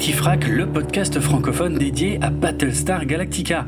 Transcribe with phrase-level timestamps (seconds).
[0.00, 3.66] Fifrac, le podcast francophone dédié à Battlestar Galactica.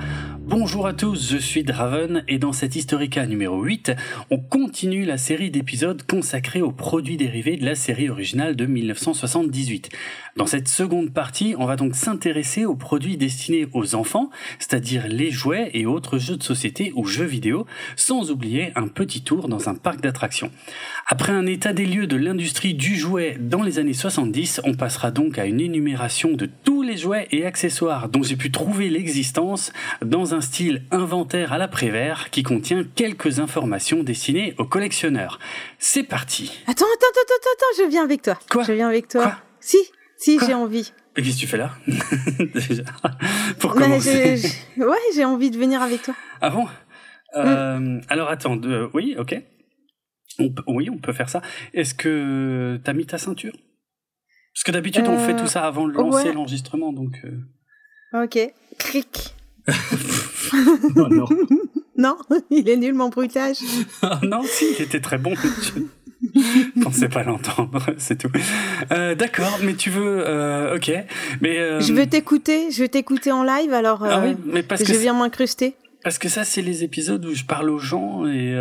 [0.54, 3.92] Bonjour à tous, je suis Draven et dans cet Historica numéro 8,
[4.30, 9.88] on continue la série d'épisodes consacrés aux produits dérivés de la série originale de 1978.
[10.36, 14.28] Dans cette seconde partie, on va donc s'intéresser aux produits destinés aux enfants,
[14.58, 17.66] c'est-à-dire les jouets et autres jeux de société ou jeux vidéo,
[17.96, 20.50] sans oublier un petit tour dans un parc d'attractions.
[21.06, 25.12] Après un état des lieux de l'industrie du jouet dans les années 70, on passera
[25.12, 29.72] donc à une énumération de tous les jouets et accessoires dont j'ai pu trouver l'existence
[30.04, 35.38] dans un style inventaire à l'après-vert qui contient quelques informations destinées aux collectionneurs.
[35.78, 36.52] C'est parti.
[36.66, 38.38] Attends, attends, attends, attends, attends, je viens avec toi.
[38.50, 39.22] Quoi Je viens avec toi.
[39.22, 39.78] Quoi si,
[40.18, 40.92] si, j'ai envie.
[41.16, 41.70] Et qu'est-ce que tu fais là
[42.54, 42.82] Déjà,
[43.58, 44.36] pour Bah, commencer.
[44.76, 46.14] ouais, j'ai envie de venir avec toi.
[46.40, 46.66] Ah bon
[47.36, 49.34] Euh, Alors attends, euh, oui, ok.
[50.38, 51.42] On oui, on peut faire ça.
[51.74, 53.52] Est-ce que t'as mis ta ceinture?
[54.54, 56.32] Parce que d'habitude on Euh, fait tout ça avant de lancer ouais.
[56.34, 57.16] l'enregistrement, donc.
[57.24, 58.38] euh, Ok.
[58.78, 59.34] Cric.
[60.96, 61.26] non, non.
[61.98, 62.16] Non,
[62.50, 63.58] il est nul mon bruitage.
[64.02, 65.34] Ah, non, si, il était très bon.
[65.36, 68.30] Je pensais pas l'entendre, c'est tout.
[68.92, 70.90] Euh, D'accord, mais tu veux, euh, ok,
[71.42, 71.58] mais.
[71.58, 74.82] euh, Je veux t'écouter, je veux t'écouter en live, alors Ah euh, oui, mais parce
[74.82, 75.74] que je viens m'incruster.
[76.02, 78.54] parce que ça c'est les épisodes où je parle aux gens et.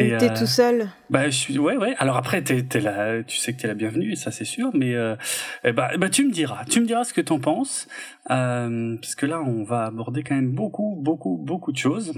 [0.00, 0.88] Et T'es euh, tout seul.
[1.10, 1.96] Bah, je suis, ouais, ouais.
[1.98, 4.70] Alors après, t'es, t'es là, tu sais que t'es la bienvenue, ça c'est sûr.
[4.72, 5.16] Mais euh,
[5.64, 7.88] eh bah, bah, tu me diras, tu me diras ce que t'en penses,
[8.30, 12.14] euh, parce que là, on va aborder quand même beaucoup, beaucoup, beaucoup de choses.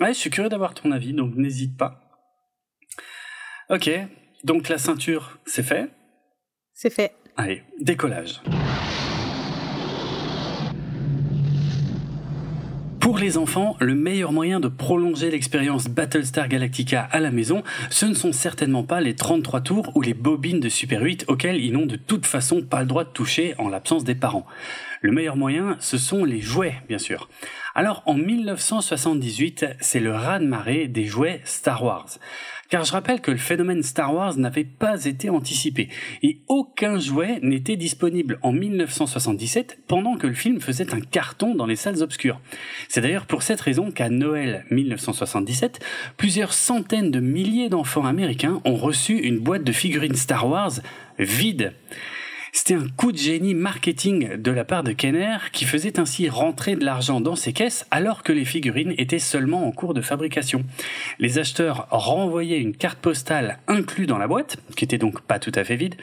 [0.00, 2.00] Ouais, je suis curieux d'avoir ton avis, donc n'hésite pas.
[3.70, 3.88] Ok,
[4.42, 5.90] donc la ceinture, c'est fait.
[6.74, 7.14] C'est fait.
[7.36, 8.40] Allez, décollage.
[13.02, 18.06] Pour les enfants, le meilleur moyen de prolonger l'expérience Battlestar Galactica à la maison, ce
[18.06, 21.72] ne sont certainement pas les 33 tours ou les bobines de Super 8 auxquelles ils
[21.72, 24.46] n'ont de toute façon pas le droit de toucher en l'absence des parents.
[25.00, 27.28] Le meilleur moyen, ce sont les jouets, bien sûr.
[27.74, 32.06] Alors, en 1978, c'est le raz-de-marée des jouets Star Wars.
[32.72, 35.90] Car je rappelle que le phénomène Star Wars n'avait pas été anticipé
[36.22, 41.66] et aucun jouet n'était disponible en 1977 pendant que le film faisait un carton dans
[41.66, 42.40] les salles obscures.
[42.88, 45.84] C'est d'ailleurs pour cette raison qu'à Noël 1977,
[46.16, 50.72] plusieurs centaines de milliers d'enfants américains ont reçu une boîte de figurines Star Wars
[51.18, 51.74] vide.
[52.54, 56.76] C'était un coup de génie marketing de la part de Kenner qui faisait ainsi rentrer
[56.76, 60.62] de l'argent dans ses caisses alors que les figurines étaient seulement en cours de fabrication.
[61.18, 65.50] Les acheteurs renvoyaient une carte postale inclue dans la boîte, qui était donc pas tout
[65.54, 65.94] à fait vide,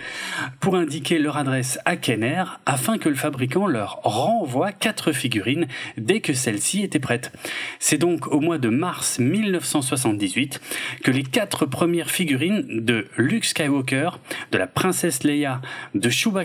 [0.60, 5.68] pour indiquer leur adresse à Kenner afin que le fabricant leur renvoie quatre figurines
[5.98, 7.32] dès que celles-ci étaient prêtes.
[7.78, 10.62] C'est donc au mois de mars 1978
[11.04, 14.10] que les quatre premières figurines de Luke Skywalker,
[14.52, 15.62] de la princesse Leia,
[15.94, 16.39] de Chewbacca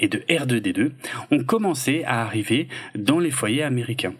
[0.00, 0.92] et de R2D2
[1.30, 4.14] ont commencé à arriver dans les foyers américains.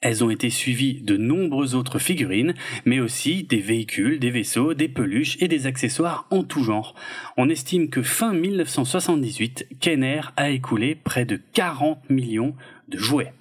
[0.00, 2.54] Elles ont été suivies de nombreuses autres figurines,
[2.86, 6.94] mais aussi des véhicules, des vaisseaux, des peluches et des accessoires en tout genre.
[7.36, 12.54] On estime que fin 1978, Kenner a écoulé près de 40 millions
[12.88, 13.34] de jouets.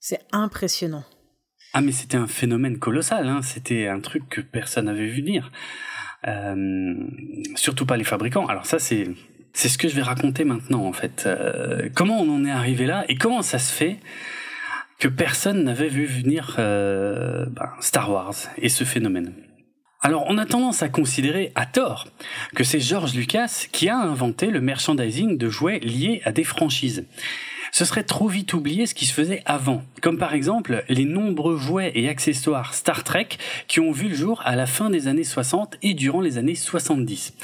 [0.00, 1.04] C'est impressionnant.
[1.72, 3.40] Ah mais c'était un phénomène colossal, hein.
[3.40, 5.50] c'était un truc que personne n'avait vu venir.
[6.28, 6.94] Euh,
[7.56, 8.46] surtout pas les fabricants.
[8.46, 9.08] Alors ça c'est
[9.52, 11.24] c'est ce que je vais raconter maintenant en fait.
[11.26, 13.98] Euh, comment on en est arrivé là et comment ça se fait
[14.98, 19.34] que personne n'avait vu venir euh, ben, Star Wars et ce phénomène.
[20.00, 22.08] Alors on a tendance à considérer à tort
[22.54, 27.04] que c'est George Lucas qui a inventé le merchandising de jouets liés à des franchises.
[27.70, 31.56] Ce serait trop vite oublier ce qui se faisait avant, comme par exemple les nombreux
[31.56, 33.28] jouets et accessoires Star Trek
[33.68, 36.54] qui ont vu le jour à la fin des années 60 et durant les années
[36.54, 37.34] 70.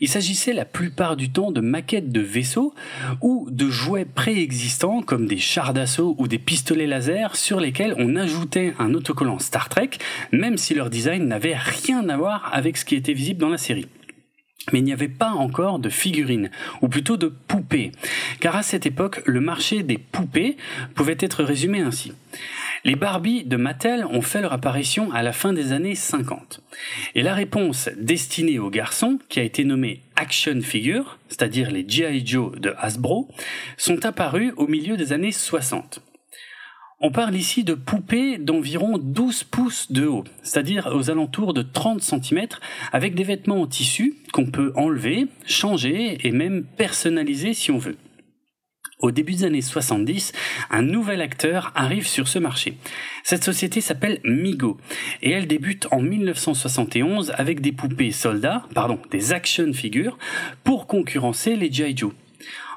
[0.00, 2.74] Il s'agissait la plupart du temps de maquettes de vaisseaux
[3.20, 8.16] ou de jouets préexistants comme des chars d'assaut ou des pistolets laser sur lesquels on
[8.16, 9.90] ajoutait un autocollant Star Trek,
[10.32, 13.58] même si leur design n'avait rien à voir avec ce qui était visible dans la
[13.58, 13.86] série.
[14.72, 16.50] Mais il n'y avait pas encore de figurines,
[16.80, 17.92] ou plutôt de poupées,
[18.40, 20.56] car à cette époque, le marché des poupées
[20.94, 22.12] pouvait être résumé ainsi.
[22.86, 26.60] Les Barbie de Mattel ont fait leur apparition à la fin des années 50.
[27.14, 32.26] Et la réponse destinée aux garçons, qui a été nommée Action Figure, c'est-à-dire les G.I.
[32.26, 33.28] Joe de Hasbro,
[33.78, 36.02] sont apparues au milieu des années 60.
[37.00, 42.00] On parle ici de poupées d'environ 12 pouces de haut, c'est-à-dire aux alentours de 30
[42.00, 42.46] cm,
[42.92, 47.96] avec des vêtements en tissu qu'on peut enlever, changer et même personnaliser si on veut.
[49.00, 50.32] Au début des années 70,
[50.70, 52.78] un nouvel acteur arrive sur ce marché.
[53.24, 54.78] Cette société s'appelle Migo
[55.20, 60.16] et elle débute en 1971 avec des poupées soldats, pardon, des action figures
[60.62, 61.96] pour concurrencer les G.I.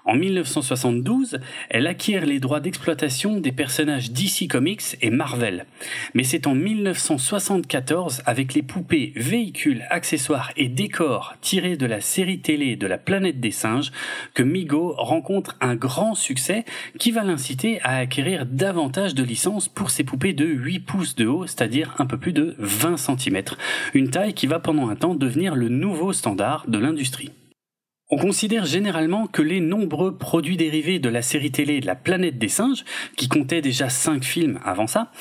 [0.08, 1.38] En 1972,
[1.70, 5.66] elle acquiert les droits d'exploitation des personnages DC Comics et Marvel.
[6.14, 12.40] Mais c'est en 1974, avec les poupées, véhicules, accessoires et décors tirés de la série
[12.40, 13.92] télé de la planète des singes,
[14.34, 16.64] que Migo rencontre un grand succès
[16.98, 21.26] qui va l'inciter à acquérir davantage de licences pour ses poupées de 8 pouces de
[21.26, 23.42] haut, c'est-à-dire un peu plus de 20 cm.
[23.94, 27.32] Une taille qui va pendant un temps devenir le nouveau standard de l'industrie.
[28.10, 32.48] On considère généralement que les nombreux produits dérivés de la série télé La planète des
[32.48, 32.86] singes,
[33.18, 35.12] qui comptait déjà 5 films avant ça,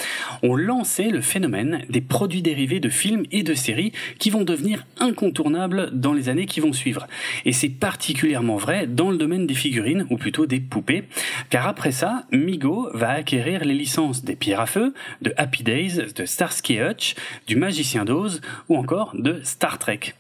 [0.44, 3.90] ont lancé le phénomène des produits dérivés de films et de séries
[4.20, 7.08] qui vont devenir incontournables dans les années qui vont suivre.
[7.44, 11.08] Et c'est particulièrement vrai dans le domaine des figurines, ou plutôt des poupées,
[11.50, 16.12] car après ça, Migo va acquérir les licences des Pierres à Feu, de Happy Days,
[16.14, 17.16] de Starsky Hutch,
[17.48, 20.14] du Magicien d'Oz, ou encore de Star Trek.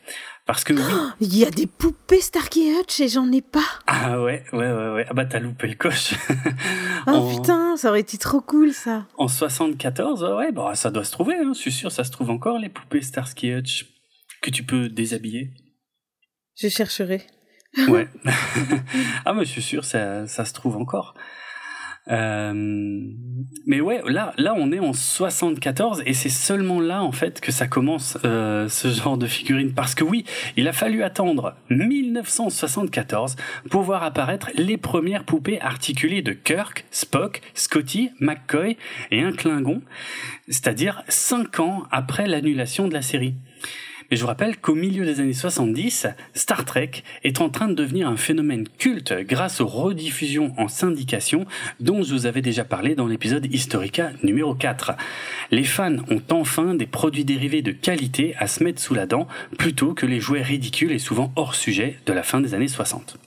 [0.46, 0.82] Parce que oui.
[1.20, 3.66] Il y a des poupées Starkey Hutch et j'en ai pas.
[3.86, 5.06] Ah ouais, ouais, ouais, ouais.
[5.08, 6.14] Ah bah t'as loupé le coche.
[7.08, 9.06] oh putain, ça aurait été trop cool ça.
[9.18, 11.34] En 74, ouais, bah ça doit se trouver.
[11.34, 11.52] Hein.
[11.52, 13.86] Je suis sûr, ça se trouve encore les poupées Starsky Hutch
[14.40, 15.50] que tu peux déshabiller.
[16.56, 17.26] Je chercherai.
[17.88, 18.08] Ouais.
[19.24, 21.14] ah mais je suis sûr, ça, ça se trouve encore.
[22.08, 22.52] Euh,
[23.66, 27.50] mais ouais, là, là, on est en 74 et c'est seulement là en fait que
[27.50, 29.72] ça commence euh, ce genre de figurine.
[29.74, 30.24] Parce que oui,
[30.56, 33.36] il a fallu attendre 1974
[33.70, 38.76] pour voir apparaître les premières poupées articulées de Kirk, Spock, Scotty, McCoy
[39.10, 39.82] et un Klingon,
[40.48, 43.34] c'est-à-dire cinq ans après l'annulation de la série.
[44.10, 46.90] Mais je vous rappelle qu'au milieu des années 70, Star Trek
[47.24, 51.46] est en train de devenir un phénomène culte grâce aux rediffusions en syndication
[51.80, 54.92] dont je vous avais déjà parlé dans l'épisode Historica numéro 4.
[55.50, 59.26] Les fans ont enfin des produits dérivés de qualité à se mettre sous la dent
[59.58, 63.18] plutôt que les jouets ridicules et souvent hors sujet de la fin des années 60.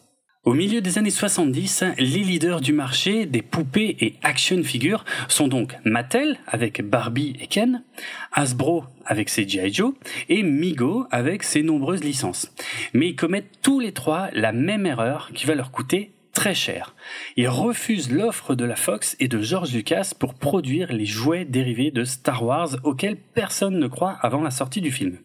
[0.46, 5.50] Au milieu des années 70, les leaders du marché des poupées et action figures sont
[5.50, 7.84] donc Mattel avec Barbie et Ken,
[8.32, 9.74] Hasbro avec ses G.I.
[9.74, 9.94] Joe
[10.30, 12.54] et Migo avec ses nombreuses licences.
[12.94, 16.96] Mais ils commettent tous les trois la même erreur qui va leur coûter très cher.
[17.36, 21.92] Ils refusent l'offre de la Fox et de George Lucas pour produire les jouets dérivés
[21.92, 25.18] de Star Wars auxquels personne ne croit avant la sortie du film.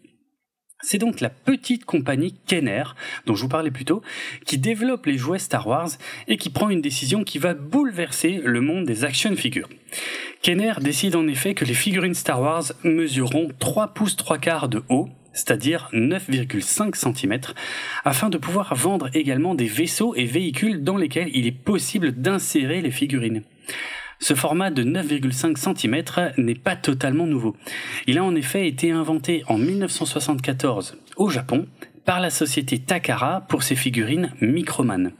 [0.81, 2.83] C'est donc la petite compagnie Kenner,
[3.25, 4.01] dont je vous parlais plus tôt,
[4.45, 5.89] qui développe les jouets Star Wars
[6.27, 9.69] et qui prend une décision qui va bouleverser le monde des action figures.
[10.41, 14.83] Kenner décide en effet que les figurines Star Wars mesureront 3 pouces 3 quarts de
[14.89, 17.39] haut, c'est-à-dire 9,5 cm,
[18.03, 22.81] afin de pouvoir vendre également des vaisseaux et véhicules dans lesquels il est possible d'insérer
[22.81, 23.43] les figurines.
[24.19, 27.55] Ce format de 9,5 cm n'est pas totalement nouveau.
[28.07, 31.67] Il a en effet été inventé en 1974 au Japon
[32.05, 35.11] par la société Takara pour ses figurines Microman.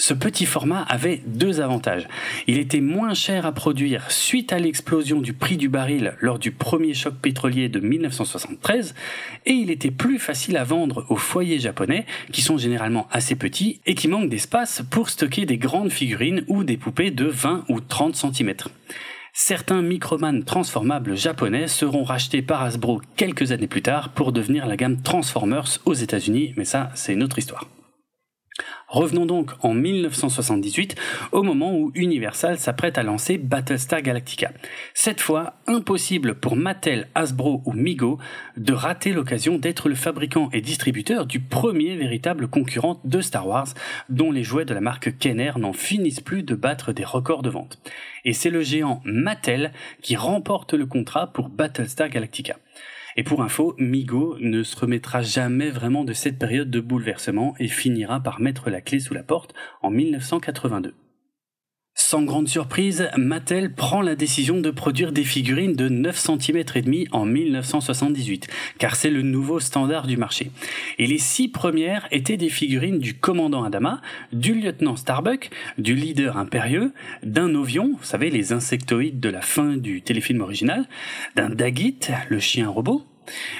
[0.00, 2.08] Ce petit format avait deux avantages.
[2.46, 6.52] Il était moins cher à produire suite à l'explosion du prix du baril lors du
[6.52, 8.94] premier choc pétrolier de 1973
[9.44, 13.82] et il était plus facile à vendre aux foyers japonais qui sont généralement assez petits
[13.84, 17.82] et qui manquent d'espace pour stocker des grandes figurines ou des poupées de 20 ou
[17.82, 18.54] 30 cm.
[19.34, 24.78] Certains Microman transformables japonais seront rachetés par Hasbro quelques années plus tard pour devenir la
[24.78, 27.68] gamme Transformers aux États-Unis, mais ça, c'est une autre histoire.
[28.90, 30.96] Revenons donc en 1978,
[31.30, 34.50] au moment où Universal s'apprête à lancer Battlestar Galactica.
[34.94, 38.18] Cette fois, impossible pour Mattel, Hasbro ou Migo
[38.56, 43.68] de rater l'occasion d'être le fabricant et distributeur du premier véritable concurrent de Star Wars,
[44.08, 47.50] dont les jouets de la marque Kenner n'en finissent plus de battre des records de
[47.50, 47.78] vente.
[48.24, 49.70] Et c'est le géant Mattel
[50.02, 52.56] qui remporte le contrat pour Battlestar Galactica.
[53.20, 57.68] Et pour info, Migo ne se remettra jamais vraiment de cette période de bouleversement et
[57.68, 60.94] finira par mettre la clé sous la porte en 1982.
[61.94, 66.80] Sans grande surprise, Mattel prend la décision de produire des figurines de 9 cm et
[66.80, 68.48] demi en 1978,
[68.78, 70.50] car c'est le nouveau standard du marché.
[70.96, 74.00] Et les six premières étaient des figurines du commandant Adama,
[74.32, 79.76] du lieutenant Starbuck, du leader impérieux, d'un Ovion, vous savez les insectoïdes de la fin
[79.76, 80.88] du téléfilm original,
[81.36, 81.98] d'un Dagit,
[82.30, 83.04] le chien robot,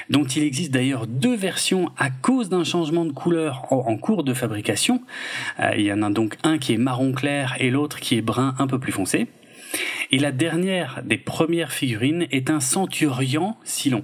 [0.09, 4.33] dont il existe d'ailleurs deux versions à cause d'un changement de couleur en, cours de
[4.33, 5.01] fabrication.
[5.59, 8.21] Euh, il y en a donc un qui est marron clair et l'autre qui est
[8.21, 9.27] brun un peu plus foncé.
[10.11, 14.03] Et la dernière des premières figurines est un centurion Silon.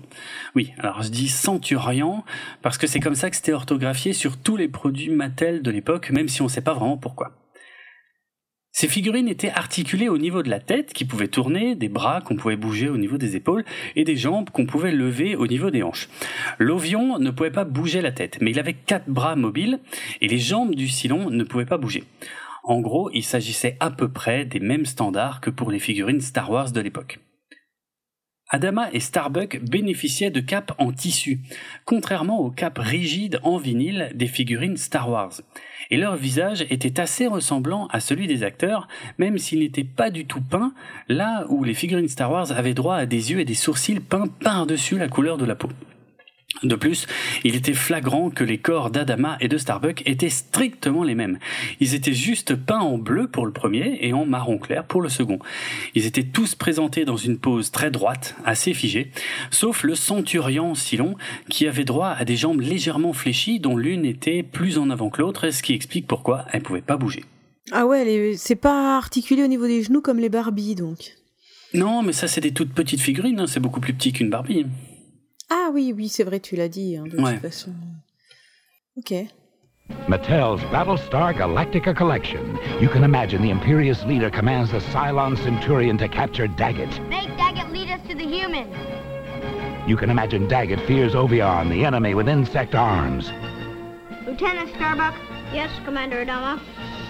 [0.55, 2.23] Oui, alors je dis centurion
[2.61, 6.11] parce que c'est comme ça que c'était orthographié sur tous les produits Mattel de l'époque,
[6.11, 7.33] même si on ne sait pas vraiment pourquoi.
[8.79, 12.35] Ces figurines étaient articulées au niveau de la tête qui pouvait tourner, des bras qu'on
[12.35, 13.65] pouvait bouger au niveau des épaules
[13.95, 16.09] et des jambes qu'on pouvait lever au niveau des hanches.
[16.59, 19.79] L'Ovion ne pouvait pas bouger la tête, mais il avait quatre bras mobiles
[20.21, 22.03] et les jambes du Silon ne pouvaient pas bouger.
[22.63, 26.51] En gros, il s'agissait à peu près des mêmes standards que pour les figurines Star
[26.51, 27.17] Wars de l'époque.
[28.49, 31.39] Adama et Starbuck bénéficiaient de capes en tissu,
[31.83, 35.41] contrairement aux capes rigides en vinyle des figurines Star Wars.
[35.89, 38.87] Et leur visage était assez ressemblant à celui des acteurs,
[39.17, 40.73] même s'il n'était pas du tout peint,
[41.09, 44.27] là où les figurines Star Wars avaient droit à des yeux et des sourcils peints
[44.27, 45.69] par-dessus la couleur de la peau.
[46.63, 47.05] De plus,
[47.43, 51.39] il était flagrant que les corps d'Adama et de Starbuck étaient strictement les mêmes.
[51.79, 55.09] Ils étaient juste peints en bleu pour le premier et en marron clair pour le
[55.09, 55.39] second.
[55.93, 59.11] Ils étaient tous présentés dans une pose très droite, assez figée,
[59.51, 61.15] sauf le centurion Silon
[61.49, 65.21] qui avait droit à des jambes légèrement fléchies dont l'une était plus en avant que
[65.21, 67.23] l'autre, ce qui explique pourquoi elle pouvait pas bouger.
[67.71, 71.11] Ah ouais, c'est pas articulé au niveau des genoux comme les Barbie donc.
[71.73, 73.47] Non, mais ça c'est des toutes petites figurines, hein.
[73.47, 74.65] c'est beaucoup plus petit qu'une Barbie.
[75.49, 77.71] Ah oui, oui, c'est vrai, tu l'as dit, hein, de toute façon.
[78.97, 79.13] Ok.
[80.09, 82.57] Mattel's Battlestar Galactica collection.
[82.81, 86.99] You can imagine the Imperious leader commands the Cylon Centurion to capture Daggett.
[87.09, 88.75] Make Daggett lead us to the humans.
[89.87, 93.31] You can imagine Daggett fears Ovion, the enemy with insect arms.
[94.25, 95.15] Lieutenant Starbuck.
[95.53, 96.59] Yes, Commander Adama.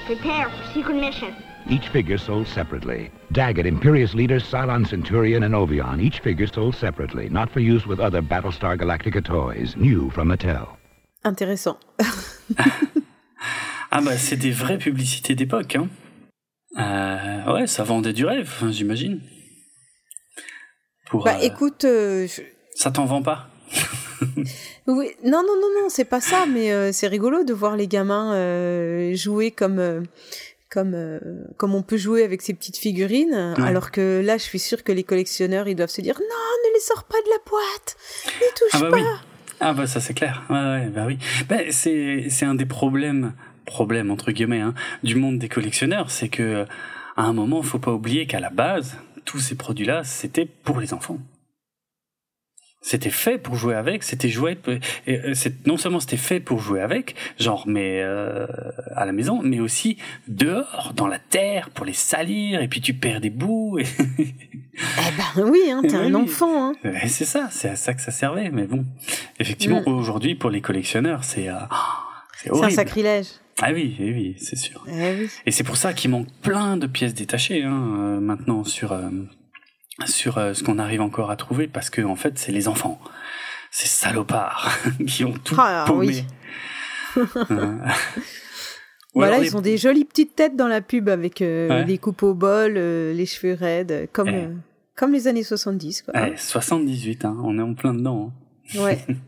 [0.05, 1.35] Prepare for secret mission.
[1.69, 3.11] Each figure sold separately.
[3.33, 6.01] Daggett, Imperious leaders, Cylon Centurion, and Ovion.
[6.01, 9.75] Each figure sold separately, not for use with other Battlestar Galactica toys.
[9.75, 10.67] New from Mattel.
[11.25, 11.77] Intéressant.
[13.91, 15.75] ah bah c'est des vraies publicités d'époque.
[15.75, 15.89] Hein.
[16.77, 19.19] Euh, ouais, ça vendait du rêve, j'imagine.
[21.09, 21.83] Pour, bah euh, écoute...
[21.83, 22.27] Euh,
[22.75, 23.49] ça t'en vend pas?
[24.87, 27.89] Oui, non, non, non, non, c'est pas ça, mais euh, c'est rigolo de voir les
[27.89, 30.05] gamins euh, jouer comme
[30.69, 31.19] comme euh,
[31.57, 33.55] comme on peut jouer avec ces petites figurines.
[33.57, 36.73] Alors que là je suis sûre que les collectionneurs ils doivent se dire non ne
[36.73, 37.97] les sors pas de la boîte.
[38.25, 38.97] Ne touche ah bah pas.
[38.97, 39.03] Oui.
[39.59, 40.43] ah bah ça c'est clair.
[40.49, 41.17] Ouais, ouais, bah oui.
[41.47, 43.33] Bah, c'est c'est un des problèmes
[43.65, 46.11] problèmes entre guillemets hein, du monde des collectionneurs.
[46.11, 46.65] C'est que
[47.15, 50.79] à un moment faut pas oublier qu'à la base tous ces produits là c'était pour
[50.79, 51.19] les enfants
[52.87, 54.57] c'était fait pour jouer avec, c'était joué,
[55.07, 55.33] et euh,
[55.65, 58.47] non seulement c'était fait pour jouer avec, genre mais euh,
[58.95, 59.97] à la maison, mais aussi
[60.29, 63.77] dehors, dans la terre, pour les salir, et puis tu perds des bouts.
[63.77, 63.85] Et...
[64.19, 66.69] eh ben oui, hein, t'es un enfant.
[66.69, 66.91] Hein.
[67.07, 68.51] C'est ça, c'est à ça que ça servait.
[68.51, 68.85] Mais bon,
[69.37, 69.93] effectivement, mm.
[69.93, 71.55] aujourd'hui pour les collectionneurs, c'est euh,
[72.41, 73.27] c'est un sacrilège.
[73.61, 74.85] Ah oui, eh oui, c'est sûr.
[74.87, 78.97] Eh et c'est pour ça qu'il manque plein de pièces détachées hein, maintenant sur
[80.05, 82.99] sur euh, ce qu'on arrive encore à trouver parce que en fait c'est les enfants
[83.71, 84.71] ces salopards
[85.07, 86.23] qui ont tout ah, paumé.
[89.13, 92.33] voilà, ils ont des jolies petites têtes dans la pub avec euh, les coupes au
[92.33, 94.49] bol, euh, les cheveux raides, comme, eh.
[94.95, 96.03] comme les années 70.
[96.03, 96.13] Quoi.
[96.35, 98.31] 78, hein, on est en plein dedans.
[98.75, 98.79] Hein.
[98.81, 99.05] Ouais.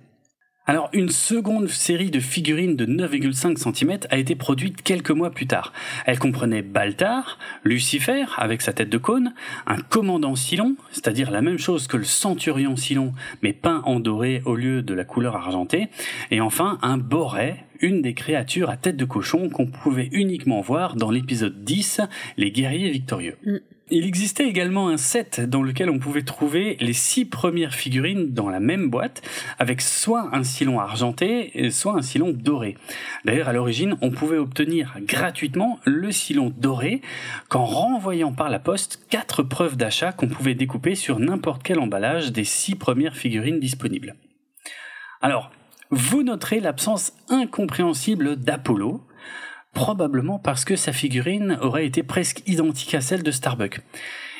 [0.70, 5.48] Alors, une seconde série de figurines de 9,5 cm a été produite quelques mois plus
[5.48, 5.74] tard.
[6.06, 9.34] Elle comprenait Baltar, Lucifer avec sa tête de cône,
[9.66, 14.44] un commandant Silon, c'est-à-dire la même chose que le centurion Silon, mais peint en doré
[14.46, 15.90] au lieu de la couleur argentée,
[16.30, 20.94] et enfin un Boret, une des créatures à tête de cochon qu'on pouvait uniquement voir
[20.96, 22.02] dans l'épisode 10,
[22.38, 23.38] Les guerriers victorieux.
[23.44, 23.58] Mm.
[23.92, 28.50] Il existait également un set dans lequel on pouvait trouver les six premières figurines dans
[28.50, 29.24] la même boîte,
[29.58, 32.78] avec soit un silon argenté, soit un silon doré.
[33.26, 37.02] D'ailleurs, à l'origine, on pouvait obtenir gratuitement le silon doré
[37.48, 42.32] qu'en renvoyant par la poste quatre preuves d'achat qu'on pouvait découper sur n'importe quel emballage
[42.32, 44.16] des six premières figurines disponibles.
[45.22, 45.52] Alors,
[45.90, 49.04] vous noterez l'absence incompréhensible d'Apollo,
[49.80, 53.80] probablement parce que sa figurine aurait été presque identique à celle de Starbuck.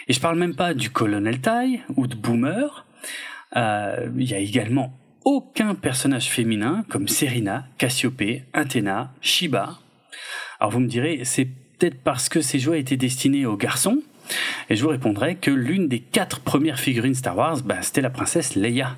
[0.10, 2.86] Et je parle même pas du colonel Tai ou de Boomer.
[3.56, 4.92] Euh, il y a également
[5.24, 9.80] aucun personnage féminin comme Serena, Cassiope, Athéna, Shiba.
[10.60, 14.00] Alors vous me direz, c'est peut-être parce que ces jouets étaient destinés aux garçons.
[14.70, 18.10] Et je vous répondrai que l'une des quatre premières figurines Star Wars, bah, c'était la
[18.10, 18.98] princesse Leia.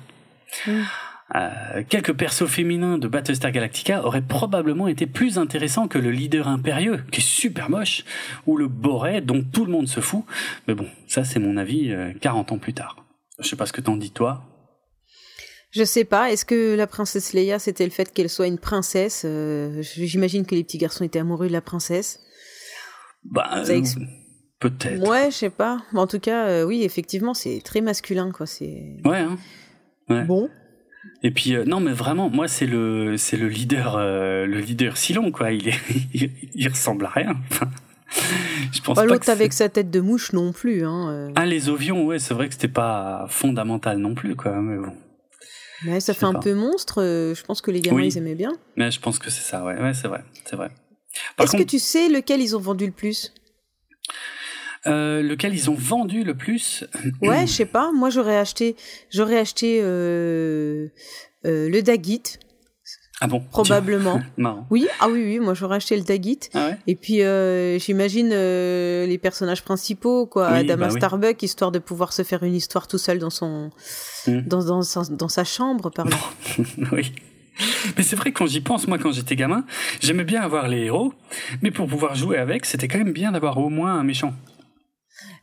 [1.34, 6.46] Euh, quelques persos féminins de Battlestar Galactica auraient probablement été plus intéressants que le leader
[6.46, 8.04] impérieux, qui est super moche,
[8.46, 10.24] ou le Boré, dont tout le monde se fout.
[10.68, 13.06] Mais bon, ça c'est mon avis 40 euh, ans plus tard.
[13.38, 14.44] Je sais pas ce que t'en dis toi.
[15.70, 16.30] Je sais pas.
[16.30, 20.54] Est-ce que la princesse Leia, c'était le fait qu'elle soit une princesse euh, J'imagine que
[20.54, 22.20] les petits garçons étaient amoureux de la princesse.
[23.24, 23.62] Bah,
[24.60, 25.08] peut-être.
[25.08, 25.82] Ouais, je sais pas.
[25.94, 28.44] En tout cas, oui, effectivement, c'est très masculin, quoi.
[28.44, 28.98] C'est.
[29.06, 29.20] Ouais.
[29.20, 29.38] Hein.
[30.10, 30.24] ouais.
[30.24, 30.50] Bon.
[31.22, 34.96] Et puis euh, non mais vraiment moi c'est le c'est le leader euh, le leader
[34.96, 35.80] Silon quoi il est
[36.54, 37.36] il, ressemble à rien.
[38.72, 40.84] je pense pas pas l'autre avec sa tête de mouche non plus.
[40.84, 41.10] Hein.
[41.10, 41.32] euh.
[41.36, 44.52] Ah, les ovions, ouais, c'est vrai que c'était pas fondamental non plus, quoi.
[44.60, 44.92] Mais bon.
[45.84, 46.40] Mais ça je fait un pas.
[46.40, 47.00] peu monstre.
[47.02, 48.08] euh, Je pense que les gamins, Oui.
[48.08, 48.52] ils aimaient bien.
[48.76, 49.80] Mais je pense que c'est ça, ouais.
[49.80, 50.22] Ouais, c'est vrai.
[50.44, 50.70] C'est vrai.
[51.38, 53.32] Est-ce contre, que tu sais lequel ils ont vendu le plus?
[54.86, 56.84] Euh, lequel ils ont vendu le plus
[57.22, 57.92] Ouais, je sais pas.
[57.92, 58.76] Moi, j'aurais acheté,
[59.10, 60.88] j'aurais acheté euh,
[61.46, 62.22] euh, le Dagit,
[63.20, 64.20] Ah bon probablement.
[64.36, 64.66] Marrant.
[64.70, 66.40] Oui, ah oui, oui, moi j'aurais acheté le Dagit.
[66.54, 70.98] Ah ouais Et puis euh, j'imagine euh, les personnages principaux, quoi, Oui, Adama bah oui.
[70.98, 73.70] Starbuck, histoire de pouvoir se faire une histoire tout seul dans son,
[74.26, 74.42] Mm.
[74.46, 76.16] dans, dans, sa, dans sa chambre, pardon.
[76.92, 77.12] oui.
[77.96, 79.64] Mais c'est vrai, quand j'y pense, moi, quand j'étais gamin,
[80.00, 81.12] j'aimais bien avoir les héros,
[81.60, 84.32] mais pour pouvoir jouer avec, c'était quand même bien d'avoir au moins un méchant.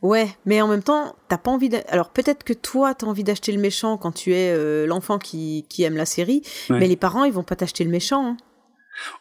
[0.01, 1.69] Ouais, mais en même temps, t'as pas envie.
[1.89, 5.65] Alors peut-être que toi, t'as envie d'acheter le méchant quand tu es euh, l'enfant qui,
[5.69, 6.79] qui aime la série, Ouais.
[6.79, 8.25] mais les parents, ils vont pas t'acheter le méchant.
[8.25, 8.37] hein.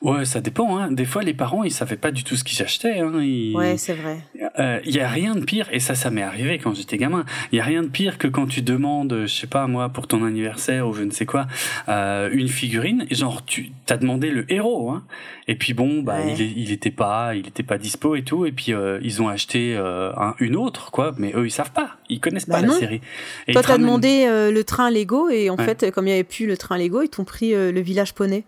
[0.02, 0.78] Ouais, ça dépend.
[0.78, 0.90] Hein.
[0.92, 2.98] Des fois, les parents, ils savaient pas du tout ce qu'ils achetaient.
[3.00, 3.12] Hein.
[3.20, 4.18] Ils- Ouais, c'est vrai.
[4.58, 7.24] Euh, Il y a rien de pire, et ça, ça m'est arrivé quand j'étais gamin.
[7.52, 10.06] Il y a rien de pire que quand tu demandes, je sais pas moi, pour
[10.06, 11.46] ton anniversaire ou je ne sais quoi,
[11.88, 13.06] euh, une figurine.
[13.10, 15.04] et Genre, tu t'as demandé le héros, hein.
[15.48, 16.34] Et puis bon, bah, Ouais.
[16.38, 18.46] il, il était pas, il était pas dispo et tout.
[18.46, 21.14] Et puis euh, ils ont acheté euh, un- une autre, quoi.
[21.18, 21.96] Mais eux, ils savent pas.
[22.08, 23.00] Ils connaissent Bah pas la série.
[23.46, 25.64] Et Toi, t'as ramènent- demandé euh, le train Lego et en Ouais.
[25.64, 28.14] fait, comme il y avait plus le train Lego, ils t'ont pris euh, le village
[28.14, 28.44] poney.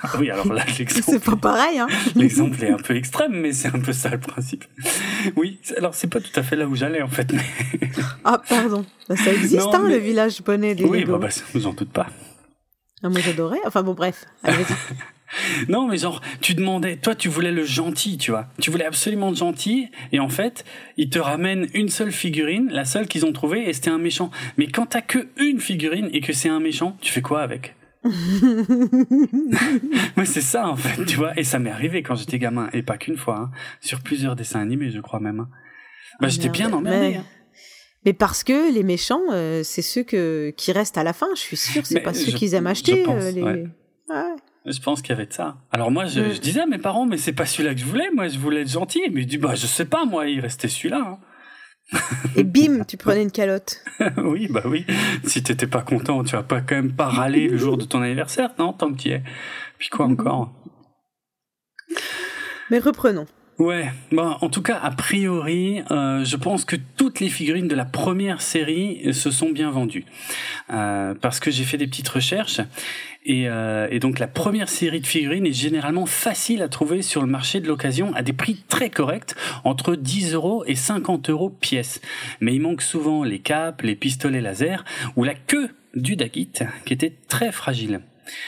[0.00, 1.18] Ah oui, alors là, C'est l'exemple.
[1.18, 4.64] pas pareil, hein L'exemple est un peu extrême, mais c'est un peu ça le principe.
[5.34, 7.32] Oui, c'est- alors c'est pas tout à fait là où j'allais en fait.
[7.32, 7.42] Mais...
[8.24, 8.84] Ah, pardon.
[9.08, 11.66] Bah, ça existe, Non, hein, mais- le village poney des Oui, bah, bah, ça, vous
[11.66, 12.06] en doute pas.
[13.02, 13.58] Ah, moi, j'adorais.
[13.66, 14.24] Enfin, bon, bref.
[14.44, 14.64] Allez.
[15.68, 18.46] Non, mais genre, tu demandais, toi, tu voulais le gentil, tu vois.
[18.62, 20.64] Tu voulais absolument le gentil, et en fait,
[20.96, 24.30] ils te ramènent une seule figurine, la seule qu'ils ont trouvée, et c'était un méchant.
[24.56, 27.74] Mais quand t'as que une figurine et que c'est un méchant, tu fais quoi avec?
[30.16, 31.38] Moi, c'est ça, en fait, tu vois.
[31.38, 34.60] Et ça m'est arrivé quand j'étais gamin, et pas qu'une fois, hein, sur plusieurs dessins
[34.60, 35.40] animés, je crois même.
[35.40, 35.48] hein.
[36.20, 36.98] Bah, Ah, j'étais bien emmerdé.
[37.10, 37.24] Mais- hein.
[38.04, 41.26] Mais parce que les méchants, euh, c'est ceux que, qui restent à la fin.
[41.34, 43.02] Je suis sûre, c'est Mais pas ceux je- qu'ils aiment je acheter.
[43.02, 43.42] pense, euh, les...
[43.42, 43.66] ouais.
[44.08, 44.22] Ouais.
[44.66, 45.56] Je pense qu'il y avait de ça.
[45.72, 46.32] Alors moi, je, Mm.
[46.34, 48.08] je disais à mes parents, mais c'est pas celui-là que je voulais.
[48.14, 49.00] Moi, je voulais être gentil.
[49.12, 51.04] Mais je dis, bah, je sais pas, moi, il restait celui-là.
[51.06, 51.18] hein.
[52.36, 53.82] Et bim, tu prenais une calotte.
[54.18, 54.84] oui, bah oui.
[55.24, 58.02] Si t'étais pas content, tu vas pas quand même pas râler le jour de ton
[58.02, 59.22] anniversaire, non Tant que tu y es.
[59.78, 60.52] Puis quoi encore?
[62.70, 63.26] Mais reprenons.
[63.58, 63.90] Ouais.
[64.12, 67.84] Bon, en tout cas, a priori, euh, je pense que toutes les figurines de la
[67.84, 70.04] première série se sont bien vendues,
[70.70, 72.60] Euh, parce que j'ai fait des petites recherches.
[73.24, 77.20] Et, euh, et donc la première série de figurines est généralement facile à trouver sur
[77.20, 81.50] le marché de l'occasion à des prix très corrects, entre 10 euros et 50 euros
[81.50, 82.00] pièce.
[82.40, 84.84] Mais il manque souvent les capes, les pistolets laser
[85.16, 86.50] ou la queue du Dagit,
[86.84, 88.00] qui était très fragile.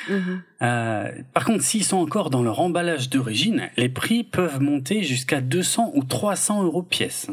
[0.09, 0.43] Mhm.
[0.63, 5.41] Euh, par contre, s'ils sont encore dans leur emballage d'origine, les prix peuvent monter jusqu'à
[5.41, 7.29] 200 ou 300 euros pièce.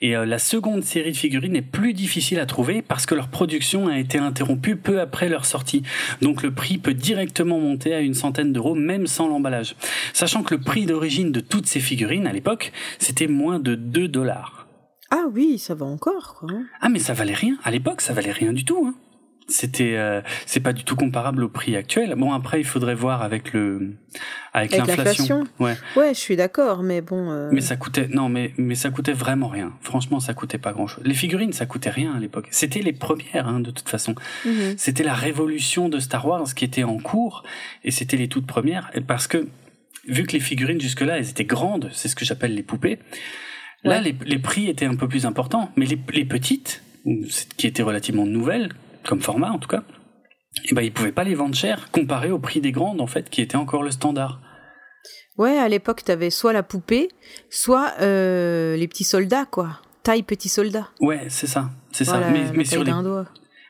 [0.00, 3.28] Et euh, la seconde série de figurines est plus difficile à trouver parce que leur
[3.28, 5.82] production a été interrompue peu après leur sortie.
[6.20, 9.76] Donc le prix peut directement monter à une centaine d'euros même sans l'emballage.
[10.12, 14.08] Sachant que le prix d'origine de toutes ces figurines à l'époque, c'était moins de 2
[14.08, 14.66] dollars.
[15.10, 16.48] Ah oui, ça va encore, quoi.
[16.80, 17.58] Ah mais ça valait rien.
[17.64, 18.86] À l'époque, ça valait rien du tout.
[18.86, 18.94] Hein.
[19.48, 22.14] C'était, euh, c'est pas du tout comparable au prix actuel.
[22.16, 23.94] Bon après, il faudrait voir avec le,
[24.52, 25.44] avec, Avec l'inflation.
[25.58, 25.76] Ouais.
[25.96, 27.30] Ouais, je suis d'accord, mais bon.
[27.30, 29.72] euh, Mais ça coûtait, non mais mais ça coûtait vraiment rien.
[29.80, 31.02] Franchement, ça coûtait pas grand chose.
[31.04, 32.46] Les figurines, ça coûtait rien à l'époque.
[32.50, 34.14] C'était les premières, hein, de toute façon.
[34.46, 34.74] mhm.
[34.78, 37.42] C'était la révolution de Star Wars qui était en cours
[37.84, 39.48] et c'était les toutes premières parce que
[40.06, 42.98] vu que les figurines jusque-là elles étaient grandes, c'est ce que j'appelle les poupées.
[43.84, 44.02] Là, Ouais.
[44.02, 46.82] les, les prix étaient un peu plus importants, mais les, les petites,
[47.56, 48.68] qui étaient relativement nouvelles,
[49.06, 49.82] comme format en tout cas,
[50.70, 53.30] eh ben ils pouvaient pas les vendre cher comparé au prix des grandes en fait,
[53.30, 54.40] qui était encore le standard.
[55.38, 57.08] Ouais, à l'époque, t'avais soit la poupée,
[57.48, 59.80] soit euh, les petits soldats, quoi.
[60.02, 60.88] Taille petit soldat.
[61.00, 62.52] Ouais, c'est ça, c'est Voilà, ça.
[62.54, 63.26] Mais, sur les d'un doigt.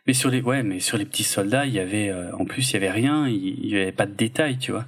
[0.07, 2.69] Mais sur les, ouais, mais sur les petits soldats, il y avait, euh, en plus,
[2.71, 4.87] il y avait rien, il y avait pas de détails, tu vois.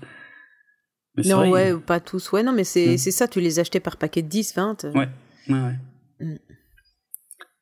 [1.17, 2.33] Mais Non, vrai, ouais, il- pas tous.
[2.33, 2.99] Ouais, non, mais c'est Mm.
[2.99, 4.85] c'est ça, tu les achetais par paquet de 10, 20.
[4.95, 5.09] Ouais,
[5.49, 5.75] ouais, ouais.
[6.19, 6.37] Mm.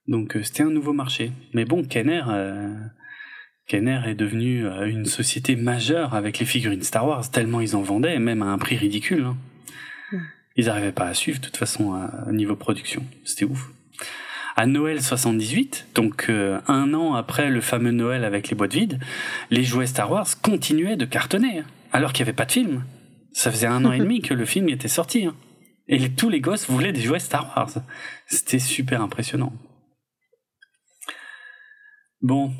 [0.08, 1.32] Donc euh, c'était un nouveau marché.
[1.54, 2.74] Mais bon, Kenner, euh,
[3.66, 7.82] Kenner est devenu euh, une société majeure avec les figurines Star Wars, tellement ils en
[7.82, 9.24] vendaient, même à un prix ridicule.
[9.24, 9.36] hein.
[10.56, 13.04] Ils n'arrivaient pas à suivre, de toute façon, à niveau production.
[13.24, 13.70] C'était ouf.
[14.54, 18.98] À Noël 78, donc euh, un an après le fameux Noël avec les boîtes vides,
[19.50, 22.84] les jouets Star Wars continuaient de cartonner, hein, alors qu'il n'y avait pas de film.
[23.32, 25.24] Ça faisait un an et demi que le film était sorti.
[25.24, 25.34] hein.
[25.88, 27.70] Et les- tous les gosses voulaient des jouets Star Wars.
[28.26, 29.54] C'était super impressionnant.
[32.22, 32.52] Bon.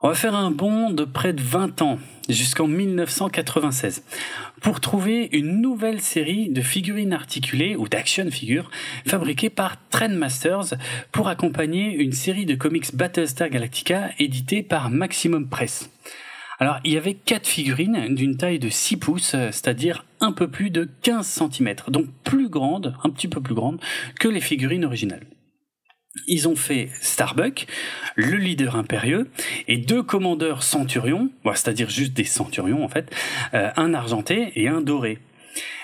[0.00, 1.98] On va faire un bond de près de 20 ans,
[2.28, 4.04] jusqu'en 1996,
[4.62, 8.70] pour trouver une nouvelle série de figurines articulées ou d'action figures
[9.04, 10.74] fabriquées par Trendmasters
[11.10, 15.90] pour accompagner une série de comics Battlestar Galactica éditée par Maximum Press.
[16.60, 20.70] Alors, il y avait quatre figurines d'une taille de 6 pouces, c'est-à-dire un peu plus
[20.70, 23.80] de 15 cm, donc plus grandes, un petit peu plus grandes
[24.20, 25.26] que les figurines originales
[26.26, 27.66] ils ont fait Starbuck,
[28.16, 29.30] le leader impérieux,
[29.66, 33.10] et deux commandeurs centurions, c'est-à-dire juste des centurions en fait,
[33.54, 35.18] euh, un argenté et un doré.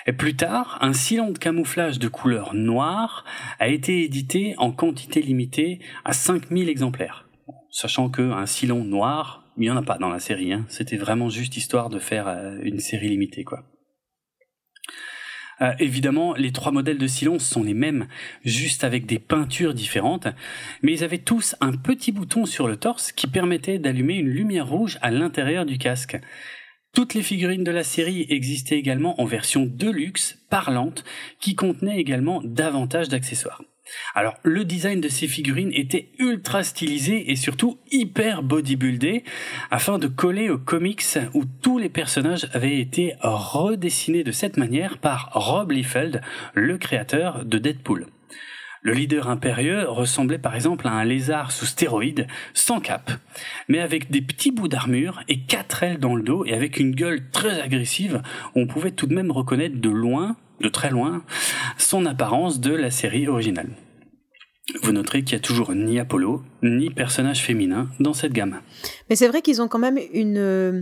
[0.07, 3.25] Et plus tard, un sillon de camouflage de couleur noire
[3.59, 7.27] a été édité en quantité limitée à 5000 exemplaires.
[7.71, 10.65] Sachant qu'un sillon noir, il n'y en a pas dans la série, hein.
[10.69, 13.63] c'était vraiment juste histoire de faire euh, une série limitée quoi.
[15.61, 18.07] Euh, évidemment, les trois modèles de silence sont les mêmes,
[18.43, 20.27] juste avec des peintures différentes,
[20.81, 24.67] mais ils avaient tous un petit bouton sur le torse qui permettait d'allumer une lumière
[24.67, 26.19] rouge à l'intérieur du casque.
[26.93, 31.03] Toutes les figurines de la série existaient également en version deluxe, parlante,
[31.41, 33.61] qui contenait également davantage d'accessoires.
[34.13, 39.23] Alors, le design de ces figurines était ultra stylisé et surtout hyper bodybuildé
[39.71, 44.97] afin de coller aux comics où tous les personnages avaient été redessinés de cette manière
[44.97, 46.21] par Rob Liefeld,
[46.53, 48.07] le créateur de Deadpool.
[48.85, 53.11] Le leader impérieux ressemblait par exemple à un lézard sous stéroïdes, sans cap,
[53.67, 56.93] mais avec des petits bouts d'armure et quatre ailes dans le dos et avec une
[56.93, 58.21] gueule très agressive,
[58.53, 61.23] on pouvait tout de même reconnaître de loin de très loin
[61.77, 63.69] son apparence de la série originale.
[64.81, 68.61] Vous noterez qu'il n'y a toujours ni Apollo, ni personnage féminin dans cette gamme.
[69.09, 70.81] Mais c'est vrai qu'ils ont quand même une, euh,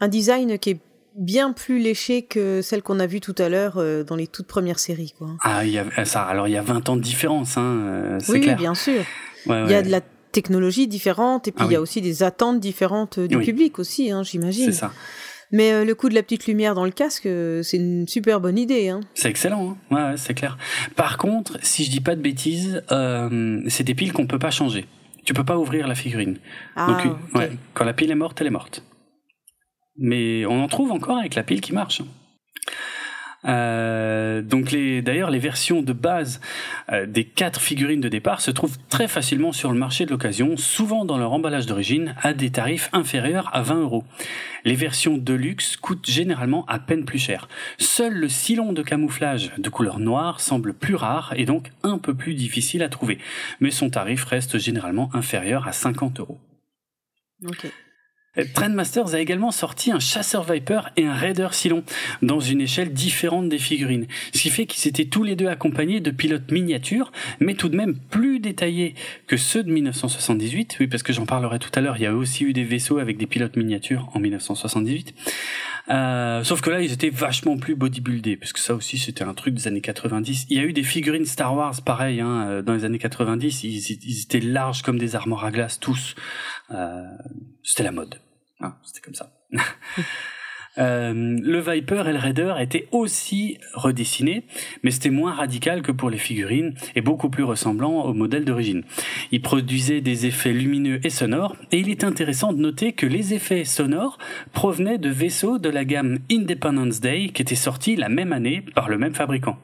[0.00, 0.80] un design qui est
[1.14, 4.46] bien plus léché que celle qu'on a vue tout à l'heure euh, dans les toutes
[4.46, 5.12] premières séries.
[5.18, 5.36] Quoi.
[5.42, 8.18] Ah, il y a, ça, alors il y a 20 ans de différence, hein, euh,
[8.28, 9.04] oui, Oui, bien sûr.
[9.46, 10.00] il y a de la
[10.32, 14.10] technologie différente et puis ah il y a aussi des attentes différentes du public aussi,
[14.10, 14.66] hein, j'imagine.
[14.66, 14.92] C'est ça.
[15.50, 18.40] Mais euh, le coup de la petite lumière dans le casque, euh, c'est une super
[18.40, 18.88] bonne idée.
[18.88, 19.00] Hein.
[19.14, 20.58] C'est excellent, hein ouais, c'est clair.
[20.94, 24.50] Par contre, si je dis pas de bêtises, euh, c'est des piles qu'on peut pas
[24.50, 24.86] changer.
[25.24, 26.38] Tu peux pas ouvrir la figurine.
[26.76, 28.82] Ah, Donc, ouais, quand la pile est morte, elle est morte.
[29.96, 32.02] Mais on en trouve encore avec la pile qui marche.
[33.44, 36.40] Euh, donc les, d'ailleurs, les versions de base
[36.92, 40.56] euh, des quatre figurines de départ se trouvent très facilement sur le marché de l'occasion,
[40.56, 44.04] souvent dans leur emballage d'origine, à des tarifs inférieurs à 20 euros.
[44.64, 47.48] Les versions de luxe coûtent généralement à peine plus cher.
[47.78, 52.14] Seul le silon de camouflage de couleur noire semble plus rare et donc un peu
[52.14, 53.18] plus difficile à trouver,
[53.60, 56.40] mais son tarif reste généralement inférieur à 50 euros.
[57.46, 57.70] Okay.
[58.54, 61.82] Trendmasters a également sorti un chasseur Viper et un Raider Silon
[62.22, 64.06] dans une échelle différente des figurines.
[64.32, 67.10] Ce qui fait qu'ils étaient tous les deux accompagnés de pilotes miniatures,
[67.40, 68.94] mais tout de même plus détaillés
[69.26, 70.76] que ceux de 1978.
[70.80, 72.98] Oui, parce que j'en parlerai tout à l'heure, il y a aussi eu des vaisseaux
[72.98, 75.14] avec des pilotes miniatures en 1978.
[75.90, 79.32] Euh, sauf que là, ils étaient vachement plus bodybuildés, parce que ça aussi, c'était un
[79.34, 80.46] truc des années 90.
[80.50, 83.64] Il y a eu des figurines Star Wars, pareil, hein, euh, dans les années 90.
[83.64, 86.14] Ils, ils, étaient larges comme des armoires à glace, tous.
[86.70, 87.16] Euh,
[87.62, 88.20] c'était la mode.
[88.60, 89.32] Ah, c'était comme ça.
[90.76, 94.44] Euh, le Viper et le Raider étaient aussi redessinés,
[94.82, 98.84] mais c'était moins radical que pour les figurines et beaucoup plus ressemblant au modèle d'origine.
[99.32, 103.34] Il produisait des effets lumineux et sonores, et il est intéressant de noter que les
[103.34, 104.18] effets sonores
[104.52, 108.88] provenaient de vaisseaux de la gamme Independence Day qui était sorti la même année par
[108.88, 109.58] le même fabricant.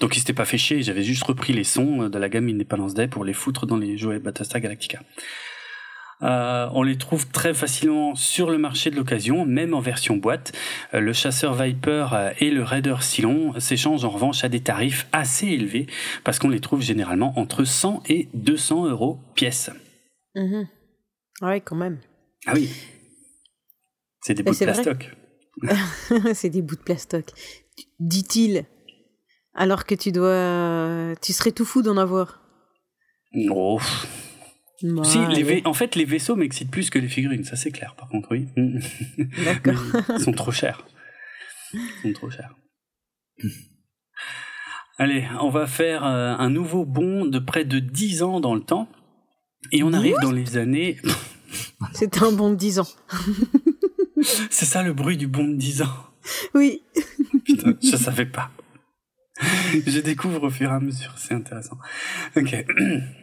[0.00, 2.94] Donc il s'était pas fait chier, j'avais juste repris les sons de la gamme Independence
[2.94, 5.00] Day pour les foutre dans les jouets Battlestar Galactica.
[6.22, 10.52] Euh, on les trouve très facilement sur le marché de l'occasion, même en version boîte.
[10.94, 15.06] Euh, le chasseur Viper euh, et le Raider Silon s'échangent en revanche à des tarifs
[15.12, 15.86] assez élevés
[16.24, 19.70] parce qu'on les trouve généralement entre 100 et 200 euros pièce.
[20.34, 20.62] Mmh.
[21.42, 21.98] Oui, quand même.
[22.46, 22.70] Ah oui.
[24.22, 25.16] C'est des bouts de plastoc.
[26.34, 27.32] C'est des bouts de plastoc.
[27.98, 28.66] Dit-il.
[29.54, 31.14] Alors que tu dois.
[31.22, 32.40] Tu serais tout fou d'en avoir.
[33.48, 33.78] Oh.
[35.02, 38.08] Si, les en fait, les vaisseaux m'excitent plus que les figurines, ça c'est clair, par
[38.08, 38.48] contre, oui.
[39.44, 39.82] D'accord.
[40.16, 40.86] Ils sont trop chers.
[41.74, 42.54] Ils sont trop chers.
[44.96, 48.62] Allez, on va faire euh, un nouveau bond de près de 10 ans dans le
[48.62, 48.88] temps.
[49.72, 50.96] Et on arrive dans les années.
[51.92, 52.88] C'est un bond de 10 ans.
[54.50, 55.96] c'est ça le bruit du bond de 10 ans.
[56.54, 56.82] Oui.
[57.44, 58.50] Putain, je savais pas.
[59.86, 61.78] Je découvre au fur et à mesure, c'est intéressant.
[62.36, 62.54] Ok.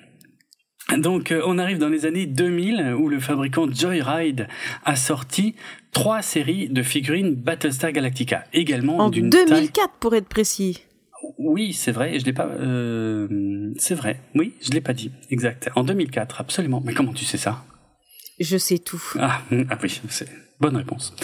[0.95, 4.47] Donc euh, on arrive dans les années 2000 où le fabricant Joyride
[4.85, 5.55] a sorti
[5.91, 10.83] trois séries de figurines Battlestar Galactica, également en 2004 pour être précis.
[11.37, 12.45] Oui, c'est vrai, je l'ai pas.
[12.45, 15.69] Euh, c'est vrai, oui, je l'ai pas dit, exact.
[15.75, 16.81] En 2004, absolument.
[16.85, 17.63] Mais comment tu sais ça?
[18.39, 19.01] Je sais tout.
[19.19, 21.15] Ah, ah oui, c'est bonne réponse.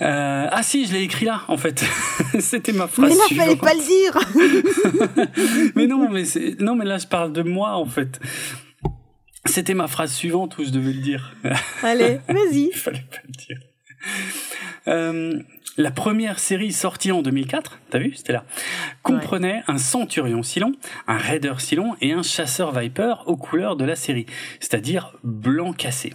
[0.00, 1.84] Euh, ah si, je l'ai écrit là, en fait.
[2.40, 3.10] C'était ma phrase.
[3.10, 3.46] Mais là, suivante.
[3.46, 5.72] fallait pas le dire.
[5.76, 8.20] mais non, mais c'est non, mais là, je parle de moi, en fait.
[9.44, 11.34] C'était ma phrase suivante où je devais le dire.
[11.82, 12.70] Allez, vas-y.
[12.72, 13.58] Il fallait pas le dire.
[14.88, 15.42] Euh,
[15.76, 18.44] la première série sortie en 2004, t'as vu, c'était là,
[19.02, 19.62] comprenait ouais.
[19.68, 20.72] un centurion Cylon,
[21.06, 24.26] un raider Cylon et un chasseur Viper aux couleurs de la série,
[24.60, 26.12] c'est-à-dire blanc cassé.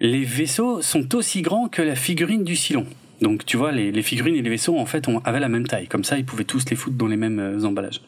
[0.00, 2.86] Les vaisseaux sont aussi grands que la figurine du Cylon.
[3.20, 5.66] Donc tu vois, les, les figurines et les vaisseaux en fait on, avaient la même
[5.66, 8.00] taille, comme ça ils pouvaient tous les foutre dans les mêmes euh, emballages.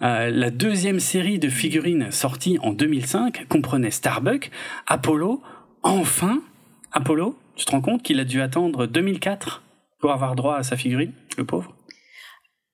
[0.00, 4.50] Euh, la deuxième série de figurines sortie en 2005 comprenait Starbuck,
[4.86, 5.42] Apollo,
[5.82, 6.40] enfin
[6.92, 9.62] Apollo, tu te rends compte qu'il a dû attendre 2004
[9.98, 11.74] pour avoir droit à sa figurine, le pauvre?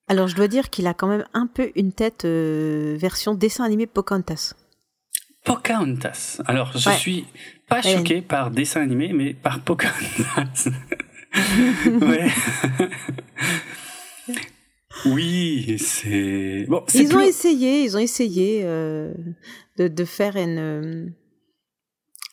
[0.06, 3.64] Alors je dois dire qu'il a quand même un peu une tête euh, version dessin
[3.64, 4.52] animé Pocahontas.
[5.46, 6.42] Pocahontas.
[6.44, 6.96] Alors je ouais.
[6.96, 7.24] suis
[7.68, 10.68] pas choqué par dessin animé, mais par Pocahontas.
[12.02, 12.30] ouais.
[15.06, 16.82] oui, c'est bon.
[16.94, 17.16] Ils plus...
[17.16, 19.12] ont essayé, ils ont essayé euh,
[19.78, 21.06] de, de, faire une euh,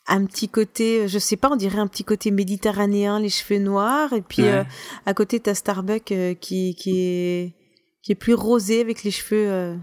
[0.07, 4.13] un petit côté, je sais pas, on dirait un petit côté méditerranéen, les cheveux noirs,
[4.13, 4.49] et puis ouais.
[4.49, 4.63] euh,
[5.05, 7.53] à côté t'as Starbuck qui qui est
[8.03, 9.77] qui est plus rosé avec les cheveux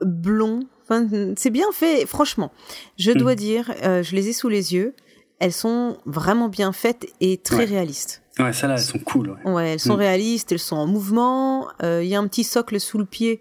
[0.00, 0.60] blonds.
[0.82, 2.50] Enfin, c'est bien fait, franchement.
[2.98, 3.36] Je dois Mm.
[3.36, 4.94] dire, je les ai sous les yeux.
[5.40, 7.64] Elles sont vraiment bien faites et très Ouais.
[7.66, 8.22] réalistes.
[8.38, 9.30] Ouais, celles-là, elles sont cool.
[9.44, 9.52] Ouais.
[9.52, 10.00] Ouais, elles sont Mm.
[10.00, 11.68] réalistes, elles sont en mouvement.
[11.82, 13.40] Euh, Il y a un petit socle sous le pied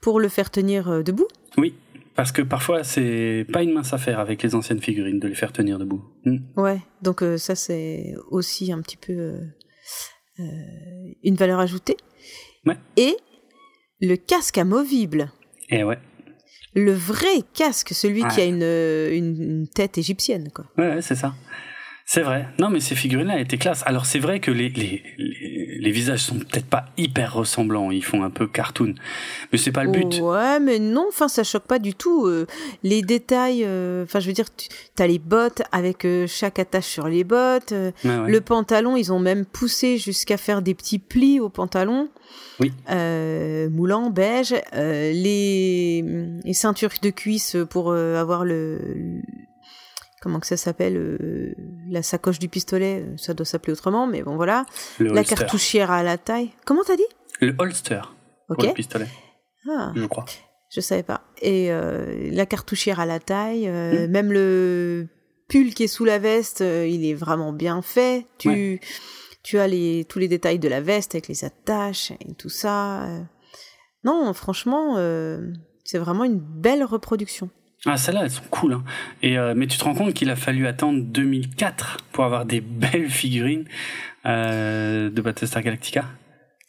[0.00, 1.26] pour le faire tenir euh, debout.
[1.56, 1.74] Oui,
[2.16, 5.52] parce que parfois c'est pas une mince affaire avec les anciennes figurines de les faire
[5.52, 6.04] tenir debout.
[6.24, 6.38] Mm.
[6.56, 9.34] Ouais, donc euh, ça c'est aussi un petit peu
[11.22, 11.96] une valeur ajoutée.
[12.66, 12.76] Ouais.
[12.96, 13.16] Et
[14.00, 15.30] le casque amovible,
[15.70, 15.98] Et ouais.
[16.74, 20.64] Le vrai casque, celui qui a une, euh, une, une tête égyptienne, quoi.
[20.76, 21.34] Ouais, ouais, c'est ça.
[22.06, 22.46] C'est vrai.
[22.58, 23.82] Non, mais ces figurines-là étaient classe.
[23.86, 27.90] Alors c'est vrai que les, les, les, les visages sont peut-être pas hyper ressemblants.
[27.90, 28.94] Ils font un peu cartoon.
[29.52, 30.20] Mais c'est pas le but.
[30.20, 32.26] Ouais, mais non, enfin ça choque pas du tout.
[32.26, 32.46] euh,
[32.82, 34.68] les détails, euh, enfin je veux dire, tu
[35.02, 37.72] as les bottes avec euh, chaque attache sur les bottes.
[37.72, 37.92] Ouais.
[38.04, 42.08] Le pantalon, ils ont même poussé jusqu'à faire des petits plis au pantalon.
[42.60, 42.72] Oui.
[43.70, 44.54] Moulant, beige.
[44.74, 46.04] Les,
[46.44, 49.22] les ceintures de cuisse pour avoir le, le-
[50.24, 51.54] Comment que ça s'appelle euh,
[51.90, 54.64] La sacoche du pistolet, euh, ça doit s'appeler autrement, mais bon voilà.
[54.98, 55.34] Le La holster.
[55.36, 56.50] cartouchière à la taille.
[56.64, 57.02] Comment t'as dit?
[57.42, 58.00] Le holster.
[58.48, 58.56] Ok.
[58.56, 59.06] Pour le pistolet,
[59.70, 60.24] Ah, je crois.
[60.70, 61.20] je savais pas.
[61.42, 64.10] Et euh, la cartouchière à la taille, euh, Mm.
[64.10, 65.08] même le
[65.48, 68.26] pull qui est sous la veste, il est vraiment bien fait.
[68.38, 68.80] Tu, Ouais.
[69.42, 73.06] tu as les, tous les détails de la veste avec les attaches et tout ça.
[74.04, 74.96] Non, franchement,
[75.84, 77.50] c'est vraiment une belle reproduction.
[77.86, 78.72] Ah, celles-là, elles sont cool.
[78.74, 78.84] Hein.
[79.22, 82.60] Et, euh, mais tu te rends compte qu'il a fallu attendre 2004 pour avoir des
[82.62, 83.64] belles figurines
[84.26, 86.06] euh, de Battlestar Galactica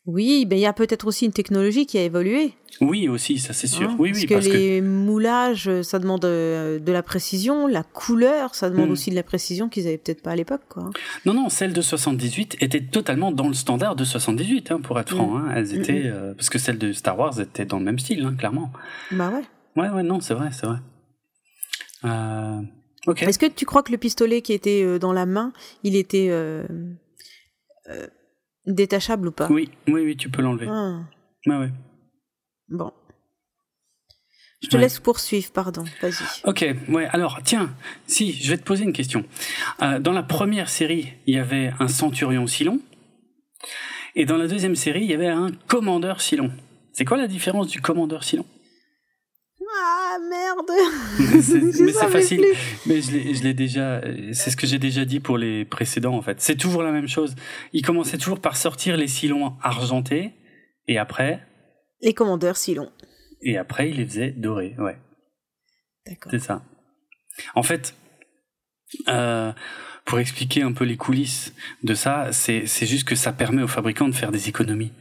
[0.05, 2.53] Oui, ben il y a peut-être aussi une technologie qui a évolué.
[2.81, 3.89] Oui, aussi, ça c'est sûr.
[3.89, 4.51] hein, oui, parce oui, que parce que...
[4.53, 8.91] les moulages, ça demande euh, de la précision, la couleur, ça demande Mm.
[8.91, 10.89] aussi de la précision qu'ils avaient peut-être pas à l'époque, quoi.
[11.25, 15.11] Non, non, celles de 78 étaient totalement dans le standard de 78, hein, pour être
[15.15, 15.37] franc.
[15.37, 15.53] Hein.
[15.55, 16.01] Elles Mm, étaient...
[16.07, 18.73] euh, parce que celles de Star Wars étaient dans le même style, clairement.
[19.11, 19.43] Bah ouais.
[19.81, 20.77] Ouais, ouais, non, c'est vrai, c'est vrai.
[22.05, 22.61] Euh...
[23.17, 26.29] Est-ce que tu crois que le pistolet qui était euh, dans la main, il était
[26.29, 26.63] euh,
[27.89, 28.07] euh,
[28.65, 29.47] détachable ou pas?
[29.51, 30.67] Oui, oui, oui, tu peux l'enlever.
[30.67, 31.01] Ah,
[31.45, 31.69] ouais.
[32.69, 32.91] Bon.
[34.63, 34.83] Je te Ouais.
[34.83, 35.83] laisse poursuivre, pardon.
[36.01, 36.23] Vas-y.
[36.45, 37.75] Ok, ouais, alors, tiens,
[38.07, 39.23] si, je vais te poser une question.
[39.79, 42.79] Dans la première série, il y avait un centurion Silon,
[44.15, 46.51] et dans la deuxième série, il y avait un commandeur Silon.
[46.93, 48.45] C'est quoi la différence du commandeur Silon?
[49.77, 50.71] Ah merde
[51.19, 52.39] Mais c'est facile.
[52.41, 52.55] plus.
[52.85, 54.01] Mais je l'ai- déjà,
[54.33, 56.41] c'est ce que j'ai déjà dit pour les précédents en fait.
[56.41, 57.35] C'est toujours la même chose.
[57.73, 60.33] Ils commençaient toujours par sortir les silons argentés
[60.87, 61.45] et après,
[62.01, 62.91] Les commandeurs, si long.
[63.41, 64.75] et après ils les faisaient dorés.
[64.77, 64.97] Ouais,
[66.05, 66.31] D'accord.
[66.31, 66.63] c'est ça.
[67.55, 67.95] En fait,
[69.09, 69.51] euh,
[70.05, 73.67] pour expliquer un peu les coulisses de ça, c'est c'est juste que ça permet aux
[73.67, 74.93] fabricants de faire des économies.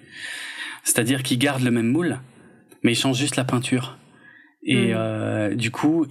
[0.83, 2.19] C'est-à-dire qu'ils gardent le même moule,
[2.83, 3.99] mais ils changent juste la peinture.
[4.65, 4.97] Et Mm.
[4.97, 6.07] euh, du coup,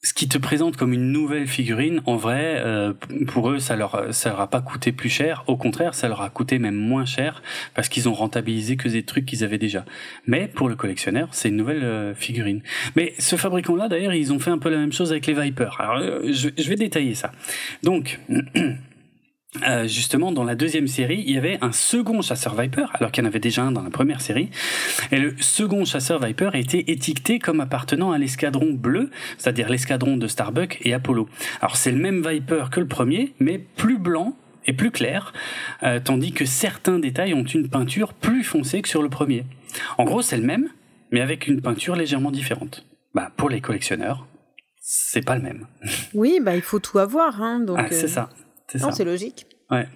[0.00, 2.92] ce qui te présente comme une nouvelle figurine, en vrai, euh,
[3.26, 5.42] pour eux, ça leur ça leur a pas coûté plus cher.
[5.48, 7.42] Au contraire, ça leur a coûté même moins cher
[7.74, 9.84] parce qu'ils ont rentabilisé que des trucs qu'ils avaient déjà.
[10.26, 12.62] Mais pour le collectionneur, c'est une nouvelle euh, figurine.
[12.96, 15.76] Mais ce fabricant-là, d'ailleurs, ils ont fait un peu la même chose avec les Vipers.
[15.80, 17.32] Alors, euh, je, je vais détailler ça.
[17.82, 18.20] Donc,
[19.66, 23.24] euh, justement, dans la deuxième série, il y avait un second chasseur Viper, alors qu'il
[23.24, 24.50] y en avait déjà un dans la première série.
[25.10, 30.26] Et le second chasseur Viper était étiqueté comme appartenant à l'escadron bleu, c'est-à-dire l'escadron de
[30.26, 31.28] Starbuck et Apollo.
[31.62, 35.32] Alors c'est le même Viper que le premier, mais plus blanc et plus clair,
[35.82, 39.46] euh, tandis que certains détails ont une peinture plus foncée que sur le premier.
[39.96, 40.68] En gros, c'est le même,
[41.10, 42.84] mais avec une peinture légèrement différente.
[43.14, 44.26] Bah, pour les collectionneurs,
[44.78, 45.66] c'est pas le même.
[46.12, 47.78] Oui, bah il faut tout avoir, hein, donc.
[47.80, 48.30] Ah, c'est euh, ça.
[48.70, 49.46] C'est Non, c'est logique.
[49.70, 49.86] Ouais.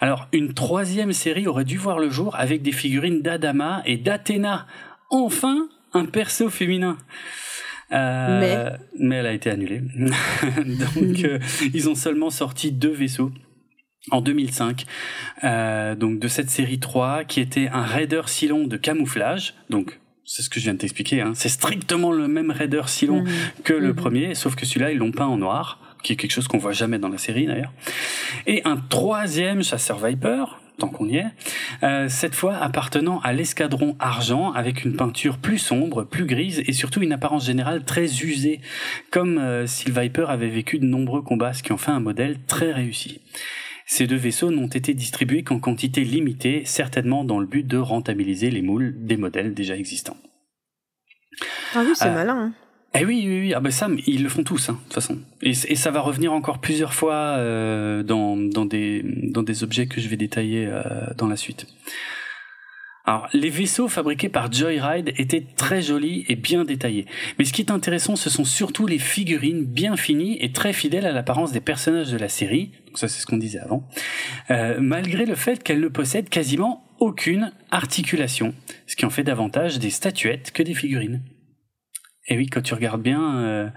[0.00, 4.66] Alors, une troisième série aurait dû voir le jour avec des figurines d'Adama et d'Athéna.
[5.10, 6.98] Enfin, un perso féminin.
[7.92, 9.80] Euh, Mais mais elle a été annulée.
[9.96, 11.38] donc, euh,
[11.72, 13.32] ils ont seulement sorti deux vaisseaux
[14.10, 14.84] en 2005.
[15.44, 19.54] Euh, donc, de cette série 3, qui était un Raider Cylon de camouflage.
[19.70, 21.20] Donc, c'est ce que je viens de t'expliquer.
[21.22, 21.32] Hein.
[21.34, 23.30] C'est strictement le même Raider Cylon Mhm.
[23.64, 23.94] que le Mhm.
[23.94, 26.70] premier, sauf que celui-là, ils l'ont peint en noir, qui est quelque chose qu'on voit
[26.72, 27.72] jamais dans la série d'ailleurs.
[28.46, 30.44] Et un troisième chasseur Viper,
[30.78, 31.26] tant qu'on y est,
[31.82, 36.72] euh, cette fois appartenant à l'escadron argent, avec une peinture plus sombre, plus grise et
[36.72, 38.60] surtout une apparence générale très usée,
[39.10, 41.98] comme euh, si le Viper avait vécu de nombreux combats, ce qui en fait un
[41.98, 43.20] modèle très réussi.
[43.84, 48.50] Ces deux vaisseaux n'ont été distribués qu'en quantité limitée, certainement dans le but de rentabiliser
[48.52, 50.16] les moules des modèles déjà existants.
[51.74, 52.36] Ah oui, c'est Euh, malin.
[52.38, 52.52] hein.
[52.98, 53.54] Eh oui, oui, oui.
[53.54, 55.18] Ah ben ça, ils le font tous, hein, de toute façon.
[55.42, 60.00] Et, ça va revenir encore plusieurs fois euh, dans, dans, des, dans des objets que
[60.00, 60.82] je vais détailler euh,
[61.16, 61.66] dans la suite.
[63.04, 67.06] Alors, les vaisseaux fabriqués par Joyride étaient très jolis et bien détaillés.
[67.38, 71.06] Mais ce qui est intéressant, ce sont surtout les figurines bien finies et très fidèles
[71.06, 72.72] à l'apparence des personnages de la série.
[72.94, 73.88] Ça, c'est ce qu'on disait avant.
[74.50, 78.54] Euh, malgré le fait qu'elles ne possèdent quasiment aucune articulation.
[78.88, 81.22] Ce qui en fait davantage des statuettes que des figurines.
[82.28, 83.68] Et oui, quand tu regardes bien, euh,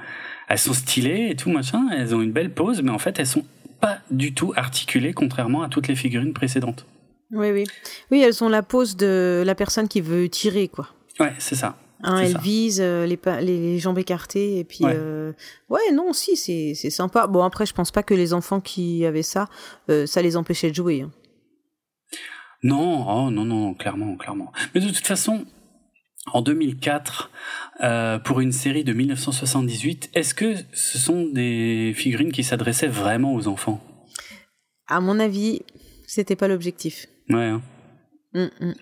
[0.48, 3.28] elles sont stylées et tout machin, elles ont une belle pose, mais en fait, elles
[3.28, 3.46] sont
[3.80, 6.86] pas du tout articulées, contrairement à toutes les figurines précédentes.
[7.32, 7.66] Oui, oui.
[8.12, 10.90] Oui, elles ont la pose de la personne qui veut tirer, quoi.
[11.20, 11.78] Ouais, c'est ça.
[12.02, 12.40] Hein, elle ça.
[12.40, 14.94] vise euh, les, les, jambes écartées et puis Ouais.
[14.96, 15.34] euh,
[15.68, 19.06] ouais non si c'est c'est sympa bon après je pense pas que les enfants qui
[19.06, 19.50] avaient ça
[20.06, 21.12] ça les empêchait de jouer hein.
[22.64, 24.52] Non, oh non, non, clairement, clairement.
[24.74, 25.46] Mais de toute façon,
[26.34, 27.32] en 2004,
[27.82, 33.34] euh, pour une série de 1978, est-ce que ce sont des figurines qui s'adressaient vraiment
[33.34, 33.82] aux enfants?
[34.88, 35.62] À mon avis
[36.08, 37.46] c'était pas l'objectif Ouais.
[37.46, 37.62] hein.
[38.34, 38.74] Hum, hum.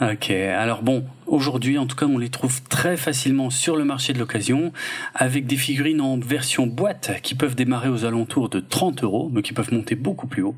[0.00, 4.12] Ok, alors bon, aujourd'hui en tout cas on les trouve très facilement sur le marché
[4.12, 4.72] de l'occasion
[5.14, 9.42] avec des figurines en version boîte qui peuvent démarrer aux alentours de 30 euros mais
[9.42, 10.56] qui peuvent monter beaucoup plus haut.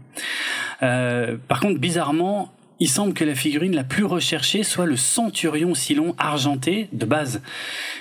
[0.83, 5.75] Euh, par contre bizarrement il semble que la figurine la plus recherchée soit le Centurion
[5.75, 7.41] Cylon argenté de base.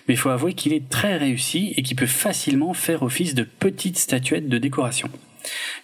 [0.07, 3.43] Mais il faut avouer qu'il est très réussi et qu'il peut facilement faire office de
[3.43, 5.09] petite statuette de décoration.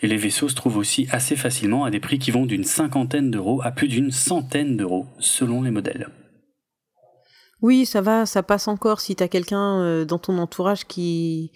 [0.01, 3.31] Et les vaisseaux se trouvent aussi assez facilement à des prix qui vont d'une cinquantaine
[3.31, 6.09] d'euros à plus d'une centaine d'euros selon les modèles.
[7.61, 11.51] oui ça va ça passe encore si t'as quelqu'un euh, dans ton entourage qui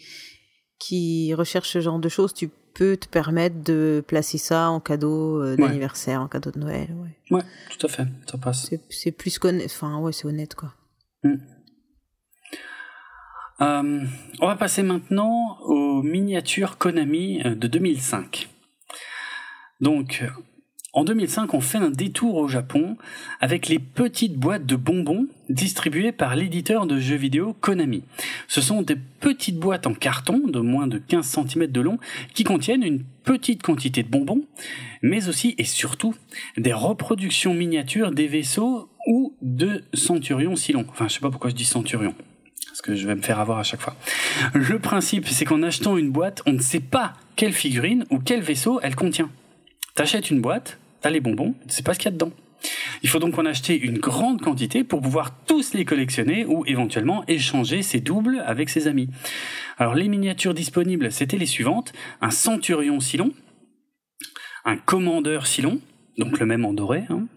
[0.78, 5.42] qui recherche ce genre de choses tu peux te permettre de placer ça en cadeau
[5.42, 5.58] euh, Ouais.
[5.68, 8.70] d'anniversaire en cadeau de Noël ouais Ouais, tout à fait, ça passe.
[8.90, 10.74] c'est plus qu'honnête enfin ouais c'est honnête quoi
[13.62, 14.04] Euh,
[14.42, 18.50] on va passer maintenant aux miniatures Konami euh, de 2005.
[19.80, 20.24] Donc,
[20.96, 22.96] en 2005, on fait un détour au Japon
[23.42, 28.04] avec les petites boîtes de bonbons distribuées par l'éditeur de jeux vidéo Konami.
[28.48, 32.00] Ce sont des petites boîtes en carton de moins de 15 cm de long
[32.34, 34.46] qui contiennent une petite quantité de bonbons,
[35.02, 36.16] mais aussi et surtout
[36.56, 40.86] des reproductions miniatures des vaisseaux ou de Centurion Cylon.
[40.90, 42.16] Enfin, je sais pas pourquoi je dis Centurion
[42.70, 43.96] parce que je vais me faire avoir à chaque fois.
[44.54, 48.42] Le principe, c'est qu'en achetant une boîte, on ne sait pas quelle figurine ou quel
[48.42, 49.30] vaisseau elle contient.
[49.94, 50.78] T'achètes une boîte,
[51.10, 52.32] les bonbons, sais pas ce qu'il y a dedans.
[53.04, 57.24] Il faut donc en acheter une grande quantité pour pouvoir tous les collectionner ou éventuellement
[57.28, 59.10] échanger ses doubles avec ses amis.
[59.78, 61.94] Alors les miniatures disponibles, c'était les suivantes.
[62.22, 63.32] Un Centurion Cylon,
[64.64, 65.80] un Commandeur Cylon,
[66.18, 67.28] donc le même en doré, hein,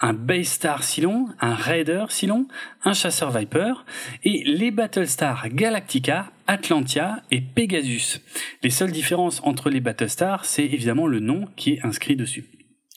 [0.00, 2.46] un Baystar Cylon, un Raider Cylon,
[2.84, 3.84] un Chasseur Viper,
[4.24, 8.20] et les Battlestar Galactica, Atlantia et Pegasus.
[8.62, 12.46] Les seules différences entre les Battlestars, c'est évidemment le nom qui est inscrit dessus.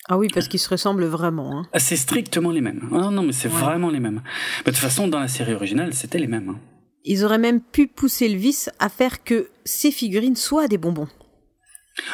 [0.09, 1.65] Ah oui parce qu'ils se ressemblent vraiment hein.
[1.73, 2.89] Ah, C'est strictement les mêmes.
[2.91, 3.59] Ah non, mais c'est Ouais.
[3.59, 4.21] vraiment les mêmes.
[4.65, 6.49] De toute façon, dans la série originale, c'était les mêmes.
[6.49, 6.59] hein.
[7.05, 11.07] Ils auraient même pu pousser le vice à faire que ces figurines soient des bonbons.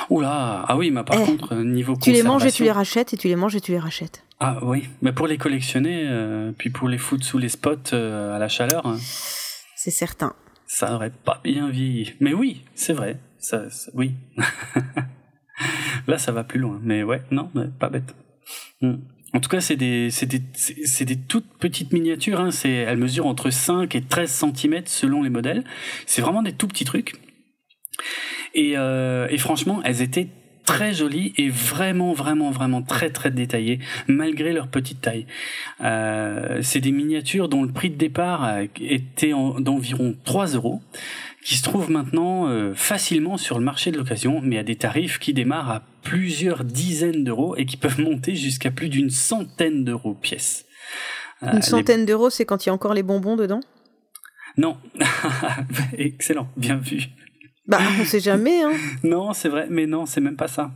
[0.10, 2.72] Oula, ah oui, mais par Eh, contre, euh, niveau Tu les manges et tu les
[2.72, 4.24] rachètes et tu les manges et tu les rachètes.
[4.40, 8.36] Ah oui, mais pour les collectionner, euh, puis pour les foutre sous les spots euh,
[8.36, 8.98] à la chaleur, hein,
[9.76, 10.34] C'est certain.
[10.68, 12.14] ça aurait pas bien vieilli.
[12.20, 13.20] Mais oui, c'est vrai.
[13.40, 14.12] Ça, ça- oui.
[16.08, 16.80] Là, ça va plus loin.
[16.84, 17.50] Mais ouais, non,
[17.80, 18.16] pas bête.
[18.82, 18.96] Hmm.
[19.34, 22.40] En tout cas, c'est des, c'est des, c'est des toutes petites miniatures.
[22.40, 22.52] Hein.
[22.52, 25.64] C'est, elles mesurent entre 5 et 13 cm selon les modèles.
[26.06, 27.14] C'est vraiment des tout petits trucs.
[28.56, 30.30] Et, euh, et franchement, elles étaient
[30.70, 35.26] très jolies et vraiment, vraiment, vraiment très, très détaillées, malgré leur petite taille.
[35.82, 40.82] Euh, c'est des miniatures dont le prix de départ euh, était d'environ 3 euros,
[41.44, 45.20] qui se trouvent maintenant euh, facilement sur le marché de l'occasion, mais à des tarifs
[45.20, 50.16] qui démarrent à plusieurs dizaines d'euros et qui peuvent monter jusqu'à plus d'une centaine d'euros
[50.16, 50.66] pièce.
[51.44, 53.62] Euh, Une centaine d'euros, c'est quand il y a encore les bonbons dedans?
[54.58, 54.78] Non.
[55.98, 57.04] Excellent, bien vu.
[57.68, 58.74] Bah, on sait jamais, hein.
[59.04, 60.72] non, c'est vrai, mais non, c'est même pas ça.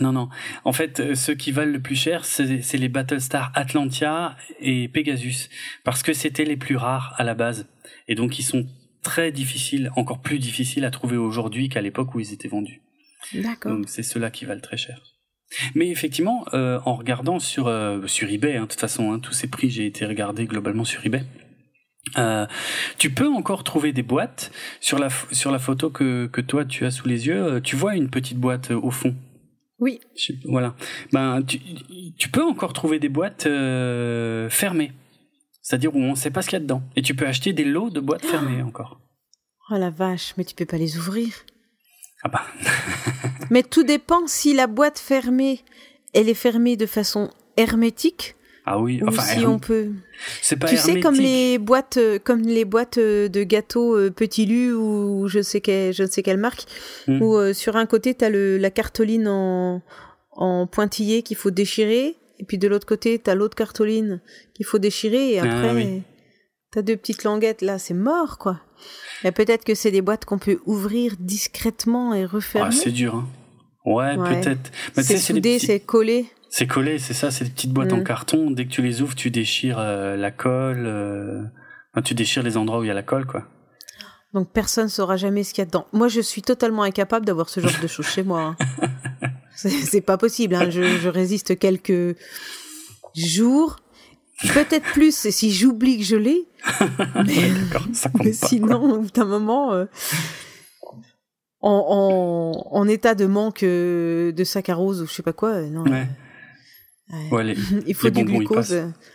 [0.00, 0.28] Non, non.
[0.64, 5.48] En fait, euh, ceux qui valent le plus cher, c'est les Battlestar Atlantia et Pegasus,
[5.84, 7.66] parce que c'était les plus rares à la base.
[8.08, 8.66] Et donc, ils sont
[9.02, 12.80] très difficiles, encore plus difficiles à trouver aujourd'hui qu'à l'époque où ils étaient vendus.
[13.34, 13.72] D'accord.
[13.72, 15.00] Donc, c'est ceux-là qui valent très cher.
[15.74, 19.32] Mais effectivement, euh, en regardant sur euh, sur eBay, hein, de toute façon, hein, tous
[19.32, 21.24] ces prix, j'ai été regardé globalement sur eBay.
[22.18, 22.46] Euh,
[22.98, 24.50] tu peux encore trouver des boîtes
[24.80, 27.60] sur la sur la photo que que toi tu as sous les yeux.
[27.62, 29.14] Tu vois une petite boîte au fond.
[29.78, 30.00] Oui.
[30.44, 30.74] Voilà.
[31.12, 31.58] Ben tu,
[32.16, 33.48] tu peux encore trouver des boîtes
[34.50, 34.92] fermées,
[35.62, 36.82] c'est-à-dire où on ne sait pas ce qu'il y a dedans.
[36.96, 39.00] Et tu peux acheter des lots de boîtes fermées encore.
[39.70, 41.32] Oh la vache, mais tu peux pas les ouvrir.
[42.22, 42.42] Ah bah.
[43.50, 45.60] mais tout dépend si la boîte fermée,
[46.12, 49.88] elle est fermée de façon hermétique ah oui, enfin, si on peut.
[50.40, 54.10] C'est pas Tu sais comme les boîtes, euh, comme les boîtes euh, de gâteaux euh,
[54.10, 56.64] Petit Lu ou je sais quelle, je ne sais quelle marque,
[57.08, 57.20] hmm.
[57.20, 59.82] où sur un côté t'as le la cartoline en
[60.30, 64.20] en pointillé qu'il faut déchirer, et puis de l'autre côté t'as l'autre cartoline
[64.52, 66.02] qu'il faut déchirer, et ah après tu
[66.72, 67.62] t'as deux petites languettes.
[67.62, 68.60] Là, c'est mort quoi.
[69.24, 72.68] Mais peut-être que c'est des boîtes qu'on peut ouvrir discrètement et refermer.
[72.70, 73.14] Ah, c'est dur.
[73.14, 73.28] Hein.
[73.84, 74.70] Ouais, peut-être.
[74.96, 76.26] C'est soudé, c'est collé.
[76.48, 78.04] C'est collé, c'est ça, c'est des petites boîtes en mm.
[78.04, 78.50] carton.
[78.50, 80.84] Dès que tu les ouvres, tu déchires euh, la colle.
[80.86, 81.42] Euh...
[81.92, 83.46] Enfin, tu déchires les endroits où il y a la colle, quoi.
[84.34, 85.86] Donc personne saura jamais ce qu'il y a dedans.
[85.92, 88.56] Moi, je suis totalement incapable d'avoir ce genre de choses chez moi.
[88.58, 88.88] Hein.
[89.68, 90.54] C'est pas possible.
[90.54, 90.70] Hein.
[90.70, 92.16] Je, je, résiste quelques
[93.14, 93.76] jours,
[94.54, 96.46] peut-être plus si j'oublie que je l'ai.
[97.26, 97.50] Mais,
[98.22, 99.86] mais sinon, au bout d'un moment, euh,
[101.60, 105.82] en, en, en, état de manque euh, de saccharose ou je sais pas quoi, non.
[105.82, 106.06] Ouais.
[107.30, 107.54] Ouais,
[107.86, 108.72] il faut du glucose.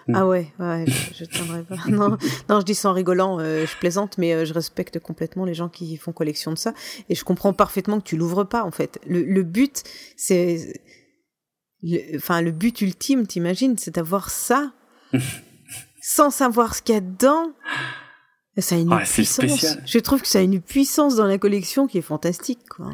[0.08, 0.16] Mm.
[0.16, 1.78] Ah ouais, ouais, je, je tiendrai pas.
[1.88, 2.18] non,
[2.48, 5.56] non, je dis ça en rigolant, euh, je plaisante, mais euh, je respecte complètement les
[5.56, 6.74] gens qui font collection de ça,
[7.10, 9.00] et je comprends parfaitement que tu l'ouvres pas en fait.
[9.08, 9.84] Le, le but,
[10.16, 10.80] c'est,
[12.16, 14.74] enfin le but ultime, t'imagines, c'est d'avoir ça
[16.02, 17.52] sans savoir ce qu'il y a dedans.
[18.60, 19.78] Ça a une puissance.
[19.86, 22.92] Je trouve que ça a une puissance dans la collection qui est fantastique, quoi.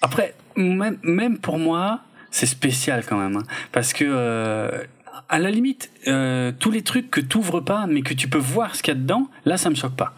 [0.00, 2.00] Après, même, même pour moi,
[2.30, 3.44] c'est spécial quand même, hein.
[3.72, 4.84] parce que euh,
[5.28, 8.38] à la limite, euh, tous les trucs que tu ouvres pas, mais que tu peux
[8.38, 10.14] voir ce qu'il y a dedans, là, ça me choque pas.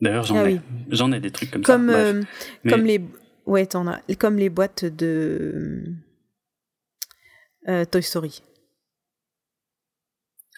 [0.00, 1.96] D'ailleurs, j'en ah ai, j'en ai des trucs comme, comme ça.
[1.96, 2.22] Euh,
[2.68, 3.00] comme les,
[3.46, 5.84] ouais, t'en as, comme les boîtes de
[7.90, 8.42] Toy Story.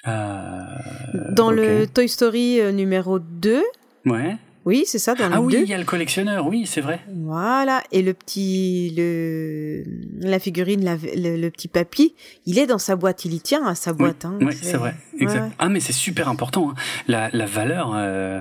[0.04, 3.62] Dans le Toy Story numéro 2,
[4.06, 4.36] ouais.
[4.66, 6.98] Oui, c'est ça, dans Ah oui, il y a le collectionneur, oui, c'est vrai.
[7.14, 9.84] Voilà, et le petit, le,
[10.18, 13.92] la figurine, le, petit papy, il est dans sa boîte, il y tient à sa
[13.92, 14.26] boîte.
[14.40, 15.52] Oui, hein, c'est vrai, exact.
[15.60, 16.70] Ah, mais c'est super important.
[16.70, 16.74] Hein.
[17.06, 18.40] La, la valeur, euh,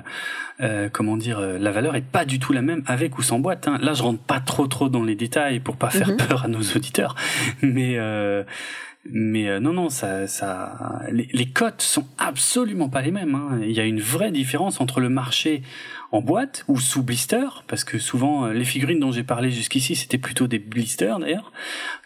[0.62, 3.38] euh, comment dire, euh, la valeur est pas du tout la même avec ou sans
[3.38, 3.68] boîte.
[3.68, 3.78] Hein.
[3.80, 6.18] Là, je rentre pas trop trop dans les détails pour pas faire mhm.
[6.18, 7.14] peur à nos auditeurs,
[7.62, 8.44] mais euh,
[9.12, 13.36] mais euh, non, non, ça, ça, les, les, cotes sont absolument pas les mêmes.
[13.36, 13.60] Hein.
[13.62, 15.62] Il y a une vraie différence entre le marché
[16.12, 19.96] en boîte ou sous blister, parce que souvent euh, les figurines dont j'ai parlé jusqu'ici,
[19.96, 21.52] c'était plutôt des blisters d'ailleurs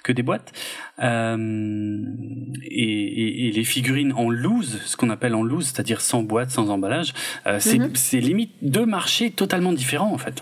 [0.03, 0.51] que des boîtes.
[0.99, 2.03] Euh,
[2.63, 6.51] et, et, et, les figurines en loose, ce qu'on appelle en loose, c'est-à-dire sans boîte,
[6.51, 7.13] sans emballage,
[7.47, 7.95] euh, mm-hmm.
[7.95, 10.41] c'est limite deux marchés totalement différents en fait.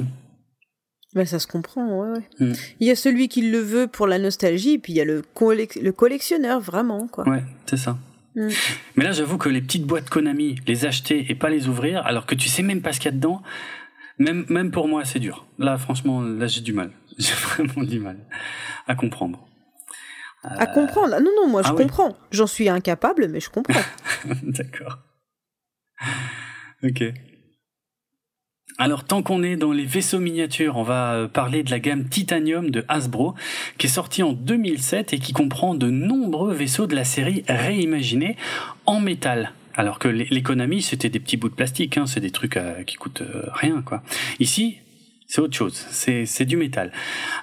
[1.13, 2.47] Ben, ça se comprend, ouais, ouais.
[2.47, 2.53] Mm.
[2.79, 5.05] Il y a celui qui le veut pour la nostalgie, et puis il y a
[5.05, 7.27] le, le collectionneur, vraiment, quoi.
[7.27, 7.97] Ouais, c'est ça.
[8.37, 8.49] Mm.
[8.95, 12.25] Mais là, j'avoue que les petites boîtes Konami, les acheter et pas les ouvrir, alors
[12.25, 13.41] que tu sais même pas ce qu'il y a dedans,
[14.19, 15.45] même, même pour moi, c'est dur.
[15.57, 16.91] Là, franchement, là, j'ai du mal.
[17.17, 18.17] J'ai vraiment du mal
[18.85, 19.47] à comprendre.
[20.43, 22.15] À comprendre Non, non, moi, je ah comprends.
[22.29, 23.81] J'en suis incapable, mais je comprends.
[24.43, 24.99] D'accord.
[26.83, 27.03] Ok.
[28.79, 32.05] Alors tant qu'on est dans les vaisseaux miniatures, on va euh, parler de la gamme
[32.05, 33.33] Titanium de Hasbro,
[33.79, 38.37] qui est sortie en 2007 et qui comprend de nombreux vaisseaux de la série réimaginés
[38.85, 39.51] en métal.
[39.73, 42.97] Alors que l'économie, c'était des petits bouts de plastique, hein, c'est des trucs euh, qui
[42.97, 44.03] coûtent euh, rien, quoi.
[44.39, 44.77] Ici,
[45.29, 46.93] C'est autre chose, c'est du métal.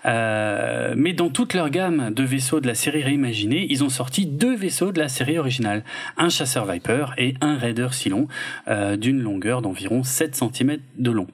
[0.07, 4.25] Euh, mais dans toute leur gamme de vaisseaux de la série réimaginée, ils ont sorti
[4.25, 5.85] deux vaisseaux de la série originale.
[6.17, 8.27] Un chasseur Viper et un Raider Cylon
[8.69, 11.27] euh, d'une longueur d'environ 7 cm de long.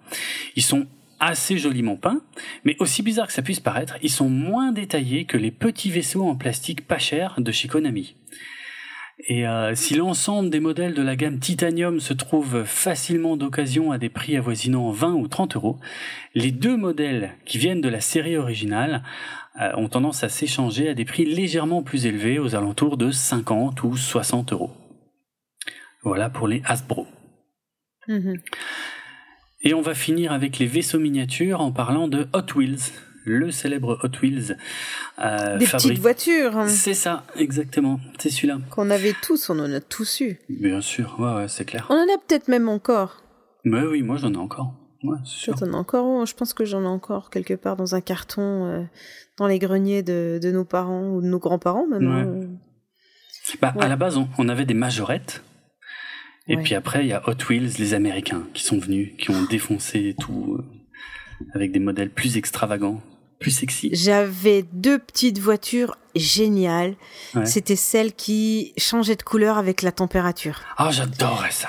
[0.56, 0.88] Ils sont
[1.20, 2.20] assez joliment peints,
[2.64, 6.26] mais aussi bizarre que ça puisse paraître, ils sont moins détaillés que les petits vaisseaux
[6.26, 8.16] en plastique pas chers de chez Konami.
[9.28, 13.98] Et euh, si l'ensemble des modèles de la gamme Titanium se trouve facilement d'occasion à
[13.98, 15.78] des prix avoisinant 20 ou 30 euros,
[16.34, 19.02] les deux modèles qui viennent de la série originale
[19.60, 23.82] euh, ont tendance à s'échanger à des prix légèrement plus élevés, aux alentours de 50
[23.82, 24.70] ou 60 euros.
[26.02, 27.06] Voilà pour les Hasbro.
[28.08, 28.40] Mhm.
[29.62, 32.92] Et on va finir avec les vaisseaux miniatures en parlant de Hot Wheels,
[33.24, 34.56] le célèbre Hot Wheels.
[35.18, 36.64] Euh, Des petites voitures.
[36.68, 38.00] C'est ça, exactement.
[38.18, 38.58] C'est celui-là.
[38.70, 40.38] Qu'on avait tous, on en a tous eu.
[40.48, 41.86] Bien sûr, ouais, ouais c'est clair.
[41.90, 43.22] On en a peut-être même encore.
[43.64, 44.74] Mais oui, moi j'en ai encore.
[45.02, 45.54] Ouais, sûr.
[45.72, 48.82] Encore Je pense que j'en ai encore quelque part dans un carton, euh,
[49.38, 52.06] dans les greniers de, de, nos parents ou de nos grands-parents même.
[52.06, 52.46] Hein.
[53.62, 55.42] Bah, À la base, on avait des majorettes
[56.50, 59.44] et puis après, il y a Hot Wheels, les Américains, qui sont venus, qui ont
[59.44, 60.64] défoncé tout, euh,
[61.54, 63.00] avec des modèles plus extravagants,
[63.38, 63.90] plus sexy.
[63.92, 66.94] J'avais deux petites voitures géniales.
[67.44, 70.60] C'était celles qui changeaient de couleur avec la température.
[70.76, 71.68] Ah, j'adorais ça.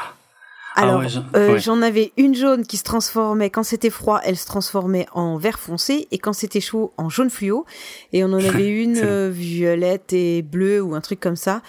[0.76, 1.04] Ah Alors,
[1.36, 5.38] euh, j'en avais une jaune qui se transformait, quand c'était froid, elle se transformait en
[5.38, 7.66] vert foncé, et quand c'était chaud, en jaune fluo.
[8.14, 11.62] Et on en avait une euh, violette et bleue, ou un truc comme ça.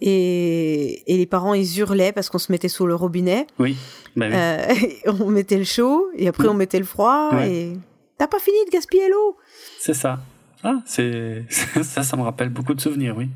[0.00, 3.46] Et, et les parents, ils hurlaient parce qu'on se mettait sous le robinet.
[3.58, 3.76] Oui.
[4.16, 4.74] Bah euh,
[5.20, 7.74] on mettait le chaud, et après on mettait le froid, et
[8.16, 9.36] t'as pas fini de gaspiller l'eau?
[9.78, 10.18] C'est ça.
[10.70, 13.28] Ah, c'est ça, ça me rappelle beaucoup de souvenirs, oui.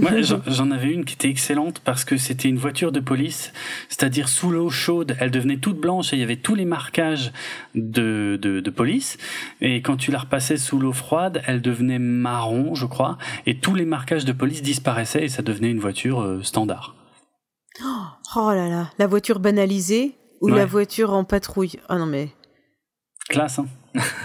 [0.00, 0.12] Moi,
[0.46, 3.52] j'en avais une qui était excellente parce que c'était une voiture de police,
[3.88, 7.32] c'est-à-dire sous l'eau chaude, elle devenait toute blanche et il y avait tous les marquages
[7.74, 9.18] de, de, de police.
[9.60, 13.74] Et quand tu la repassais sous l'eau froide, elle devenait marron, je crois, et tous
[13.74, 16.94] les marquages de police disparaissaient et ça devenait une voiture euh, standard.
[18.36, 21.80] Oh là là, la voiture banalisée ou la voiture en patrouille?
[21.88, 22.28] Ah non mais.
[23.28, 23.66] Classe, hein.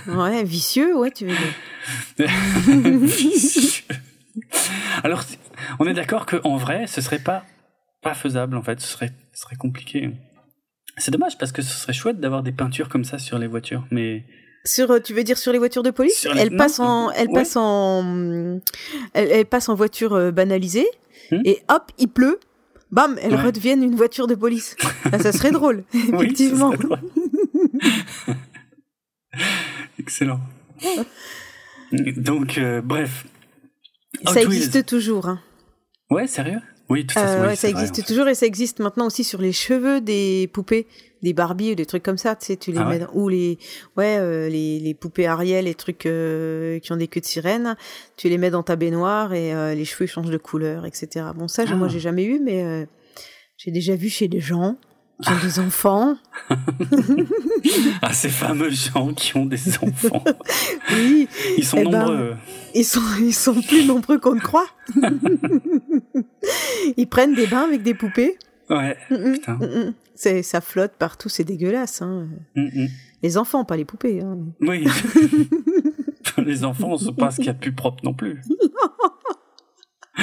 [0.08, 2.28] Ouais, vicieux, ouais, tu veux dire.
[5.04, 5.24] Alors,
[5.80, 7.44] on est d'accord qu'en vrai, ce serait pas,
[8.02, 8.80] pas faisable, en fait.
[8.82, 10.12] Ce serait, ce serait compliqué.
[10.98, 13.86] C'est dommage parce que ce serait chouette d'avoir des peintures comme ça sur les voitures,
[13.92, 14.26] mais.
[14.66, 16.28] Sur, tu veux dire sur les voitures de police?
[16.36, 18.60] Elle passe en, elle passe en,
[19.14, 20.88] elle, passe en voiture euh, banalisée
[21.32, 21.40] hmm?
[21.46, 22.40] et hop, il pleut,
[22.92, 24.76] bam, elles redeviennent une voiture de police.
[25.12, 26.74] Ah, ça serait drôle, effectivement.
[30.00, 30.40] Excellent.
[31.92, 33.26] Donc, euh, bref.
[34.26, 35.28] Ça existe toujours.
[35.28, 35.40] Hein.
[36.10, 36.60] Ouais, sérieux?
[36.90, 40.50] Oui, tout euh, ça existe toujours et ça existe maintenant aussi sur les cheveux des
[40.52, 40.88] poupées,
[41.22, 42.36] des Barbie ou des trucs comme ça.
[42.36, 43.60] Tu sais, tu les ah mets ou les
[43.96, 47.76] ouais euh, les, les, poupées Ariel, les trucs qui ont des queues de sirène.
[48.18, 51.28] Tu les mets dans ta baignoire et les cheveux changent de couleur, etc.
[51.36, 51.94] Bon, ça, moi, ah.
[51.94, 52.88] j'ai jamais eu, mais
[53.58, 54.76] j'ai déjà vu chez des gens
[55.22, 56.18] qui ont des enfants.
[58.02, 60.24] ah, ces fameux gens qui ont des enfants.
[60.94, 61.28] oui.
[61.58, 62.38] Ils sont eh ben, nombreux.
[62.74, 64.68] ils, sont, ils sont plus nombreux qu'on ne croit.
[66.98, 68.38] ils prennent des bains avec des poupées.
[68.70, 69.60] Ouais, putain.
[70.16, 72.02] C'est, ça flotte partout, c'est dégueulasse.
[72.02, 72.28] Hein.
[73.24, 74.22] Les enfants, pas les poupées.
[74.22, 74.38] Hein.
[74.62, 74.86] Oui.
[76.38, 78.42] les enfants, c'est pas ce qu'il y a de plus propre non plus.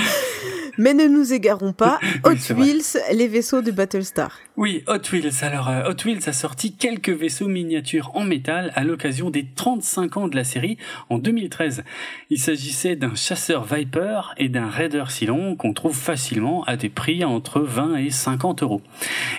[0.79, 1.99] Mais ne nous égarons pas.
[2.25, 4.39] Hot Wheels, les vaisseaux de Battlestar.
[4.59, 5.43] Oui, Hot Wheels.
[5.43, 10.17] Alors, euh, Hot Wheels a sorti quelques vaisseaux miniatures en métal à l'occasion des 35
[10.19, 10.77] ans de la série
[11.09, 11.83] en 2013.
[12.29, 17.25] Il s'agissait d'un chasseur Viper et d'un Raider Cylon qu'on trouve facilement à des prix
[17.25, 18.83] entre 20 et 50 euros.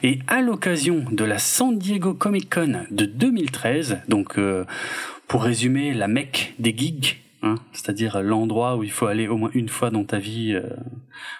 [0.01, 4.66] Et à l'occasion de la San Diego Comic Con de 2013, donc euh,
[5.28, 9.52] pour résumer la mecque des geeks, Hein, c'est-à-dire l'endroit où il faut aller au moins
[9.54, 10.64] une fois dans ta vie, euh,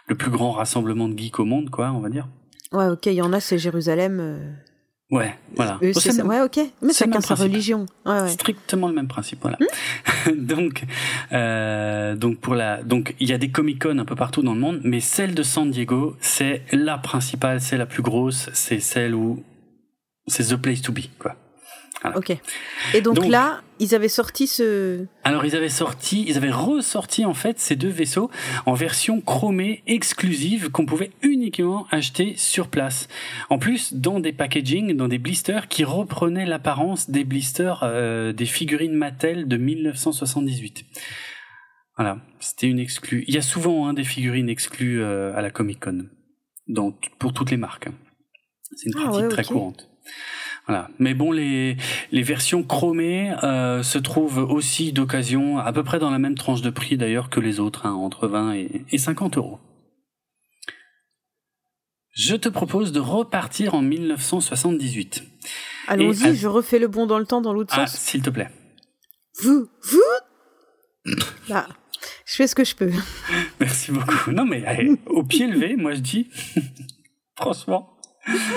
[0.08, 2.28] le plus grand rassemblement de geeks au monde, quoi, on va dire.
[2.72, 4.20] Ouais, ok, il y en a, c'est Jérusalem.
[4.20, 4.54] Euh.
[5.10, 5.80] Ouais, voilà.
[5.82, 7.86] ouais, ok, mais chacun sa religion.
[8.06, 9.58] Ouais, Strictement le même principe, voilà.
[9.58, 10.84] Hmm donc,
[11.32, 14.54] euh, donc pour la, donc il y a des Comic Con un peu partout dans
[14.54, 18.82] le monde, mais celle de San Diego, c'est la principale, c'est la plus grosse, c'est
[18.82, 19.41] celle où
[20.28, 21.36] c'est the place to be, quoi.
[22.16, 22.38] Ok.
[22.93, 25.06] Et donc, là, ils avaient sorti ce.
[25.24, 28.30] Alors ils avaient sorti, ils avaient ressorti en fait ces deux vaisseaux
[28.66, 33.08] en version chromée exclusive qu'on pouvait uniquement acheter sur place.
[33.50, 38.45] En plus, dans des packaging, dans des blisters qui reprenaient l'apparence des blisters euh, des
[38.45, 40.86] figurines Mattel de 1978.
[41.98, 43.26] Voilà, c'était une exclue.
[43.28, 46.10] Il y a souvent hein, des figurines exclues euh, à la Comic Con,
[47.18, 47.89] pour toutes les marques.
[48.76, 49.89] C'est une ah pratique très courante.
[50.68, 50.89] Voilà.
[50.99, 51.78] Mais bon, les,
[52.11, 56.61] les versions chromées euh, se trouvent aussi d'occasion, à peu près dans la même tranche
[56.61, 59.59] de prix d'ailleurs que les autres, hein, entre 20 et, et 50 euros.
[62.18, 65.24] Je te propose de repartir en 1978.
[65.88, 67.99] Allons-y, je refais le bond dans le temps dans l'autre ah, sens.
[67.99, 68.49] S'il te plaît.
[69.41, 71.13] Vous, vous
[71.47, 71.68] Là,
[72.26, 72.91] je fais ce que je peux.
[73.59, 74.32] Merci beaucoup.
[74.32, 76.30] Non mais allez, au pied levé, moi je dis,
[77.36, 77.97] franchement.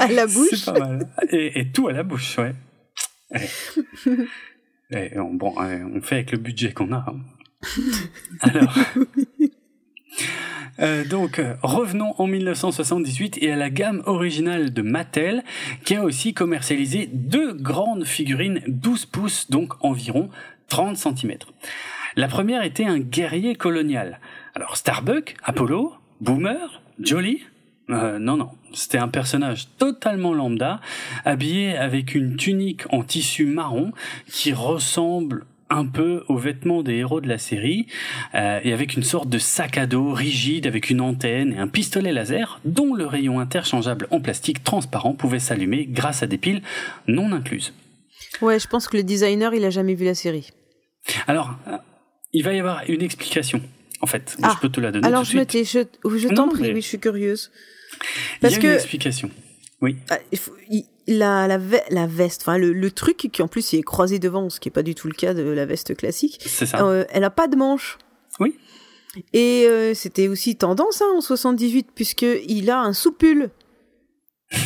[0.00, 0.48] À la bouche.
[0.52, 1.08] C'est pas mal.
[1.30, 2.54] Et, et, tout à la bouche, ouais.
[4.90, 7.04] Et on, bon, on fait avec le budget qu'on a.
[7.06, 7.20] Hein.
[8.40, 8.76] Alors.
[10.78, 15.44] Euh, donc, revenons en 1978 et à la gamme originale de Mattel,
[15.84, 20.30] qui a aussi commercialisé deux grandes figurines 12 pouces, donc environ
[20.68, 21.34] 30 cm.
[22.16, 24.20] La première était un guerrier colonial.
[24.54, 27.42] Alors, Starbuck, Apollo, Boomer, Jolly
[27.90, 30.80] euh, Non, non, c'était un personnage totalement lambda,
[31.24, 33.92] habillé avec une tunique en tissu marron
[34.26, 37.86] qui ressemble un peu aux vêtements des héros de la série,
[38.34, 41.68] euh, et avec une sorte de sac à dos rigide avec une antenne et un
[41.68, 46.62] pistolet laser dont le rayon interchangeable en plastique transparent pouvait s'allumer grâce à des piles
[47.06, 47.72] non incluses.
[48.42, 50.50] Ouais, je pense que le designer, il a jamais vu la série.
[51.26, 51.76] Alors, euh,
[52.32, 53.62] il va y avoir une explication,
[54.00, 54.36] en fait.
[54.42, 55.52] Ah, je peux te la donner alors tout je suite.
[55.52, 57.50] Je je t'en prie, oui, je suis curieuse.
[58.40, 58.66] Parce il y a que...
[58.68, 59.30] une explication.
[59.82, 59.96] Oui.
[60.10, 61.58] Ah, il faut, il, la, la,
[61.90, 64.72] la, veste, enfin le, le, truc qui en plus est croisé devant, ce qui est
[64.72, 66.38] pas du tout le cas de la veste classique.
[66.46, 66.84] C'est ça.
[66.84, 67.98] Euh, elle a pas de manche.
[68.38, 68.56] Oui.
[69.32, 73.50] Et euh, c'était aussi tendance hein, en 78 puisque il a un soupule.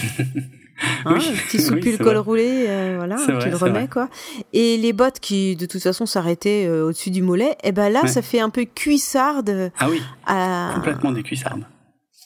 [1.04, 4.10] Hein, oui, un petit soupule oui, col roulé, euh, voilà, tu vrai, le remets quoi.
[4.52, 8.02] Et les bottes qui de toute façon s'arrêtaient euh, au-dessus du mollet, et ben là
[8.02, 8.08] Ouais.
[8.08, 9.70] ça fait un peu cuissarde.
[9.78, 11.64] Ah oui, à- complètement des cuissardes.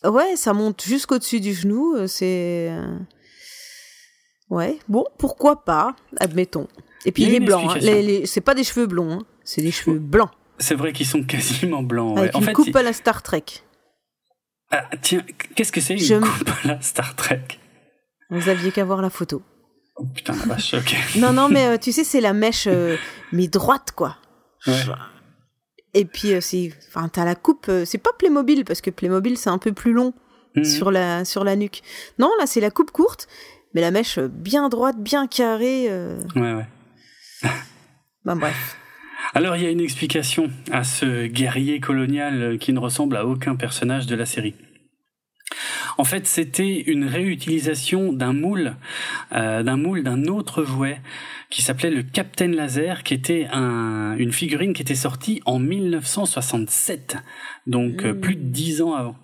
[0.05, 2.69] Ouais, ça monte jusqu'au-dessus du genou, euh, c'est...
[2.71, 2.97] euh,
[4.51, 6.69] Ouais, bon, pourquoi pas, admettons.
[7.05, 7.75] Et puis Il est blanc, hein.
[7.75, 7.95] explication.
[7.95, 9.23] Les- les- c'est pas des cheveux blonds, hein.
[9.45, 12.15] c'est des cheveux blancs, C'est vrai qu'ils sont quasiment blancs.
[12.15, 12.23] ouais.
[12.23, 13.45] avec En une fait, coupe à la Star Trek.
[14.71, 15.25] Ah, tiens,
[15.55, 17.43] qu'est-ce que c'est une Je coupe à la Star Trek?
[18.31, 19.43] Vous aviez qu'à voir la photo.
[19.97, 20.95] Oh putain, la vache, ok.
[21.17, 22.97] Non, non, mais euh, tu sais, c'est la mèche, euh,
[23.33, 24.17] mais droite, quoi.
[24.67, 24.75] Ouais.
[25.99, 26.73] Et puis, euh, c'est...
[26.89, 27.67] Enfin, t'as la coupe...
[27.69, 30.15] euh, c'est pas Playmobil, parce que Playmobil, c'est un peu plus long
[30.57, 30.65] Mhm.
[30.65, 31.83] sur, la, sur la nuque.
[32.19, 33.29] Non, là, c'est la coupe courte,
[33.75, 35.87] mais la mèche euh, bien droite, bien carrée.
[35.91, 36.67] euh, Ouais, ouais.
[38.25, 38.77] Ben bref.
[39.35, 43.57] Alors, il y a une explication à ce guerrier colonial qui ne ressemble à aucun
[43.57, 44.55] personnage de la série.
[45.97, 48.77] En fait, c'était une réutilisation d'un moule,
[49.33, 51.01] euh, d'un moule d'un autre jouet
[51.51, 57.17] qui s'appelait le Captain Laser, qui était un, une figurine qui était sortie en 1967,
[57.67, 58.21] donc euh, Mmh.
[58.21, 59.17] plus de dix ans avant.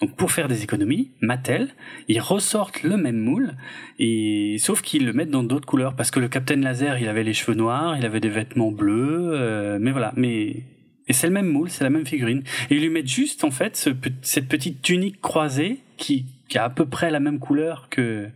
[0.00, 1.68] Donc pour faire des économies, Mattel,
[2.08, 3.54] ils ressortent le même moule,
[3.98, 7.24] et sauf qu'ils le mettent dans d'autres couleurs, parce que le Captain Laser, il avait
[7.24, 10.64] les cheveux noirs, il avait des vêtements bleus, euh, mais voilà, mais
[11.08, 12.42] et c'est le même moule, c'est la même figurine.
[12.70, 13.90] Et ils lui mettent juste en fait ce
[14.22, 18.28] cette petite tunique croisée qui, qui a à peu près la même couleur que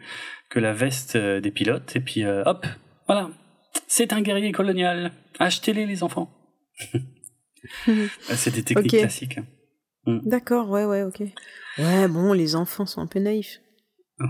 [0.48, 2.66] que la veste euh, des pilotes, et puis euh, hop,
[3.06, 3.30] voilà,
[3.86, 5.12] c'est un guerrier colonial.
[5.38, 6.30] Achetez-les les enfants.
[8.28, 9.38] Ah, c'est des techniques classiques.
[9.38, 10.20] hein.
[10.24, 11.22] D'accord, ouais, ouais, ok.
[11.78, 13.60] Ouais, bon, les enfants sont un peu naïfs.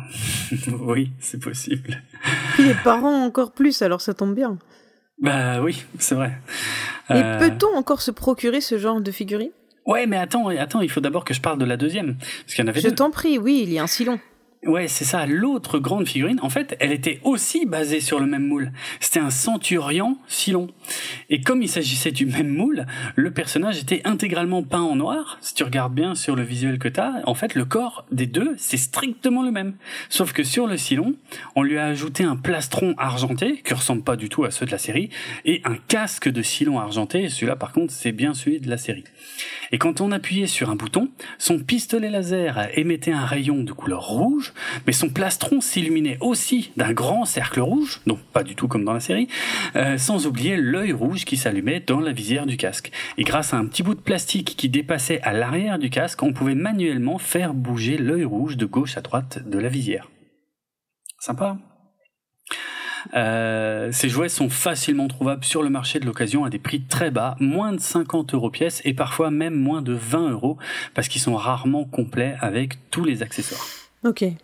[0.81, 2.03] oui, c'est possible.
[2.55, 4.59] Puis les parents encore plus, alors ça tombe bien.
[5.21, 6.39] Bah oui, c'est vrai.
[7.17, 9.51] Et Euh, peut-on encore se procurer ce genre de figurine
[9.87, 12.65] Ouais, mais attends, attends, il faut d'abord que je parle de la deuxième, parce qu'il
[12.65, 14.21] y en avait Je t'en prie, oui, il y a un silon.
[14.65, 15.27] Ouais, c'est ça.
[15.27, 18.71] L'autre grande figurine, en fait, elle était aussi basée sur le même moule.
[19.01, 20.69] C'était un centurion Silon.
[21.31, 22.87] Et comme il s'agissait du même moule,
[23.17, 25.39] le personnage était intégralement peint en noir.
[25.41, 28.55] Si tu regardes bien sur le visuel que t'as, en fait, le corps des deux,
[28.57, 29.75] c'est strictement le même.
[30.09, 31.17] Sauf que sur le Silon,
[31.57, 34.71] on lui a ajouté un plastron argenté, qui ressemble pas du tout à ceux de
[34.71, 35.11] la série,
[35.45, 37.29] et un casque de Silon argenté.
[37.29, 39.03] Celui-là, par contre, c'est bien celui de la série.
[39.73, 41.09] Et quand on appuyait sur un bouton,
[41.39, 44.52] son pistolet laser émettait un rayon de couleur rouge,
[44.87, 48.93] mais son plastron s'illuminait aussi d'un grand cercle rouge, donc pas du tout comme dans
[48.93, 49.29] la série,
[49.77, 52.91] euh, sans oublier l'œil rouge qui s'allumait dans la visière du casque.
[53.19, 56.33] Et grâce à un petit bout de plastique qui dépassait à l'arrière du casque, on
[56.33, 60.09] pouvait manuellement faire bouger l'œil rouge de gauche à droite de la visière.
[61.19, 61.59] Sympa.
[63.15, 67.11] Euh, ces jouets sont facilement trouvables sur le marché de l'occasion à des prix très
[67.11, 70.59] bas, moins de 50 euros pièce et parfois même moins de 20 euros
[70.95, 73.82] parce qu'ils sont rarement complets avec tous les accessoires.
[74.05, 74.37] Ok.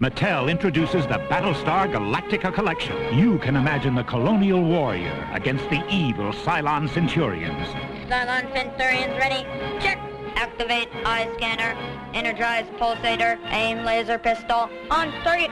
[0.00, 3.16] Mattel introduces the Battlestar Galactica collection.
[3.16, 7.66] You can imagine the colonial warrior against the evil Cylon Centurions.
[8.10, 9.44] Cylon Centurions ready?
[9.80, 9.98] Check.
[10.34, 11.74] Activate eye scanner.
[12.12, 13.38] Energize pulsator.
[13.52, 14.68] Aim laser pistol.
[14.90, 15.50] On target.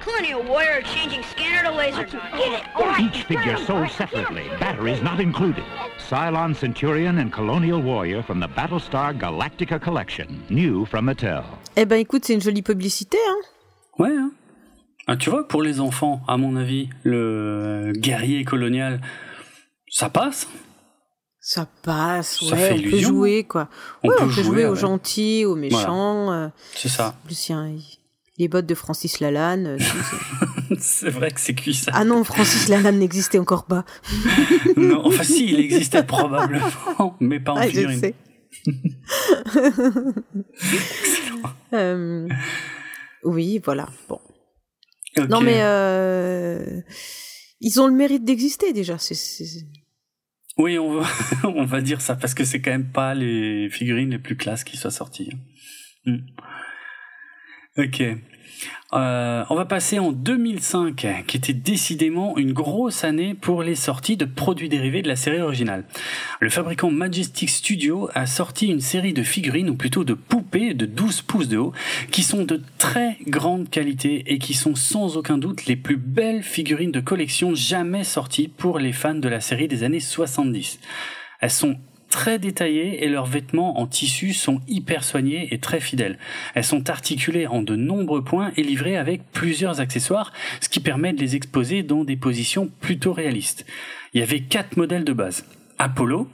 [0.00, 2.04] Colonial Warrior changing scanner to laser.
[2.04, 2.62] Get it!
[2.76, 3.02] All right.
[3.02, 5.64] Each figure sold separately, batteries not included.
[5.98, 11.44] Cylon Centurion and Colonial Warrior from the Battlestar Galactica Collection, new from Mattel.
[11.76, 13.36] Eh ben écoute, c'est une jolie publicité, hein
[13.98, 14.10] Ouais.
[14.16, 14.30] Hein.
[15.06, 19.00] Ah, tu vois, pour les enfants, à mon avis, le guerrier colonial,
[19.88, 20.48] ça passe.
[21.40, 23.68] Ça passe, Ça ouais, fait on peut jouer, quoi.
[24.02, 26.32] On ouais, peut on peut jouer, jouer aux gentils, aux méchants.
[26.32, 27.14] euh, C'est ça.
[27.22, 27.76] en plus, il y a un-
[28.38, 29.66] les bottes de Francis Lalanne.
[29.66, 29.78] euh,
[30.80, 31.92] c'est- vrai que c'est cuit ça.
[31.94, 33.84] ah non, Francis Lalanne n'existait encore pas.
[34.76, 38.00] Non, enfin si, il existait probablement, mais pas en Ah, je figurine.
[38.00, 38.14] sais.
[41.72, 42.28] Euh,
[43.24, 43.88] oui, voilà.
[44.08, 44.20] Bon.
[45.28, 46.80] Non, mais euh,
[47.60, 48.96] ils ont le mérite d'exister déjà.
[50.58, 51.08] Oui, on va,
[51.44, 54.64] on va dire ça parce que c'est quand même pas les figurines les plus classes
[54.64, 55.32] qui soient sorties.
[56.04, 56.18] Hmm.
[57.76, 58.02] Ok.
[58.92, 64.16] Euh, on va passer en 2005, qui était décidément une grosse année pour les sorties
[64.16, 65.84] de produits dérivés de la série originale.
[66.40, 70.86] Le fabricant Majestic Studio a sorti une série de figurines, ou plutôt de poupées de
[70.86, 71.72] 12 pouces de haut,
[72.10, 76.42] qui sont de très grande qualité et qui sont sans aucun doute les plus belles
[76.42, 80.78] figurines de collection jamais sorties pour les fans de la série des années 70.
[81.40, 81.76] Elles sont
[82.08, 86.18] très détaillées et leurs vêtements en tissu sont hyper soignés et très fidèles.
[86.54, 91.12] Elles sont articulées en de nombreux points et livrées avec plusieurs accessoires, ce qui permet
[91.12, 93.66] de les exposer dans des positions plutôt réalistes.
[94.14, 95.44] Il y avait quatre modèles de base.
[95.78, 96.28] Apollo,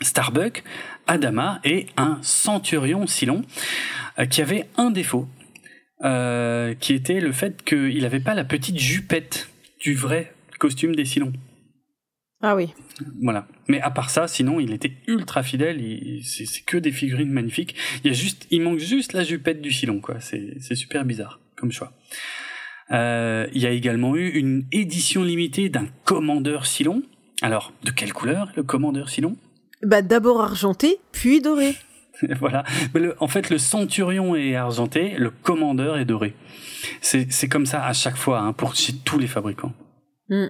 [0.00, 0.64] Starbuck,
[1.06, 3.42] Adama et un Centurion Silon
[4.18, 5.28] euh, qui avait un défaut,
[6.04, 9.48] euh, qui était le fait qu'il n'avait pas la petite jupette
[9.80, 11.32] du vrai costume des Silons.
[12.40, 12.72] Ah oui.
[13.22, 13.46] Voilà.
[13.68, 15.80] Mais à part ça, sinon, il était ultra fidèle.
[16.24, 17.74] C'est que des figurines magnifiques.
[18.04, 20.16] Il y a juste, il manque juste la jupette du Silon, quoi.
[20.20, 21.92] C'est super bizarre comme choix.
[22.90, 27.02] Euh, il y a également eu une édition limitée d'un commandeur Silon.
[27.40, 29.36] Alors, de quelle couleur le commandeur Silon?
[29.82, 31.74] Bah, d'abord argenté, puis doré.
[32.40, 32.64] Voilà.
[32.94, 36.34] Mais le- en fait, le centurion est argenté, le commandeur est doré.
[37.00, 39.72] C'est c'est comme ça à chaque fois hein, pour chez tous les fabricants.
[40.28, 40.46] Mm.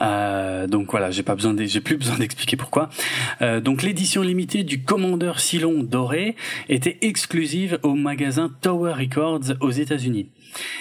[0.00, 2.90] Euh, donc voilà, j'ai pas besoin, plus besoin d'expliquer pourquoi.
[3.42, 6.36] Euh, donc l'édition limitée du Commandeur Silon doré
[6.68, 10.28] était exclusive au magasin Tower Records aux États-Unis.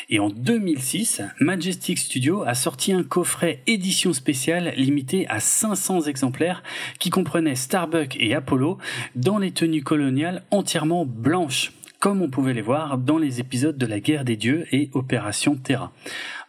[0.09, 6.63] Et en 2006, Majestic Studio a sorti un coffret édition spéciale limité à 500 exemplaires
[6.99, 8.77] qui comprenait Starbuck et Apollo
[9.15, 11.71] dans les tenues coloniales entièrement blanches
[12.03, 15.55] comme on pouvait les voir dans les épisodes de la guerre des dieux et Opération
[15.55, 15.93] Terra.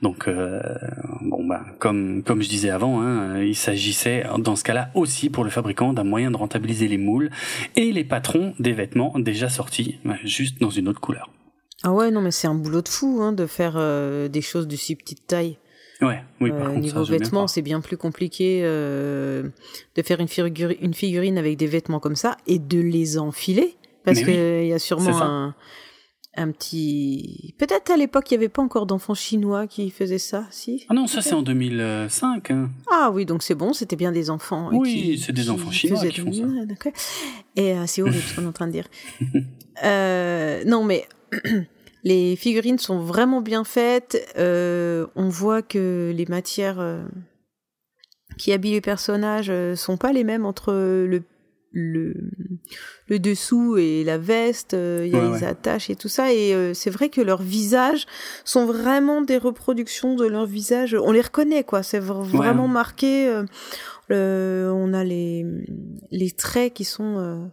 [0.02, 0.60] Donc euh,
[1.20, 5.44] bon bah comme comme je disais avant, hein, il s'agissait dans ce cas-là aussi pour
[5.44, 7.30] le fabricant d'un moyen de rentabiliser les moules
[7.76, 11.30] et les patrons des vêtements déjà sortis, bah, juste dans une autre couleur.
[11.84, 14.66] Ah ouais, non, mais c'est un boulot de fou hein, de faire euh, des choses
[14.66, 15.56] de si petite taille.
[16.00, 16.50] Ouais, oui.
[16.50, 19.44] Par Euh, contre, niveau ça, vêtements, c'est bien plus compliqué euh,
[19.94, 23.76] de faire une figurine avec des vêtements comme ça et de les enfiler.
[24.04, 25.54] Parce qu'il oui, y a sûrement un,
[26.36, 27.54] un petit...
[27.58, 30.84] Peut-être à l'époque, il n'y avait pas encore d'enfants chinois qui faisaient ça, si?
[30.88, 32.50] Ah non, ça c'est en 2005.
[32.50, 32.70] hein.
[32.90, 34.68] Ah oui, donc c'est bon, c'était bien des enfants.
[34.68, 36.42] euh, Oui, c'est des enfants chinois qui font ça.
[37.56, 38.86] Et euh, c'est horrible ce qu'on est en train de dire.
[39.82, 41.04] Euh, non, mais
[42.04, 44.24] les figurines sont vraiment bien faites.
[44.38, 47.02] Euh, on voit que les matières euh,
[48.38, 51.24] qui habillent les personnages euh, sont pas les mêmes entre le
[51.76, 52.14] le,
[53.08, 55.48] le dessous et la veste, euh, il y a Ouais, les ouais.
[55.48, 56.32] attaches et tout ça.
[56.32, 58.06] Et euh, c'est vrai que leurs visages
[58.44, 60.94] sont vraiment des reproductions de leurs visages.
[60.94, 61.82] On les reconnaît, quoi.
[61.82, 63.26] C'est vr- vraiment marqué.
[63.28, 63.42] euh,
[64.08, 65.44] le- on a les,
[66.10, 67.44] les traits qui sont, euh,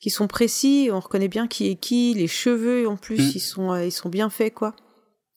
[0.00, 0.90] qui sont précis.
[0.92, 2.14] On reconnaît bien qui est qui.
[2.14, 3.32] Les cheveux, en plus, Mm.
[3.34, 4.76] ils, sont, euh, ils sont bien faits, quoi.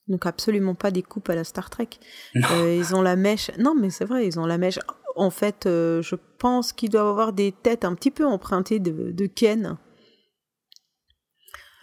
[0.08, 1.90] Donc absolument pas des coupes à la Star Trek.
[2.36, 3.52] Euh, ils ont la mèche.
[3.60, 4.80] Non, mais c'est vrai, ils ont la mèche.
[5.16, 9.12] En fait, euh, je pense qu'ils doivent avoir des têtes un petit peu empruntées de,
[9.12, 9.78] de Ken.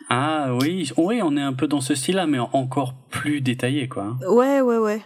[0.09, 4.17] Ah oui, oui, on est un peu dans ce style-là, mais encore plus détaillé, quoi.
[4.29, 5.03] Ouais, ouais, ouais.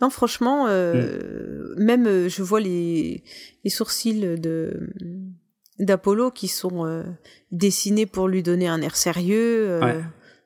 [0.00, 3.22] Non, franchement, euh, même euh, je vois les,
[3.64, 4.92] les sourcils de
[5.78, 7.04] d'Apollo qui sont
[7.50, 9.80] dessinés pour lui donner un air sérieux.
[9.80, 10.00] Ouais.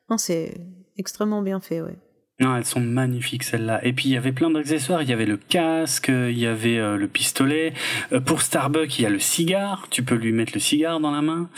[0.09, 0.53] Non, c'est
[0.97, 1.97] extrêmement bien fait, ouais.
[2.39, 3.83] Non, elles sont magnifiques celles-là.
[3.83, 5.01] Et puis il y avait plein d'accessoires.
[5.01, 7.73] Il y avait le casque, il y avait euh, le pistolet.
[8.13, 9.87] Euh, pour Starbuck, il y a le cigare.
[9.89, 11.49] Tu peux lui mettre le cigare dans la main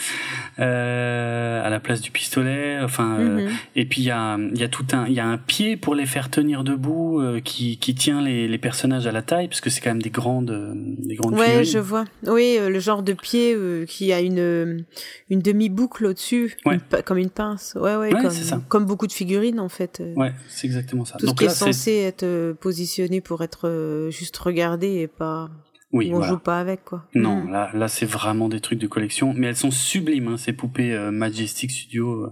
[0.59, 2.79] euh, à la place du pistolet.
[2.81, 3.51] Enfin, euh, Mhm.
[3.75, 5.75] et puis il y a, il y a tout un, il y a un pied
[5.75, 9.49] pour les faire tenir debout euh, qui, qui tient les, les personnages à la taille
[9.49, 11.71] parce que c'est quand même des grandes, des grandes Ouais, figurines.
[11.73, 12.05] je vois.
[12.25, 14.85] Oui, euh, le genre de pied euh, qui a une,
[15.29, 16.77] une demi-boucle au-dessus, Ouais.
[17.05, 17.75] comme une pince.
[17.79, 20.01] Ouais, ouais, Ouais, comme, comme beaucoup de figurines en fait.
[20.15, 21.17] Ouais, c'est exactement ça.
[21.17, 25.49] Tout ce qui est censé être positionné pour être juste regardé et pas.
[25.91, 27.07] Oui, on joue pas avec quoi.
[27.15, 27.51] Non, mm.
[27.51, 30.95] là, là c'est vraiment des trucs de collection, mais elles sont sublimes hein, ces poupées
[31.11, 32.31] Majestic Studio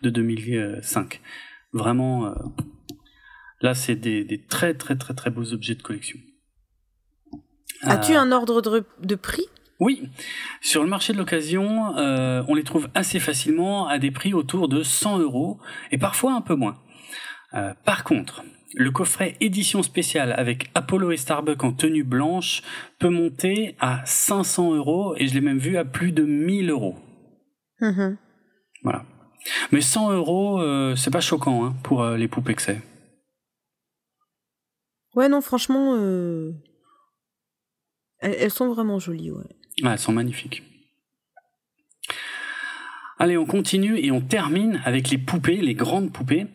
[0.00, 1.20] de 2005.
[1.74, 2.34] Vraiment,
[3.60, 6.18] là c'est des, des très très très très beaux objets de collection.
[7.82, 9.46] As-tu un ordre de, de prix?
[9.80, 10.08] Oui,
[10.60, 14.68] sur le marché de l'occasion, euh, on les trouve assez facilement à des prix autour
[14.68, 15.58] de 100 euros
[15.90, 16.78] et parfois un peu moins.
[17.54, 18.42] Euh, par contre,
[18.74, 22.62] le coffret édition spéciale avec Apollo et Starbuck en tenue blanche
[22.98, 26.96] peut monter à 500 euros et je l'ai même vu à plus de 1000 euros.
[27.80, 28.16] Mm-hmm.
[28.82, 29.04] Voilà.
[29.70, 32.80] Mais 100 euros, euh, c'est pas choquant hein, pour les poupées que c'est.
[35.14, 35.94] Ouais, non, franchement,
[38.18, 39.44] elles, sont vraiment jolies, ouais.
[39.84, 40.62] Ah, elles sont magnifiques.
[43.18, 46.46] Allez, on continue et on termine avec les poupées, les grandes poupées.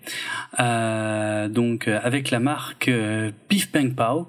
[0.60, 4.28] Euh, donc euh, avec la marque euh, Beef Bang Pow.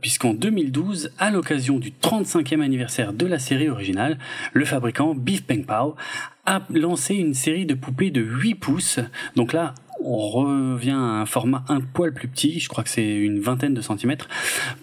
[0.00, 4.18] puisqu'en 2012, à l'occasion du 35e anniversaire de la série originale,
[4.52, 5.96] le fabricant Beef Bang Pow
[6.46, 9.00] a lancé une série de poupées de 8 pouces.
[9.34, 9.74] Donc là,
[10.04, 13.74] on revient à un format un poil plus petit, je crois que c'est une vingtaine
[13.74, 14.28] de centimètres,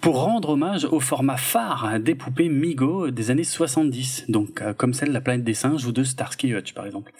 [0.00, 4.94] pour rendre hommage au format phare des poupées Migo des années 70, donc euh, comme
[4.94, 7.12] celle de la planète des singes ou de Starsky Hutch par exemple.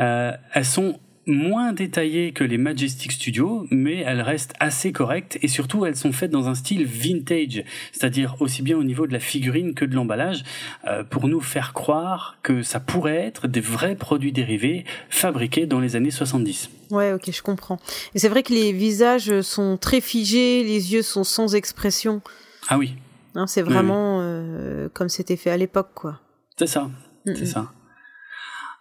[0.00, 0.98] Euh, elles sont
[1.30, 6.12] moins détaillées que les Majestic Studios, mais elles restent assez correctes et surtout elles sont
[6.12, 9.94] faites dans un style vintage, c'est-à-dire aussi bien au niveau de la figurine que de
[9.94, 10.42] l'emballage,
[10.86, 15.80] euh, pour nous faire croire que ça pourrait être des vrais produits dérivés fabriqués dans
[15.80, 16.70] les années 70.
[16.90, 17.78] Ouais, ok, je comprends.
[18.14, 22.20] Et c'est vrai que les visages sont très figés, les yeux sont sans expression.
[22.68, 22.96] Ah oui.
[23.34, 26.20] Hein, c'est vraiment euh, comme c'était fait à l'époque, quoi.
[26.56, 26.90] C'est ça,
[27.24, 27.72] c'est ça.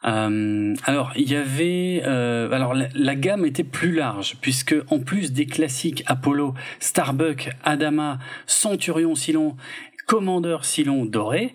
[0.05, 5.33] Euh, alors il y avait, euh, alors la, gamme était plus large puisque en plus
[5.33, 9.57] des classiques Apollo, Starbuck, Adama, Centurion Silon,
[10.07, 11.53] Commandeur Silon doré,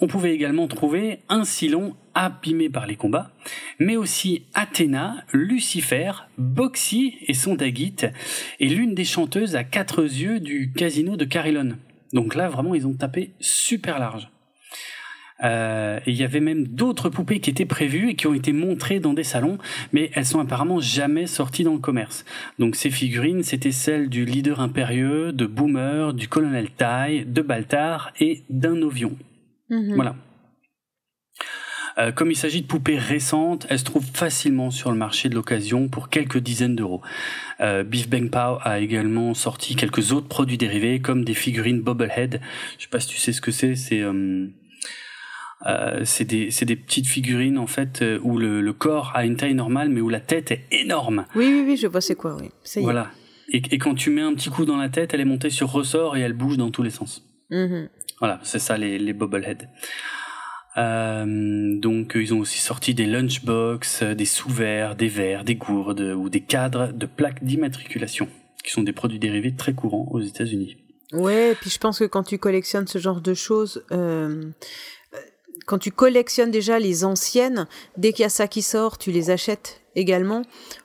[0.00, 3.30] on pouvait également trouver un Silon abîmé par les combats,
[3.78, 8.06] mais aussi Athéna, Lucifer, Boxy et son Daguite,
[8.58, 11.76] et l'une des chanteuses à quatre yeux du casino de Carillon.
[12.12, 14.31] Donc là, vraiment, ils ont tapé super large.
[15.42, 19.00] Euh, il y avait même d'autres poupées qui étaient prévues et qui ont été montrées
[19.00, 19.58] dans des salons,
[19.92, 22.24] mais elles sont apparemment jamais sorties dans le commerce.
[22.58, 28.12] Donc ces figurines, c'était celles du leader impérieux, de Boomer, du colonel Tai, de Baltar
[28.20, 29.12] et d'un Ovion.
[29.70, 29.94] Mhm.
[29.94, 30.14] Voilà.
[31.98, 35.34] Euh, comme il s'agit de poupées récentes, elles se trouvent facilement sur le marché de
[35.34, 37.02] l'occasion pour quelques dizaines d'euros.
[37.60, 42.40] Euh, Beef Bang Pow a également sorti quelques autres produits dérivés comme des figurines Bobblehead.
[42.78, 43.76] Je sais pas si tu sais ce que c'est.
[43.76, 44.46] C'est euh,
[45.66, 49.36] euh, c'est des, des petites figurines en fait euh, où le, le, corps a une
[49.36, 51.26] taille normale mais où la tête est énorme.
[51.34, 52.48] Oui, oui, oui, je vois c'est quoi, oui.
[52.64, 53.10] Ça y voilà.
[53.48, 55.70] Et, et, quand tu mets un petit coup dans la tête, elle est montée sur
[55.70, 57.22] ressort et elle bouge dans tous les sens.
[57.50, 57.88] Mm-hmm.
[58.18, 59.68] Voilà, c'est ça les, les bobbleheads.
[60.78, 66.28] Euh, donc ils ont aussi sorti des lunchbox, des sous-verres, des verres, des gourdes ou
[66.28, 68.28] des cadres de plaques d'immatriculation,
[68.64, 70.78] qui sont des produits dérivés très courants aux États-Unis.
[71.12, 74.50] Ouais, et puis je pense que quand tu collectionnes ce genre de choses, euh,
[75.66, 79.30] quand tu collectionnes déjà les anciennes, dès qu'il y a ça qui sort, tu les
[79.30, 80.42] achètes également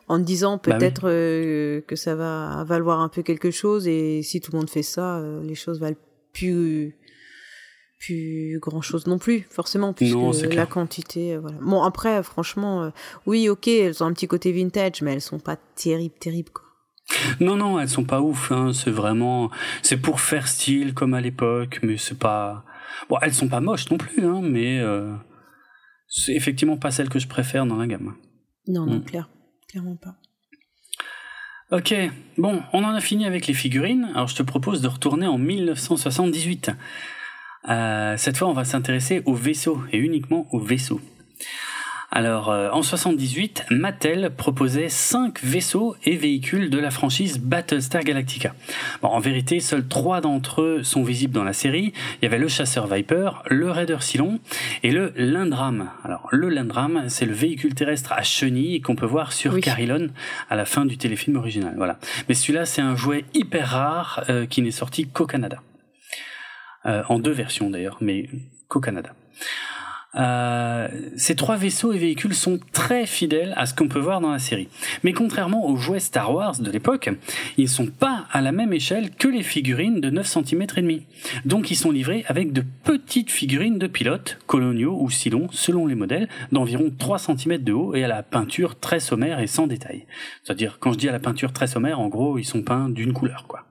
[0.07, 4.21] en te disant bah peut-être euh, que ça va valoir un peu quelque chose et
[4.21, 5.97] si tout le monde fait ça, euh, les choses valent
[6.33, 6.95] plus
[7.99, 11.57] plus grand chose non plus forcément puisque la quantité euh, voilà.
[11.61, 12.91] Bon après franchement
[13.25, 16.67] oui OK, elles ont un petit côté vintage mais elles sont pas terribles terribles quoi.
[17.39, 18.51] Non, non, elles sont pas ouf.
[18.51, 18.71] Hein.
[18.73, 19.49] C'est vraiment,
[19.81, 22.65] c'est pour faire style comme à l'époque, mais c'est pas,
[23.09, 25.13] Bon, elles sont pas moches non plus, hein, mais euh,
[26.07, 28.15] c'est effectivement pas celles que je préfère dans la gamme.
[28.67, 29.05] Non, non, mm.
[29.05, 29.29] clair,
[29.69, 30.15] clairement pas.
[31.69, 31.93] Ok,
[32.37, 34.09] bon, on en a fini avec les figurines.
[34.15, 36.71] Alors je te propose de retourner en 1978.
[37.67, 41.01] Euh, cette fois, on va s'intéresser aux vaisseaux et uniquement aux vaisseaux.
[42.09, 48.55] Alors, euh, en 78, Mattel proposait cinq vaisseaux et véhicules de la franchise Battlestar Galactica.
[49.01, 51.91] Bon, en vérité, seuls trois d'entre eux sont visibles dans la série.
[52.15, 54.39] Il y avait le chasseur Viper, le Raider Cylon
[54.83, 55.89] et le Lindram.
[56.05, 60.07] Alors, le Lindram, c'est le véhicule terrestre à chenilles qu'on peut voir sur Carillon
[60.49, 61.73] à la fin du téléfilm original.
[61.75, 61.99] Voilà.
[62.29, 65.61] Mais celui-là, c'est un jouet hyper rare euh, qui n'est sorti qu'au Canada.
[66.85, 68.29] Euh, en deux versions d'ailleurs, mais
[68.69, 69.13] qu'au Canada.
[70.17, 74.31] Euh, ces trois vaisseaux et véhicules sont très fidèles à ce qu'on peut voir dans
[74.31, 74.67] la série.
[75.03, 77.09] Mais contrairement aux jouets Star Wars de l'époque,
[77.57, 80.81] ils ne sont pas à la même échelle que les figurines de 9 cm et
[80.81, 81.05] demi.
[81.45, 85.95] Donc ils sont livrés avec de petites figurines de pilotes, coloniaux ou silons, selon les
[85.95, 90.05] modèles, d'environ 3 cm de haut et à la peinture très sommaire et sans détail.
[90.43, 93.13] C'est-à-dire, quand je dis à la peinture très sommaire, en gros, ils sont peints d'une
[93.13, 93.65] couleur, quoi.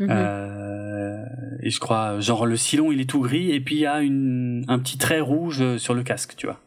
[0.00, 0.08] Mhm.
[0.10, 1.24] Euh,
[1.62, 4.00] et je crois, genre le silon il est tout gris et puis il y a
[4.00, 6.60] une, un petit trait rouge sur le casque, tu vois,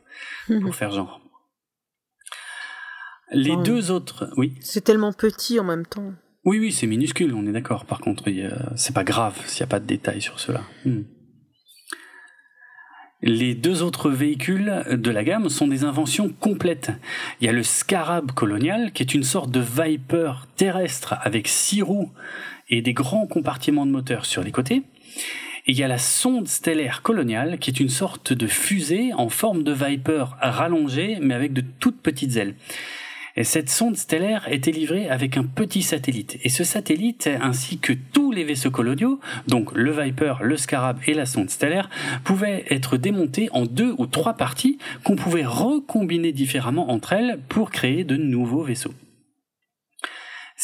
[0.49, 0.61] mhm.
[0.61, 1.21] pour faire genre.
[3.31, 4.53] Les deux autres, oui.
[4.61, 6.13] C'est tellement petit en même temps.
[6.45, 7.85] Oui, oui, c'est minuscule, on est d'accord.
[7.85, 8.25] Par contre,
[8.75, 10.61] c'est pas grave s'il n'y a pas de détails sur cela.
[10.85, 11.03] Hmm.
[13.25, 16.91] Les deux autres véhicules de la gamme sont des inventions complètes.
[17.39, 21.81] Il y a le Scarab colonial, qui est une sorte de Viper terrestre avec six
[21.81, 22.11] roues
[22.77, 24.81] et des grands compartiments de moteur sur les côtés.
[25.65, 29.29] Et il y a la sonde stellaire coloniale, qui est une sorte de fusée en
[29.29, 32.55] forme de Viper rallongée, mais avec de toutes petites ailes.
[33.35, 36.37] Et cette sonde stellaire était livrée avec un petit satellite.
[36.43, 41.13] Et ce satellite, ainsi que tous les vaisseaux coloniaux, donc le Viper, le Scarab et
[41.13, 41.89] la sonde stellaire,
[42.23, 47.71] pouvaient être démontés en deux ou trois parties qu'on pouvait recombiner différemment entre elles pour
[47.71, 48.93] créer de nouveaux vaisseaux.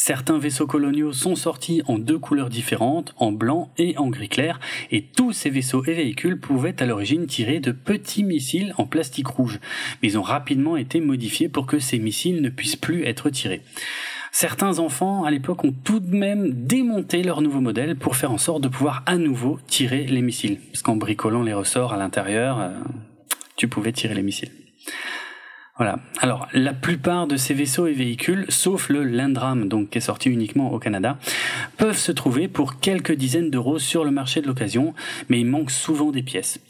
[0.02, 4.58] Certains vaisseaux coloniaux sont sortis en deux couleurs différentes, en blanc et en gris clair,
[4.90, 9.26] et tous ces vaisseaux et véhicules pouvaient à l'origine tirer de petits missiles en plastique
[9.26, 9.60] rouge,
[10.00, 13.60] mais ils ont rapidement été modifiés pour que ces missiles ne puissent plus être tirés.
[14.32, 18.38] Certains enfants à l'époque ont tout de même démonté leur nouveau modèle pour faire en
[18.38, 22.58] sorte de pouvoir à nouveau tirer les missiles, parce qu'en bricolant les ressorts à l'intérieur,
[22.58, 22.70] euh,
[23.56, 24.50] tu pouvais tirer les missiles.
[25.80, 25.98] Voilà.
[26.18, 30.28] Alors, la plupart de ces vaisseaux et véhicules, sauf le Landram, donc qui est sorti
[30.28, 31.16] uniquement au Canada,
[31.78, 34.92] peuvent se trouver pour quelques dizaines d'euros sur le marché de l'occasion,
[35.30, 36.60] mais il manque souvent des pièces.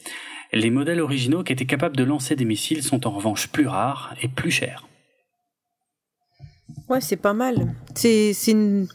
[0.52, 4.14] Les modèles originaux qui étaient capables de lancer des missiles sont en revanche plus rares
[4.22, 4.86] et plus chers.
[6.88, 7.74] Ouais, c'est pas mal.
[7.96, 8.86] C'est une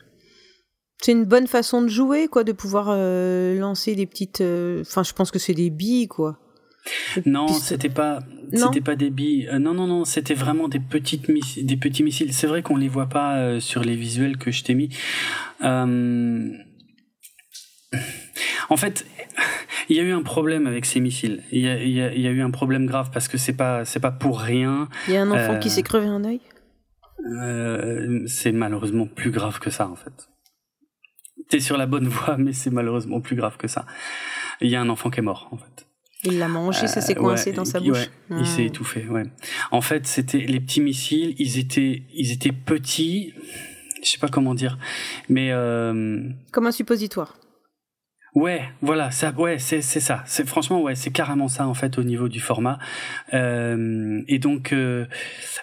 [1.01, 4.39] c'est une bonne façon de jouer, quoi, de pouvoir euh, lancer des petites.
[4.39, 6.39] Euh, enfin, je pense que c'est des billes, quoi.
[7.25, 8.19] Non, c'était pas,
[8.53, 9.47] c'était pas des billes.
[9.51, 11.29] Euh, non, non, non, c'était vraiment des petites
[11.65, 12.33] des petits missiles.
[12.33, 14.89] C'est vrai qu'on les voit pas euh, sur les visuels que je t'ai mis.
[15.63, 16.49] Euh,
[18.69, 19.05] en fait,
[19.89, 21.43] il y a eu un problème avec ces missiles.
[21.51, 23.37] Il y a, il y a, il y a eu un problème grave parce que
[23.37, 24.89] c'est pas, c'est pas pour rien.
[25.07, 26.41] Il y a un enfant qui s'est crevé un œil?
[28.27, 30.29] c'est malheureusement plus grave que ça, en fait.
[31.49, 33.85] T'es sur la bonne voie, mais c'est malheureusement plus grave que ça.
[34.61, 35.87] Il y a un enfant qui est mort, en fait.
[36.25, 38.09] Il l'a mangé, ça s'est euh, coincé dans sa bouche.
[38.29, 38.67] Il s'est ah.
[38.67, 39.23] étouffé, ouais.
[39.71, 43.33] En fait, c'était les petits missiles, ils étaient, ils étaient petits.
[44.03, 44.77] Je sais pas comment dire,
[45.29, 46.29] mais euh...
[46.51, 47.37] comme un suppositoire.
[48.35, 50.21] Ouais, voilà, ça, ouais, c'est c'est ça.
[50.25, 52.79] C'est franchement, ouais, c'est carrément ça en fait au niveau du format.
[53.33, 55.05] Euh, et donc, euh,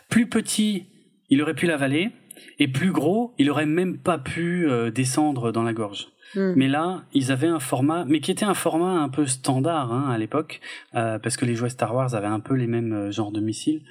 [0.09, 0.87] plus petit,
[1.29, 2.11] il aurait pu l'avaler,
[2.59, 6.09] et plus gros, il aurait même pas pu euh, descendre dans la gorge.
[6.35, 6.53] Hmm.
[6.57, 10.11] Mais là, ils avaient un format, mais qui était un format un peu standard hein,
[10.11, 10.61] à l'époque,
[10.95, 13.41] euh, parce que les jouets Star Wars avaient un peu les mêmes euh, genres de
[13.41, 13.83] missiles.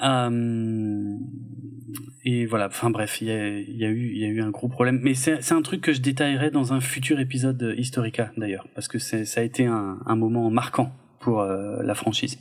[0.00, 1.16] Euh,
[2.24, 4.50] et voilà, enfin bref, il y a, y a, eu, il y a eu un
[4.50, 5.00] gros problème.
[5.02, 8.98] Mais c'est un truc que je détaillerai dans un futur épisode Historica d'ailleurs, parce que
[8.98, 12.38] ça a été un, un moment marquant pour euh, la franchise.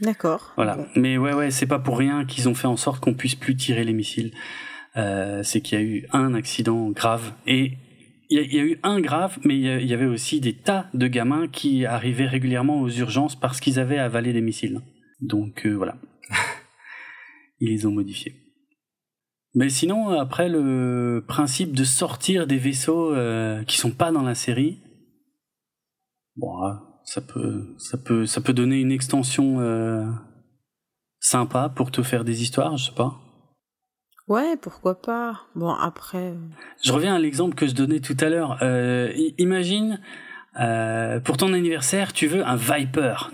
[0.00, 0.52] D'accord.
[0.56, 0.78] Voilà.
[0.94, 3.56] Mais ouais, ouais, c'est pas pour rien qu'ils ont fait en sorte qu'on puisse plus
[3.56, 4.32] tirer les missiles.
[4.96, 7.72] Euh, c'est qu'il y a eu un accident grave et
[8.30, 11.48] il y, a eu un grave, mais il y, avait aussi des tas de gamins
[11.48, 14.82] qui arrivaient régulièrement aux urgences parce qu'ils avaient avalé des missiles.
[15.22, 15.96] Donc euh, voilà,
[17.60, 18.34] ils les ont modifiés.
[19.54, 24.34] Mais sinon, après le principe de sortir des vaisseaux euh, qui sont pas dans la
[24.34, 24.78] série,
[26.36, 26.52] bon,
[27.04, 30.04] ça peut, ça peut, ça peut donner une extension euh,
[31.20, 33.18] sympa pour te faire des histoires, je sais pas.
[34.28, 35.46] Ouais, pourquoi pas.
[35.54, 36.18] Bon, après.
[36.18, 36.36] Euh,
[36.82, 38.58] je reviens à l'exemple que je donnais tout à l'heure.
[38.60, 40.00] Euh, imagine,
[40.60, 43.30] euh, pour ton anniversaire, tu veux un Viper,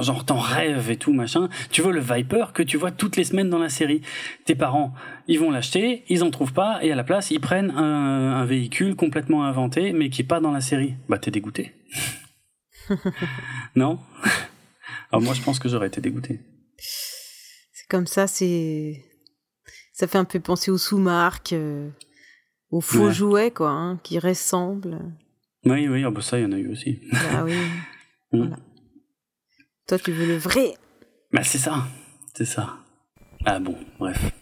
[0.00, 1.48] genre t'en rêves et tout machin.
[1.70, 4.02] Tu veux le Viper que tu vois toutes les semaines dans la série.
[4.44, 4.92] Tes parents,
[5.28, 8.44] ils vont l'acheter, ils en trouvent pas et à la place ils prennent un, un
[8.44, 10.94] véhicule complètement inventé mais qui est pas dans la série.
[11.08, 11.72] Bah t'es dégoûté.
[13.76, 14.00] non?
[15.12, 16.40] Alors moi je pense que j'aurais été dégoûté.
[16.76, 19.04] C'est comme ça, c'est
[19.94, 21.88] ça fait un peu penser aux sous-marques, euh,
[22.70, 24.98] aux faux jouets, quoi, hein, qui ressemblent.
[25.64, 27.00] Oui, oui, ah bah ça, il y en a eu aussi.
[27.32, 27.56] Ah oui.
[29.86, 30.74] Toi, tu veux le vrai.
[31.32, 31.84] Bah, c'est ça.
[32.34, 32.76] C'est ça.
[33.46, 34.32] Ah bon, bref.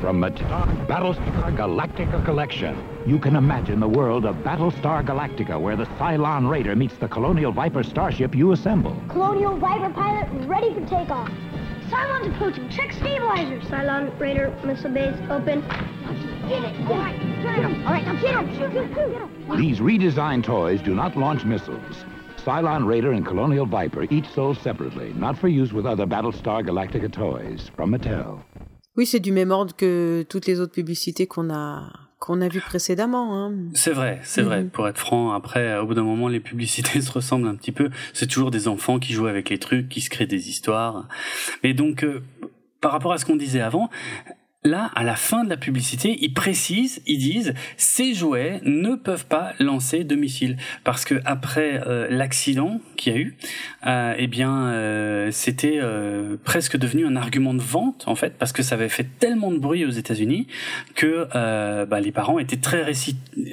[0.00, 0.46] from Mattel
[0.86, 2.76] Battlestar Galactica Collection.
[3.06, 7.52] You can imagine the world of Battlestar Galactica where the Cylon Raider meets the Colonial
[7.52, 8.96] Viper starship you assemble.
[9.08, 11.30] Colonial Viper pilot ready for takeoff.
[11.88, 12.68] Cylon's approaching.
[12.68, 13.64] Check stabilizers.
[13.64, 15.60] Cylon Raider missile base open.
[16.48, 16.80] Get it.
[16.86, 17.18] All right.
[17.42, 17.86] Get him.
[17.86, 18.04] All right.
[18.04, 18.46] Now get him.
[18.56, 19.56] Shoot, shoot, shoot.
[19.56, 22.04] These redesigned toys do not launch missiles.
[22.44, 27.10] Cylon Raider and Colonial Viper, each sold separately, not for use with other Battlestar Galactica
[27.10, 28.40] toys from Mattel.
[28.96, 32.60] Oui, c'est du même ordre que toutes les autres publicités qu'on a qu'on a vues
[32.60, 33.36] précédemment.
[33.36, 33.54] Hein.
[33.74, 34.62] C'est vrai, c'est vrai.
[34.62, 34.70] Mhm.
[34.70, 37.90] Pour être franc, après, au bout d'un moment, les publicités se ressemblent un petit peu.
[38.12, 41.08] C'est toujours des enfants qui jouent avec les trucs, qui se créent des histoires.
[41.62, 42.22] Mais donc, euh,
[42.80, 43.90] par rapport à ce qu'on disait avant,
[44.66, 49.26] là, à la fin de la publicité, ils précisent, ils disent, ces jouets ne peuvent
[49.26, 53.36] pas lancer de missiles parce que après euh, l'accident qu'il y a eu,
[53.86, 58.52] euh, eh bien, euh, c'était euh, presque devenu un argument de vente en fait parce
[58.52, 60.48] que ça avait fait tellement de bruit aux États-Unis
[60.94, 62.84] que euh, bah, les parents étaient très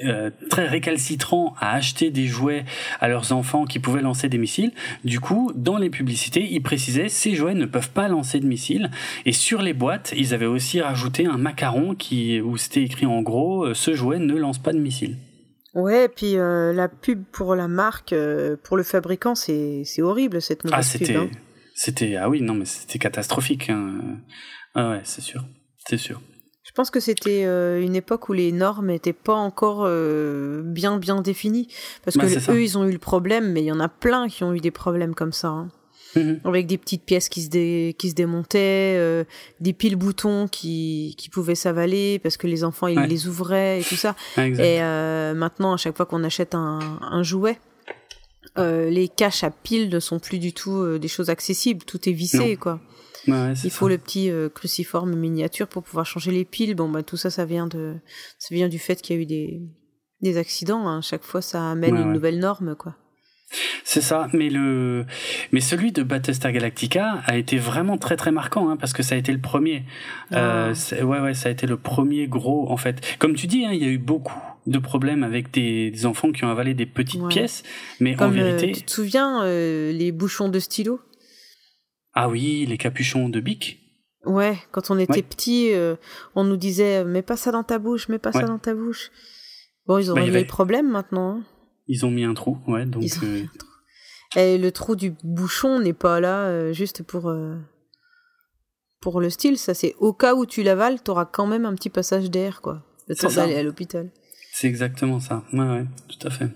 [0.04, 2.64] euh, très récalcitrants à acheter des jouets
[3.00, 4.72] à leurs enfants qui pouvaient lancer des missiles.
[5.04, 8.90] Du coup, dans les publicités, ils précisaient ces jouets ne peuvent pas lancer de missiles
[9.24, 13.22] et sur les boîtes, ils avaient aussi rajouté un macaron qui où c'était écrit en
[13.22, 15.16] gros euh, ce jouet ne lance pas de missiles.
[15.74, 20.02] Ouais, et puis euh, la pub pour la marque, euh, pour le fabricant, c'est c'est
[20.02, 21.28] horrible cette nouvelle Ah, c'était hein.
[21.74, 24.18] c'était ah oui, non mais c'était catastrophique hein.
[24.74, 25.44] Ah ouais, c'est sûr.
[25.88, 26.20] C'est sûr.
[26.66, 29.82] Je pense que c'était euh, une époque où les normes n'étaient pas encore
[30.64, 31.68] bien bien définies.
[32.04, 32.52] Parce Bah, que ça.
[32.52, 34.60] eux, ils ont eu le problème, mais il y en a plein qui ont eu
[34.60, 35.48] des problèmes comme ça.
[35.48, 35.68] hein.
[36.44, 39.24] Avec des petites pièces qui se, dé- qui se démontaient, euh,
[39.60, 43.06] des piles boutons qui, qui pouvaient s'avaler parce que les enfants ils Ouais.
[43.06, 44.14] les ouvraient et tout ça.
[44.36, 44.46] Ah.
[44.46, 47.58] Et euh, maintenant, à chaque fois qu'on achète un, un jouet,
[48.58, 51.84] euh, les caches à piles ne sont plus du tout euh, des choses accessibles.
[51.84, 52.56] Tout est vissé, Non.
[52.56, 52.80] quoi.
[53.26, 53.90] Ouais, Il faut ça.
[53.92, 56.74] le petit euh, cruciforme miniature pour pouvoir changer les piles.
[56.74, 57.94] Bon, bah, tout ça, ça vient, de,
[58.38, 59.62] ça vient du fait qu'il y a eu des,
[60.20, 60.86] des accidents.
[60.86, 61.00] hein.
[61.00, 62.94] Chaque fois, ça amène Ouais, une nouvelle norme, quoi.
[63.84, 65.04] C'est ça, mais le
[65.52, 69.14] mais celui de Battlestar Galactica a été vraiment très très marquant hein, parce que ça
[69.14, 69.84] a été le premier.
[70.32, 70.74] Euh, Ah.
[70.74, 73.00] c'est- ouais ouais, ça a été le premier gros en fait.
[73.18, 76.32] Comme tu dis, hein, il y a eu beaucoup de problèmes avec des, des enfants
[76.32, 77.28] qui ont avalé des petites Ouais.
[77.28, 77.62] pièces,
[78.00, 81.00] mais en euh, vérité, tu te souviens, euh, les bouchons de stylo?
[82.14, 83.80] Ah oui, les capuchons de Bic.
[84.24, 85.22] Ouais, quand on était Ouais.
[85.22, 85.96] petit, euh,
[86.34, 89.10] on nous disait mets pas ça dans ta bouche, mets pas ça dans ta bouche.
[89.86, 91.38] Bon, ils ont Bah, réglé avait- le problème maintenant.
[91.40, 91.44] hein.
[91.86, 93.68] Ils ont mis un trou, ouais, donc Ils ont euh, mis un trou.
[94.36, 97.56] Et le trou du bouchon n'est pas là euh, juste pour euh,
[99.00, 99.58] pour le style.
[99.58, 102.82] Ça, c'est au cas où tu l'avales, t'auras quand même un petit passage d'air, quoi.
[103.08, 104.10] Le C'est temps d'aller à l'hôpital.
[104.52, 105.44] C'est exactement ça.
[105.52, 106.48] Ouais, ouais, tout à fait.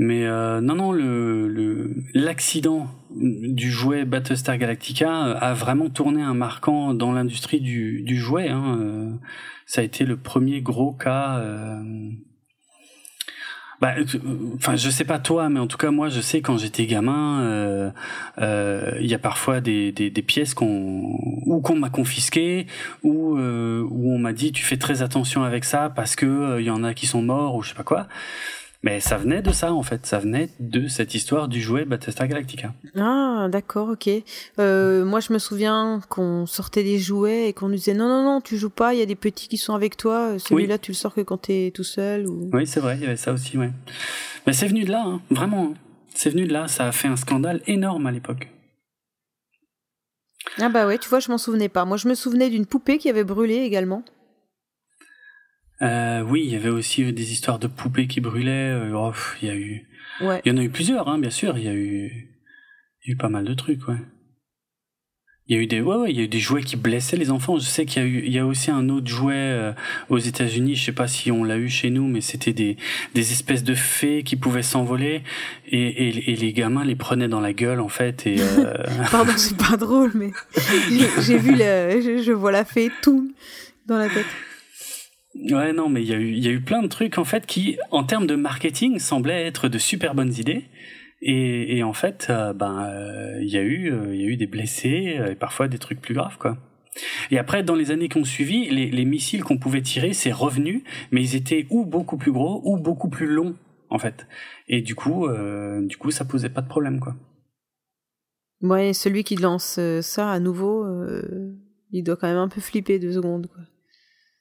[0.00, 6.94] Mais euh, non, non, le l'accident du jouet Battlestar Galactica a vraiment tourné un marquant
[6.94, 8.48] dans l'industrie du, du jouet.
[8.48, 8.78] Hein.
[8.80, 9.10] euh,
[9.66, 11.38] Ça a été le premier gros cas.
[11.40, 11.82] euh,
[13.80, 14.04] Bah, euh,
[14.56, 17.42] enfin, je sais pas toi, mais en tout cas moi, je sais quand j'étais gamin,
[17.42, 17.90] euh,
[18.38, 21.16] euh, il y a parfois des, des, pièces qu'on
[21.46, 22.66] ou qu'on m'a confisquées,
[23.04, 26.60] ou euh, où on m'a dit tu fais très attention avec ça parce que euh,
[26.60, 28.08] il y en a qui sont morts ou je sais pas quoi.
[28.84, 32.28] Mais ça venait de ça en fait, ça venait de cette histoire du jouet Battlestar
[32.28, 32.72] Galactica.
[32.96, 34.08] Ah, d'accord, ok.
[34.60, 38.22] Euh, moi, je me souviens qu'on sortait des jouets et qu'on nous disait non, non,
[38.22, 40.38] non, tu joues pas, il y a des petits qui sont avec toi.
[40.38, 42.28] Celui-là, tu le sors que quand t'es tout seul.
[42.28, 42.50] Ou...
[42.52, 43.72] Oui, c'est vrai, il y avait ça aussi, ouais.
[44.46, 45.72] Mais c'est venu de là, hein, vraiment.
[45.72, 45.74] hein.
[46.14, 48.48] C'est venu de là, ça a fait un scandale énorme à l'époque.
[50.60, 51.84] Ah bah ouais, tu vois, je m'en souvenais pas.
[51.84, 54.02] Moi, je me souvenais d'une poupée qui avait brûlé également.
[55.82, 58.72] Euh, oui, il y avait aussi euh, des histoires de poupées qui brûlaient.
[58.72, 59.86] euh, oh, pff, il y a eu,
[60.20, 60.40] Ouais.
[60.44, 61.56] il y en a eu plusieurs, hein, bien sûr.
[61.56, 62.28] Il y a eu,
[63.04, 63.96] il y a eu pas mal de trucs, ouais.
[65.50, 67.16] Il y a eu des, ouais, ouais, il y a eu des jouets qui blessaient
[67.16, 67.56] les enfants.
[67.58, 69.72] Je sais qu'il y a eu, il y a aussi un autre jouet euh,
[70.10, 70.74] aux États-Unis.
[70.74, 72.76] Je sais pas si on l'a eu chez nous, mais c'était des,
[73.14, 75.22] des espèces de fées qui pouvaient s'envoler
[75.68, 75.78] et,
[76.08, 78.26] et, et les gamins les prenaient dans la gueule en fait.
[78.26, 78.74] Et euh,
[79.10, 80.32] Pardon, c'est pas drôle, mais
[80.90, 83.32] j'ai- j'ai vu le, je, je vois la fée tout
[83.86, 84.26] dans la tête.
[85.50, 87.46] Ouais, non, mais il y, a eu, y a eu plein de trucs en fait
[87.46, 90.64] qui, en termes de marketing, semblaient être de super bonnes idées.
[91.20, 94.36] Et, et en fait, euh, ben, euh, il y a eu, euh, y a eu
[94.36, 96.58] des blessés et parfois des trucs plus graves, quoi.
[97.30, 100.32] Et après, dans les années qui ont suivi, les, les missiles qu'on pouvait tirer, c'est
[100.32, 103.56] revenu, mais ils étaient ou beaucoup plus gros ou beaucoup plus longs,
[103.90, 104.26] en fait.
[104.66, 105.28] Et du coup,
[105.82, 107.14] du coup, ça posait pas de problème, quoi.
[108.62, 110.84] Ouais, celui qui lance ça à nouveau,
[111.92, 113.62] il doit quand même un peu flipper deux secondes, quoi.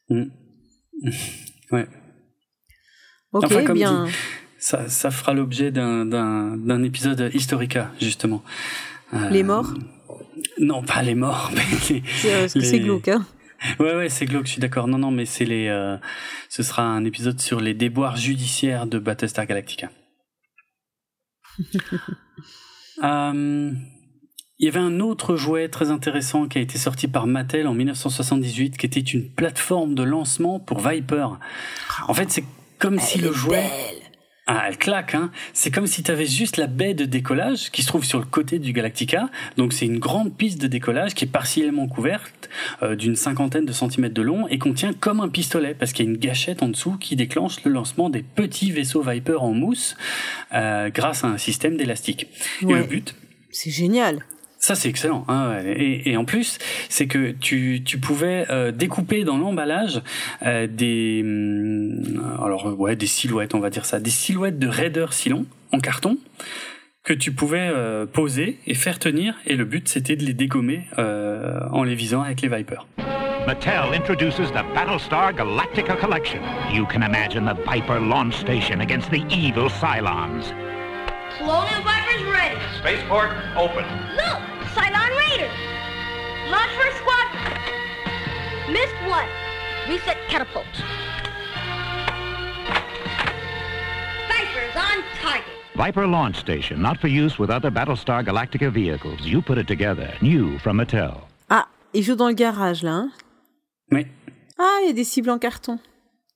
[0.09, 0.31] Mm.
[1.71, 1.87] ouais.
[3.33, 4.05] Ok, Enfin, comme bien.
[4.05, 4.11] dit,
[4.57, 8.43] ça, ça fera l'objet d'un, épisode Historica, justement.
[9.13, 9.73] Euh, Les morts
[10.59, 11.61] Non, pas les morts, mais
[12.25, 13.25] euh, les- c'est glauque, hein.
[13.79, 14.87] Ouais, ouais, c'est glauque, je suis d'accord.
[14.87, 15.67] Non, non, mais c'est les.
[15.67, 15.97] Euh,
[16.47, 19.89] ce sera un épisode sur les déboires judiciaires de Battlestar Galactica.
[23.03, 23.71] euh,
[24.59, 27.73] il y avait un autre jouet très intéressant qui a été sorti par Mattel en
[27.73, 31.27] 1978, qui était une plateforme de lancement pour Viper.
[32.07, 32.43] En fait, c'est
[32.79, 33.69] comme si le jouet.
[34.49, 35.29] Ah, elle claque, hein.
[35.53, 38.25] C'est comme si tu avais juste la baie de décollage qui se trouve sur le
[38.25, 39.29] côté du Galactica.
[39.57, 42.49] Donc c'est une grande piste de décollage qui est partiellement couverte
[42.81, 46.07] euh, d'une cinquantaine de centimètres de long et contient comme un pistolet parce qu'il y
[46.07, 49.97] a une gâchette en dessous qui déclenche le lancement des petits vaisseaux Viper en mousse
[50.53, 52.27] euh, grâce à un système d'élastique.
[52.61, 53.15] Et le but,
[53.51, 54.23] c'est génial.
[54.59, 55.23] Ça c'est excellent.
[55.27, 56.57] Hein, et, et, en plus,
[56.89, 60.01] c'est que tu, tu pouvais euh, découper dans l'emballage
[60.45, 65.07] euh, des hum, alors ouais des silhouettes, on va dire ça, des silhouettes de Raider
[65.11, 66.17] Silon en carton
[67.03, 69.35] que tu pouvais euh, poser et faire tenir.
[69.45, 72.85] Et le but c'était de les dégommer euh, en les visant avec les Vipers.
[73.47, 76.41] Mattel introduces the Battlestar Galactica collection.
[76.73, 80.53] You can imagine the Viper launch station against the evil Cylons.
[81.37, 81.96] Colonial.
[82.87, 83.83] Spaceport open.
[84.15, 84.39] Look,
[84.73, 85.51] Cylon Raiders.
[86.49, 87.43] Launch for squadron.
[88.71, 89.27] Missed one.
[89.89, 90.73] Reset catapult.
[94.29, 95.43] Viper's on target.
[95.75, 99.19] Viper launch station, not for use with other Battlestar Galactica vehicles.
[99.25, 101.27] You put it together, new from Mattel.
[101.49, 102.91] Ah, il joue dans le garage là.
[102.91, 103.11] Hein?
[103.91, 104.07] Oui.
[104.57, 105.77] Ah, il y a des cibles en carton.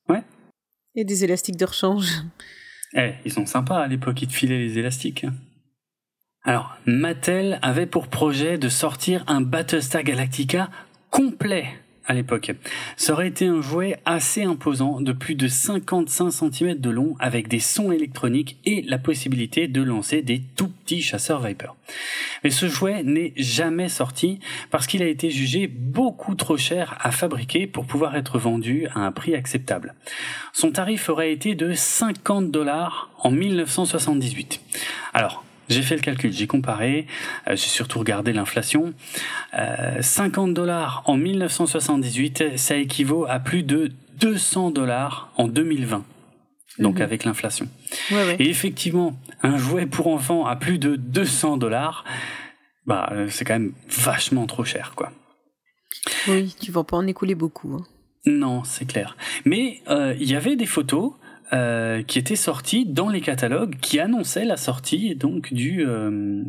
[0.10, 0.24] Ouais.
[0.96, 2.24] Et des élastiques de rechange.
[2.94, 5.26] Eh, ils sont sympas à l'époque, ils te filaient les élastiques.
[6.44, 10.72] Alors, Mattel avait pour projet de sortir un Battlestar Galactica
[11.12, 11.68] complet
[12.08, 12.52] à l'époque.
[12.98, 17.48] Ça aurait été un jouet assez imposant de plus de 55 cm de long avec
[17.48, 21.76] des sons électroniques et la possibilité de lancer des tout petits chasseurs Viper.
[22.44, 24.40] Mais ce jouet n'est jamais sorti
[24.72, 29.02] parce qu'il a été jugé beaucoup trop cher à fabriquer pour pouvoir être vendu à
[29.02, 29.94] un prix acceptable.
[30.54, 34.60] Son tarif aurait été de 50 dollars en 1978.
[35.14, 37.08] Alors, j'ai fait le calcul, j'ai comparé,
[37.48, 38.94] euh, j'ai surtout regardé l'inflation.
[39.58, 46.04] Euh, 50 dollars en 1978, ça équivaut à plus de 200 dollars en 2020.
[46.80, 47.02] Donc Mhm.
[47.02, 47.68] avec l'inflation.
[48.12, 48.36] Ouais, ouais.
[48.40, 52.06] Et effectivement, un jouet pour enfants à plus de 200 dollars,
[52.86, 55.12] bah euh, c'est quand même vachement trop cher, quoi.
[56.28, 57.74] Oui, tu vas pas en écouler beaucoup.
[57.76, 57.84] hein.
[58.26, 59.18] Non, c'est clair.
[59.46, 61.14] Mais euh, il y avait des photos
[61.54, 66.44] euh, qui étaient sorties dans les catalogues qui annonçaient la sortie donc du euh,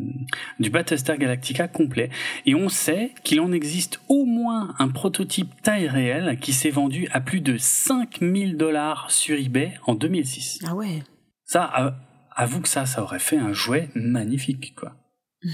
[0.59, 2.09] du Battlestar Galactica complet.
[2.45, 7.07] Et on sait qu'il en existe au moins un prototype taille réelle qui s'est vendu
[7.11, 10.59] à plus de 5000 dollars sur eBay en 2006.
[10.65, 11.03] Ah ouais.
[11.45, 11.95] Ça, av-
[12.35, 14.93] avoue que ça, ça aurait fait un jouet magnifique, quoi.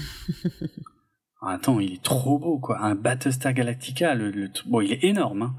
[1.42, 2.82] Ah, Attends, il est trop beau, quoi.
[2.82, 5.40] Un Battlestar Galactica, le, le bon, il est énorme.
[5.42, 5.54] Hein.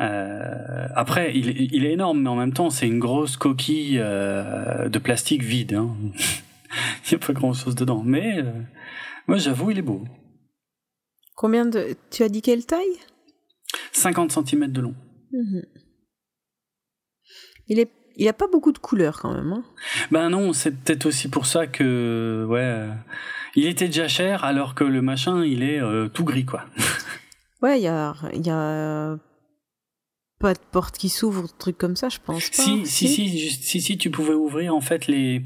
[0.00, 3.98] Euh, après, il, est- il est énorme, mais en même temps, c'est une grosse coquille
[4.00, 5.74] euh, de plastique vide.
[5.74, 5.94] Hein.
[7.06, 8.02] il n'y a pas grand-chose dedans.
[8.04, 8.50] Mais euh,
[9.28, 10.04] moi, j'avoue, il est beau.
[11.36, 11.96] Combien de.
[12.10, 12.98] Tu as dit quelle taille?
[13.92, 14.94] 50 cm de long.
[15.32, 15.62] Mhm.
[17.68, 17.90] Il est.
[18.16, 19.52] Il a pas beaucoup de couleurs quand même.
[19.52, 19.64] Hein.
[20.10, 22.88] Ben non, c'est peut-être aussi pour ça que, ouais,
[23.56, 26.64] il était déjà cher, alors que le machin, il est euh, tout gris, quoi.
[27.62, 29.16] Ouais, il y a, il y a
[30.42, 32.62] pas de porte qui s'ouvre, truc comme ça, je pense pas.
[32.62, 35.42] Si, si, si, si, si, tu pouvais ouvrir en fait les,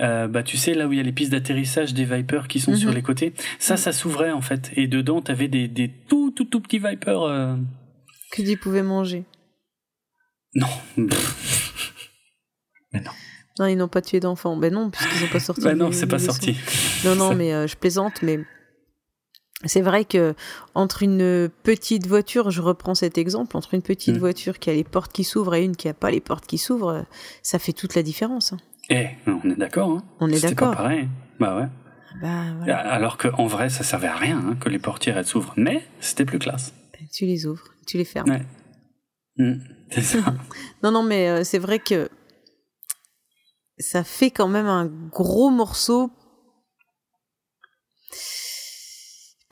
[0.00, 2.60] euh, bah tu sais là où il y a les pistes d'atterrissage des Vipers qui
[2.60, 2.76] sont Mhm.
[2.76, 6.44] sur les côtés, ça, ça s'ouvrait en fait, et dedans t'avais des, des tout, tout,
[6.44, 7.22] tout petits Vipers.
[7.22, 7.56] euh,
[8.32, 9.24] Que tu pouvais manger.
[10.54, 10.66] Non,
[13.58, 14.56] Non, ils n'ont pas tué d'enfants.
[14.56, 15.60] Ben non, puisqu'ils n'ont pas sorti.
[15.62, 16.56] bah non, c'est pas sorti.
[17.04, 18.40] Non, non, mais euh, je plaisante, mais
[19.64, 20.34] c'est vrai que
[20.74, 24.20] entre une petite voiture, je reprends cet exemple, entre une petite Mm.
[24.20, 26.58] voiture qui a les portes qui s'ouvrent et une qui a pas les portes qui
[26.58, 27.04] s'ouvrent,
[27.42, 28.52] ça fait toute la différence.
[28.52, 28.58] hein.
[28.90, 30.04] Eh, on est d'accord, hein.
[30.20, 30.76] On est C'était pas d'accord.
[30.76, 31.08] pareil.
[31.38, 31.68] Bah ouais.
[32.20, 35.54] Bah voilà, Alors qu'en vrai, ça servait à rien hein, que les portières elles s'ouvrent,
[35.56, 36.74] mais c'était plus classe.
[37.12, 38.30] tu les ouvres, tu les fermes.
[38.30, 38.42] Ouais.
[39.38, 39.60] Mm,
[39.90, 40.18] c'est ça.
[40.82, 42.08] Non, non, mais euh, c'est vrai que
[43.78, 46.10] ça fait quand même un gros morceau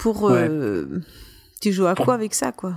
[0.02, 0.30] pour.
[0.30, 0.86] euh,
[1.60, 2.74] Tu joues à quoi avec ça, quoi?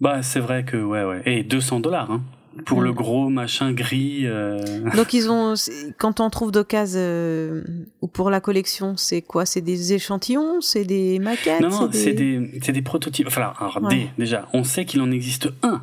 [0.00, 1.22] Bah c'est vrai que ouais ouais.
[1.24, 2.22] Et 200 dollars hein.
[2.64, 4.22] Pour le gros machin gris.
[4.24, 4.58] euh,
[4.96, 5.52] Donc ils ont,
[5.98, 7.62] quand on trouve d'occasion euh,
[8.00, 9.44] ou pour la collection, c'est quoi?
[9.44, 11.60] C'est des échantillons, c'est des maquettes?
[11.60, 13.26] Non, non, c'est des, c'est des prototypes.
[13.26, 13.88] Enfin, alors, Ouais.
[13.94, 15.82] des, déjà, on sait qu'il en existe un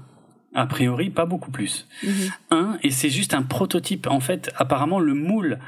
[0.55, 1.87] A priori, pas beaucoup plus.
[2.03, 2.11] Mhm.
[2.51, 4.07] Un, et c'est juste un prototype.
[4.07, 5.59] En fait, apparemment, le moule,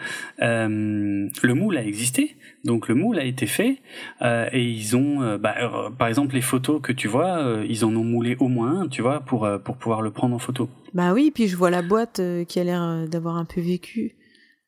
[0.41, 2.36] euh, le moule a existé.
[2.64, 3.78] Donc le moule a été fait
[4.22, 7.86] euh, et ils ont, euh, bah, euh, par exemple, les photos que tu vois, ils
[7.86, 10.70] en ont moulé au moins un, tu vois, pour pour pouvoir le prendre en photo.
[10.94, 14.16] Bah oui, puis je vois la boîte qui a l'air d'avoir un peu vécu.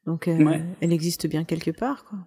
[0.06, 0.64] Donc, Ouais.
[0.82, 2.20] elle existe bien quelque part, quoi.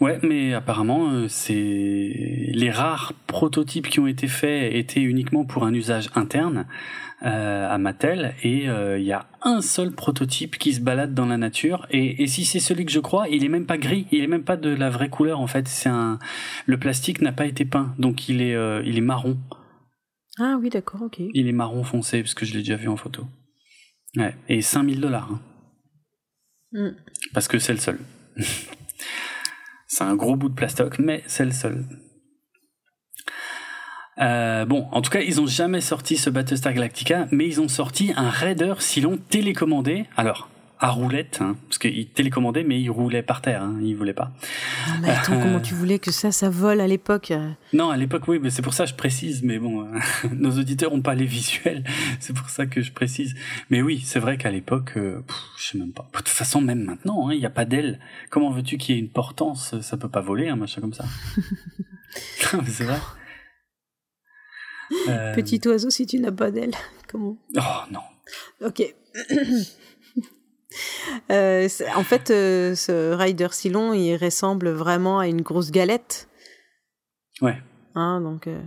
[0.00, 5.64] Ouais, mais apparemment, euh, c'est les rares prototypes qui ont été faits étaient uniquement pour
[5.64, 6.66] un usage interne
[7.24, 11.26] euh, à Mattel, et euh, il y a un seul prototype qui se balade dans
[11.26, 11.88] la nature.
[11.90, 14.28] Et, et si c'est celui que je crois, il est même pas gris, il est
[14.28, 15.66] même pas de la vraie couleur en fait.
[15.66, 16.20] C'est un,
[16.66, 19.36] le plastique n'a pas été peint, donc il est, euh, il est marron.
[20.38, 21.20] Ah oui, d'accord, ok.
[21.34, 23.26] Il est marron foncé parce que je l'ai déjà vu en photo.
[24.16, 25.28] Ouais, et 5000 dollars.
[25.32, 25.40] hein.
[26.70, 26.90] Mm.
[27.34, 27.98] Parce que c'est le seul.
[29.88, 31.84] C'est un gros bout de plastoc, mais c'est le seul.
[34.20, 37.68] Euh, bon, en tout cas, ils ont jamais sorti ce Battlestar Galactica, mais ils ont
[37.68, 40.06] sorti un Raider Cylon télécommandé.
[40.16, 40.48] Alors,
[40.80, 44.32] à roulette, hein, parce qu'il télécommandait, mais il roulait par terre, hein, il voulait pas.
[44.88, 47.50] Non, mais attends, comment tu voulais que ça, ça vole à l'époque euh?
[47.72, 49.42] Non, à l'époque, oui, mais c'est pour ça que je précise.
[49.42, 49.98] Mais bon, euh,
[50.32, 51.84] nos auditeurs ont pas les visuels,
[52.20, 53.34] c'est pour ça que je précise.
[53.70, 55.20] Mais oui, c'est vrai qu'à l'époque, euh,
[55.58, 56.08] je sais même pas.
[56.12, 57.98] De toute façon, même maintenant, hein, il n'y a pas d'aile.
[58.30, 61.04] Comment veux-tu qu'il y ait une portance Ça peut pas voler, un machin comme ça?
[62.66, 62.98] C'est vrai.
[65.08, 66.72] Euh, Petit oiseau, si tu n'as pas d'aile.
[67.08, 67.36] Comment?
[67.56, 68.00] Oh non.
[68.64, 68.82] Ok.
[71.30, 76.28] Euh, en fait, euh, ce Rider Silon, il ressemble vraiment à une grosse galette.
[77.40, 77.58] Ouais.
[77.94, 78.60] Hein, donc, euh,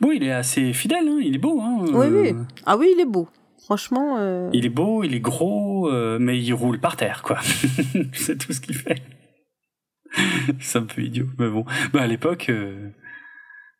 [0.00, 1.60] Bon, il est assez fidèle, hein, il est beau.
[1.60, 2.34] Hein, Oui, oui.
[2.64, 3.28] Ah oui, il est beau.
[3.64, 7.38] Franchement, Il est beau, il est gros, mais il roule par terre, quoi.
[8.12, 9.02] c'est tout ce qu'il fait.
[10.60, 11.64] c'est un peu idiot, mais bon.
[11.92, 12.50] Bah, à l'époque,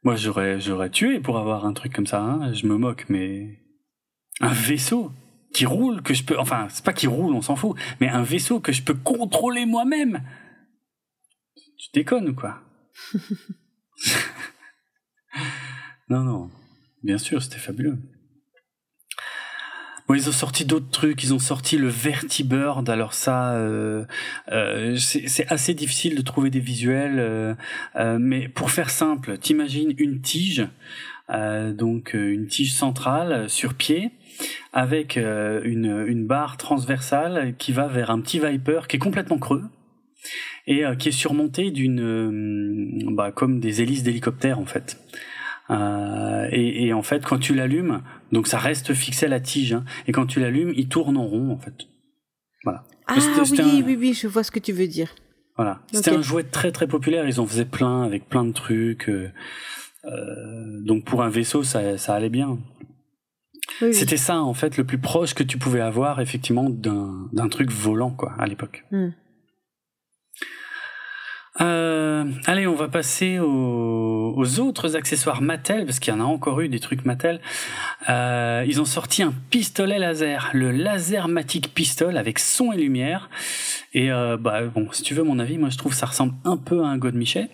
[0.03, 2.23] moi, j'aurais, j'aurais tué pour avoir un truc comme ça.
[2.23, 2.53] Hein.
[2.53, 3.59] Je me moque, mais
[4.41, 5.13] un vaisseau
[5.55, 8.23] qui roule, que je peux, enfin, c'est pas qui roule, on s'en fout, mais un
[8.23, 10.23] vaisseau que je peux contrôler moi-même.
[11.79, 12.61] Tu déconnes ou quoi?
[16.11, 16.51] Non, non.
[17.03, 17.99] Bien sûr, c'était fabuleux.
[20.07, 21.23] Bon, ils ont sorti d'autres trucs.
[21.25, 22.89] Ils ont sorti le Vertibird.
[22.91, 24.05] Alors ça, euh,
[24.53, 27.19] euh, c'est assez difficile de trouver des visuels.
[27.19, 30.69] euh, mais pour faire simple, t'imagines une tige,
[31.29, 34.11] donc euh, une tige centrale sur pied,
[34.73, 39.39] avec euh, une, une barre transversale qui va vers un petit Viper qui est complètement
[39.39, 39.63] creux
[40.67, 44.99] et euh, qui est surmonté d'une, euh, bah, comme des hélices d'hélicoptère en fait.
[45.71, 48.03] Euh, et, et en fait, quand tu l'allumes,
[48.33, 51.27] donc ça reste fixé à la tige, hein, et quand tu l'allumes, il tourne en
[51.27, 51.75] rond en fait.
[52.65, 52.85] Voilà.
[53.07, 55.15] Ah oui, un- oui, oui, je vois ce que tu veux dire.
[55.57, 55.81] Voilà.
[55.93, 57.29] C'était un jouet très très populaire.
[57.29, 59.09] Ils en faisaient plein avec plein de trucs.
[59.09, 59.29] euh, euh,
[60.83, 62.59] donc pour un vaisseau, ça, ça allait bien.
[63.81, 63.95] Oui, oui.
[63.95, 68.11] C'était ça en fait le plus proche que tu pouvais avoir effectivement d'un truc volant
[68.11, 68.85] quoi à l'époque.
[68.91, 69.11] Hmm.
[71.61, 76.25] Euh, allez, on va passer aux, aux autres accessoires Mattel parce qu'il y en a
[76.25, 77.41] encore eu des trucs Mattel.
[78.09, 83.31] Euh, ils ont sorti un pistolet laser, le Lasermatic Pistol avec son et lumière.
[83.93, 86.35] Et euh, bah bon, si tu veux mon avis, moi je trouve que ça ressemble
[86.45, 87.49] un peu à un Godmichet,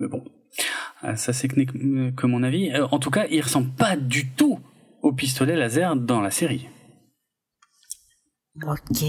[0.00, 0.30] mais bon, euh,
[1.16, 2.70] ça c'est que, mon avis.
[2.70, 4.58] Euh, en tout cas, il ressemble pas du tout
[5.02, 6.68] au pistolet laser dans la série.
[8.62, 9.04] Ok.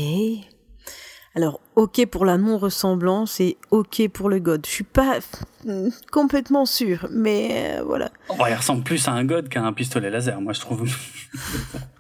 [1.35, 4.65] Alors, ok pour la non-ressemblance et ok pour le god.
[4.65, 5.19] Je suis pas
[5.65, 8.09] mm, complètement sûre, mais euh, voilà.
[8.29, 10.89] Il ressemble plus à un God qu'à un pistolet laser, moi je trouve.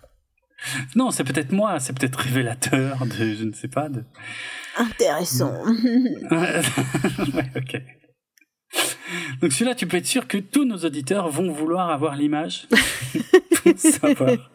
[0.95, 4.03] non, c'est peut-être moi, c'est peut-être révélateur de, je ne sais pas, de.
[4.77, 5.53] Intéressant.
[6.31, 6.61] ouais,
[7.55, 7.81] ok.
[9.41, 12.67] Donc celui-là, tu peux être sûr que tous nos auditeurs vont vouloir avoir l'image
[13.63, 14.51] pour savoir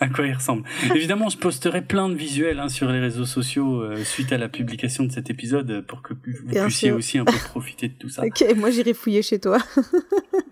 [0.00, 0.64] à quoi il ressemble.
[0.94, 4.48] Évidemment, je posterai plein de visuels hein, sur les réseaux sociaux euh, suite à la
[4.50, 6.98] publication de cet épisode pour que vous Bien puissiez sûr.
[6.98, 8.22] aussi un peu profiter de tout ça.
[8.26, 9.56] ok, moi j'irai fouiller chez toi.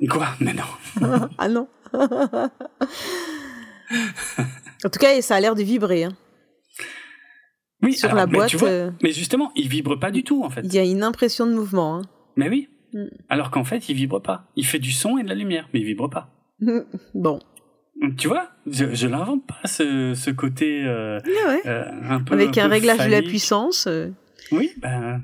[0.08, 0.28] Quoi?
[0.40, 1.28] Mais non.
[1.36, 1.68] ah non.
[1.92, 2.48] en
[4.90, 6.04] tout cas, ça a l'air de vibrer.
[6.04, 6.16] hein.
[7.82, 10.24] Oui, Sur alors, la mais boîte, tu vois, euh, mais justement, il vibre pas du
[10.24, 10.62] tout en fait.
[10.64, 11.98] il y a une impression de mouvement.
[11.98, 12.02] hein.
[12.36, 12.68] Mais oui.
[12.96, 13.08] Mm.
[13.28, 14.50] Alors qu'en fait, il vibre pas.
[14.56, 16.30] Il fait du son et de la lumière, mais il vibre pas.
[17.14, 17.38] bon.
[18.18, 21.60] Tu vois, je, je l'invente pas ce, ce côté euh, Ah ouais.
[21.66, 23.86] euh, un peu Avec un, peu réglage de la puissance.
[23.86, 24.10] euh,
[24.52, 25.22] Oui, ben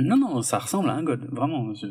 [0.00, 1.74] non non, ça ressemble à un god, vraiment.
[1.74, 1.86] Je...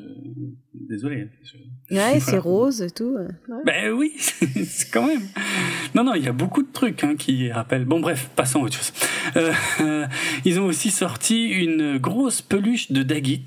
[0.74, 1.28] Désolé.
[1.44, 3.16] je- Ouais, c'est rose et tout.
[3.18, 3.62] euh, ouais.
[3.66, 5.24] Ben oui, c'est quand même.
[5.96, 7.86] Non, non, il y a beaucoup de trucs hein, qui rappellent.
[7.86, 8.94] Bon, bref, passons à autre chose.
[10.46, 13.46] Ils ont aussi sorti une grosse peluche de Daggit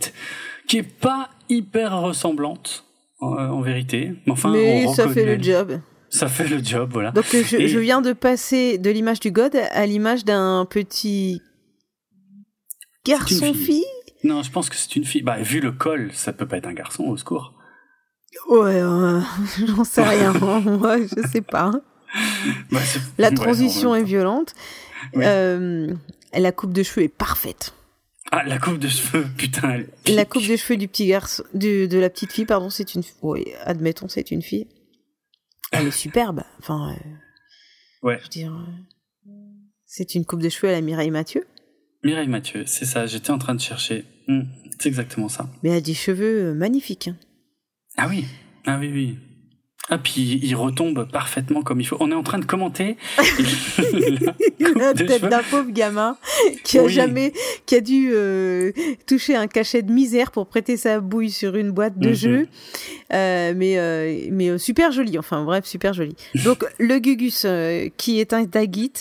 [0.70, 2.84] qui est pas hyper ressemblante
[3.18, 4.14] en, en vérité.
[4.24, 5.80] Mais enfin, Mais on ça fait le job.
[6.10, 7.10] Ça fait le job, voilà.
[7.10, 11.42] Donc je, je viens de passer de l'image du god à l'image d'un petit
[13.04, 13.84] garçon-fille.
[14.22, 15.22] Non, je pense que c'est une fille.
[15.22, 17.54] Bah, vu le col, ça peut pas être un garçon, au secours.
[18.48, 19.20] Ouais, euh,
[19.66, 20.32] j'en sais rien.
[20.32, 21.72] Moi, je sais pas.
[22.70, 22.80] Bah,
[23.18, 24.54] la transition est violente.
[25.16, 25.92] Euh,
[26.32, 27.74] la coupe de cheveux est parfaite.
[28.32, 29.84] Ah, la coupe de cheveux, putain.
[30.06, 33.02] La coupe de cheveux du petit garçon, de, de la petite fille, pardon, c'est une.
[33.22, 34.68] Oui, admettons, c'est une fille.
[35.72, 36.42] Elle est superbe.
[36.58, 36.94] Enfin.
[36.94, 38.18] Euh, ouais.
[38.18, 38.66] Je veux dire,
[39.84, 41.44] c'est une coupe de cheveux à la Mireille Mathieu.
[42.04, 43.06] Mireille Mathieu, c'est ça.
[43.06, 44.04] J'étais en train de chercher.
[44.28, 44.42] Hmm,
[44.78, 45.50] c'est exactement ça.
[45.62, 47.08] Mais elle a des cheveux magnifiques.
[47.08, 47.16] Hein.
[47.96, 48.24] Ah oui,
[48.66, 49.18] ah oui, oui.
[49.92, 51.96] Ah, puis il retombe parfaitement comme il faut.
[51.98, 52.96] On est en train de commenter
[54.60, 56.16] la, tête d'un pauvre gamin
[56.62, 57.32] qui a jamais,
[57.66, 58.70] qui a dû euh,
[59.08, 62.38] toucher un cachet de misère pour prêter sa bouille sur une boîte de jeu.
[62.38, 62.46] Mhm.
[63.12, 66.14] Euh, mais euh, mais super joli, enfin bref, super joli.
[66.44, 67.44] Donc le Gugus
[67.96, 68.92] qui est un Daguit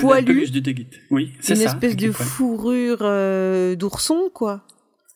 [0.00, 0.88] poilu, du Daguit.
[1.10, 1.62] Oui, c'est ça.
[1.62, 3.04] Une espèce de fourrure
[3.76, 4.62] d'ourson, quoi.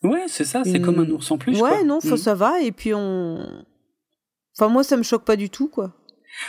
[0.03, 1.59] Ouais, c'est ça, c'est comme un ours en plus.
[1.59, 2.17] Ouais, non, mhm.
[2.17, 2.61] ça va.
[2.61, 3.63] Et puis on,
[4.61, 5.91] Enfin, moi, ça me choque pas du tout, quoi.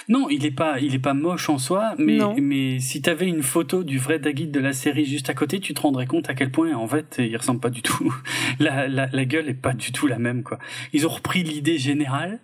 [0.06, 3.43] Non, il est pas, il est pas moche en soi, mais, mais si t'avais une
[3.43, 6.34] photo du vrai Daguid de la série juste à côté, tu te rendrais compte à
[6.34, 8.14] quel point, en fait, il ressemble pas du tout.
[8.59, 10.59] La, la, la gueule est pas du tout la même, quoi.
[10.93, 12.39] Ils ont repris l'idée générale,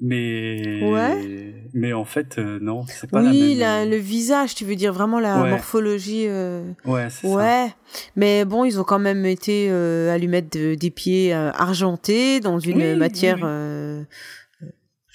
[0.00, 1.54] mais ouais.
[1.72, 3.88] mais en fait euh, non c'est pas oui, la même...
[3.88, 6.70] Oui, le visage tu veux dire vraiment la morphologie euh...
[6.84, 7.68] ouais c'est ouais
[8.14, 12.40] mais bon ils ont quand même été euh, à lui mettre des pieds euh, argentés
[12.40, 14.02] dans une matière euh,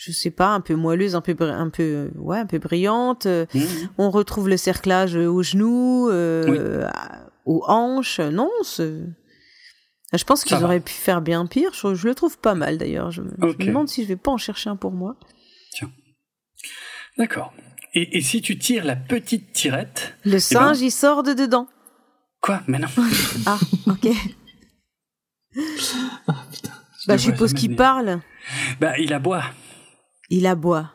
[0.02, 3.28] je sais pas, un peu moelleuse, un peu, un peu, ouais, un peu brillante.
[3.28, 3.60] Mmh.
[4.00, 6.90] On retrouve le cerclage aux genoux, euh,
[7.46, 8.20] aux hanches.
[8.20, 11.72] Non, je pense qu'ils auraient pu faire bien pire.
[11.74, 13.12] Je, le trouve pas mal d'ailleurs.
[13.12, 15.18] Je, me demande si je vais pas en chercher un pour moi.
[15.72, 15.92] Tiens.
[17.20, 17.54] D'accord.
[17.94, 21.34] Et, et, si tu tires la petite tirette Le eh singe, ben il sort de
[21.34, 21.68] dedans.
[22.40, 22.62] Quoi?
[22.66, 22.88] Mais non.
[23.46, 24.08] ah, ok.
[26.28, 26.72] ah, putain.
[27.06, 28.22] bah, je suppose qu'il parle.
[28.80, 29.44] Bah, il aboie.
[30.32, 30.92] Il aboie.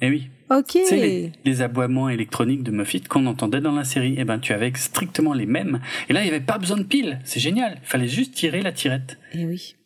[0.00, 0.30] Eh oui.
[0.48, 0.74] Ok.
[0.90, 4.14] les, les, aboiements électroniques de Muffet qu'on entendait dans la série.
[4.16, 5.80] Eh ben, tu avais strictement les mêmes.
[6.08, 7.20] Et là, il n'y avait pas besoin de piles.
[7.24, 7.78] C'est génial.
[7.82, 9.18] Il fallait juste tirer la tirette.
[9.34, 9.76] Eh oui.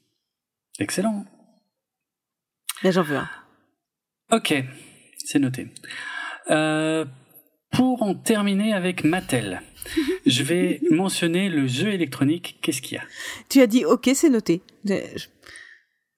[0.79, 1.27] Excellent.
[2.85, 3.29] Là, j'en veux un.
[4.31, 4.55] Ok.
[5.19, 5.67] C'est noté.
[6.51, 7.05] Euh,
[7.73, 9.61] pour en terminer avec Mattel,
[10.27, 12.59] je vais mentionner le jeu électronique.
[12.63, 13.05] Qu'est-ce qu'il y a?
[13.49, 14.63] Tu as dit ok, c'est noté.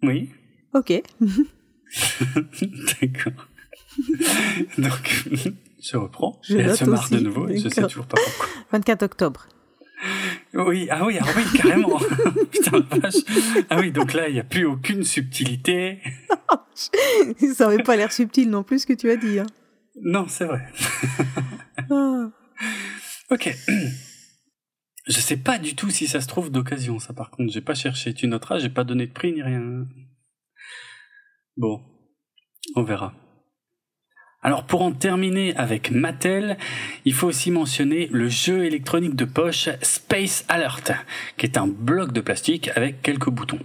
[0.02, 0.28] Oui.
[0.74, 0.92] Ok.
[3.00, 3.48] D'accord.
[4.78, 5.28] Donc,
[5.82, 6.40] je reprends.
[6.42, 8.48] Je elle se marre de nouveau et je sais toujours pas pourquoi.
[8.72, 9.46] 24 octobre.
[10.54, 11.98] Oui, ah oui, ah oui, carrément.
[12.50, 13.14] Putain la vache.
[13.70, 16.00] Ah oui, donc là, il n'y a plus aucune subtilité.
[17.54, 19.38] Ça n'avait pas l'air subtil non plus ce que tu as dit.
[19.38, 19.46] Hein.
[20.02, 20.66] Non, c'est vrai.
[21.90, 22.30] Ah.
[23.30, 23.54] Ok.
[25.06, 27.52] Je sais pas du tout si ça se trouve d'occasion, ça par contre.
[27.52, 28.12] J'ai pas cherché.
[28.12, 29.86] Tu noteras, j'ai pas donné de prix ni rien.
[31.56, 31.80] Bon,
[32.74, 33.14] on verra.
[34.42, 36.58] Alors pour en terminer avec Mattel,
[37.06, 40.92] il faut aussi mentionner le jeu électronique de poche Space Alert,
[41.38, 43.58] qui est un bloc de plastique avec quelques boutons.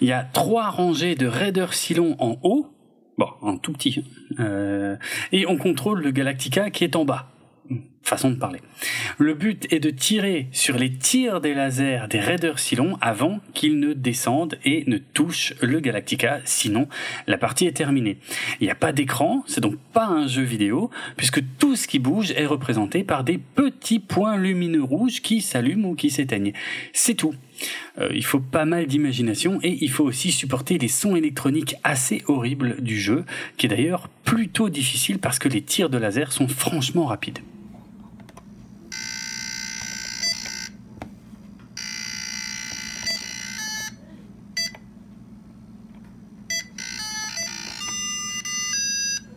[0.00, 2.74] Il y a trois rangées de Raider Cylon en haut,
[3.18, 4.96] bon, en tout petit, hein, euh,
[5.30, 7.35] et on contrôle le Galactica qui est en bas
[8.06, 8.60] façon de parler.
[9.18, 13.78] Le but est de tirer sur les tirs des lasers des Raiders Cylon avant qu'ils
[13.80, 16.88] ne descendent et ne touchent le Galactica, sinon
[17.26, 18.18] la partie est terminée.
[18.60, 21.98] Il n'y a pas d'écran, c'est donc pas un jeu vidéo, puisque tout ce qui
[21.98, 26.52] bouge est représenté par des petits points lumineux rouges qui s'allument ou qui s'éteignent.
[26.92, 27.34] C'est tout.
[27.98, 32.22] Euh, il faut pas mal d'imagination et il faut aussi supporter les sons électroniques assez
[32.26, 33.24] horribles du jeu,
[33.56, 37.40] qui est d'ailleurs plutôt difficile parce que les tirs de laser sont franchement rapides.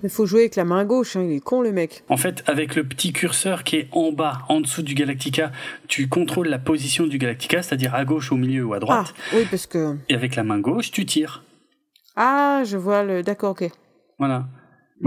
[0.03, 2.03] Il faut jouer avec la main gauche, hein, il est con le mec.
[2.09, 5.51] En fait, avec le petit curseur qui est en bas, en dessous du Galactica,
[5.87, 9.13] tu contrôles la position du Galactica, c'est-à-dire à gauche, au milieu ou à droite.
[9.17, 9.95] Ah, oui, parce que.
[10.07, 11.43] Et avec la main gauche, tu tires.
[12.15, 13.23] Ah, je vois le.
[13.23, 13.69] D'accord, ok.
[14.17, 14.47] Voilà.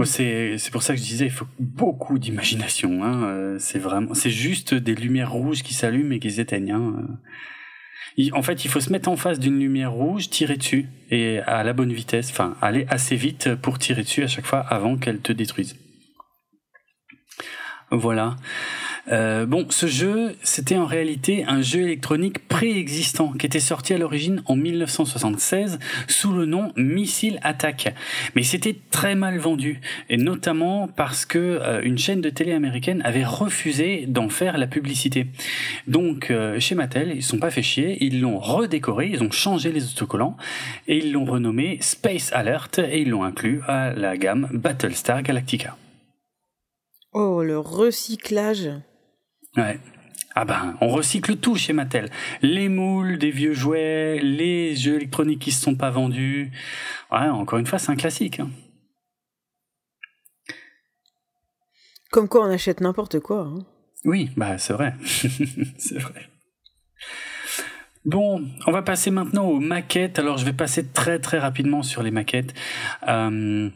[0.05, 3.03] C'est c'est pour ça que je disais, il faut beaucoup d'imagination.
[3.03, 3.23] Hein.
[3.25, 6.71] Euh, c'est vraiment, c'est juste des lumières rouges qui s'allument et qui s'éteignent.
[6.71, 7.07] Hein
[8.33, 11.63] en fait, il faut se mettre en face d'une lumière rouge, tirer dessus, et à
[11.63, 15.19] la bonne vitesse, enfin, aller assez vite pour tirer dessus à chaque fois avant qu'elle
[15.19, 15.75] te détruise.
[17.91, 18.35] Voilà.
[19.11, 23.97] Euh, bon, ce jeu, c'était en réalité un jeu électronique préexistant qui était sorti à
[23.97, 27.93] l'origine en 1976 sous le nom Missile Attack.
[28.35, 33.01] Mais c'était très mal vendu, et notamment parce que euh, une chaîne de télé américaine
[33.03, 35.27] avait refusé d'en faire la publicité.
[35.87, 39.71] Donc, euh, chez Mattel, ils sont pas fait chier, ils l'ont redécoré, ils ont changé
[39.71, 40.37] les autocollants
[40.87, 45.75] et ils l'ont renommé Space Alert et ils l'ont inclus à la gamme Battlestar Galactica.
[47.11, 48.69] Oh, le recyclage.
[49.57, 49.79] Ouais.
[50.35, 52.09] Ah ben, on recycle tout chez Mattel.
[52.41, 56.51] Les moules, des vieux jouets, les jeux électroniques qui se sont pas vendus.
[57.11, 58.39] Ouais, encore une fois, c'est un classique.
[58.39, 58.49] hein.
[62.11, 63.41] Comme quoi on achète n'importe quoi.
[63.41, 63.65] hein.
[64.05, 64.93] Oui, bah c'est vrai.
[65.77, 66.29] c'est vrai.
[68.05, 70.19] Bon, on va passer maintenant aux maquettes.
[70.19, 72.53] Alors je vais passer très très rapidement sur les maquettes.
[73.07, 73.69] Euh,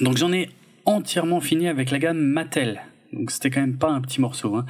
[0.00, 0.50] donc j'en ai
[0.84, 2.82] entièrement fini avec la gamme Mattel.
[3.12, 4.66] Donc c'était quand même pas un petit morceau, hein.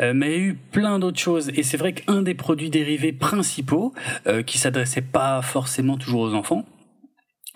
[0.00, 1.50] Euh, mais il y a eu plein d'autres choses.
[1.54, 3.92] Et c'est vrai qu'un des produits dérivés principaux,
[4.26, 6.64] euh, qui s'adressait pas forcément toujours aux enfants,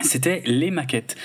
[0.01, 1.17] c'était les maquettes.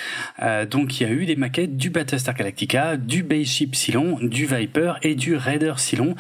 [0.42, 4.18] Euh, donc il y a eu des maquettes du Battlestar Galactica, du Base Ship Cylon,
[4.22, 6.16] du Viper et du Raider Cylon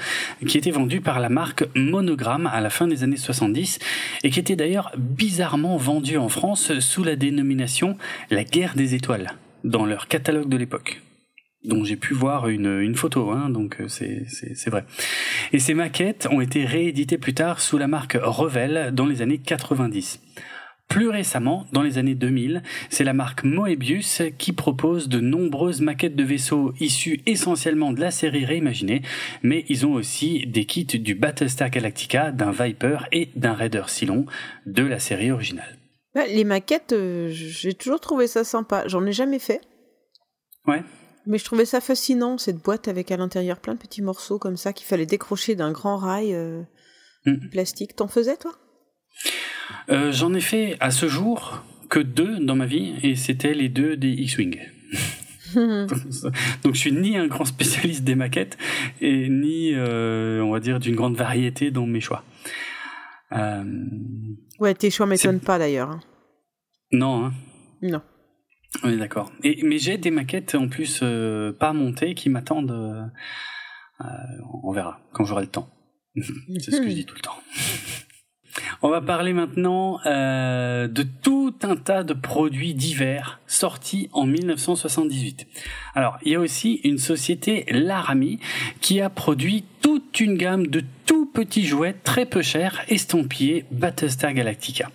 [0.48, 3.80] qui étaient vendus par la marque Monogram à la fin des années 70
[4.24, 7.98] et qui étaient d'ailleurs bizarrement vendus en France sous la dénomination
[8.30, 9.32] La Guerre des Étoiles
[9.64, 11.02] dans leur catalogue de l'époque
[11.64, 14.86] dont j'ai pu voir une, une photo, hein, donc euh, c'est vrai.
[15.52, 19.38] Et ces maquettes ont été rééditées plus tard sous la marque Revel dans les années
[19.38, 20.20] 90.
[20.90, 26.16] Plus récemment, dans les années 2000, c'est la marque Moebius qui propose de nombreuses maquettes
[26.16, 29.02] de vaisseaux issues essentiellement de la série réimaginée,
[29.42, 34.26] mais ils ont aussi des kits du Battlestar Galactica, d'un Viper et d'un Raider Cylon
[34.68, 35.78] de la série originale.
[36.16, 38.84] Ouais, les maquettes, euh, j'ai toujours trouvé ça sympa.
[38.88, 39.62] J'en ai jamais fait.
[40.68, 40.84] Ouais.
[41.26, 44.58] Mais je trouvais ça fascinant, cette boîte avec à l'intérieur plein de petits morceaux comme
[44.58, 46.62] ça qu'il fallait décrocher d'un grand rail euh,
[47.26, 47.50] Mm.
[47.52, 47.96] plastique.
[47.96, 48.52] T'en faisais, toi?
[49.90, 53.70] Euh, J'en ai fait à ce jour que deux dans ma vie, et c'était les
[53.70, 54.60] deux des X-Wing.
[55.56, 58.58] Donc je suis ni un grand spécialiste des maquettes,
[59.00, 62.26] et ni, euh, on va dire, d'une grande variété dans mes choix.
[64.60, 65.92] Ouais, tes choix m'étonnent pas d'ailleurs.
[65.92, 66.00] hein.
[66.92, 67.34] non, hein.
[67.82, 68.02] Non.
[68.84, 69.32] Est d'accord.
[69.44, 72.72] Mais j'ai des maquettes en plus euh, pas montées qui m'attendent.
[72.72, 73.04] euh,
[74.02, 74.06] euh,
[74.64, 75.70] on verra quand j'aurai le temps.
[76.16, 77.38] C'est ce que je dis tout le temps.
[78.82, 85.48] On va parler maintenant de tout un tas de produits divers sortis en 1978.
[85.96, 88.40] Alors, il y a aussi une société Laramie
[88.82, 94.34] qui a produit toute une gamme de tout petits jouets très peu chers estampillés Battlestar
[94.34, 94.92] Galactica.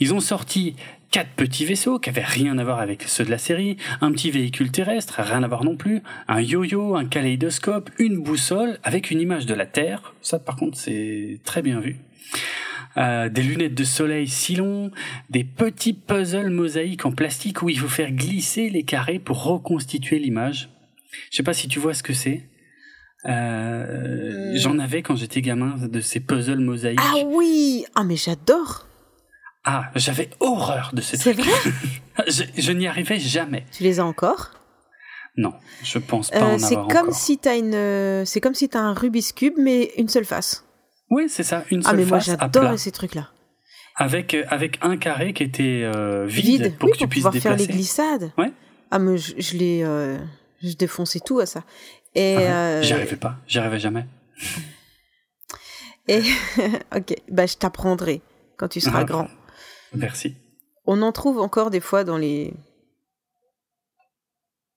[0.00, 0.74] Ils ont sorti
[1.10, 4.30] quatre petits vaisseaux qui avaient rien à voir avec ceux de la série, un petit
[4.30, 9.20] véhicule terrestre, rien à voir non plus, un yo-yo, un kaléidoscope, une boussole avec une
[9.20, 10.14] image de la Terre.
[10.22, 11.96] Ça, par contre, c'est très bien vu.
[12.96, 14.90] Euh, des lunettes de soleil si longs,
[15.30, 20.18] des petits puzzles mosaïques en plastique où il faut faire glisser les carrés pour reconstituer
[20.18, 20.70] l'image.
[21.30, 22.48] Je sais pas si tu vois ce que c'est.
[23.26, 26.98] Euh, J'en avais quand j'étais gamin de ces puzzles mosaïques.
[27.02, 28.87] Ah oui Ah, mais j'adore
[29.64, 31.50] Ah, j'avais horreur de ces C'est vrai
[32.28, 33.66] je je n'y arrivais jamais.
[33.72, 34.50] Tu les as encore?
[35.36, 35.52] Non,
[35.84, 37.14] je pense pas Euh, en C'est avoir comme encore.
[37.14, 40.64] si t'as une, euh, c'est comme si t'as un Rubik's cube mais une seule face.
[41.10, 43.28] Oui, c'est ça, une Ah seule mais moi face à plat, j'adore ces trucs-là.
[43.96, 47.24] avec euh, avec un carré qui était euh, vide, Vide, pour oui, que tu puisses
[47.24, 48.32] pouvoir faire les glissades.
[48.38, 48.52] Ouais.
[48.90, 50.18] Ah mais je, je l'ai, euh,
[50.62, 51.62] je défonçais tout à ça.
[52.14, 54.06] Et, Ah ouais, euh, J'y arrivais pas, j'y arrivais jamais.
[56.08, 56.22] et
[56.96, 58.22] ok, bah je t'apprendrai
[58.56, 59.04] quand tu seras Ah.
[59.04, 59.28] grand.
[59.94, 60.36] Merci.
[60.86, 62.54] On en trouve encore des fois dans les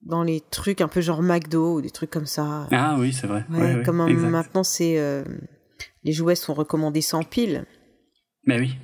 [0.03, 2.67] dans les trucs un peu genre McDo ou des trucs comme ça.
[2.71, 3.45] Ah oui, c'est vrai.
[3.51, 4.29] Ouais, Ouais, ouais, comme un- exact.
[4.29, 5.23] maintenant c'est euh,
[6.03, 7.65] les jouets sont recommandés sans pile.
[8.45, 8.75] Mais oui,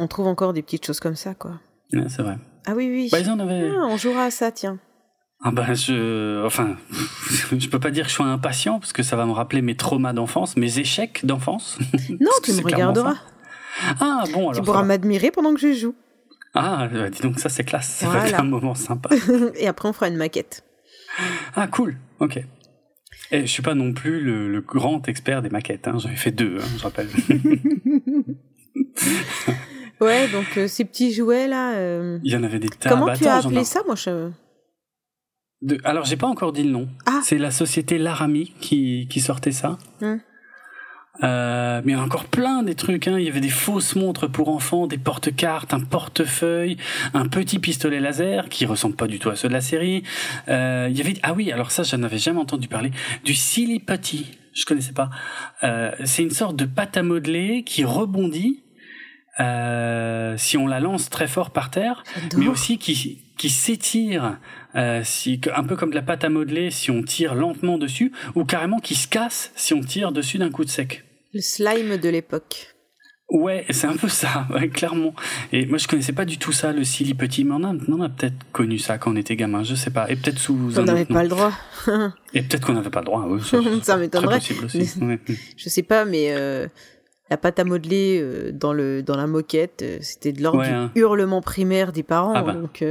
[0.00, 1.60] On trouve encore des petites choses comme ça quoi.
[1.90, 2.38] C'est vrai.
[2.66, 3.08] Ah oui oui.
[3.12, 3.70] Bah, ils en avaient.
[3.70, 4.78] Ah, on jouera à ça tiens.
[5.46, 6.76] Ah bah je, enfin,
[7.56, 9.76] je peux pas dire que je suis impatient parce que ça va me rappeler mes
[9.76, 11.78] traumas d'enfance, mes échecs d'enfance.
[12.20, 13.14] Non, tu me regarderas.
[14.00, 14.52] Ah bon alors.
[14.54, 15.94] Tu pourras m'admirer pendant que je joue.
[16.54, 19.10] Ah, dis donc ça c'est classe, ça va être un moment sympa.
[19.56, 20.62] Et après on fera une maquette.
[21.56, 22.38] Ah cool, ok.
[23.30, 25.96] Et je suis pas non plus le, le grand expert des maquettes, hein.
[25.98, 27.08] j'en ai fait deux, hein, je rappelle.
[30.00, 31.74] Ouais, donc euh, ces petits jouets là.
[31.76, 32.90] euh, Il y en avait des tas.
[32.90, 34.30] Comment Bah, tu as attends, appelé ça, moi je...
[35.62, 36.88] de- Alors j'ai pas encore dit le nom.
[37.06, 37.20] Ah.
[37.22, 39.78] C'est la société Laramie qui, qui sortait ça.
[40.00, 40.16] Hmm.
[41.22, 43.06] Euh, mais il y en a encore plein des trucs.
[43.06, 43.18] Hein.
[43.18, 46.76] Il y avait des fausses montres pour enfants, des porte-cartes, un portefeuille,
[47.12, 50.02] un petit pistolet laser qui ressemble pas du tout à ceux de la série.
[50.48, 52.90] Euh, il y avait ah oui, alors ça, je n'avais jamais entendu parler
[53.24, 54.38] du silly putty.
[54.52, 55.10] Je connaissais pas.
[55.62, 58.62] Euh, c'est une sorte de pâte à modeler qui rebondit
[59.40, 62.04] euh, si on la lance très fort par terre,
[62.36, 64.38] mais aussi qui qui s'étire,
[64.76, 68.12] euh, si, un peu comme de la pâte à modeler si on tire lentement dessus,
[68.34, 71.03] ou carrément qui se casse si on tire dessus d'un coup de sec.
[71.34, 72.74] Le slime de l'époque.
[73.28, 75.14] Ouais, c'est un peu ça, ouais, clairement.
[75.50, 78.00] Et moi, je connaissais pas du tout ça, le silly petit, mais on a, on
[78.02, 80.08] a peut-être connu ça quand on était gamin, je sais pas.
[80.10, 81.52] Et peut-être sous on n'avait pas le droit.
[82.34, 83.26] Et peut-être qu'on n'avait pas le droit.
[83.26, 84.40] Oui, ça, ça m'étonnerait.
[85.56, 86.68] Je sais pas, mais euh,
[87.30, 90.68] la pâte à modeler euh, dans le dans la moquette, euh, c'était de l'ordre du
[90.68, 90.92] hein.
[90.94, 92.84] hurlement primaire des parents, Ah bah, donc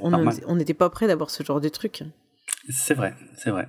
[0.00, 2.04] on n'était pas prêt d'avoir ce genre de truc.
[2.70, 3.68] C'est vrai, c'est vrai.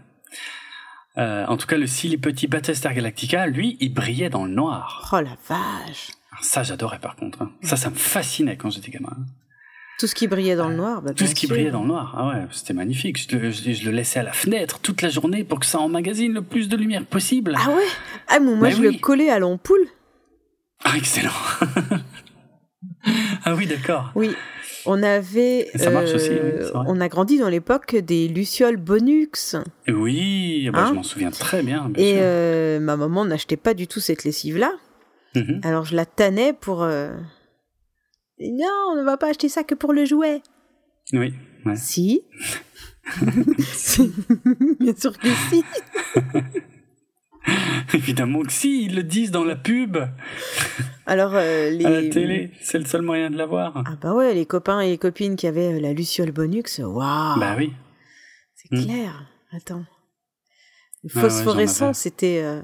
[1.18, 5.10] Euh, en tout cas, le silly petit Battlestar Galactica, lui, il brillait dans le noir.
[5.12, 7.42] Oh la vache Alors ça, j'adorais par contre.
[7.42, 7.52] hein.
[7.64, 9.18] Ça, ça me fascinait quand j'étais gamin.
[10.00, 11.56] Tout ce qui brillait dans le noir, bah, Tout ce qui sûr.
[11.56, 13.30] brillait dans le noir, ah ouais, c'était magnifique.
[13.30, 15.80] Je le, je- je le laissais à la fenêtre toute la journée pour que ça
[15.80, 17.56] emmagasine le plus de lumière possible.
[17.60, 17.84] Ah ouais?
[18.30, 18.94] Ah bon, moi Mais je oui.
[18.94, 19.86] le collais à l'ampoule.
[20.86, 21.30] Ah, excellent.
[23.46, 24.12] ah oui, d'accord.
[24.16, 24.32] Oui.
[24.86, 26.86] On avait, Et ça marche euh, aussi, oui, vrai.
[26.88, 29.56] on a grandi dans l'époque des lucioles Bonux.
[29.88, 31.90] Oui, bah, Hein je m'en souviens très bien.
[31.90, 34.72] bien Et euh, ma maman n'achetait pas du tout cette lessive-là.
[35.36, 35.62] Mhm.
[35.64, 36.84] Alors je la tannais pour...
[36.84, 37.10] euh,
[38.40, 40.42] Non, on ne va pas acheter ça que pour le jouet.
[41.14, 41.34] Oui,
[41.66, 41.76] ouais.
[41.76, 42.24] Si.
[44.80, 45.64] Bien sûr que si.
[47.94, 49.98] évidemment que si, ils le disent dans la pub,
[51.06, 51.86] Alors euh, les...
[51.86, 53.84] à la télé, c'est le seul moyen de l'avoir.
[53.86, 57.40] Ah bah ouais, les copains et les copines qui avaient euh, la luciole Bonux, waouh
[57.40, 57.74] Bah oui.
[58.56, 58.86] C'est Hmm.
[58.86, 59.26] clair.
[59.52, 59.84] Attends.
[61.04, 61.94] Le phosphorescent, avais.
[61.96, 62.42] c'était...
[62.44, 62.62] euh,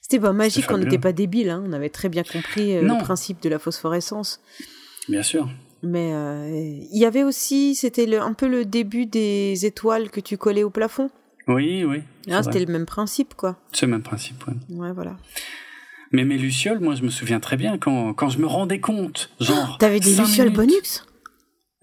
[0.00, 1.62] C'était pas magique, on n'était pas débiles, hein.
[1.66, 4.40] on avait très bien compris euh, le principe de la phosphorescence.
[5.08, 5.48] Bien sûr.
[5.82, 10.38] Mais euh, il y avait aussi, c'était un peu le début des étoiles que tu
[10.38, 11.10] collais au plafond.
[11.48, 12.02] Oui, oui.
[12.30, 12.42] Vrai.
[12.42, 13.56] c'était le même principe, quoi.
[13.72, 14.54] C'est le même principe, ouais.
[14.76, 15.16] Ouais, voilà.
[16.12, 19.30] Mais mes lucioles, moi, je me souviens très bien quand, quand je me rendais compte,
[19.40, 19.78] genre.
[19.78, 21.04] T'avais des lucioles minutes- Bonux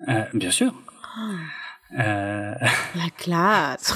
[0.07, 0.73] Euh, Bien sûr.
[1.17, 1.99] Ah.
[1.99, 2.53] Euh,
[2.95, 3.95] La classe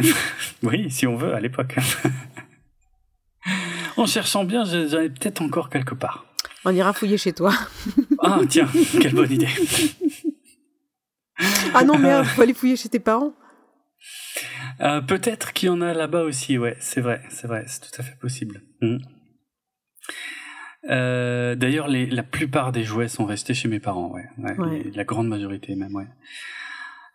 [0.62, 1.76] oui, si on veut, à l'époque.
[3.96, 6.26] en cherchant bien, je- j'en ai peut-être encore quelque part.
[6.64, 7.52] On ira fouiller chez toi.
[8.20, 8.68] Ah, tiens,
[9.00, 9.48] quelle bonne idée.
[11.74, 13.32] Ah non, merde, faut aller fouiller chez tes parents.
[14.80, 18.00] Euh, peut-être qu'il y en a là-bas aussi, ouais, c'est vrai, c'est vrai, c'est tout
[18.00, 18.62] à fait possible.
[18.80, 19.00] Mhm.
[20.90, 24.82] Euh, D'ailleurs, la plupart des jouets sont restés chez mes parents, ouais, ouais, Ouais.
[24.84, 26.06] les- la grande majorité même, ouais.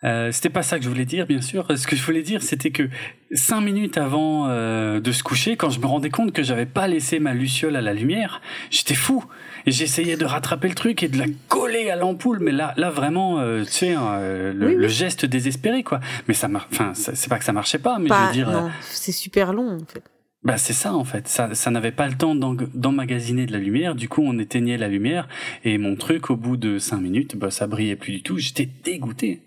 [0.03, 1.65] Euh, c'était pas ça que je voulais dire, bien sûr.
[1.75, 2.87] Ce que je voulais dire, c'était que
[3.31, 6.87] cinq minutes avant euh, de se coucher, quand je me rendais compte que j'avais pas
[6.87, 9.23] laissé ma luciole à la lumière, j'étais fou.
[9.65, 12.89] Et j'essayais de rattraper le truc et de la coller à l'ampoule, mais là, là
[12.91, 14.81] vraiment, euh, tu sais, euh, le, Oui, oui.
[14.81, 15.99] le geste désespéré, quoi.
[16.27, 16.67] Mais ça marche.
[16.71, 18.49] Enfin, c'est pas que ça marchait pas, mais je veux dire.
[18.49, 20.03] euh, c'est super long, en fait.
[20.43, 23.95] bah c'est ça en fait, ça, ça n'avait pas le temps d'emmagasiner de la lumière,
[23.95, 25.27] du coup on éteignait la lumière
[25.65, 28.69] et mon truc au bout de cinq minutes, bah ça brillait plus du tout, j'étais
[28.85, 29.41] dégoûté.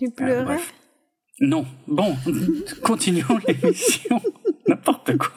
[0.00, 0.74] Tu Euh, pleurais bref.
[1.40, 2.16] Non, bon,
[2.82, 4.22] continuons l'émission,
[4.68, 5.32] n'importe quoi.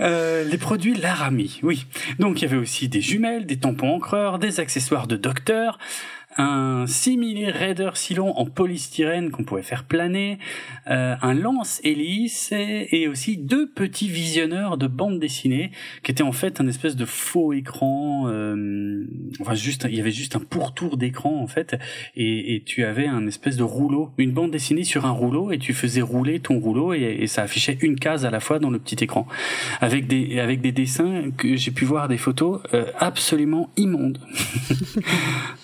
[0.00, 1.84] Euh, les produits Laramie, oui.
[2.18, 5.78] Donc il y avait aussi des jumelles, des tampons encreurs, des accessoires de docteur,
[6.36, 10.38] un simili Raider Silon en polystyrène qu'on pouvait faire planer,
[10.88, 16.32] euh, un lance-hélice et, et aussi deux petits visionneurs de bande dessinée qui étaient en
[16.32, 18.28] fait un espèce de faux écran.
[18.28, 19.04] euh,
[19.40, 21.76] enfin juste, il y avait juste un pourtour d'écran en fait
[22.16, 25.72] et, tu avais un espèce de rouleau, une bande dessinée sur un rouleau et tu
[25.72, 29.02] faisais rouler ton rouleau et, ça affichait une case à la fois dans le petit
[29.04, 29.26] écran
[29.80, 34.18] avec des avec des dessins que j'ai pu voir des photos euh, absolument immondes.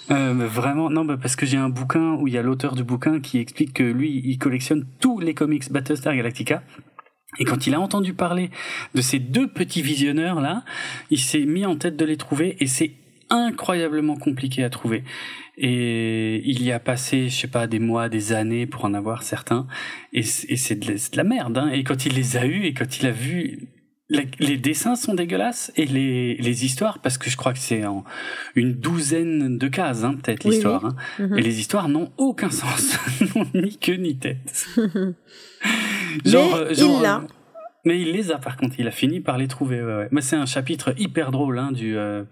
[0.09, 2.85] Euh, vraiment non bah parce que j'ai un bouquin où il y a l'auteur du
[2.85, 6.63] bouquin qui explique que lui il collectionne tous les comics Battlestar Galactica
[7.39, 8.51] et quand il a entendu parler
[8.95, 10.65] de ces deux petits visionneurs là,
[11.11, 12.93] il s'est mis en tête de les trouver et c'est
[13.29, 15.05] incroyablement compliqué à trouver.
[15.59, 19.23] Et il y a passé, je sais pas, des mois, des années pour en avoir
[19.23, 19.67] certains.
[20.13, 21.59] Et c'est de la merde.
[21.59, 21.71] Hein.
[21.73, 23.69] Et quand il les a eus et quand il a vu...
[24.09, 27.85] la- les dessins sont dégueulasses et les, les histoires, parce que je crois que c'est
[27.85, 28.05] en
[28.55, 30.85] une douzaine de cases, hein, peut-être Oui, l'histoire.
[30.85, 30.97] hein.
[31.19, 31.39] Mhm.
[31.39, 32.99] Et les histoires n'ont aucun sens,
[33.35, 34.66] n'ont ni queue ni tête.
[36.24, 37.24] Mais euh, il l'a.
[37.87, 39.81] Mais il les a par contre, il a fini par les trouver.
[39.81, 40.09] Ouais, ouais.
[40.11, 41.59] Mais c'est un chapitre hyper drôle.
[41.59, 42.25] Hein, du, euh,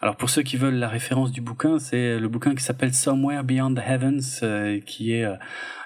[0.00, 3.44] Alors pour ceux qui veulent la référence du bouquin, c'est le bouquin qui s'appelle Somewhere
[3.44, 5.36] Beyond the Heavens, euh, qui est euh,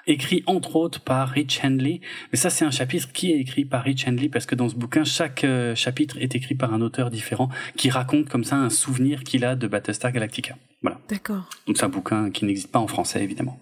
[0.07, 1.99] écrit entre autres par Rich Handley.
[2.31, 4.75] Mais ça c'est un chapitre qui est écrit par Rich Handley parce que dans ce
[4.75, 8.69] bouquin, chaque euh, chapitre est écrit par un auteur différent qui raconte comme ça un
[8.69, 10.55] souvenir qu'il a de Battlestar Galactica.
[10.81, 10.99] Voilà.
[11.09, 11.49] D'accord.
[11.67, 13.59] Donc c'est un bouquin qui n'existe pas en français évidemment.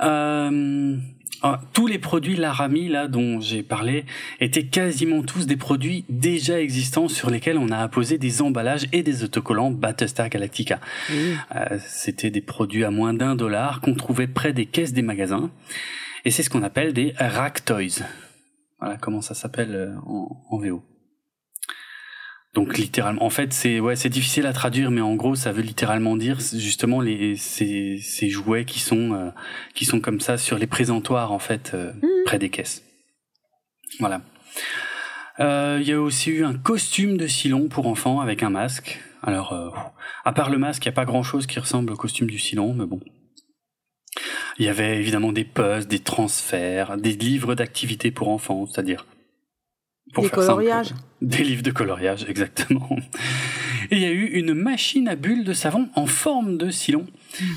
[0.00, 0.96] Euh,
[1.42, 4.04] ah, tous les produits Laramie là dont j'ai parlé
[4.40, 9.02] étaient quasiment tous des produits déjà existants sur lesquels on a apposé des emballages et
[9.02, 10.80] des autocollants Battlestar Galactica.
[11.54, 15.50] Euh, C'était des produits à moins d'un dollar qu'on trouvait près des caisses des magasins
[16.24, 18.04] et c'est ce qu'on appelle des rack toys.
[18.80, 20.82] Voilà comment ça s'appelle euh, en, en VO.
[22.54, 25.62] Donc littéralement, en fait, c'est ouais, c'est difficile à traduire, mais en gros, ça veut
[25.62, 29.30] littéralement dire justement les ces, ces jouets qui sont euh,
[29.74, 31.92] qui sont comme ça sur les présentoirs en fait euh,
[32.24, 32.82] près des caisses.
[34.00, 34.22] Voilà.
[35.40, 39.00] Euh, Il y a aussi eu un costume de Silon pour enfants avec un masque.
[39.22, 39.70] Alors, euh,
[40.24, 42.74] à part le masque, il n'y a pas grand-chose qui ressemble au costume du Silon,
[42.74, 43.00] mais bon.
[44.58, 49.06] Il y avait évidemment des puzzles, des transferts, des livres d'activités pour enfants, c'est-à-dire
[50.12, 50.94] pour Des faire simple, coloriages.
[51.22, 52.96] des livres de coloriage, exactement.
[53.90, 57.06] Et il y a eu une machine à bulles de savon en forme de Silon.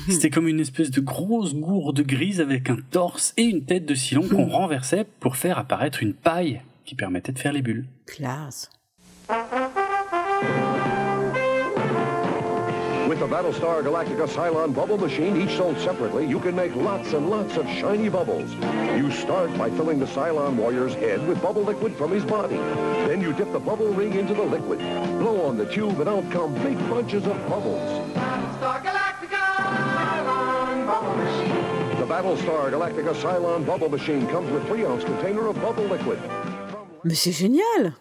[0.08, 3.94] C'était comme une espèce de grosse gourde grise avec un torse et une tête de
[3.94, 7.86] Silon qu'on renversait pour faire apparaître une paille qui permettait de faire les bulles.
[8.06, 8.70] Classe.
[13.12, 17.28] With the Battlestar Galactica Cylon bubble machine, each sold separately, you can make lots and
[17.28, 18.50] lots of shiny bubbles.
[18.96, 22.56] You start by filling the Cylon warrior's head with bubble liquid from his body.
[23.06, 24.78] Then you dip the bubble ring into the liquid.
[25.18, 27.84] Blow on the tube and out come big bunches of bubbles.
[28.14, 29.44] Battlestar Galactica
[29.98, 31.98] Cylon Bubbles.
[31.98, 36.18] The Battlestar Galactica Cylon bubble machine comes with 3-ounce container of bubble liquid.
[37.04, 37.92] Mais c'est génial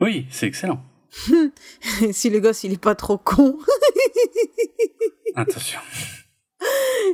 [0.00, 0.78] Oui, c'est excellent.
[2.12, 3.56] Si le gosse, il est pas trop con.
[5.34, 5.80] Attention.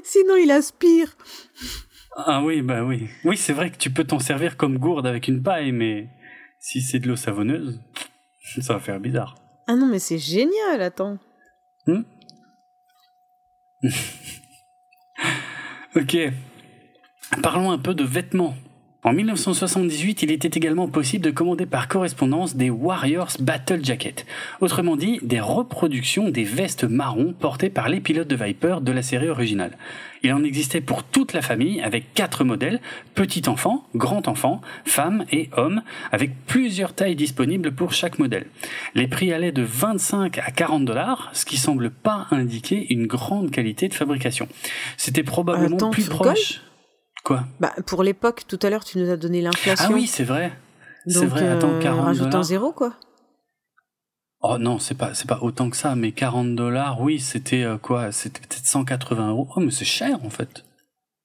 [0.04, 1.16] Sinon, il aspire.
[2.16, 3.08] Ah oui, bah oui.
[3.24, 6.08] Oui, c'est vrai que tu peux t'en servir comme gourde avec une paille, mais
[6.60, 7.80] si c'est de l'eau savonneuse,
[8.60, 9.34] ça va faire bizarre.
[9.66, 11.18] Ah non, mais c'est génial, attends.
[11.86, 12.02] Hmm
[15.96, 16.16] ok.
[17.42, 18.54] Parlons un peu de vêtements.
[19.04, 24.24] En 1978, il était également possible de commander par correspondance des Warriors Battle Jacket,
[24.60, 29.02] autrement dit des reproductions des vestes marron portées par les pilotes de Viper de la
[29.02, 29.76] série originale.
[30.22, 32.80] Il en existait pour toute la famille avec quatre modèles,
[33.16, 38.46] petit enfant, grand enfant, femme et homme, avec plusieurs tailles disponibles pour chaque modèle.
[38.94, 43.50] Les prix allaient de 25 à 40 dollars, ce qui semble pas indiquer une grande
[43.50, 44.46] qualité de fabrication.
[44.96, 46.60] C'était probablement Attends, plus proche.
[47.24, 49.86] Quoi Bah, pour l'époque, tout à l'heure, tu nous as donné l'inflation.
[49.90, 50.52] Ah oui, c'est vrai.
[51.06, 52.44] C'est vrai, attends, euh, 40 rajoute un dollars.
[52.44, 52.94] zéro, quoi.
[54.44, 57.78] Oh non, c'est pas c'est pas autant que ça, mais 40 dollars, oui, c'était euh,
[57.78, 59.48] quoi C'était peut-être 180 euros.
[59.56, 60.64] Oh, mais c'est cher en fait.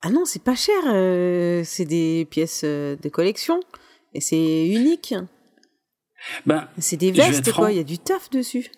[0.04, 0.76] Ah non, c'est pas cher.
[0.88, 3.60] euh, c'est des pièces euh, de collection.
[4.14, 5.16] Et c'est unique.
[6.46, 7.72] Ben, C'est des vestes, quoi.
[7.72, 8.70] Il y a du taf dessus.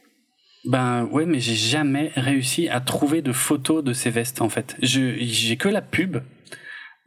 [0.65, 4.75] ben ouais, mais j'ai jamais réussi à trouver de photos de ces vestes en fait.
[4.81, 6.17] Je j'ai que la pub,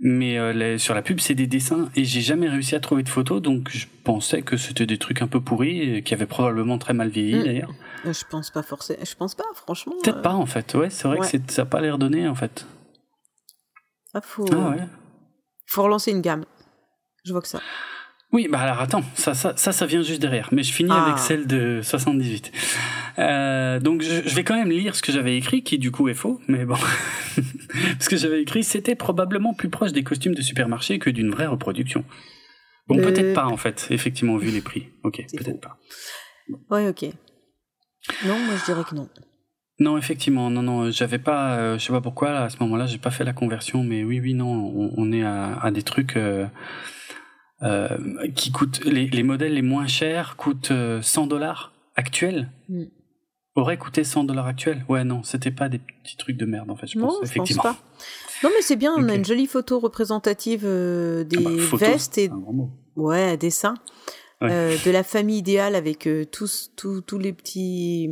[0.05, 3.03] mais euh, les- sur la pub c'est des dessins et j'ai jamais réussi à trouver
[3.05, 6.27] de photos, donc je pensais que c'était des trucs un peu pourris, et qui avaient
[6.27, 7.45] probablement très mal vieilli Mm.
[7.45, 7.71] d'ailleurs.
[8.07, 8.99] Euh, Je pense pas forcément.
[9.05, 9.95] Je pense pas, franchement.
[10.03, 10.75] Peut-être euh, pas en fait.
[10.75, 11.39] Ouais, c'est vrai ouais.
[11.41, 12.67] que ça a pas l'air donné en fait.
[14.15, 14.87] ah, faut, Ah ouais.
[15.67, 16.45] faut relancer une gamme.
[17.25, 17.61] Je vois que ça.
[18.33, 20.49] Oui, bah alors attends, ça, ça, ça, ça vient juste derrière.
[20.53, 21.05] Mais je finis Ah.
[21.05, 22.51] avec celle de 78.
[23.19, 26.09] Euh, donc je, je vais quand même lire ce que j'avais écrit, qui du coup
[26.09, 26.77] est faux, mais bon.
[28.01, 31.47] ce que j'avais écrit, c'était probablement plus proche des costumes de supermarché que d'une vraie
[31.47, 32.05] reproduction.
[32.89, 33.03] Bon, Euh.
[33.03, 34.89] peut-être pas en fait, effectivement, vu les prix.
[35.05, 35.79] Ok, peut-être pas.
[36.71, 37.05] Ouais, ok.
[38.27, 39.09] Non, moi je dirais que non.
[39.79, 42.87] Non, effectivement, non, non, j'avais pas, euh, je sais pas pourquoi, là, à ce moment-là,
[42.87, 45.83] j'ai pas fait la conversion, mais oui, oui, non, on, on est à, à des
[45.83, 46.47] trucs euh,
[47.63, 47.89] euh,
[48.35, 52.51] qui coûtent, les, les modèles les moins chers coûtent euh, 100 dollars actuels.
[52.69, 52.85] Mm.
[53.55, 56.77] Auraient coûté 100 dollars actuels Ouais, non, c'était pas des petits trucs de merde, en
[56.77, 57.63] fait, je non, pense, je pense effectivement.
[57.63, 57.77] pas.
[58.43, 58.95] Non, mais c'est bien.
[58.97, 62.53] On a une jolie photo représentative euh, des Ah bah, photo, vestes et un grand
[62.53, 62.71] mot.
[62.97, 63.75] ouais, un dessin
[64.41, 64.51] Ouais.
[64.51, 68.09] euh, de la famille idéale avec euh, tous, tous, tous les petits.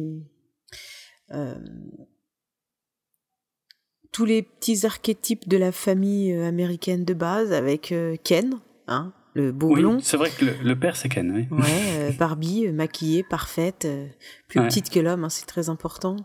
[4.13, 7.95] tous les petits archétypes de la famille américaine de base avec
[8.25, 8.59] Ken,
[8.89, 9.99] hein, le beau Oui, blond.
[10.01, 11.47] c'est vrai que le, le père, c'est Ken, oui.
[11.51, 14.07] Ouais, euh, Barbie, euh, maquillée, parfaite, euh,
[14.49, 14.67] plus Ouais.
[14.69, 16.17] petite que l'homme, hein, c'est très important.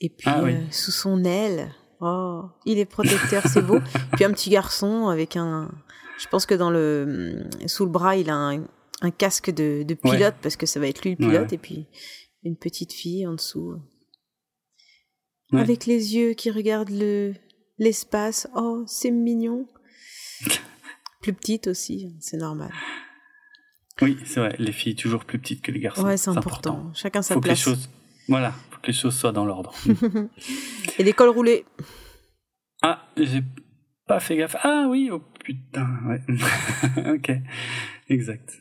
[0.00, 0.54] Et puis, Ah oui.
[0.70, 1.70] sous son aile,
[2.02, 3.78] Oh, il est protecteur, c'est beau.
[4.14, 5.70] Puis un petit garçon avec un.
[6.18, 8.64] Je pense que dans le sous le bras, il a un,
[9.02, 10.32] un casque de, de pilote Ouais.
[10.40, 11.88] parce que ça va être lui le pilote et puis
[12.42, 13.74] une petite fille en dessous
[15.52, 17.34] avec les yeux qui regardent le
[17.78, 18.48] l'espace.
[18.56, 19.66] Oh, c'est mignon.
[21.20, 22.70] Plus petite aussi, c'est normal.
[24.00, 24.56] Oui, c'est vrai.
[24.58, 26.04] Les filles toujours plus petites que les garçons.
[26.04, 26.90] Ouais, c'est important.
[26.94, 27.60] Chacun sa Faut que les place.
[27.62, 27.90] choses,
[28.28, 29.74] voilà, faut que les choses soient dans l'ordre.
[30.98, 31.64] Et des cols roulés.
[32.82, 33.42] ah, j'ai
[34.06, 34.56] pas fait gaffe.
[34.62, 36.20] Ah oui, oh putain, ouais.
[37.14, 37.30] ok,
[38.08, 38.54] exact.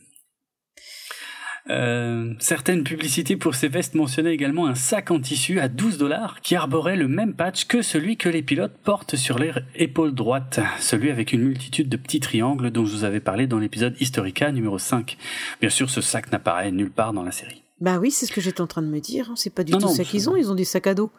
[1.70, 6.42] Euh, certaines publicités pour ces vestes mentionnaient également un sac en tissu à 12 dollars
[6.42, 10.60] qui arborait le même patch que celui que les pilotes portent sur leur épaule droite,
[10.80, 14.52] celui avec une multitude de petits triangles dont je vous avais parlé dans l'épisode Historica
[14.52, 15.16] numéro 5.
[15.62, 17.62] Bien sûr, ce sac n'apparaît nulle part dans la série.
[17.80, 19.30] Bah oui, c'est ce que j'étais en train de me dire.
[19.30, 19.36] hein.
[19.36, 20.36] C'est pas du Non, tout non, ça qu'ils ont.
[20.36, 21.12] Ils ont des sacs à dos.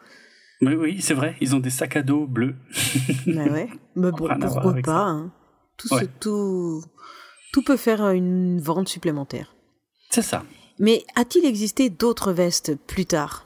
[0.61, 2.55] Oui, oui, c'est vrai, ils ont des sacs à dos bleus.
[3.25, 3.69] bah ouais.
[3.95, 5.31] Mais bon, pourquoi pas hein.
[5.77, 6.07] tout, Ouais.
[6.19, 6.83] tout,
[7.53, 9.55] tout peut faire une vente supplémentaire.
[10.11, 10.43] C'est ça.
[10.77, 13.45] Mais a-t-il existé d'autres vestes plus tard?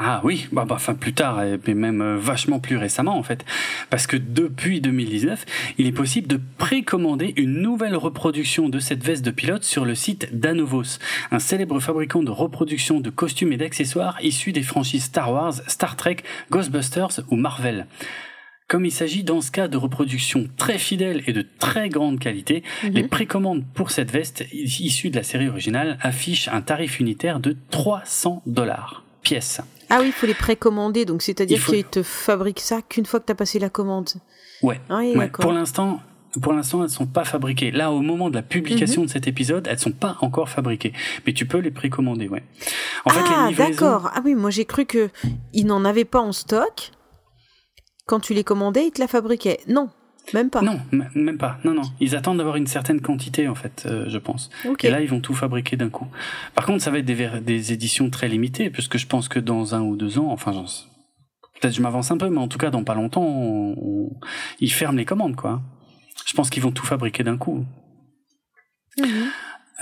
[0.00, 3.24] Ah oui, bah, bah, enfin plus tard, et puis même euh, vachement plus récemment en
[3.24, 3.44] fait,
[3.90, 5.44] parce que depuis 2019,
[5.76, 9.96] il est possible de précommander une nouvelle reproduction de cette veste de pilote sur le
[9.96, 11.00] site d'Anovos,
[11.32, 15.96] un célèbre fabricant de reproduction de costumes et d'accessoires issus des franchises Star Wars, Star
[15.96, 16.18] Trek,
[16.52, 17.88] Ghostbusters ou Marvel.
[18.68, 22.62] Comme il s'agit dans ce cas de reproductions très fidèles et de très grande qualité,
[22.82, 27.56] les précommandes pour cette veste issue de la série originale affichent un tarif unitaire de
[27.70, 29.62] 300 dollars pièce.
[29.88, 33.20] Ah oui, il faut les précommander, donc c'est-à-dire faut- qu'ils te fabriquent ça qu'une fois
[33.20, 34.10] que tu as passé la commande.
[34.62, 34.78] Ouais.
[34.90, 35.28] Ah oui, Ouais.
[35.28, 36.02] Pour l'instant,
[36.42, 37.70] pour l'instant, elles sont pas fabriquées.
[37.70, 40.92] Là, au moment de la publication de cet épisode, elles sont pas encore fabriquées.
[41.26, 42.42] Mais tu peux les précommander, ouais.
[43.06, 43.70] En ah, livraisons.
[43.70, 44.10] d'accord.
[44.14, 45.08] Ah oui, moi j'ai cru que
[45.54, 46.90] ils n'en avaient pas en stock.
[48.08, 49.60] Quand tu les commandais, ils te la fabriquaient.
[49.68, 49.90] Non,
[50.34, 50.62] même pas.
[50.62, 50.80] Non,
[51.14, 51.58] même pas.
[51.64, 51.82] Non, non.
[52.00, 54.48] Ils attendent d'avoir une certaine quantité, en fait, euh, je pense.
[54.66, 54.84] Ok.
[54.84, 56.06] Et là, ils vont tout fabriquer d'un coup.
[56.54, 59.82] Par contre, ça va être des, éditions très limitées, puisque je pense que dans un
[59.82, 60.64] ou deux ans, enfin, j'en
[61.60, 64.10] peut-être je m'avance un peu, mais en tout cas, dans pas longtemps, on- on-
[64.60, 65.60] ils ferment les commandes, quoi.
[66.26, 67.64] Je pense qu'ils vont tout fabriquer d'un coup.
[68.98, 69.06] Mhm.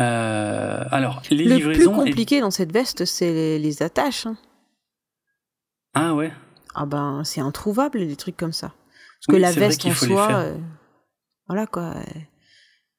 [0.01, 2.03] Euh, alors, les Le plus livraisons.
[2.03, 4.27] et- compliqué dans cette veste, c'est les, les attaches.
[4.27, 4.37] hein.
[5.95, 6.33] Ah ouais.
[6.79, 8.75] Ah ben, c'est introuvable, des trucs comme ça.
[9.19, 10.59] Parce que la veste en soi, euh,
[11.49, 11.95] voilà quoi.
[11.97, 12.03] euh,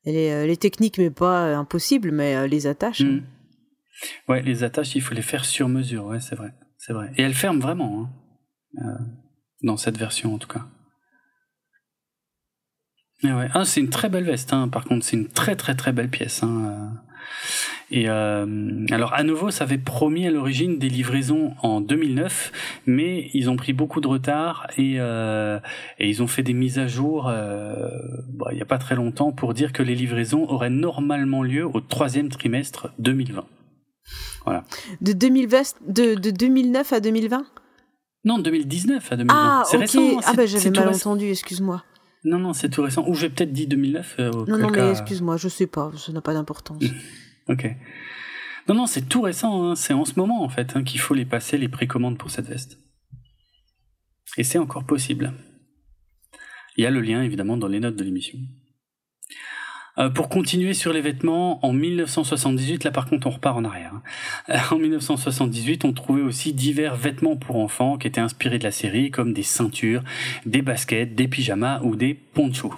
[0.03, 3.01] Elle est, elle est technique, mais pas euh, impossible, mais euh, les attaches.
[3.01, 3.21] Mm.
[4.27, 7.11] Ouais, les attaches, il faut les faire sur mesure, ouais, c'est vrai, c'est vrai.
[7.17, 8.09] Et elles ferment vraiment,
[8.77, 9.03] hein, euh,
[9.61, 10.65] dans cette version en tout cas.
[13.23, 13.49] Et ouais.
[13.53, 16.09] Ah, c'est une très belle veste, hein, par contre, c'est une très très très belle
[16.09, 16.41] pièce.
[16.43, 17.06] Hein, euh.
[17.89, 22.51] Et euh, alors, à nouveau, ça avait promis à l'origine des livraisons en 2009,
[22.85, 25.59] mais ils ont pris beaucoup de retard et, euh,
[25.99, 27.87] et ils ont fait des mises à jour euh,
[28.27, 31.65] bah, il n'y a pas très longtemps pour dire que les livraisons auraient normalement lieu
[31.65, 33.45] au troisième trimestre 2020.
[35.01, 37.45] De, 2020 de, de 2009 à 2020
[38.23, 39.33] Non, 2019 à 2020.
[39.37, 39.81] Ah, c'est ok.
[39.81, 40.01] récent.
[40.25, 41.11] ah ben c'est j'avais mal récent.
[41.11, 41.83] entendu, excuse-moi.
[42.27, 43.05] Non, non, c'est tout récent.
[43.07, 44.15] Ou j'ai peut-être dit 2009.
[44.19, 46.83] euh, Non, non, mais excuse-moi, je sais pas, ça n'a pas d'importance.
[47.49, 47.65] Ok.
[48.67, 49.63] Non, non, c'est tout récent.
[49.71, 49.75] hein.
[49.75, 52.47] C'est en ce moment, en fait, hein, qu'il faut les passer, les précommandes pour cette
[52.47, 52.77] veste.
[54.37, 55.31] Et c'est encore possible.
[56.75, 58.37] Il y a le lien, évidemment, dans les notes de l'émission.
[59.99, 63.93] Euh, pour continuer sur les vêtements, en 1978, là par contre on repart en arrière.
[63.95, 64.01] hein.
[64.49, 68.71] Euh, En 1978, on trouvait aussi divers vêtements pour enfants qui étaient inspirés de la
[68.71, 70.03] série, comme des ceintures,
[70.45, 72.73] des baskets, des pyjamas ou des ponchos.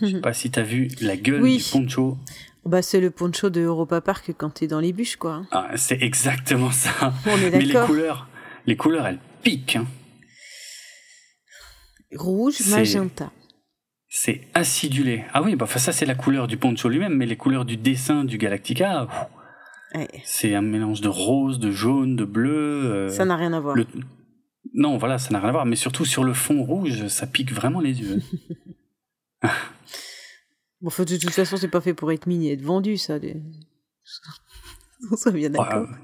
[0.00, 1.58] Je sais pas si t'as vu la gueule Oui.
[1.58, 2.18] du poncho.
[2.64, 5.44] bah, c'est le poncho de Europa Park quand t'es dans les bûches, quoi.
[5.52, 7.12] Ah, c'est exactement ça.
[7.26, 8.28] On est Mais les couleurs,
[8.66, 9.76] les couleurs, elles piquent.
[9.76, 9.86] hein.
[12.14, 13.30] Rouge, magenta.
[14.20, 15.24] C'est acidulé.
[15.32, 18.24] Ah oui, bah ça c'est la couleur du poncho lui-même, mais les couleurs du dessin
[18.24, 19.06] du Galactica,
[20.24, 22.84] c'est un mélange de rose, de jaune, de bleu.
[22.84, 23.76] euh, ça n'a rien à voir.
[23.76, 23.86] le-
[24.74, 27.52] Non, voilà, ça n'a rien à voir, mais surtout sur le fond rouge, ça pique
[27.52, 28.20] vraiment les yeux.
[30.80, 33.18] Bon, enfin, de toute façon, c'est pas fait pour être mini et être vendu, ça.
[33.20, 33.40] des-
[35.12, 35.82] On soit bien d'accord.
[35.82, 35.96] Ouais,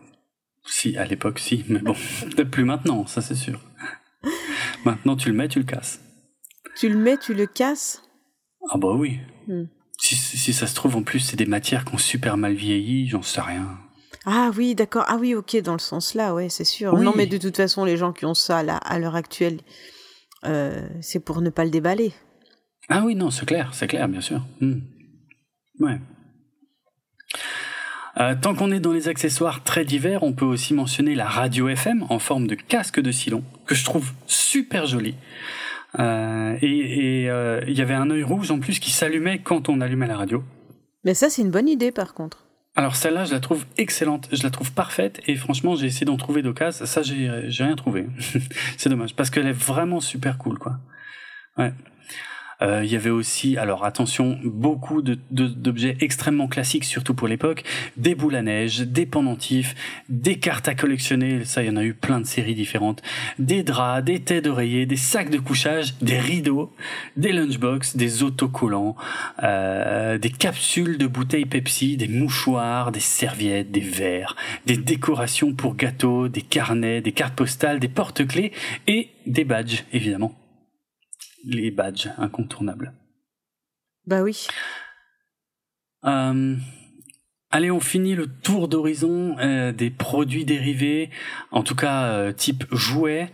[0.66, 1.95] si, à l'époque, si, mais bon,
[2.31, 3.61] peut-être plus maintenant, ça c'est sûr.
[4.85, 6.01] Maintenant, tu le mets, tu le casses.
[6.77, 8.03] Tu le mets, tu le casses?
[8.70, 9.19] Ah bah oui.
[9.47, 9.65] Hmm.
[9.99, 13.09] Si, si ça se trouve, en plus, c'est des matières qui ont super mal vieilli,
[13.09, 13.78] j'en sais rien.
[14.27, 15.05] Ah oui, d'accord.
[15.09, 16.95] Ah oui, ok, dans le sens là, ouais, c'est sûr.
[16.95, 17.05] Oui.
[17.05, 19.61] Non, mais de toute façon, les gens qui ont ça là, à l'heure actuelle,
[20.45, 22.12] euh, c'est pour ne pas le déballer.
[22.89, 24.43] Ah oui, non, c'est clair, c'est clair, bien sûr.
[24.61, 24.81] Hmm.
[25.81, 25.99] Ouais.
[28.20, 31.69] Euh, tant qu'on est dans les accessoires très divers, on peut aussi mentionner la radio
[31.69, 35.16] FM en forme de casque de Silon, que je trouve super joli.
[35.98, 39.80] Euh, et euh, il y avait un œil rouge en plus qui s'allumait quand on
[39.80, 40.42] allumait la radio.
[41.04, 42.44] Mais ça, c'est une bonne idée par contre.
[42.76, 46.16] Alors celle-là, je la trouve excellente, je la trouve parfaite et franchement, j'ai essayé d'en
[46.16, 46.86] trouver d'occasion.
[46.86, 48.06] Ça, j'ai j'ai rien trouvé.
[48.76, 50.78] c'est dommage parce qu'elle est vraiment super cool, quoi.
[51.56, 51.72] Ouais.
[52.65, 57.62] Euh, il y avait aussi, alors attention, beaucoup d'objets extrêmement classiques, surtout pour l'époque,
[57.97, 59.74] des boules à neige, des pendentifs,
[60.09, 63.03] des cartes à collectionner, ça il y en a eu plein de séries différentes,
[63.39, 66.73] des draps, des têtes d'oreiller, des sacs de couchage, des rideaux,
[67.16, 68.97] des lunchbox, des autocollants,
[69.43, 74.36] euh, des capsules de bouteilles Pepsi, des mouchoirs, des serviettes, des verres,
[74.66, 78.53] des décorations pour gâteaux, des carnets, des cartes postales, des porte-clés
[78.86, 80.35] et des badges, évidemment
[81.44, 82.92] les badges incontournables.
[84.06, 84.46] Bah oui.
[86.04, 86.56] Euh,
[87.50, 91.10] allez, on finit le tour d'horizon euh, des produits dérivés,
[91.50, 93.30] en tout cas euh, type jouets,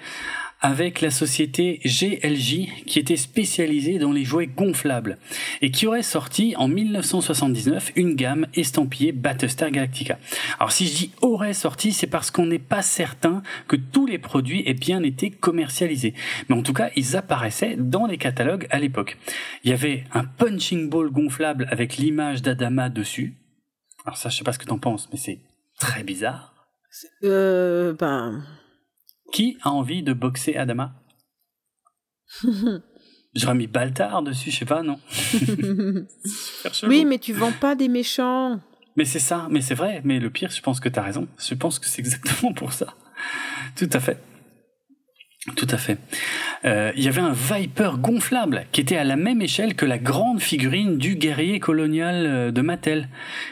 [0.61, 5.19] avec la société GLJ qui était spécialisée dans les jouets gonflables
[5.63, 10.19] et qui aurait sorti en 1979 une gamme estampillée Battlestar Galactica.
[10.59, 14.19] Alors si je dis aurait sorti, c'est parce qu'on n'est pas certain que tous les
[14.19, 16.15] produits aient bien été commercialisés.
[16.49, 19.17] Mais en tout cas, ils apparaissaient dans les catalogues à l'époque.
[19.65, 23.37] Il y avait un punching ball gonflable avec l'image d'Adama dessus.
[24.05, 25.41] Alors ça, je sais pas ce que t'en penses, mais c'est
[25.79, 26.55] très bizarre.
[27.23, 28.43] Euh, ben,
[29.33, 30.95] qui a envie de boxer Adama?
[33.35, 34.99] J'aurais mis Baltar dessus, je sais pas, non
[36.83, 38.61] Oui, mais tu vends pas des méchants.
[38.97, 40.01] Mais c'est ça, mais c'est vrai.
[40.05, 41.29] Mais le pire, je pense que tu as raison.
[41.39, 42.95] Je pense que c'est exactement pour ça.
[43.77, 44.19] Tout à fait.
[45.57, 45.97] Tout à fait.
[46.67, 49.97] Euh, il y avait un Viper gonflable qui était à la même échelle que la
[49.97, 53.09] grande figurine du guerrier colonial euh, de Mattel.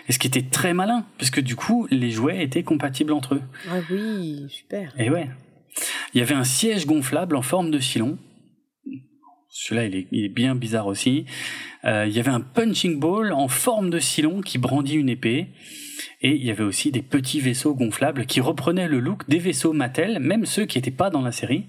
[0.08, 3.42] Et ce qui était très malin, puisque du coup, les jouets étaient compatibles entre eux.
[3.70, 4.92] Ah oui, super.
[4.98, 5.30] Et ouais.
[6.14, 8.18] Il y avait un siège gonflable en forme de silon.
[9.50, 11.24] Celui-là, il est, bien bizarre aussi.
[11.84, 15.48] Euh, il y avait un punching ball en forme de silon qui brandit une épée.
[16.20, 19.72] Et il y avait aussi des petits vaisseaux gonflables qui reprenaient le look des vaisseaux
[19.72, 21.66] Mattel, même ceux qui n'étaient pas dans la série.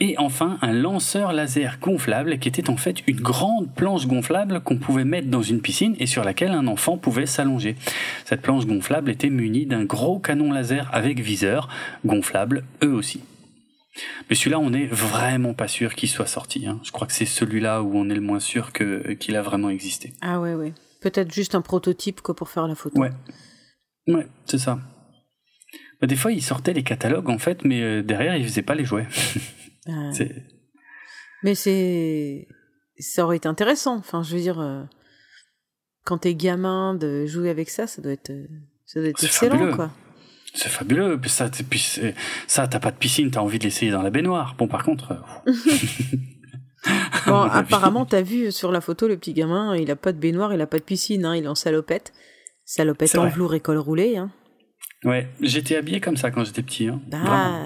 [0.00, 4.78] Et enfin, un lanceur laser gonflable qui était en fait une grande planche gonflable qu'on
[4.78, 7.76] pouvait mettre dans une piscine et sur laquelle un enfant pouvait s'allonger.
[8.24, 11.68] Cette planche gonflable était munie d'un gros canon laser avec viseur,
[12.04, 13.20] gonflable eux aussi.
[14.28, 16.66] Mais celui-là, on n'est vraiment pas sûr qu'il soit sorti.
[16.66, 16.80] Hein.
[16.82, 19.70] Je crois que c'est celui-là où on est le moins sûr que qu'il a vraiment
[19.70, 20.12] existé.
[20.20, 20.72] Ah ouais, ouais.
[21.00, 23.00] Peut-être juste un prototype quoi pour faire la photo.
[23.00, 23.10] Ouais,
[24.08, 24.78] ouais, c'est ça.
[26.00, 28.74] Bah, des fois, ils sortaient les catalogues en fait, mais euh, derrière, ils faisaient pas
[28.74, 29.06] les jouets.
[29.88, 30.10] Ah.
[31.44, 32.48] Mais c'est,
[32.98, 33.96] ça aurait été intéressant.
[33.96, 34.82] Enfin, je veux dire, euh,
[36.04, 38.32] quand t'es gamin de jouer avec ça, ça doit être,
[38.86, 39.92] ça doit être excellent, quoi.
[40.54, 41.18] C'est fabuleux.
[41.20, 42.00] Puis ça, puis
[42.46, 44.54] ça, t'as pas de piscine, t'as envie de l'essayer dans la baignoire.
[44.56, 45.12] Bon, par contre.
[45.46, 45.52] Euh,
[47.26, 50.52] bon, apparemment, t'as vu sur la photo, le petit gamin, il a pas de baignoire,
[50.54, 52.12] il a pas de piscine, hein, il est en salopette.
[52.64, 54.16] Salopette en velours et col roulé.
[54.16, 54.30] Hein.
[55.04, 56.88] Ouais, j'étais habillé comme ça quand j'étais petit.
[56.88, 57.00] Hein.
[57.08, 57.62] Bah,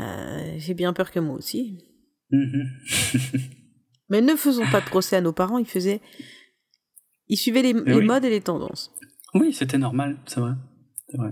[0.59, 1.79] j'ai bien peur que moi aussi.
[2.31, 2.69] Mhm.
[4.09, 6.01] Mais ne faisons pas de procès à nos parents, ils faisaient.
[7.29, 8.93] Ils suivaient les, les modes et les tendances.
[9.33, 10.53] Oui, c'était normal, c'est vrai.
[11.09, 11.31] C'est vrai.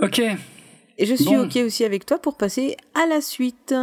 [0.00, 0.20] Ok.
[0.96, 3.74] Et je suis ok aussi avec toi pour passer à la suite.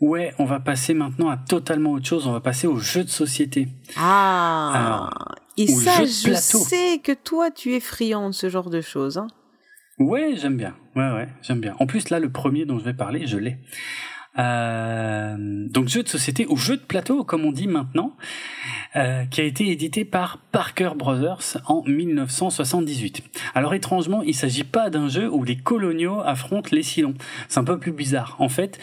[0.00, 2.26] Ouais, on va passer maintenant à totalement autre chose.
[2.26, 3.68] On va passer aux jeux de société.
[3.96, 5.10] Ah.
[5.56, 9.16] et ça, je sais que toi, tu es friand de ce genre de choses.
[9.18, 9.28] Hein.
[9.98, 10.74] Ouais, j'aime bien.
[10.96, 11.74] Ouais, ouais, j'aime bien.
[11.78, 13.58] En plus, là, le premier dont je vais parler, je l'ai.
[14.38, 15.36] Euh,
[15.68, 18.16] donc jeu de société ou jeu de plateau comme on dit maintenant,
[18.96, 23.22] euh, qui a été édité par Parker Brothers en 1978.
[23.54, 27.14] Alors étrangement, il s'agit pas d'un jeu où les coloniaux affrontent les Cylons.
[27.48, 28.36] C'est un peu plus bizarre.
[28.38, 28.78] En fait,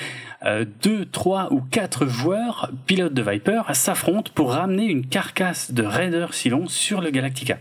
[0.45, 5.83] euh, deux, trois ou quatre joueurs, pilotes de Viper, s'affrontent pour ramener une carcasse de
[5.83, 7.57] Raider Cylon sur le Galactica.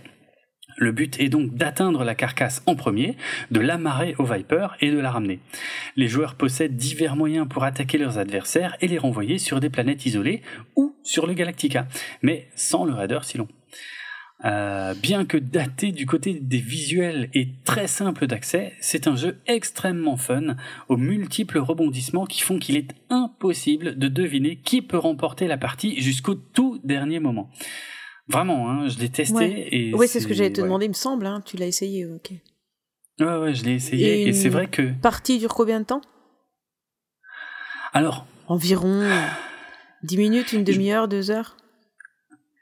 [0.78, 3.16] Le but est donc d'atteindre la carcasse en premier,
[3.50, 5.40] de l'amarrer au Viper et de la ramener.
[5.96, 10.06] Les joueurs possèdent divers moyens pour attaquer leurs adversaires et les renvoyer sur des planètes
[10.06, 10.40] isolées
[10.76, 11.88] ou sur le Galactica,
[12.22, 13.48] mais sans le Raider Silon.
[14.44, 19.40] Euh, bien que daté du côté des visuels et très simple d'accès, c'est un jeu
[19.48, 20.55] extrêmement fun,
[20.88, 26.00] aux multiples rebondissements qui font qu'il est impossible de deviner qui peut remporter la partie
[26.00, 27.50] jusqu'au tout dernier moment.
[28.28, 29.74] Vraiment, hein, je l'ai testé.
[29.74, 31.26] Et oui, c'est ce que j'allais te demander, il me semble.
[31.26, 32.32] Hein, tu l'as essayé, ok.
[33.20, 34.92] Ouais, ouais, je l'ai essayé et, c'est vrai que.
[35.00, 36.02] Partie dure combien de temps?
[37.92, 38.26] Alors.
[38.46, 39.02] Environ
[40.02, 41.56] 10 minutes, une demi-heure, deux heures?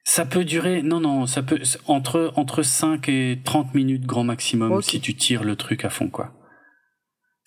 [0.05, 4.81] Ça peut durer, non, non, ça peut, entre, entre 5 et 30 minutes grand maximum
[4.81, 6.33] si tu tires le truc à fond, quoi.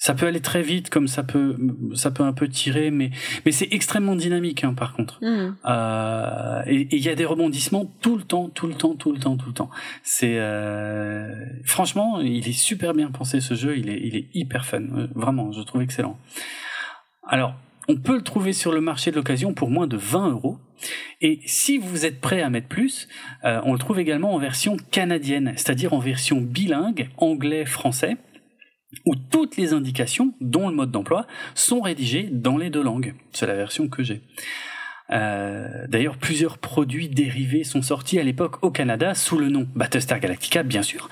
[0.01, 1.57] Ça peut aller très vite, comme ça peut,
[1.93, 3.11] ça peut un peu tirer, mais,
[3.45, 5.19] mais c'est extrêmement dynamique, hein, par contre.
[5.21, 5.57] Mhm.
[5.65, 9.11] Euh, et et il y a des rebondissements tout le temps, tout le temps, tout
[9.11, 9.69] le temps, tout le temps.
[10.01, 13.77] C'est euh, franchement, il est super bien pensé ce jeu.
[13.77, 14.81] Il est, il est hyper fun.
[14.81, 16.17] Euh, Vraiment, je trouve excellent.
[17.27, 17.53] Alors,
[17.89, 20.57] on peut le trouver sur le marché de l'occasion pour moins de 20 euros.
[21.21, 23.07] Et si vous êtes prêt à mettre plus,
[23.43, 28.17] euh, on le trouve également en version canadienne, c'est-à-dire en version bilingue, anglais-français,
[29.05, 33.15] où toutes les indications, dont le mode d'emploi, sont rédigées dans les deux langues.
[33.31, 34.21] C'est la version que j'ai.
[35.11, 40.19] Euh, D'ailleurs, plusieurs produits dérivés sont sortis à l'époque au Canada sous le nom Battlestar
[40.19, 41.09] Galactica, bien sûr.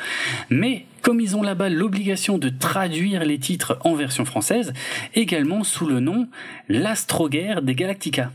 [0.49, 4.74] Mais comme ils ont là-bas l'obligation de traduire les titres en version française,
[5.16, 6.28] également sous le nom
[6.70, 8.32] L'Astroguerre des Galactica.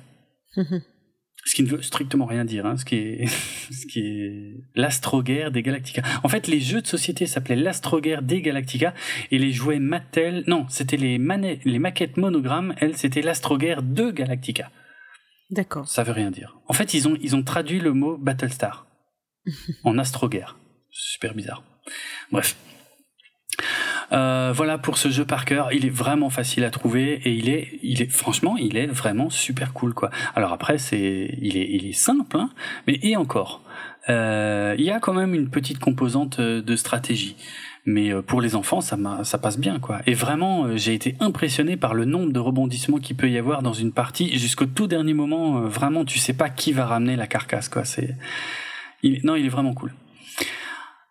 [1.44, 3.26] Ce qui ne veut strictement rien dire, hein, ce qui est,
[3.72, 6.02] ce qui est l'Astroguerre des Galactica.
[6.22, 8.94] En fait, les jeux de société s'appelaient l'Astroguerre des Galactica
[9.30, 14.70] et les jouets Mattel, non, c'était les, les maquettes monogrammes, elles, c'était l'Astroguerre de Galactica.
[15.50, 15.86] D'accord.
[15.86, 16.56] Ça veut rien dire.
[16.66, 18.86] En fait, ils ont, ils ont traduit le mot Battlestar
[19.84, 20.56] en Astroguerre.
[20.90, 21.62] Super bizarre.
[22.30, 22.56] Bref.
[24.12, 25.72] Euh, voilà pour ce jeu par cœur.
[25.72, 29.30] Il est vraiment facile à trouver et il est, il est, franchement, il est vraiment
[29.30, 30.10] super cool, quoi.
[30.34, 32.50] Alors après, c'est, il est, il est simple, hein,
[32.86, 33.62] mais et encore,
[34.10, 37.36] euh, il y a quand même une petite composante euh, de stratégie.
[37.84, 40.02] Mais pour les enfants, ça, ça passe bien, quoi.
[40.06, 43.72] Et vraiment, j'ai été impressionné par le nombre de rebondissements qu'il peut y avoir dans
[43.72, 45.62] une partie jusqu'au tout dernier moment.
[45.62, 47.84] Vraiment, tu sais pas qui va ramener la carcasse, quoi.
[47.84, 48.14] C'est,
[49.02, 49.92] il- non, il est vraiment cool.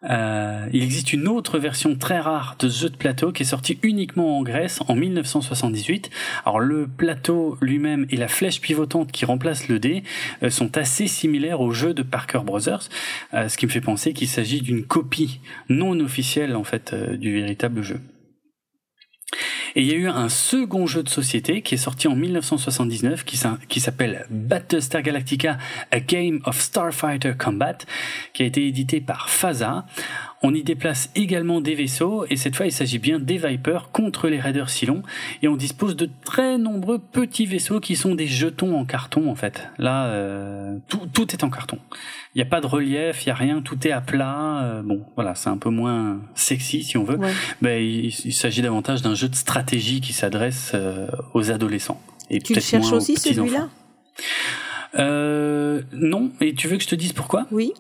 [0.10, 3.78] Euh, il existe une autre version très rare de jeu de plateau qui est sorti
[3.84, 6.10] uniquement en Grèce en 1978.
[6.46, 10.04] Alors le plateau lui-même et la flèche pivotante qui remplace le dé
[10.44, 12.90] euh, sont assez similaires au jeu de Parker Brothers,
[13.34, 17.34] euh, ce qui me fait penser qu'il s'agit d'une copie non officielle en fait du
[17.34, 18.00] véritable jeu.
[19.76, 23.24] Et il y a eu un second jeu de société qui est sorti en 1979
[23.24, 25.58] qui s'appelle Battlestar Galactica
[25.92, 27.78] A Game of Starfighter Combat
[28.34, 29.86] qui a été édité par FASA.
[30.44, 34.28] On y déplace également des vaisseaux et cette fois il s'agit bien des Vipers contre
[34.28, 35.04] les Raiders Cylon
[35.44, 39.36] et on dispose de très nombreux petits vaisseaux qui sont des jetons en carton en
[39.36, 39.68] fait.
[39.78, 41.78] Là euh, tout, tout est en carton.
[42.34, 44.64] Il n'y a pas de relief, il n'y a rien, tout est à plat.
[44.64, 47.18] euh, bon voilà c'est un peu moins sexy si on veut.
[47.18, 47.34] Ouais.
[47.62, 51.06] Ben, il, il s'agit davantage d'un jeu de stratégie qui s'adresse euh,
[51.36, 52.02] aux adolescents.
[52.32, 53.70] Et Tu le cherches aussi celui-là?
[54.98, 57.46] Euh, Non, et tu veux que je te dise pourquoi?
[57.52, 57.74] Oui.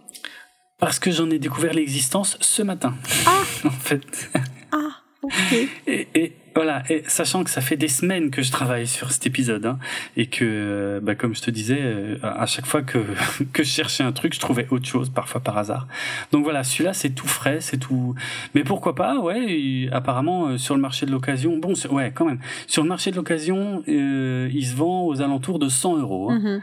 [0.81, 2.93] Parce que j'en ai découvert l'existence ce matin.
[3.25, 4.29] Ah en fait.
[4.71, 4.77] Ah,
[5.21, 5.53] ok.
[5.87, 9.25] Et, et voilà, et sachant que ça fait des semaines que je travaille sur cet
[9.25, 9.79] épisode, hein,
[10.17, 12.97] et que, euh, bah, comme je te disais, euh, à chaque fois que,
[13.53, 15.87] que je cherchais un truc, je trouvais autre chose, parfois par hasard.
[16.33, 18.15] Donc voilà, celui-là, c'est tout frais, c'est tout.
[18.53, 22.25] Mais pourquoi pas, ouais, et apparemment, euh, sur le marché de l'occasion, bon, ouais, quand
[22.25, 26.31] même, sur le marché de l'occasion, euh, il se vend aux alentours de 100 euros,
[26.31, 26.61] hein, Mhm.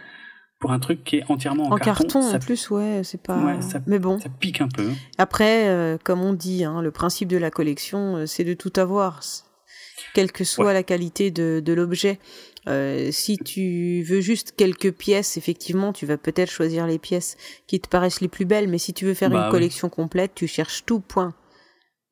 [0.59, 3.39] Pour un truc qui est entièrement en, En carton, ça, en plus, ouais, c'est pas.
[3.45, 4.19] Ouais, ça- Mais bon.
[4.19, 4.91] ça pique un peu.
[5.17, 8.73] Après, euh, comme on dit, hein, le principe de la collection, euh, c'est de tout
[8.77, 9.21] avoir,
[10.15, 10.73] quelle que soit Ouais.
[10.75, 12.19] la qualité de, de l'objet.
[12.67, 17.37] Euh, si tu veux juste quelques pièces, effectivement, tu vas peut-être choisir les pièces
[17.67, 20.33] qui te paraissent les plus belles, mais si tu veux faire Bah une collection complète,
[20.35, 21.35] tu cherches tout, point.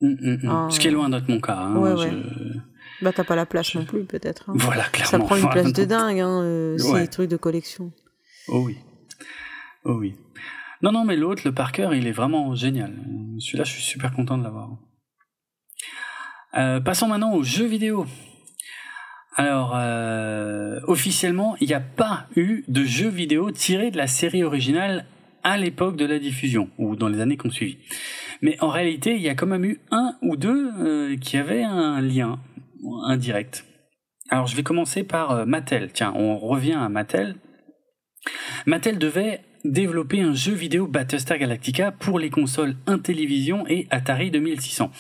[0.01, 0.49] Mm, mm, mm.
[0.49, 1.57] Ah, Ce qui est loin d'être mon cas.
[1.57, 2.23] hein, Ouais, je- ouais.
[3.03, 4.49] Bah, t'as pas la place non plus, peut-être.
[4.49, 4.55] hein.
[4.57, 5.25] Voilà, Ça clairement.
[5.27, 7.93] prend une place de dingue, hein, euh, ces trucs de collection.
[8.49, 8.77] Oh oui.
[9.85, 10.15] Oh oui.
[10.83, 12.95] Non, non, mais l'autre, le Parker, il est vraiment génial.
[13.39, 14.71] Celui-là, je suis super content de l'avoir.
[16.55, 18.07] Euh, passons maintenant aux jeux vidéo.
[19.35, 24.45] Alors, euh, officiellement, il n'y a pas eu de jeux vidéo tirés de la série
[24.45, 25.07] originale
[25.43, 27.79] à l'époque de la diffusion, ou dans les années qui ont suivi.
[28.43, 31.63] Mais en réalité, il y a quand même eu un ou deux euh, qui avaient
[31.63, 32.41] un lien
[33.05, 33.65] indirect.
[34.31, 35.91] Alors, je vais commencer par Mattel.
[35.93, 37.37] Tiens, on revient à Mattel.
[38.67, 44.91] Mattel devait développer un jeu vidéo Battlestar Galactica pour les consoles Intellivision et Atari 2600.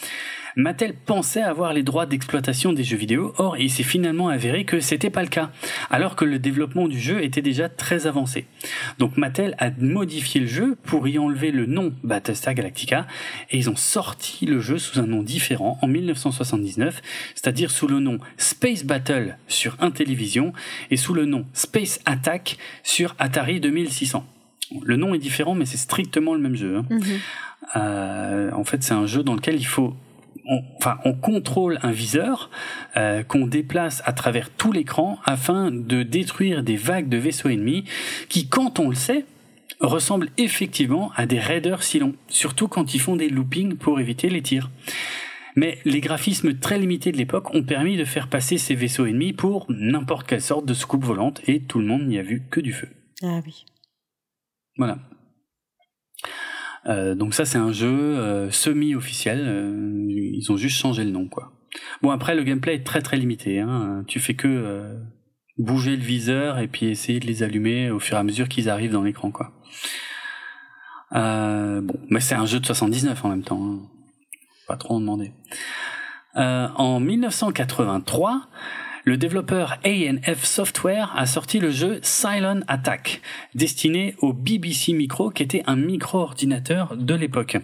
[0.58, 4.80] Mattel pensait avoir les droits d'exploitation des jeux vidéo, or il s'est finalement avéré que
[4.80, 5.50] c'était pas le cas,
[5.90, 8.46] alors que le développement du jeu était déjà très avancé.
[8.98, 13.06] Donc Mattel a modifié le jeu pour y enlever le nom Battlestar Galactica
[13.50, 17.02] et ils ont sorti le jeu sous un nom différent en 1979,
[17.34, 20.54] c'est-à-dire sous le nom Space Battle sur Intellivision
[20.90, 24.24] et sous le nom Space Attack sur Atari 2600.
[24.82, 26.78] Le nom est différent, mais c'est strictement le même jeu.
[26.78, 26.86] hein.
[26.88, 27.02] Mhm.
[27.76, 29.94] Euh, en fait, c'est un jeu dans lequel il faut,
[30.46, 32.50] on, enfin, on contrôle un viseur
[32.96, 37.84] euh, qu'on déplace à travers tout l'écran afin de détruire des vagues de vaisseaux ennemis
[38.28, 39.24] qui, quand on le sait,
[39.80, 44.42] ressemblent effectivement à des raiders Cylon, surtout quand ils font des loopings pour éviter les
[44.42, 44.70] tirs.
[45.56, 49.32] Mais les graphismes très limités de l'époque ont permis de faire passer ces vaisseaux ennemis
[49.32, 52.60] pour n'importe quelle sorte de soucoupe volante et tout le monde n'y a vu que
[52.60, 52.88] du feu.
[53.22, 53.64] Ah oui.
[54.76, 54.98] Voilà.
[56.88, 61.26] Euh, donc ça c'est un jeu euh, semi-officiel, euh, ils ont juste changé le nom
[61.26, 61.52] quoi.
[62.02, 64.04] Bon après le gameplay est très très limité, hein.
[64.06, 64.96] tu fais que
[65.58, 68.68] bouger le viseur et puis essayer de les allumer au fur et à mesure qu'ils
[68.68, 69.52] arrivent dans l'écran quoi.
[71.12, 73.80] Bon, mais c'est un jeu de 79 en même temps, hein.
[74.68, 75.32] pas trop en demander.
[76.34, 78.48] En 1983,
[79.06, 83.22] le développeur A&F Software a sorti le jeu Silent Attack,
[83.54, 87.56] destiné au BBC Micro, qui était un micro-ordinateur de l'époque.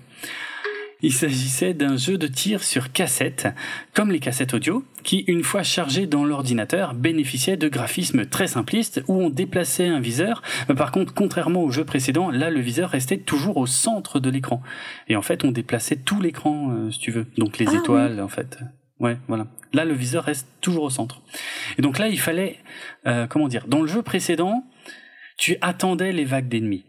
[1.04, 3.48] Il s'agissait d'un jeu de tir sur cassette,
[3.92, 9.02] comme les cassettes audio, qui, une fois chargées dans l'ordinateur, bénéficiaient de graphismes très simplistes
[9.08, 10.42] où on déplaçait un viseur.
[10.76, 14.62] Par contre, contrairement au jeu précédent, là, le viseur restait toujours au centre de l'écran.
[15.08, 17.26] Et en fait, on déplaçait tout l'écran, euh, si tu veux.
[17.36, 18.60] Donc les Ah, étoiles, en fait.
[19.02, 19.48] Ouais, voilà.
[19.72, 21.22] Là, le viseur reste toujours au centre.
[21.76, 22.58] Et donc là, il fallait,
[23.06, 24.64] euh, comment dire, dans le jeu précédent,
[25.36, 26.84] tu attendais les vagues d'ennemis.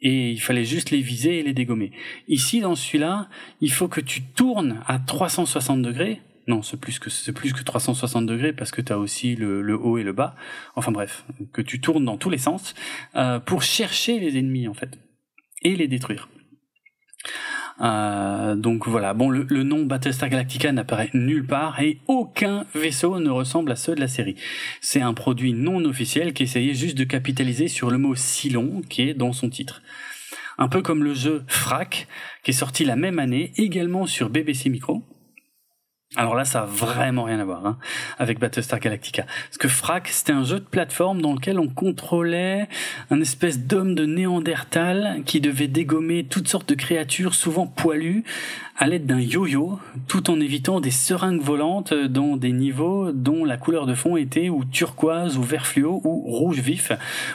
[0.00, 1.90] Et il fallait juste les viser et les dégommer.
[2.28, 3.28] Ici, dans celui-là,
[3.60, 6.22] il faut que tu tournes à 360 degrés.
[6.46, 9.62] Non, c'est plus que c'est plus que 360 degrés parce que tu as aussi le,
[9.62, 10.36] le haut et le bas.
[10.76, 12.76] Enfin bref, que tu tournes dans tous les sens
[13.16, 14.96] euh, pour chercher les ennemis en fait
[15.62, 16.28] et les détruire.
[17.82, 23.18] Euh, donc voilà, bon, le, le nom Battlestar Galactica n'apparaît nulle part et aucun vaisseau
[23.20, 24.36] ne ressemble à ceux de la série.
[24.80, 29.02] C'est un produit non officiel qui essayait juste de capitaliser sur le mot Cylon qui
[29.02, 29.82] est dans son titre.
[30.58, 32.08] Un peu comme le jeu Frac,
[32.42, 35.02] qui est sorti la même année, également sur BBC Micro.
[36.16, 37.76] Alors là, ça a vraiment rien à voir hein,
[38.18, 39.24] avec Battlestar Galactica.
[39.24, 42.68] Parce que Frac, c'était un jeu de plateforme dans lequel on contrôlait
[43.10, 48.24] un espèce d'homme de Néandertal qui devait dégommer toutes sortes de créatures, souvent poilues,
[48.78, 49.78] à l'aide d'un yo-yo,
[50.08, 54.48] tout en évitant des seringues volantes dans des niveaux dont la couleur de fond était
[54.48, 56.92] ou turquoise ou vert fluo ou rouge vif.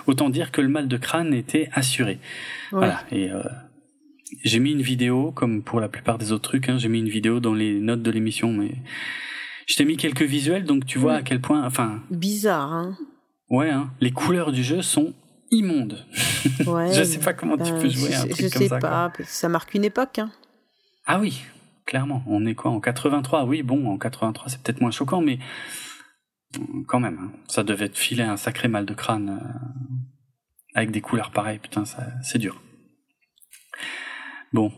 [0.07, 2.19] Autant dire que le mal de crâne était assuré.
[2.71, 2.79] Ouais.
[2.79, 2.99] Voilà.
[3.11, 3.43] Et euh,
[4.43, 7.09] j'ai mis une vidéo, comme pour la plupart des autres trucs, hein, j'ai mis une
[7.09, 8.71] vidéo dans les notes de l'émission, mais
[9.67, 11.19] je t'ai mis quelques visuels, donc tu vois Oui.
[11.19, 12.97] à quel point, enfin, Bizarre, hein.
[13.49, 15.13] ouais, hein, les couleurs du jeu sont
[15.51, 16.05] immondes.
[16.65, 16.91] Ouais.
[16.93, 18.79] je sais pas comment tu peux jouer à un truc je comme sais ça.
[18.79, 18.89] quoi.
[18.89, 20.31] pas, ça marque une époque, hein.
[21.05, 21.41] Ah oui,
[21.85, 22.23] clairement.
[22.27, 25.37] On est quoi en 83 Oui, bon, en 83 c'est peut-être moins choquant, mais
[26.87, 29.47] quand même, hein, ça devait te filer un sacré mal de crâne euh,
[30.73, 31.59] avec des couleurs pareilles.
[31.59, 32.61] Putain, ça, c'est dur.
[34.53, 34.71] Bon.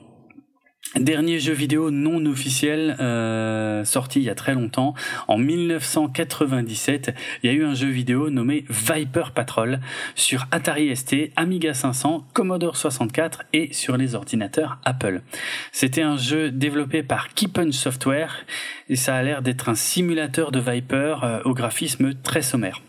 [0.96, 4.94] Dernier jeu vidéo non officiel euh, sorti il y a très longtemps.
[5.28, 9.80] En 1997, il y a eu un jeu vidéo nommé Viper Patrol
[10.14, 15.24] sur Atari ST, Amiga 500, Commodore 64 et sur les ordinateurs Apple.
[15.72, 18.46] C'était un jeu développé par Keepunch Software
[18.90, 22.82] et ça a l'air d'être un simulateur de Viper euh, au graphisme très sommaire.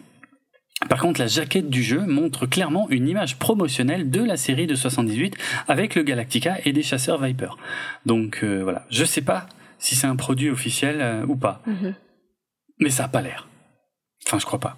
[0.88, 4.74] Par contre, la jaquette du jeu montre clairement une image promotionnelle de la série de
[4.74, 5.36] 78
[5.68, 7.56] avec le Galactica et des chasseurs Viper.
[8.06, 9.46] Donc euh, voilà, je sais pas
[9.78, 11.94] si c'est un produit officiel euh, ou pas, Mhm.
[12.80, 13.48] mais ça a pas l'air.
[14.26, 14.76] Enfin, je crois pas.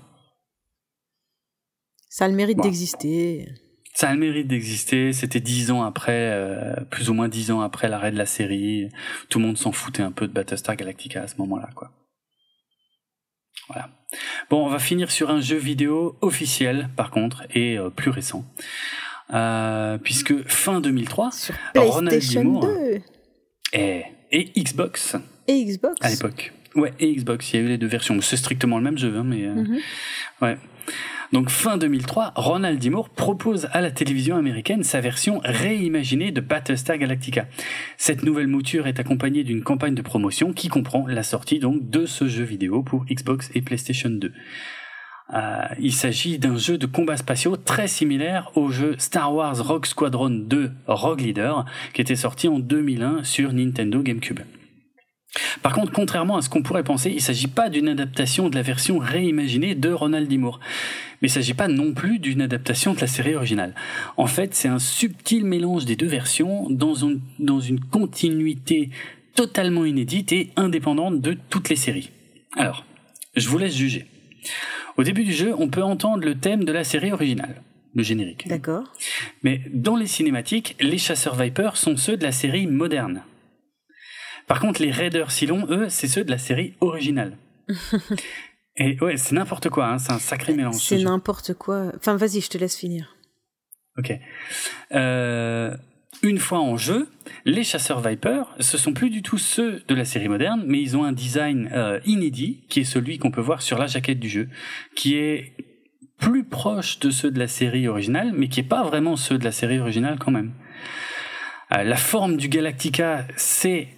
[2.08, 2.62] Ça a le mérite Bon.
[2.64, 3.48] d'exister.
[3.94, 5.12] Ça a le mérite d'exister.
[5.12, 8.90] C'était dix ans après, euh, plus ou moins dix ans après l'arrêt de la série.
[9.30, 11.90] Tout le monde s'en foutait un peu de Battlestar Galactica à ce moment-là, quoi.
[13.68, 13.90] Voilà.
[14.50, 18.44] Bon, on va finir sur un jeu vidéo officiel, par contre, et euh, plus récent.
[19.34, 22.62] Euh, puisque fin 2003, Sur Ronald PlayStation Dimour.
[22.66, 23.00] 2
[23.72, 25.16] et, et Xbox
[25.48, 25.96] et Xbox.
[26.00, 26.52] à l'époque.
[26.76, 28.20] Ouais, et Xbox, il y a eu les deux versions.
[28.20, 29.78] C'est strictement le même jeu, hein, mais euh, Mhm.
[30.42, 30.58] ouais.
[31.32, 32.90] Donc fin 2003, Ronald D.
[33.16, 37.46] Propose à la télévision américaine sa version réimaginée de Battlestar Galactica.
[37.96, 42.06] Cette nouvelle mouture est accompagnée d'une campagne de promotion qui comprend la sortie donc de
[42.06, 44.32] ce jeu vidéo pour Xbox et PlayStation 2.
[45.34, 49.86] Euh, il s'agit d'un jeu de combat spatiaux très similaire au jeu Star Wars Rogue
[49.86, 54.40] Squadron 2 Rogue Leader qui était sorti en 2001 sur Nintendo GameCube.
[55.62, 58.54] Par contre, contrairement à ce qu'on pourrait penser, il ne s'agit pas d'une adaptation de
[58.54, 60.38] la version réimaginée de Ronald D.
[60.38, 60.60] Moore.
[61.22, 63.74] Mais il ne s'agit pas non plus d'une adaptation de la série originale.
[64.16, 68.90] En fait, c'est un subtil mélange des deux versions dans, un- dans une continuité
[69.34, 72.10] totalement inédite et indépendante de toutes les séries.
[72.56, 72.84] Alors,
[73.34, 74.06] je vous laisse juger.
[74.96, 77.60] Au début du jeu, on peut entendre le thème de la série originale,
[77.94, 78.48] le générique.
[78.48, 78.84] D'accord.
[79.42, 83.22] Mais dans les cinématiques, les chasseurs Viper sont ceux de la série moderne.
[84.46, 87.36] Par contre, les Raiders Cylon, eux, c'est ceux de la série originale.
[88.76, 90.76] Et ouais, c'est n'importe quoi, hein, c'est un sacré mélange.
[90.76, 91.92] ce C'est n'importe quoi.
[91.96, 93.16] Enfin, vas-y, je te laisse finir.
[93.98, 94.12] Ok.
[94.92, 95.74] Euh,
[96.22, 97.08] une fois en jeu,
[97.46, 100.96] les chasseurs Viper, ce sont plus du tout ceux de la série moderne, mais ils
[100.96, 104.28] ont un design euh, inédit, qui est celui qu'on peut voir sur la jaquette du
[104.28, 104.48] jeu,
[104.94, 105.54] qui est
[106.18, 109.44] plus proche de ceux de la série originale, mais qui est pas vraiment ceux de
[109.44, 110.52] la série originale quand même.
[111.72, 113.88] Euh, la forme du Galactica, c'est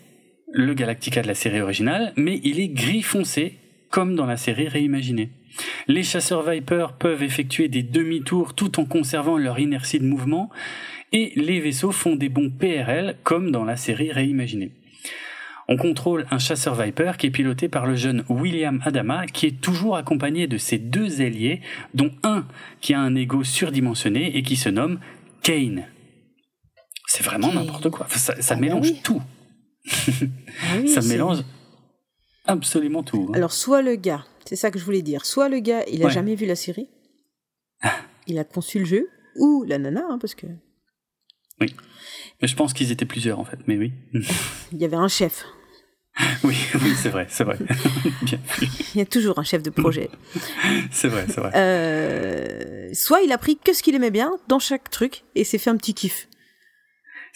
[0.53, 3.55] le Galactica de la série originale, mais il est gris foncé,
[3.91, 5.31] comme dans la série réimaginée.
[5.89, 10.51] Les chasseurs Viper peuvent effectuer des demi-tours tout en conservant leur inertie de mouvement,
[11.13, 14.73] et les vaisseaux font des bons PRL, comme dans la série réimaginée.
[15.71, 19.61] On contrôle un chasseur Viper qui est piloté par le jeune William Adama, qui est
[19.61, 21.61] toujours accompagné de ses deux ailiers,
[21.93, 22.47] dont un
[22.81, 24.99] qui a un ego surdimensionné et qui se nomme
[25.43, 25.85] Kane.
[27.07, 28.07] C'est vraiment n'importe quoi.
[28.09, 29.01] ça, Ah bah mélange oui.
[29.03, 29.21] tout.
[30.63, 31.39] Ah oui, ça mélange
[32.47, 33.27] absolument tout.
[33.31, 33.35] hein.
[33.35, 36.07] Alors, soit le gars, c'est ça que je voulais dire, soit le gars, il a
[36.07, 36.11] Ouais.
[36.13, 36.89] jamais vu la série,
[38.27, 40.47] il a conçu le jeu, ou la nana, hein, parce que
[41.61, 41.69] Mais
[42.43, 43.93] je pense qu'ils étaient plusieurs en fait, mais oui.
[44.73, 45.45] il y avait un chef.
[46.45, 47.57] oui, oui, c'est vrai, c'est vrai.
[48.23, 48.41] Bien,
[48.95, 50.11] Il y a toujours un chef de projet.
[50.91, 51.53] c'est vrai, c'est vrai.
[51.55, 55.59] Euh, soit il a pris que ce qu'il aimait bien dans chaque truc et s'est
[55.59, 56.29] fait un petit kiff.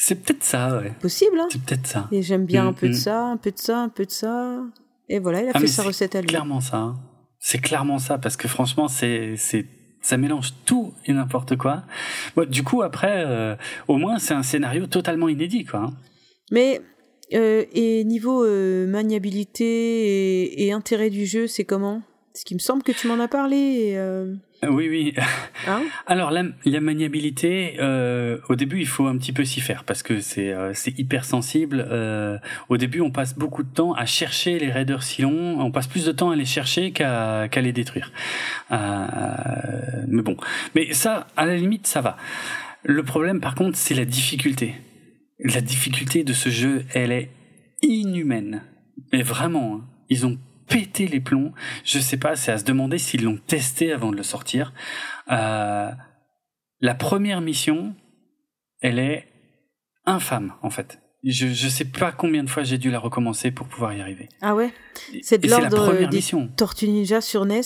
[0.05, 0.93] C'est peut-être ça, ouais.
[1.01, 2.09] Possible, hein C'est peut-être ça.
[2.11, 2.97] Et j'aime bien Mm, un peu de mm.
[2.97, 4.65] ça, un peu de ça, un peu de ça.
[5.09, 6.27] Et voilà, il a Ah, fait sa recette à lui.
[6.27, 6.77] Clairement ça.
[6.79, 6.97] hein.
[7.39, 9.65] C'est clairement ça parce que franchement, c'est c'est
[10.01, 11.85] ça mélange tout et n'importe quoi.
[12.35, 13.55] Bon, du coup, après, euh,
[13.87, 15.81] au moins, c'est un scénario totalement inédit, quoi.
[15.81, 15.93] hein.
[16.51, 16.81] Mais
[17.35, 22.03] euh, et niveau euh, maniabilité et, et intérêt du jeu, c'est comment?
[22.33, 23.57] Parce qu'il me semble que tu m'en as parlé.
[23.57, 24.35] et, euh,
[24.67, 25.15] Oui, oui.
[25.67, 25.83] hein?
[26.07, 30.03] Alors la, la maniabilité, euh, au début, il faut un petit peu s'y faire parce
[30.03, 31.87] que c'est euh, hyper sensible.
[31.91, 32.39] Euh,
[32.71, 35.61] au début, on passe beaucoup de temps à chercher les raiders si longs.
[35.61, 38.11] On passe plus de temps à les chercher qu'à les détruire.
[38.71, 40.37] Mais bon,
[40.75, 42.17] mais ça, à la limite, ça va.
[42.83, 44.75] Le problème, par contre, c'est la difficulté.
[45.39, 47.31] La difficulté de ce jeu, elle est
[47.83, 48.63] inhumaine.
[49.13, 49.85] Mais vraiment, hein.
[50.09, 50.39] ils ont
[50.69, 51.53] pété les plombs.
[51.85, 54.73] Je sais pas, c'est à se demander s'ils l'ont testé avant de le sortir.
[55.31, 55.91] Euh,
[56.81, 57.95] la première mission,
[58.81, 59.29] elle est
[60.07, 60.99] infâme, en fait.
[61.25, 64.29] Je, je sais pas combien de fois j'ai dû la recommencer pour pouvoir y arriver.
[64.41, 64.73] Ah ouais
[65.23, 66.49] C'est de l'ordre première des mission.
[66.57, 67.61] Tortues Ninja sur NES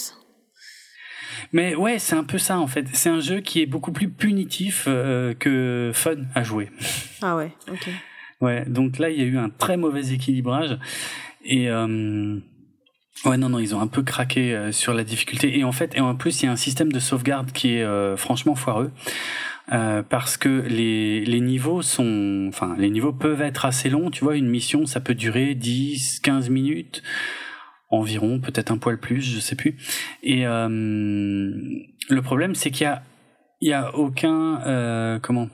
[1.53, 2.87] Mais ouais, c'est un peu ça, en fait.
[2.93, 6.71] C'est un jeu qui est beaucoup plus punitif euh, que fun à jouer.
[7.23, 7.89] Ah ouais, ok.
[8.43, 10.79] Ouais, donc là, il y a eu un très mauvais équilibrage.
[11.43, 12.39] Et euh,
[13.27, 15.59] ouais, non, non, ils ont un peu craqué euh, sur la difficulté.
[15.59, 17.83] Et en fait, et en plus, il y a un système de sauvegarde qui est
[17.83, 18.91] euh, franchement foireux.
[19.73, 24.11] Euh, parce que les, les niveaux sont, enfin, les niveaux peuvent être assez longs.
[24.11, 27.03] Tu vois, une mission, ça peut durer 10, 15 minutes
[27.89, 29.77] environ, peut-être un poil plus, je sais plus.
[30.23, 33.03] Et le problème, c'est qu'il y a,
[33.61, 35.49] il y a aucun, comment?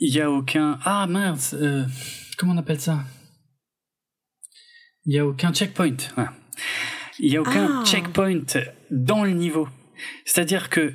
[0.00, 1.54] Il y a aucun ah mince
[2.36, 3.04] comment on appelle ça?
[5.06, 5.96] Il y a aucun checkpoint
[7.18, 7.84] il y a aucun Ah.
[7.84, 8.42] checkpoint
[8.90, 9.68] dans le niveau
[10.24, 10.92] c'est-à-dire que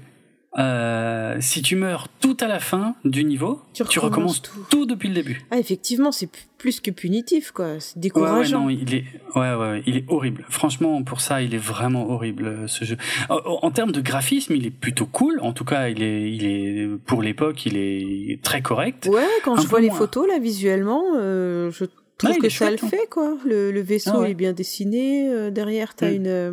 [0.58, 4.66] euh, si tu meurs tout à la fin du niveau Tu tu, recommences recommences tout.
[4.72, 4.86] tout.
[4.88, 6.28] depuis le début Ah effectivement, c'est
[6.58, 8.62] plus que punitif quoi, c'est Ouais, ouais, décourageant.
[8.64, 9.04] non, il est,
[9.36, 10.44] ouais, ouais, il est horrible.
[10.50, 12.98] Franchement, pour ça, il est vraiment horrible euh, ce jeu.
[13.30, 15.40] En, en termes de graphisme, il est plutôt cool.
[15.42, 19.06] En tout cas, il est, il est pour l'époque, il est très correct.
[19.06, 21.86] Ouais, quand Un je vois les photos là visuellement, euh, je
[22.20, 22.90] trouve Ouais, il que ça chouette, le hein.
[22.90, 23.38] fait quoi.
[23.46, 24.32] Le, le vaisseau Ah ouais.
[24.32, 25.30] est bien dessiné.
[25.30, 26.14] euh, derrière, t'as Mm.
[26.16, 26.52] une euh,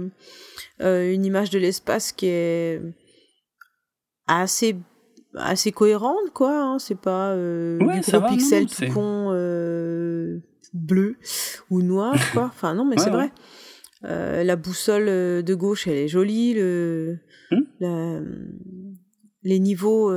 [0.80, 2.80] euh, une image de l'espace qui est
[4.26, 4.76] assez
[5.34, 6.51] assez cohérente quoi.
[6.62, 6.78] Hein.
[6.78, 8.36] C'est pas euh, Ouais, ça gros non,
[8.66, 10.38] tout con euh,
[10.72, 11.16] bleu
[11.70, 12.44] ou noir quoi.
[12.47, 13.30] Enfin non mais Ouais, c'est vrai.
[14.02, 15.06] La boussole
[15.43, 16.55] de gauche, elle est jolie.
[16.55, 17.18] Le,
[17.51, 17.60] Hmm.
[17.80, 18.20] la-
[19.44, 20.10] les niveaux.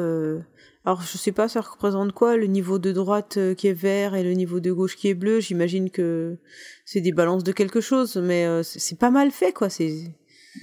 [0.90, 4.16] Alors, je sais pas, ça représente quoi Le niveau de droite euh, qui est vert
[4.16, 5.40] et le niveau de gauche qui est bleu?
[5.40, 6.40] J'imagine que
[6.84, 9.70] c'est des balances de quelque chose, mais euh, c'est c'est pas mal fait, quoi.
[9.70, 10.12] C'est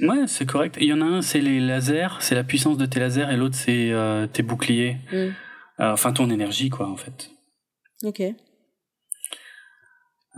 [0.00, 0.78] Ouais, c'est correct.
[0.80, 3.36] Il y en a un, c'est les lasers, c'est la puissance de tes lasers, et
[3.36, 4.96] l'autre, c'est euh, tes boucliers.
[5.12, 5.16] Mm.
[5.16, 5.32] Euh,
[5.78, 7.30] enfin, ton énergie, quoi, en fait.
[8.02, 8.22] ok.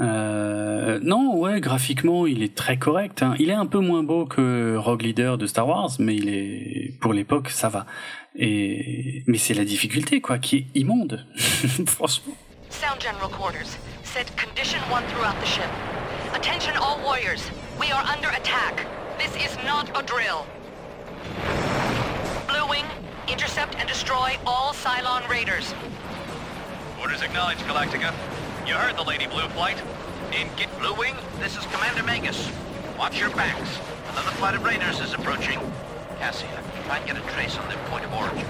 [0.00, 3.22] Euh, non, ouais, graphiquement, il est très correct.
[3.22, 3.34] hein.
[3.38, 6.94] Il est un peu moins beau que Rogue Leader de Star Wars, mais il est,
[7.00, 7.84] pour l'époque, ça va.
[8.36, 11.26] Et, mais c'est la difficulté, quoi, qui est immonde.
[11.86, 12.34] Franchement.
[12.70, 13.76] Sound General Quarters.
[14.04, 15.68] Set condition one throughout the ship.
[16.34, 17.42] Attention all warriors.
[17.80, 18.86] We are under attack.
[19.18, 20.44] This is not a drill.
[22.48, 22.84] Blue Wing,
[23.28, 25.74] intercept and destroy all Cylon raiders.
[27.00, 28.12] Orders acknowledged, Galactica.
[28.68, 29.82] You heard the Lady Blue flight.
[30.30, 32.50] In Git Blue Wing, this is Commander Magus.
[32.98, 33.78] Watch your backs.
[34.12, 35.58] Another flight of raiders is approaching.
[36.18, 38.46] Cassia, try and get a trace on their point of origin.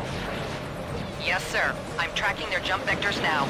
[1.24, 1.72] Yes, sir.
[2.00, 3.46] I'm tracking their jump vectors now.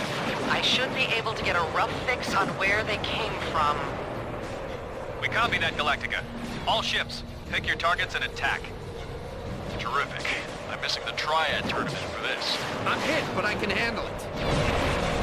[0.50, 3.78] I should be able to get a rough fix on where they came from.
[5.22, 6.22] We copy that, Galactica.
[6.66, 8.60] All ships, pick your targets and attack.
[9.78, 10.26] Terrific.
[10.70, 12.58] I'm missing the Triad tournament for this.
[12.84, 15.17] I'm hit, but I can handle it.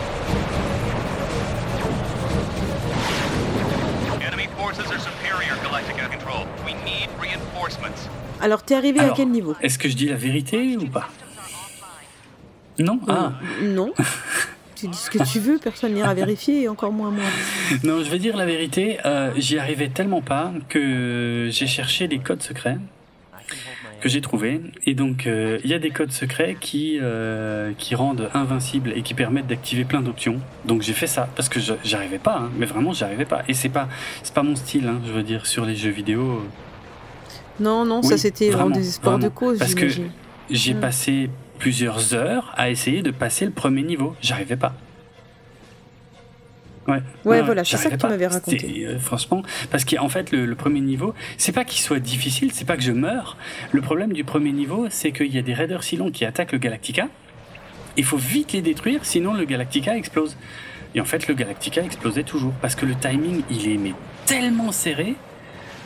[4.57, 6.45] Forces are superior, Galactica Control.
[6.65, 8.09] We need reinforcements.
[8.41, 11.09] Alors, t'es arrivé Alors, à quel niveau Est-ce que je dis la vérité ou pas
[12.79, 13.93] Non Ah Non.
[14.75, 17.23] tu dis ce que tu veux, personne n'ira vérifier, et encore moins moi.
[17.83, 18.97] Non, je vais dire la vérité.
[19.05, 22.77] euh, J'y arrivais tellement pas que j'ai cherché des codes secrets
[24.05, 24.61] que j'ai trouvés.
[24.85, 29.01] Et donc, euh, il y a des codes secrets qui euh, qui rendent invincible et
[29.01, 30.39] qui permettent d'activer plein d'options.
[30.65, 32.37] Donc, j'ai fait ça parce que j'arrivais pas.
[32.37, 33.41] hein, mais vraiment, j'y arrivais pas.
[33.47, 33.89] Et c'est pas
[34.21, 34.87] c'est pas mon style.
[34.87, 36.43] hein, je veux dire sur les jeux vidéo.
[37.59, 39.33] Non, non, ça c'était en vraiment, désespoir de vraiment.
[39.35, 39.87] cause, Parce que
[40.51, 40.79] j'ai Mm.
[40.79, 44.15] passé plusieurs heures à essayer de passer le premier niveau.
[44.21, 44.75] J'arrivais pas.
[46.87, 48.09] Ouais, Ouais, voilà, c'est ça que tu pas.
[48.09, 48.85] m'avais raconté.
[48.87, 49.41] Euh, franchement,
[49.71, 52.83] parce qu'en fait, le, le premier niveau, c'est pas qu'il soit difficile, c'est pas que
[52.83, 53.37] je meurs.
[53.71, 56.51] Le problème du premier niveau, c'est qu'il y a des raiders si longs qui attaquent
[56.51, 57.07] le Galactica.
[57.97, 60.37] Il faut vite les détruire, sinon le Galactica explose.
[60.93, 63.93] Et en fait, le Galactica explosait toujours parce que le timing, il est mais
[64.25, 65.15] tellement serré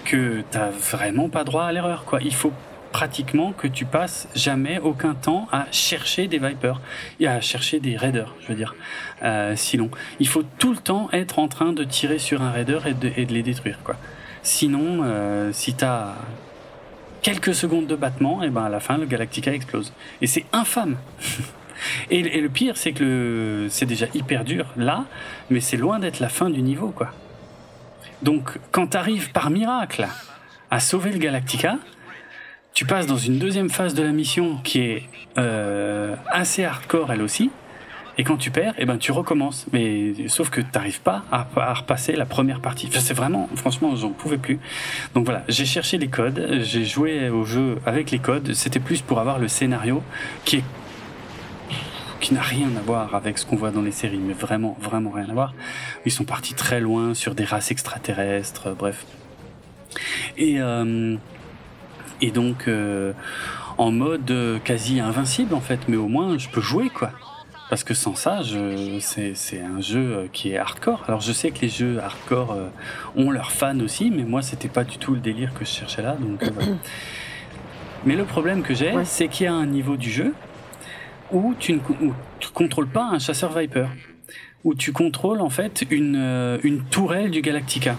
[0.05, 2.19] que t'as vraiment pas droit à l'erreur, quoi.
[2.21, 2.51] Il faut
[2.91, 6.81] pratiquement que tu passes jamais aucun temps à chercher des Vipers
[7.19, 8.75] et à chercher des Raiders, je veux dire.
[9.23, 9.89] Euh, sinon,
[10.19, 13.33] il faut tout le temps être en train de tirer sur un Raider et de,
[13.33, 13.95] les détruire, quoi.
[14.41, 16.15] Sinon, euh, si t'as
[17.21, 19.93] quelques secondes de battement, et ben à la fin, le Galactica explose.
[20.21, 20.97] Et c'est infâme.
[22.09, 25.05] et, le pire, c'est que c'est déjà hyper dur là,
[25.49, 27.11] mais c'est loin d'être la fin du niveau, quoi.
[28.21, 30.07] Donc, quand t'arrives par miracle
[30.71, 31.77] à sauver le Galactica,
[32.79, 35.03] tu passes dans une deuxième phase de la mission qui est
[35.37, 37.51] euh, assez hardcore elle aussi.
[38.17, 39.65] Et quand tu perds, eh ben tu recommences.
[39.73, 42.87] Mais sauf que t'arrives pas à, repasser la première partie.
[42.89, 44.59] C'est vraiment, franchement, j'en pouvais plus.
[45.13, 48.53] Donc voilà, j'ai cherché les codes, j'ai joué au jeu avec les codes.
[48.53, 50.01] C'était plus pour avoir le scénario
[50.45, 50.63] qui est
[52.21, 55.11] qui n'a rien à voir avec ce qu'on voit dans les séries, mais vraiment, vraiment
[55.11, 55.53] rien à voir.
[56.05, 59.05] Ils sont partis très loin sur des races extraterrestres, bref.
[60.37, 61.17] Et, euh,
[62.21, 63.13] et donc, euh,
[63.77, 67.11] en mode euh, quasi invincible en fait, mais au moins je peux jouer quoi.
[67.69, 68.41] Parce que sans ça,
[68.99, 71.03] c'est c'est un jeu euh, qui est hardcore.
[71.07, 72.67] Alors je sais que les jeux hardcore euh,
[73.15, 76.01] ont leurs fans aussi, mais moi c'était pas du tout le délire que je cherchais
[76.01, 76.17] là.
[76.19, 76.71] Donc, euh, voilà.
[78.05, 80.33] Mais le problème que j'ai, c'est qu'il y a un niveau du jeu
[81.33, 83.87] où tu ne où tu contrôles pas un chasseur Viper,
[84.63, 87.97] où tu contrôles en fait une, une tourelle du Galactica.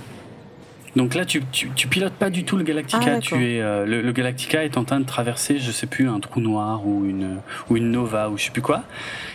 [0.96, 3.04] Donc là, tu, tu, tu pilotes pas du tout le Ah, Galactica.
[3.04, 3.20] d'accord.
[3.20, 6.18] tu es euh, le, le Galactica est en train de traverser, je sais plus, un
[6.20, 7.38] trou noir ou une
[7.68, 8.82] ou une nova ou je sais plus quoi.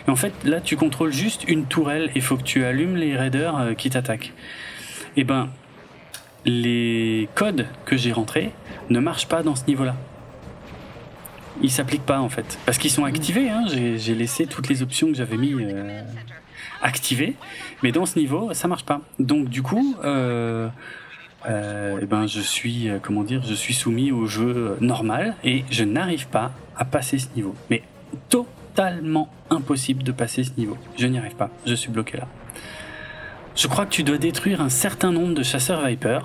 [0.08, 2.12] Et en fait, là, tu contrôles juste une tourelle.
[2.16, 4.34] Il faut que tu allumes les raiders euh, qui t'attaquent.
[5.16, 5.50] Et ben,
[6.44, 8.52] les codes que j'ai rentrés
[8.90, 9.96] ne marchent pas dans ce niveau-là.
[11.62, 13.50] Ils s'appliquent pas en fait, parce qu'ils sont activés.
[13.50, 13.64] Hein.
[13.68, 16.02] J'ai j'ai laissé toutes les options que j'avais mis euh,
[16.82, 17.36] activées,
[17.82, 19.00] mais dans ce niveau, ça marche pas.
[19.20, 19.96] Donc du coup.
[20.04, 20.68] Euh,
[21.48, 25.36] euh, eh ben je suis euh, comment dire je suis soumis au jeu euh, normal
[25.44, 27.56] et je n'arrive pas à passer ce niveau.
[27.70, 27.84] Mais
[28.30, 30.78] totalement impossible de passer ce niveau.
[30.98, 31.50] Je n'y arrive pas.
[31.66, 32.28] Je suis bloqué là.
[33.56, 36.20] Je crois que tu dois détruire un certain nombre de chasseurs Viper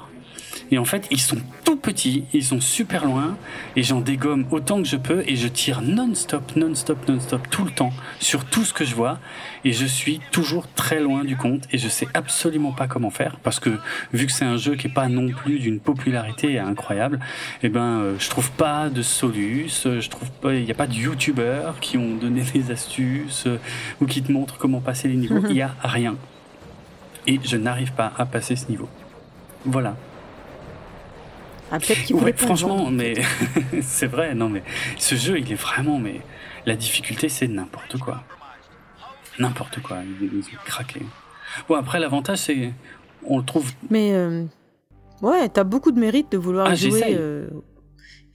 [0.71, 3.37] et en fait ils sont tout petits ils sont super loin
[3.77, 7.71] et j'en dégomme autant que je peux et je tire non-stop non-stop non-stop tout le
[7.71, 9.19] temps sur tout ce que je vois.
[9.65, 13.39] Et je suis toujours très loin du compte et je sais absolument pas comment faire
[13.43, 13.71] parce que
[14.13, 17.21] vu que c'est un jeu qui est pas non plus d'une popularité incroyable
[17.63, 20.75] et ben euh, je trouve pas de solus euh, je trouve pas il y a
[20.75, 23.59] pas de youtubeurs qui ont donné des astuces euh,
[24.01, 25.41] ou qui te montrent comment passer les niveaux.
[25.49, 26.17] Il y a rien.
[27.27, 28.89] Et je n'arrive pas à passer ce niveau.
[29.65, 29.97] Voilà
[31.71, 32.91] Ah, peut-être qu'il Ouais, franchement, vendre.
[32.91, 33.15] mais
[33.83, 34.63] c'est vrai, non mais
[34.99, 36.21] ce jeu, il est vraiment, mais
[36.67, 38.23] la difficulté, c'est n'importe quoi,
[39.39, 39.99] n'importe quoi.
[40.21, 41.01] Ils, ils ont craqué.
[41.69, 42.73] Bon après, l'avantage, c'est,
[43.25, 43.71] on le trouve.
[43.91, 44.45] Mais euh,
[45.23, 47.49] ouais, t'as beaucoup de mérite de vouloir Ah, jouer euh,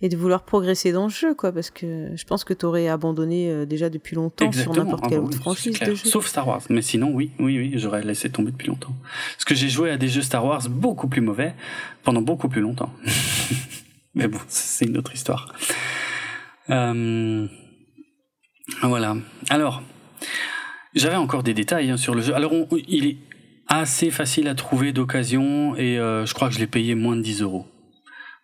[0.02, 3.50] et de vouloir progresser dans le jeu, quoi, parce que je pense que t'aurais abandonné
[3.50, 6.10] euh, déjà depuis longtemps sur n'importe Ah quelle bah autre oui, c'est franchise de jeu.
[6.10, 6.62] Sauf Star Wars.
[6.70, 8.94] Mais sinon, oui, oui, oui, j'aurais laissé tomber depuis longtemps.
[9.36, 11.54] Parce que j'ai joué à des jeux Star Wars beaucoup plus mauvais
[12.04, 12.92] pendant beaucoup plus longtemps.
[14.16, 15.54] Mais bon, c'est une autre histoire.
[16.70, 17.48] Euh,
[18.82, 19.16] Voilà.
[19.50, 19.82] Alors,
[20.94, 22.34] j'avais encore des détails hein, sur le jeu.
[22.36, 23.18] Alors, on- il est
[23.68, 27.22] assez facile à trouver d'occasion et euh, je crois que je l'ai payé moins de
[27.22, 27.66] 10 euros.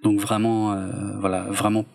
[0.03, 1.85] Donc vraiment, euh, voilà, vraiment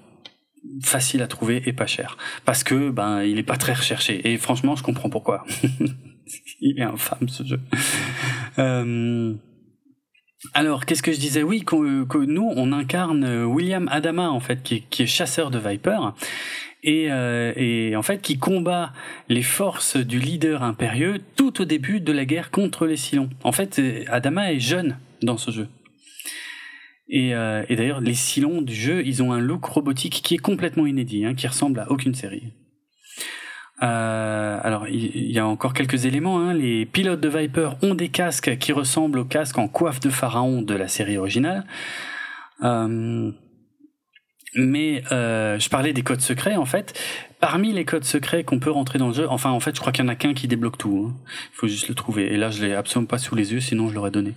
[0.82, 2.16] facile à trouver et pas cher.
[2.44, 4.28] Parce que ben il est pas très recherché.
[4.28, 5.44] Et franchement je comprends pourquoi.
[6.60, 7.60] Il est infâme ce jeu.
[8.58, 9.34] Euh,
[10.54, 11.42] alors, qu'est-ce que je disais?
[11.42, 15.98] Oui, que nous, on incarne William Adama, en fait, qui est, chasseur de Viper,
[16.82, 18.94] et, euh, et, en fait, qui combat
[19.28, 23.28] les forces du leader impérieux tout au début de la guerre contre les Silons.
[23.44, 23.78] En fait,
[24.08, 25.68] Adama est jeune dans ce jeu.
[27.08, 30.38] Et, euh, et d'ailleurs, les Silons du jeu, ils ont un look robotique qui est
[30.38, 32.52] complètement inédit, hein, qui ressemble à aucune série.
[33.82, 36.40] Euh, alors, il y, a encore quelques éléments.
[36.40, 36.54] Hein.
[36.54, 40.62] Les pilotes de Viper ont des casques qui ressemblent aux casques en coiffe de pharaon
[40.62, 41.64] de la série originale.
[42.62, 43.30] Euh,
[44.56, 46.98] mais euh, je parlais des codes secrets en fait.
[47.38, 49.92] Parmi les codes secrets qu'on peut rentrer dans le jeu, enfin en fait je crois
[49.92, 51.08] qu'il y en a qu'un qui débloque tout.
[51.08, 51.14] Hein.
[51.52, 52.32] Il faut juste le trouver.
[52.32, 54.32] Et là je l'ai absolument pas sous les yeux, sinon je l'aurais donné.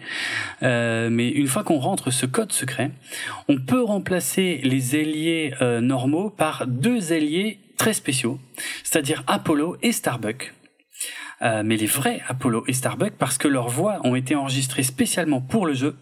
[0.64, 2.92] Euh, mais une fois qu'on rentre ce code secret,
[3.48, 8.40] on peut remplacer les ailiers euh, normaux par deux ailiers très spéciaux,
[8.84, 10.54] c'est-à-dire Apollo et Starbuck.
[11.42, 15.40] Euh, mais les vrais Apollo et Starbuck parce que leurs voix ont été enregistrées spécialement
[15.40, 15.96] pour le jeu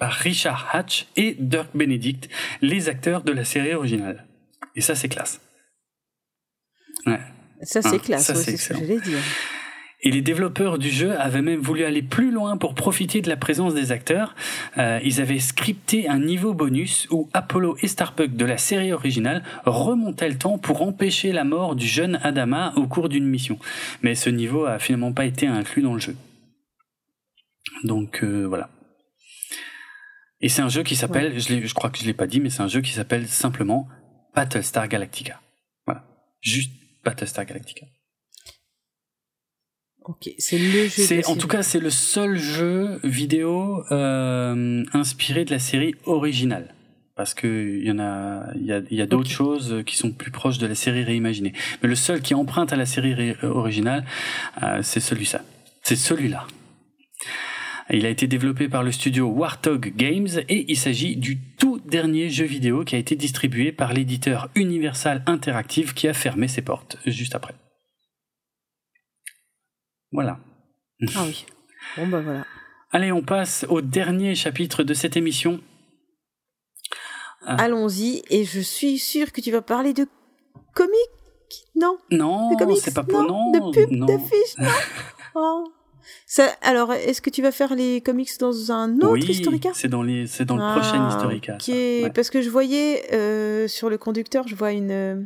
[0.00, 2.28] par Richard Hatch et Dirk Benedict,
[2.62, 4.26] les acteurs de la série originale.
[4.74, 5.40] Et ça, c'est classe.
[7.06, 7.20] Ouais.
[7.62, 9.18] Ça, c'est hein, classe, c'est ce que j'allais dire.
[10.02, 13.36] Et les développeurs du jeu avaient même voulu aller plus loin pour profiter de la
[13.36, 14.34] présence des acteurs.
[14.78, 19.42] Euh, ils avaient scripté un niveau bonus où Apollo et Starbuck de la série originale
[19.66, 23.58] remontaient le temps pour empêcher la mort du jeune Adama au cours d'une mission.
[24.00, 26.16] Mais ce niveau a finalement pas été inclus dans le jeu.
[27.84, 28.70] Donc euh, voilà.
[30.40, 32.50] Et c'est un jeu qui s'appelle, je, je, crois que je l'ai pas dit, mais
[32.50, 33.88] c'est un jeu qui s'appelle simplement
[34.34, 35.40] Battlestar Galactica.
[35.86, 36.04] Voilà,
[36.40, 36.72] juste
[37.04, 37.86] Battlestar Galactica.
[40.04, 40.88] Ok, c'est le jeu.
[40.88, 46.74] C'est en tout cas c'est le seul jeu vidéo euh, inspiré de la série originale.
[47.16, 50.10] Parce que il y en a, il y a, y a d'autres choses qui sont
[50.10, 51.52] plus proches de la série réimaginée.
[51.82, 54.06] Mais le seul qui emprunte à la série originale,
[54.62, 55.42] euh, c'est celui-là.
[55.82, 56.46] C'est celui-là.
[57.92, 62.28] Il a été développé par le studio Warthog Games et il s'agit du tout dernier
[62.28, 66.98] jeu vidéo qui a été distribué par l'éditeur Universal Interactive qui a fermé ses portes
[67.04, 67.54] juste après.
[70.12, 70.38] Voilà.
[71.16, 71.44] Ah oui.
[71.96, 72.46] Bon bah voilà.
[72.92, 75.60] Allez, on passe au dernier chapitre de cette émission.
[77.42, 77.56] Ah.
[77.58, 80.06] Allons-y, et je suis sûre que tu vas parler de
[80.74, 80.94] comics,
[81.74, 81.98] non?
[82.10, 84.68] Non, c'est pas pour non, de pub, d'affiches, non?
[85.36, 85.64] Oh
[86.62, 89.70] alors, est-ce que tu vas faire les comics dans un autre oui, Historica?
[89.74, 91.58] c'est dans, les, c'est dans le prochain ah, Historica.
[92.14, 95.22] Parce que je voyais euh, sur le conducteur, je vois une, euh,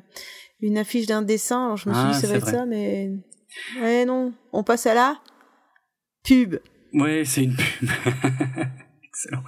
[0.60, 1.64] une affiche d'un dessin.
[1.64, 3.10] Alors je me suis dit, ah, ça va être ça, mais.
[3.80, 4.32] Ouais, non.
[4.52, 5.18] On passe à la
[6.24, 6.56] pub.
[6.92, 7.88] Ouais, c'est une pub.
[9.04, 9.44] Excellent.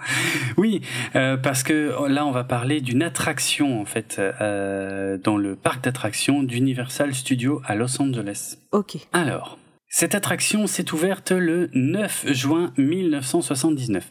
[0.58, 0.80] Oui,
[1.16, 6.42] euh, parce que là, on va parler d'une attraction, en fait, dans le parc d'attractions
[6.42, 8.58] d'Universal Studios à Los Angeles.
[8.70, 8.98] Ok.
[9.12, 9.58] Alors,
[9.98, 14.04] cette attraction s'est ouverte le 9 juin 1979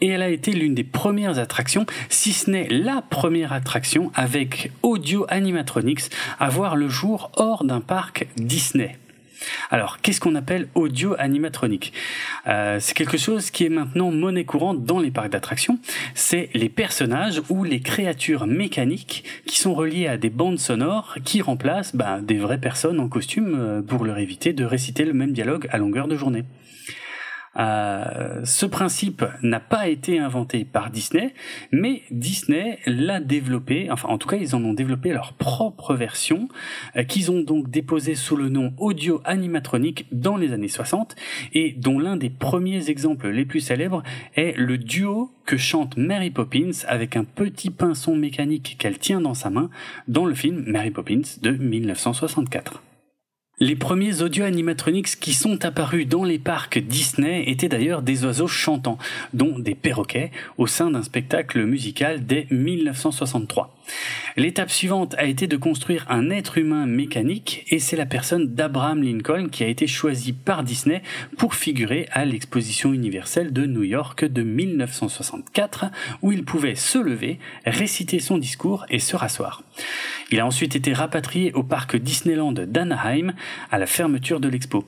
[0.00, 4.72] et elle a été l'une des premières attractions, si ce n'est la première attraction avec
[4.82, 6.10] audio animatronics
[6.40, 8.98] à voir le jour hors d'un parc Disney.
[9.70, 11.92] Alors, qu'est-ce qu'on appelle audio animatronique
[12.46, 15.78] euh, C'est quelque chose qui est maintenant monnaie courante dans les parcs d'attractions.
[16.14, 21.42] C'est les personnages ou les créatures mécaniques qui sont reliées à des bandes sonores qui
[21.42, 25.32] remplacent bah, des vraies personnes en costume euh, pour leur éviter de réciter le même
[25.32, 26.44] dialogue à longueur de journée.
[27.58, 31.34] Euh, ce principe n'a pas été inventé par Disney,
[31.72, 36.48] mais Disney l'a développé, enfin en tout cas ils en ont développé leur propre version,
[36.96, 41.16] euh, qu'ils ont donc déposé sous le nom Audio Animatronic dans les années 60,
[41.52, 44.02] et dont l'un des premiers exemples les plus célèbres
[44.36, 49.34] est le duo que chante Mary Poppins avec un petit pinceau mécanique qu'elle tient dans
[49.34, 49.70] sa main
[50.06, 52.82] dans le film Mary Poppins de 1964.
[53.60, 58.46] Les premiers audio animatronics qui sont apparus dans les parcs Disney étaient d'ailleurs des oiseaux
[58.46, 58.98] chantants,
[59.34, 63.76] dont des perroquets, au sein d'un spectacle musical dès 1963.
[64.36, 69.02] L'étape suivante a été de construire un être humain mécanique et c'est la personne d'Abraham
[69.02, 71.02] Lincoln qui a été choisi par Disney
[71.36, 75.86] pour figurer à l'exposition universelle de New York de 1964
[76.22, 79.62] où il pouvait se lever, réciter son discours et se rasseoir.
[80.30, 83.32] Il a ensuite été rapatrié au parc Disneyland d'Anaheim
[83.70, 84.84] à la fermeture de l'expo.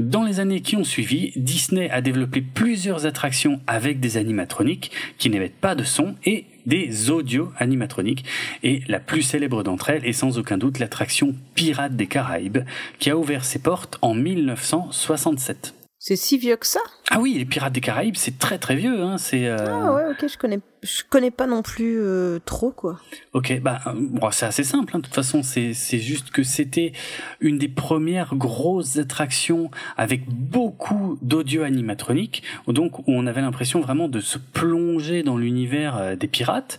[0.00, 5.30] Dans les années qui ont suivi, Disney a développé plusieurs attractions avec des animatroniques qui
[5.30, 8.24] n'émettent pas de son et des audio animatroniques
[8.62, 12.58] et la plus célèbre d'entre elles est sans aucun doute l'attraction Pirates des Caraïbes
[12.98, 15.77] qui a ouvert ses portes en 1967.
[16.00, 16.78] C'est si vieux que ça?
[17.10, 19.02] Ah oui, les Pirates des Caraïbes, c'est très très vieux.
[19.02, 19.18] Hein.
[19.18, 19.46] C'est.
[19.46, 23.00] euh, Ah ouais, ok, je connais, je connais pas non plus euh, trop quoi.
[23.32, 24.92] Ok, bah euh, bon, c'est assez simple.
[24.94, 25.00] hein.
[25.00, 26.92] De toute façon, c'est c'est juste que c'était
[27.40, 34.06] une des premières grosses attractions avec beaucoup d'audio animatronique, donc où on avait l'impression vraiment
[34.08, 36.78] de se plonger dans l'univers des pirates.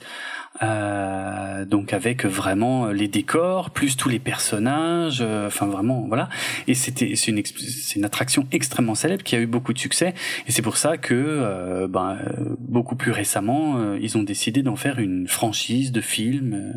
[0.62, 6.30] Euh, donc avec vraiment les décors plus tous les personnages euh, enfin vraiment voilà
[6.68, 10.14] et c'était c'est une c'est une attraction extrêmement célèbre qui a eu beaucoup de succès
[10.48, 14.62] et c'est pour ça que euh, ben, euh, beaucoup plus récemment euh, ils ont décidé
[14.62, 16.74] d'en faire une franchise de films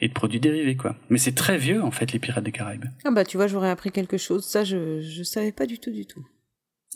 [0.00, 2.86] et de produits dérivés quoi mais c'est très vieux en fait les Pirates des Caraïbes
[3.04, 4.44] Ah bah tu vois, j'aurais appris quelque chose.
[4.44, 6.24] Ça, je, je savais pas du tout du tout.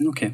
[0.04, 0.30] Ok.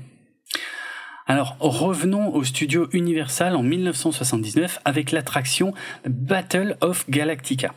[1.27, 5.73] Alors revenons au studio Universal en 1979 avec l'attraction
[6.05, 7.75] Battle of Galactica.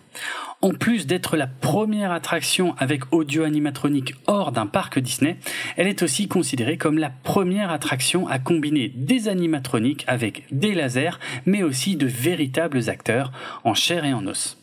[0.61, 5.37] En plus d'être la première attraction avec audio animatronique hors d'un parc Disney,
[5.77, 11.19] elle est aussi considérée comme la première attraction à combiner des animatroniques avec des lasers,
[11.45, 13.31] mais aussi de véritables acteurs
[13.63, 14.57] en chair et en os.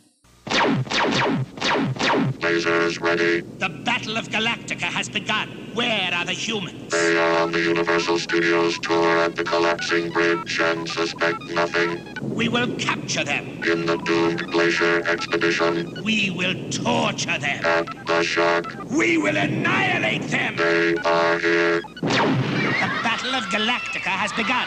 [2.40, 3.40] Lasers ready.
[3.59, 5.48] The Battle of Galactica has begun.
[5.74, 6.90] Where are the humans?
[6.90, 11.98] They are on the Universal Studios tour at the collapsing bridge and suspect nothing.
[12.35, 13.44] We will capture them.
[13.64, 17.64] In the doomed glacier expedition We will torture them.
[17.64, 20.56] at the shark, We will annihilate them.
[20.56, 21.81] they are here.
[22.02, 24.66] The Battle of Galactica has begun.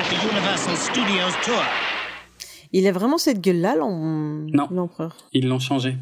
[0.00, 1.64] At the Universal Studios tour.
[2.72, 4.68] Il a vraiment cette gueule-là, l'em- Non.
[4.70, 5.16] l'empereur?
[5.32, 5.96] Ils l'ont changé.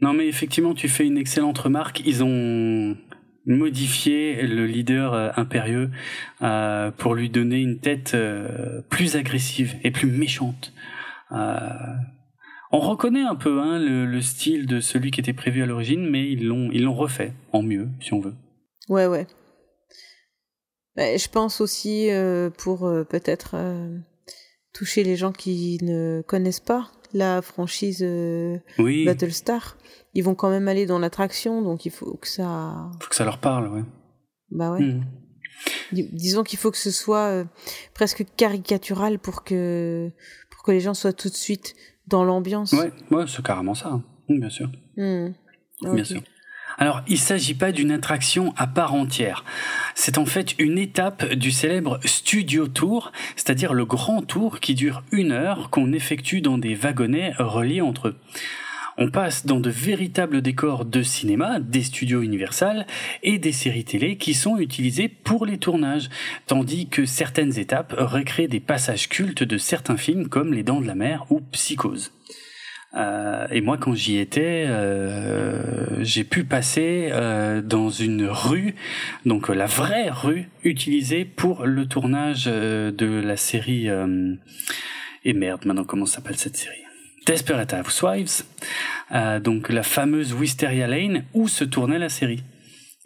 [0.00, 2.02] Non, mais effectivement, tu fais une excellente remarque.
[2.04, 2.96] Ils ont
[3.46, 5.90] modifié le leader euh, impérieux
[6.42, 10.72] euh, pour lui donner une tête euh, plus agressive et plus méchante.
[12.74, 16.08] On reconnaît un peu hein, le, le style de celui qui était prévu à l'origine,
[16.08, 18.34] mais ils l'ont ils l'ont refait en mieux, si on veut.
[18.88, 19.26] Ouais, ouais.
[20.96, 22.08] Bah, je pense aussi
[22.58, 23.56] pour peut-être
[24.72, 29.04] toucher les gens qui ne connaissent pas la franchise euh, Oui.
[29.04, 29.76] Battlestar.
[30.14, 32.90] Ils vont quand même aller dans l'attraction, donc il faut que ça.
[33.00, 33.82] Faut que ça leur parle, ouais.
[34.50, 34.96] Bah ouais.
[35.92, 37.44] Dis- Disons qu'il faut que ce soit euh,
[37.94, 40.10] presque caricatural pour que
[40.50, 41.74] pour que les gens soient tout de suite
[42.08, 42.72] dans l'ambiance.
[42.72, 43.88] Ouais, ouais, c'est carrément ça.
[43.90, 44.04] hein.
[44.28, 44.70] Mm, Bien sûr.
[44.96, 45.28] Hmm.
[45.82, 46.22] Bien sûr.
[46.82, 49.44] Alors, il s'agit pas d'une attraction à part entière.
[49.94, 55.04] C'est en fait une étape du célèbre Studio Tour, c'est-à-dire le grand tour qui dure
[55.12, 58.16] une heure qu'on effectue dans des wagonnets reliés entre eux.
[58.98, 62.88] On passe dans de véritables décors de cinéma, des studios Universal
[63.22, 66.10] et des séries télé qui sont utilisés pour les tournages,
[66.48, 70.88] tandis que certaines étapes recréent des passages cultes de certains films comme Les Dents de
[70.88, 72.10] la Mer ou Psychose.
[72.94, 78.74] Euh, et moi, quand j'y étais, euh, j'ai pu passer euh, dans une rue,
[79.24, 83.88] donc euh, la vraie rue utilisée pour le tournage euh, de la série.
[83.88, 84.34] euh,
[85.24, 86.76] et merde, maintenant comment s'appelle cette série?
[87.24, 88.42] Desperate Housewives,
[89.44, 92.42] donc la fameuse Wisteria Lane où se tournait la série.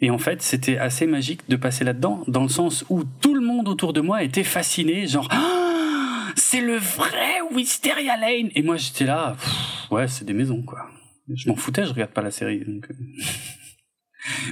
[0.01, 3.41] Et en fait, c'était assez magique de passer là-dedans, dans le sens où tout le
[3.41, 5.56] monde autour de moi était fasciné, genre Ah,
[6.49, 8.49] c'est le vrai Wisteria Lane.
[8.55, 9.35] Et moi, j'étais là,
[9.91, 10.87] ouais, c'est des maisons quoi.
[11.33, 12.63] Je m'en foutais, je regarde pas la série.
[12.65, 12.87] Donc...
[12.89, 12.93] euh.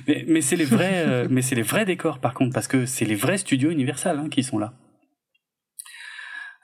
[0.08, 3.16] mais mais c'est les vrais, euh, les vrais décors par contre, parce que c'est les
[3.16, 4.74] vrais studios Universal hein, qui sont là.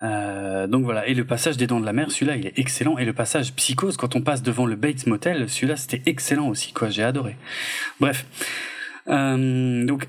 [0.03, 2.97] Euh, donc voilà, et le passage des Dents de la Mer, celui-là, il est excellent.
[2.97, 6.73] Et le passage Psychose, quand on passe devant le Bates Motel, celui-là, c'était excellent aussi,
[6.73, 6.89] quoi.
[6.89, 7.38] J'ai adoré.
[8.01, 8.25] Bref,
[9.07, 10.07] donc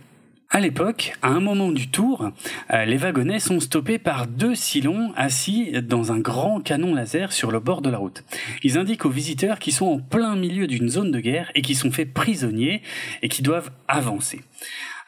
[0.52, 2.31] à l'époque, à un moment du tour,
[2.72, 7.50] euh, les wagonnets sont stoppés par deux silons assis dans un grand canon laser sur
[7.50, 8.22] le bord de la route.
[8.62, 11.74] Ils indiquent aux visiteurs qu'ils sont en plein milieu d'une zone de guerre et qui
[11.74, 12.82] sont faits prisonniers
[13.22, 14.42] et qui doivent avancer.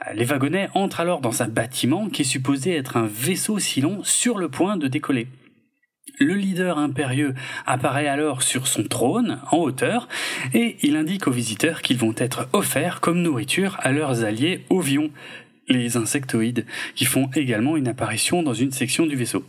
[0.09, 4.03] Euh, Les wagonnets entrent alors dans un bâtiment qui est supposé être un vaisseau silon
[4.03, 5.29] sur le point de décoller.
[6.19, 7.35] Le leader impérieux
[7.67, 10.09] apparaît alors sur son trône, en hauteur,
[10.53, 15.11] et il indique aux visiteurs qu'ils vont être offerts comme nourriture à leurs alliés ovions,
[15.69, 19.45] les insectoïdes, qui font également une apparition dans une section du vaisseau.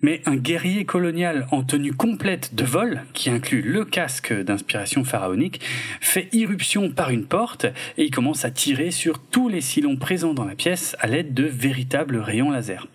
[0.00, 5.60] Mais un guerrier colonial en tenue complète de vol, qui inclut le casque d'inspiration pharaonique,
[6.00, 7.64] fait irruption par une porte
[7.96, 11.32] et il commence à tirer sur tous les silons présents dans la pièce à l'aide
[11.32, 12.86] de véritables rayons laser.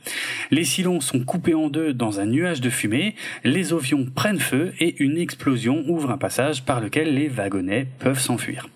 [0.51, 4.73] Les silons sont coupés en deux dans un nuage de fumée, les ovions prennent feu
[4.79, 8.67] et une explosion ouvre un passage par lequel les wagonnets peuvent s'enfuir.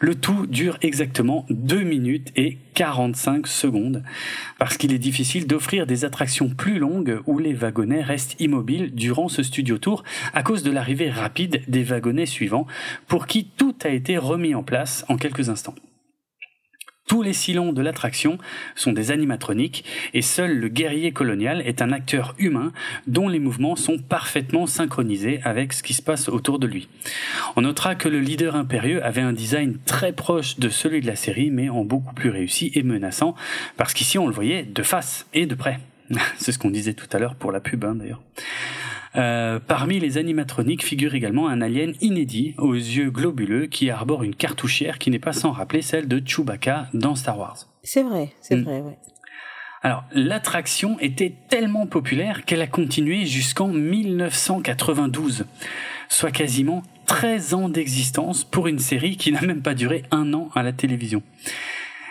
[0.00, 4.04] Le tout dure exactement 2 minutes et 45 secondes,
[4.58, 9.28] parce qu'il est difficile d'offrir des attractions plus longues où les wagonnets restent immobiles durant
[9.28, 10.04] ce studio tour
[10.34, 12.68] à cause de l'arrivée rapide des wagonnets suivants,
[13.08, 15.74] pour qui tout a été remis en place en quelques instants.
[17.08, 18.36] Tous les silons de l'attraction
[18.74, 22.70] sont des animatroniques et seul le guerrier colonial est un acteur humain
[23.06, 26.86] dont les mouvements sont parfaitement synchronisés avec ce qui se passe autour de lui.
[27.56, 31.16] On notera que le leader impérieux avait un design très proche de celui de la
[31.16, 33.34] série mais en beaucoup plus réussi et menaçant
[33.78, 35.80] parce qu'ici on le voyait de face et de près.
[36.36, 38.20] C'est ce qu'on disait tout à l'heure pour la pub hein, d'ailleurs.
[39.16, 44.34] Euh, parmi les animatroniques figure également un alien inédit aux yeux globuleux qui arbore une
[44.34, 47.56] cartouchière qui n'est pas sans rappeler celle de Chewbacca dans Star Wars.
[47.82, 48.62] C'est vrai, c'est Mm.
[48.64, 48.98] vrai, ouais.
[49.82, 55.46] Alors, l'attraction était tellement populaire qu'elle a continué jusqu'en 1992,
[56.08, 60.50] soit quasiment 13 ans d'existence pour une série qui n'a même pas duré un an
[60.54, 61.22] à la télévision.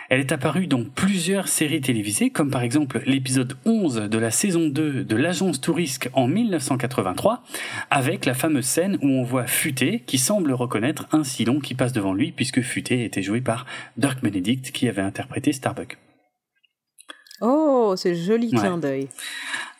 [0.08, 4.66] Elle est apparue dans plusieurs séries télévisées, comme par exemple l'épisode 11 de la saison
[4.68, 7.44] 2 de l'agence Tourisque en 1983,
[7.90, 11.92] avec la fameuse scène où on voit Futé qui semble reconnaître un silon qui passe
[11.92, 13.66] devant lui, puisque Futé était joué par
[13.98, 15.98] Dirk Benedict qui avait interprété Starbuck.
[17.40, 18.58] Oh, c'est joli Ouais.
[18.58, 19.08] clin d'œil.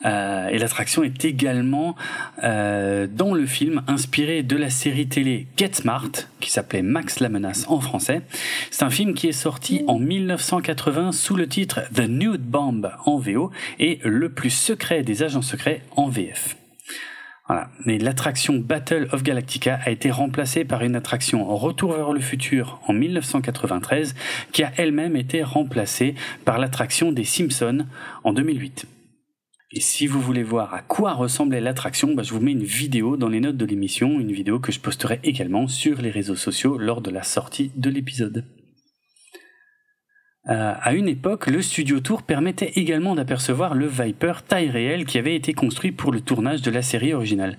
[0.05, 1.95] Euh, et l'attraction est également
[2.43, 7.27] euh, dans le film inspiré de la série télé Get Smart, qui s'appelait Max la
[7.27, 8.21] menace en français.
[8.71, 13.17] C'est un film qui est sorti en 1980 sous le titre The Nude Bomb en
[13.17, 16.55] VO et Le plus secret des agents secrets en VF.
[17.49, 17.71] Voilà.
[17.83, 22.79] Mais l'attraction Battle of Galactica a été remplacée par une attraction Retour vers le futur
[22.85, 24.13] en 1993,
[24.51, 26.13] qui a elle-même été remplacée
[26.45, 27.87] par l'attraction des Simpsons
[28.23, 28.85] en 2008.
[29.71, 33.17] Et si vous voulez voir à quoi ressemblait l'attraction, bah, je vous mets une vidéo
[33.17, 36.77] dans les notes de l'émission, une vidéo que je posterai également sur les réseaux sociaux
[36.77, 38.45] lors de la sortie de l'épisode.
[40.47, 45.17] Euh, à une époque, le Studio Tour permettait également d'apercevoir le Viper taille réelle qui
[45.17, 47.57] avait été construit pour le tournage de la série originale.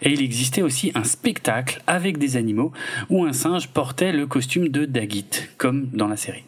[0.00, 2.72] Et il existait aussi un spectacle avec des animaux
[3.10, 5.28] où un singe portait le costume de Daggit,
[5.58, 6.44] comme dans la série.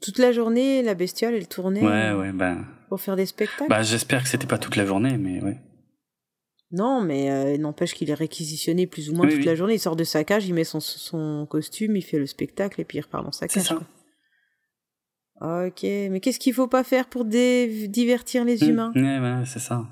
[0.00, 2.56] Toute la journée, la bestiole, elle tournait Ouais, ouais, bah,
[2.88, 3.68] pour faire des spectacles?
[3.68, 5.58] bah j'espère que c'était pas toute la journée, mais ouais.
[6.72, 9.46] Non, mais euh, n'empêche qu'il est réquisitionné plus ou moins Oui, toute oui.
[9.46, 9.74] la journée.
[9.74, 12.84] Il sort de sa cage, il met son, son costume, il fait le spectacle et
[12.84, 13.68] puis il repart dans sa C'est cage.
[13.68, 13.74] ça.
[13.76, 13.84] quoi.
[15.40, 18.92] Ok, mais qu'est-ce qu'il faut pas faire pour divertir les humains?
[18.94, 19.84] Mmh, ouais, ouais, c'est ça.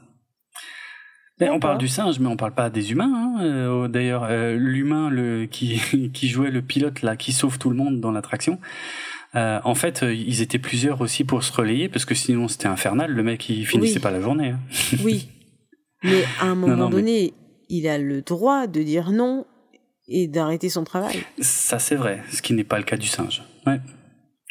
[1.41, 3.13] Mais on parle du singe, mais on parle pas des humains.
[3.13, 3.43] hein.
[3.45, 5.81] Euh, D'ailleurs, euh, l'humain le, qui,
[6.15, 8.61] qui jouait le pilote là, qui sauve tout le monde dans l'attraction.
[9.35, 13.11] euh, en fait, ils étaient plusieurs aussi pour se relayer parce que sinon c'était infernal.
[13.13, 14.01] Le mec, il finissait Oui.
[14.01, 14.51] pas la journée.
[14.51, 14.61] hein.
[15.03, 15.29] Oui,
[16.05, 17.35] mais à un moment non, donné,
[17.69, 19.45] il a le droit de dire non
[20.07, 21.17] et d'arrêter son travail.
[21.41, 22.23] Ça, c'est vrai.
[22.31, 23.43] Ce qui n'est pas le cas du singe.
[23.67, 23.81] Ouais,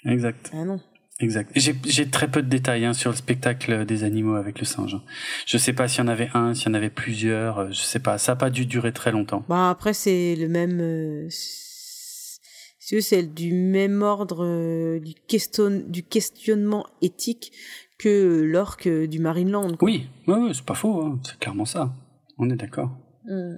[0.05, 0.51] exact.
[0.53, 0.79] Ah non.
[1.19, 1.51] Exact.
[1.55, 4.97] J'ai j'ai très peu de détails hein, sur le spectacle des animaux avec le singe.
[5.45, 7.59] Je sais pas s'il y en avait un, s'il y en avait plusieurs.
[7.59, 8.17] euh, Je sais pas.
[8.17, 9.45] Ça a pas dû durer très longtemps.
[9.47, 16.85] Bah après c'est le même, euh, c'est- du même ordre euh, du, question, du questionnement
[17.01, 17.51] éthique
[17.99, 19.75] que l'orque du Marineland.
[19.77, 19.85] quoi.
[19.85, 21.01] Oui, ouais, ouais, c'est pas faux.
[21.03, 21.19] hein.
[21.23, 21.93] C'est clairement ça.
[22.39, 22.89] On est d'accord.
[23.25, 23.57] Hmm.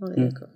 [0.00, 0.28] On est Mm.
[0.28, 0.48] d'accord.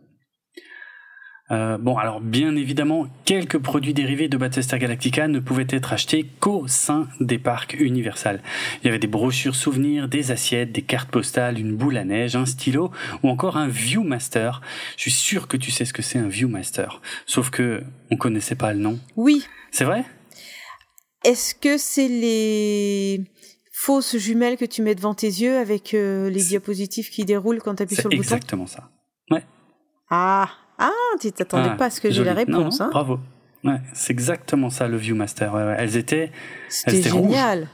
[1.53, 6.27] Euh, bon, alors bien évidemment, quelques produits dérivés de Battlestar Galactica ne pouvaient être achetés
[6.41, 8.43] qu'au sein des parcs Universal.
[8.83, 12.35] Il y avait des brochures souvenirs, des assiettes, des cartes postales, une boule à neige,
[12.35, 12.91] un stylo
[13.23, 14.61] ou encore un Viewmaster.
[14.97, 18.57] Je suis sûr que tu sais ce que c'est un Viewmaster, sauf que on connaissait
[18.57, 18.99] pas le nom.
[19.15, 19.45] Oui.
[19.71, 20.05] C'est vrai?
[21.25, 23.25] Est-ce que c'est les
[23.73, 27.77] fausses jumelles que tu mets devant tes yeux avec euh, les diapositives qui déroulent quand
[27.77, 28.35] tu appuies sur le bouton?
[28.35, 28.91] exactement ça.
[29.31, 29.45] Ouais.
[30.11, 30.91] Ah, ah,
[31.21, 32.81] tu t'attendais Ah, pas à ce que j'ai la réponse.
[32.81, 33.21] non, hein Bravo.
[33.65, 35.53] Ouais, c'est exactement ça le Viewmaster.
[35.53, 35.75] Ouais, ouais.
[35.79, 36.31] Elles étaient, elles
[36.69, 37.69] C'était génial.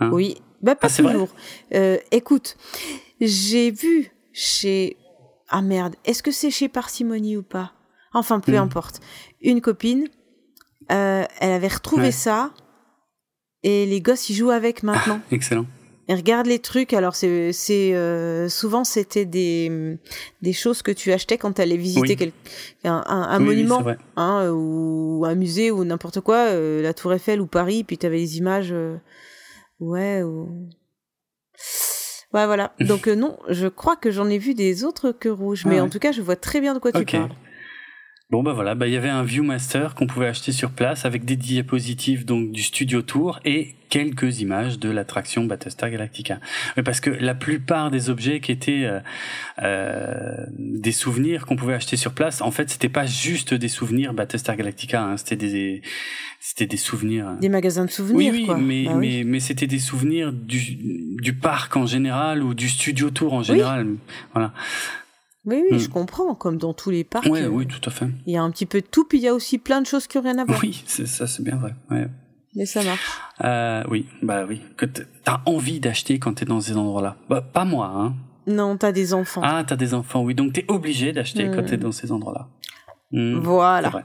[0.00, 1.28] Hein oui, bah pas Ah, toujours.
[1.74, 2.56] Euh, écoute,
[3.20, 4.96] j'ai vu chez
[5.48, 7.72] ah merde, est-ce que c'est chez Parcimonie ou pas?
[8.14, 8.62] Enfin, peu Hmm.
[8.62, 9.00] importe.
[9.42, 10.08] Une copine,
[10.90, 12.50] euh, elle avait retrouvé ça
[13.62, 15.20] et les gosses ils jouent avec maintenant.
[15.30, 15.66] Excellent.
[16.08, 16.92] Et regarde les trucs.
[16.94, 17.52] Alors c'est
[17.94, 19.98] euh, souvent c'était des
[20.42, 22.16] des choses que tu achetais quand tu allais visiter Oui.
[22.16, 22.32] quel-
[22.84, 23.84] un, un, un Oui, oui, monument,
[24.16, 28.06] hein, ou un musée ou n'importe quoi, euh, la Tour Eiffel ou Paris, puis tu
[28.06, 28.96] avais des images, euh,
[29.80, 30.22] ouais.
[30.22, 30.68] Ou...
[32.34, 32.72] Ouais, voilà.
[32.80, 35.84] Donc non, je crois que j'en ai vu des autres que rouges, mais Ah en
[35.84, 35.90] ouais.
[35.90, 37.30] tout cas, je vois très bien de quoi tu parles.
[38.30, 41.26] Bon bah voilà, bah il y avait un ViewMaster qu'on pouvait acheter sur place avec
[41.26, 46.40] des diapositives donc du Studio Tour et quelques images de l'attraction Battlestar Galactica.
[46.82, 49.00] Parce que la plupart des objets qui étaient euh,
[49.62, 54.14] euh, des souvenirs qu'on pouvait acheter sur place, en fait, c'était pas juste des souvenirs
[54.14, 55.82] Battlestar Galactica, hein, c'était des
[56.40, 57.36] c'était des souvenirs.
[57.40, 58.16] Des magasins de souvenirs.
[58.16, 58.56] Oui, oui, quoi.
[58.56, 59.18] mais Bah oui.
[59.18, 60.78] mais mais c'était des souvenirs du
[61.20, 63.86] du parc en général ou du Studio Tour en général.
[64.32, 64.52] Voilà.
[65.44, 65.80] Oui, oui, Hmm.
[65.80, 66.34] je comprends.
[66.34, 68.06] Comme dans tous les parcs, Ouais, euh, oui, tout à fait.
[68.26, 69.86] il y a un petit peu de tout, puis il y a aussi plein de
[69.86, 70.58] choses qui n'ont rien à voir.
[70.62, 71.74] Oui, ça, c'est bien vrai.
[71.90, 72.06] Ouais.
[72.54, 73.18] Mais ça marche.
[73.44, 77.16] Euh, oui, bah oui, que t'as envie d'acheter quand t'es dans ces endroits-là.
[77.28, 78.14] Bah, pas moi, hein.
[78.46, 79.40] Non, t'as des enfants.
[79.44, 81.66] Ah, t'as des enfants, oui, donc t'es obligé d'acheter quand Hmm.
[81.66, 82.48] t'es dans ces endroits-là.
[83.12, 84.04] Hmm, Voilà.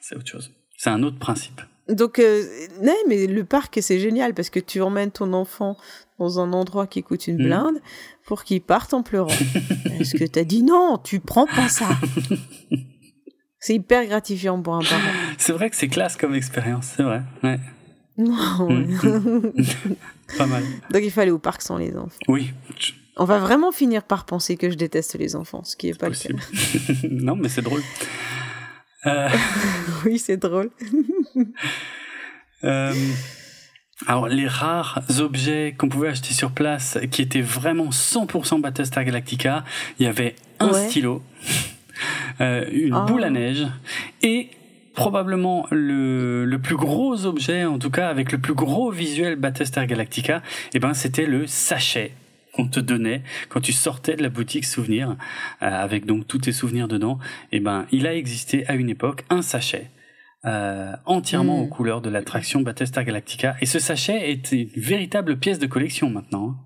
[0.00, 0.52] C'est autre chose.
[0.76, 1.60] C'est un autre principe.
[1.88, 2.44] Donc, euh,
[2.82, 5.76] non, mais le parc, c'est génial parce que tu emmènes ton enfant
[6.18, 7.44] dans un endroit qui coûte une Mhm.
[7.44, 7.80] blinde
[8.26, 9.26] pour qu'il parte en pleurant.
[10.00, 11.88] Est-ce que t'as dit non, tu prends pas ça
[13.58, 15.00] C'est hyper gratifiant pour un parent.
[15.42, 17.22] C'est vrai que c'est classe comme expérience, c'est vrai.
[17.42, 17.58] Ouais.
[18.16, 18.86] Non, ouais.
[20.38, 20.62] Pas mal.
[20.90, 22.16] Donc, il faut aller au parc sans les enfants.
[22.28, 22.52] Oui,
[23.16, 26.08] On va vraiment finir par penser que je déteste les enfants, ce qui est pas
[26.08, 26.28] le cas.
[27.10, 27.82] non, mais c'est drôle.
[29.06, 29.28] Euh,
[30.04, 30.70] oui, c'est drôle.
[32.62, 32.94] Euh,
[34.06, 39.64] alors, les rares objets qu'on pouvait acheter sur place qui étaient vraiment 100% Battlestar Galactica,
[39.98, 40.88] il y avait un Ouais.
[40.88, 41.20] stylo,
[42.40, 43.04] euh, une Oh.
[43.06, 43.66] boule à neige
[44.22, 44.48] et
[44.94, 49.86] probablement le, le plus gros objet, en tout cas avec le plus gros visuel Battlestar
[49.86, 50.42] Galactica,
[50.74, 52.12] et ben c'était le sachet
[52.54, 55.14] qu'on te donnait quand tu sortais de la boutique souvenir euh,
[55.66, 57.18] avec donc tous tes souvenirs dedans.
[57.50, 59.90] Et ben il a existé à une époque un sachet
[60.44, 61.62] euh, entièrement Mm.
[61.62, 63.56] aux couleurs de l'attraction Battlestar Galactica.
[63.62, 66.56] Et ce sachet est une véritable pièce de collection maintenant.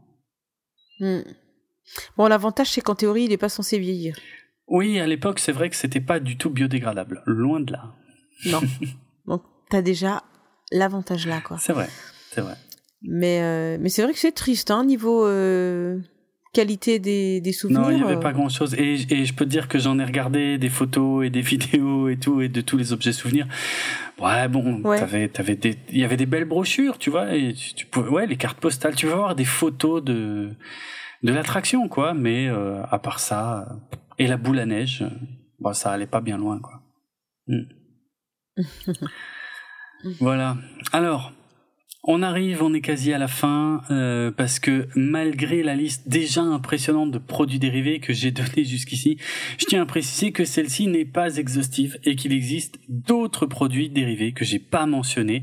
[1.00, 1.20] hein.
[1.24, 1.30] Hmm.
[2.16, 4.16] Bon, l'avantage, c'est qu'en théorie, il n'est pas censé vieillir.
[4.66, 7.22] Oui, à l'époque, c'est vrai que c'était pas du tout biodégradable.
[7.26, 7.94] Loin de là.
[8.44, 8.60] Non.
[9.26, 10.22] Donc, t'as déjà
[10.70, 11.56] l'avantage là, quoi.
[11.58, 11.88] C'est vrai,
[12.30, 12.54] c'est vrai.
[13.02, 15.98] Mais, euh, mais c'est vrai que c'est triste, hein, niveau euh,
[16.52, 17.80] qualité des, des souvenirs.
[17.82, 18.74] Non, il n'y avait euh, pas grand chose.
[18.74, 22.08] Et, et je peux te dire que j'en ai regardé des photos et des vidéos
[22.08, 23.46] et tout, et de tous les objets souvenirs.
[24.20, 24.98] Ouais, bon, Ouais.
[24.98, 28.08] t'avais, t'avais des, il y avait des belles brochures, tu vois, et tu, tu pouvais,
[28.08, 30.50] ouais, les cartes postales, tu vas voir des photos de,
[31.22, 35.10] de l'attraction, quoi, mais euh, à part ça, euh, et la boule à neige, euh,
[35.60, 36.80] bah, ça allait pas bien loin, quoi.
[37.46, 37.62] Hmm.
[40.20, 40.56] Voilà.
[40.92, 41.32] Alors,
[42.08, 46.42] on arrive, on est quasi à la fin, euh, parce que malgré la liste déjà
[46.42, 49.18] impressionnante de produits dérivés que j'ai donnée jusqu'ici,
[49.58, 54.32] je tiens à préciser que celle-ci n'est pas exhaustive et qu'il existe d'autres produits dérivés
[54.32, 55.42] que j'ai pas mentionnés,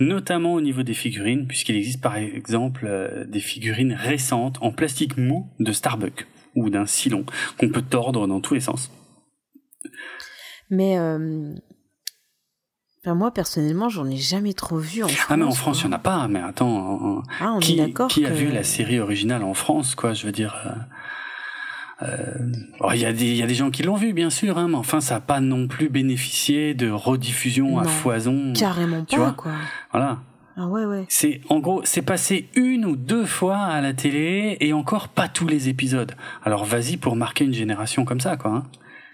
[0.00, 5.16] notamment au niveau des figurines, puisqu'il existe par exemple euh, des figurines récentes en plastique
[5.16, 7.24] mou de Starbucks ou d'un Silon
[7.56, 8.90] qu'on peut tordre dans tous les sens.
[10.70, 11.54] Mais euh,
[13.04, 15.26] enfin, moi, personnellement, j'en ai jamais trop vu en France.
[15.28, 16.28] Ah mais en France, il n'y en a pas.
[16.28, 19.54] Mais attends, euh, Ah, on est qui, d'accord qui a vu la série originale en
[19.54, 23.46] France, quoi Je veux dire, euh, euh, bon, il y a des il y a
[23.46, 25.88] des gens qui l'ont vu, bien sûr, hein, mais enfin, ça n'a pas non plus
[25.88, 28.52] bénéficié de rediffusion à foison.
[28.54, 29.52] Carrément tu pas, vois quoi.
[29.92, 30.18] Voilà.
[30.56, 31.06] Ah ouais, ouais.
[31.08, 35.28] C'est en gros, c'est passé une ou deux fois à la télé et encore pas
[35.28, 36.12] tous les épisodes.
[36.44, 38.50] Alors vas-y pour marquer une génération comme ça, quoi.
[38.50, 38.62] hein.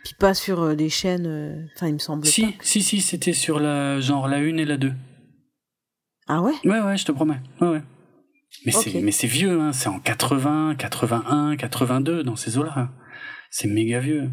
[0.07, 1.27] Puis pas sur euh, des chaînes.
[1.27, 2.53] euh, Enfin, il me semble Si, pas.
[2.63, 4.93] si, si, c'était sur la genre la une et la deux.
[6.29, 6.53] Ah ouais?
[6.65, 7.41] Ouais, ouais, je te promets.
[7.61, 7.83] Ouais, ouais.
[8.65, 9.73] Mais c'est, mais c'est vieux, hein.
[9.73, 12.93] C'est en 80, 81, 82 dans ces eaux-là.
[13.51, 14.31] C'est méga vieux.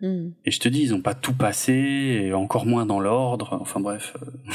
[0.00, 0.30] Hmm.
[0.44, 3.58] Et je te dis, ils ont pas tout passé, et encore moins dans l'ordre.
[3.60, 4.16] Enfin bref.
[4.22, 4.30] euh.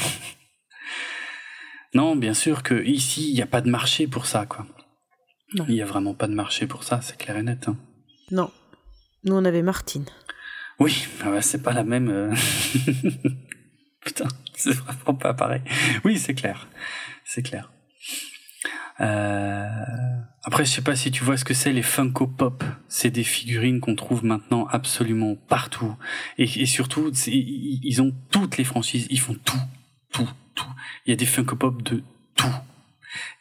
[1.94, 4.66] non, bien sûr que ici, il n'y a pas de marché pour ça, quoi.
[5.68, 7.68] Il y a vraiment pas de marché pour ça, c'est clair et net.
[7.68, 7.76] hein.
[8.30, 8.50] Non.
[9.24, 10.06] Nous, on avait Martine.
[10.78, 12.08] Oui, ah c'est pas la même.
[12.08, 12.34] euh.
[14.04, 15.62] Putain, c'est vraiment pas pareil.
[16.04, 16.68] Oui, c'est clair,
[17.24, 17.70] c'est clair.
[19.00, 19.68] Euh,
[20.44, 22.64] Après, je sais pas si tu vois ce que c'est les Funko Pop.
[22.88, 25.94] C'est des figurines qu'on trouve maintenant absolument partout,
[26.38, 29.06] et, et surtout, ils ont toutes les franchises.
[29.10, 29.60] Ils font tout,
[30.12, 30.66] tout, tout.
[31.06, 32.02] Il y a des Funko Pop de
[32.36, 32.54] tout.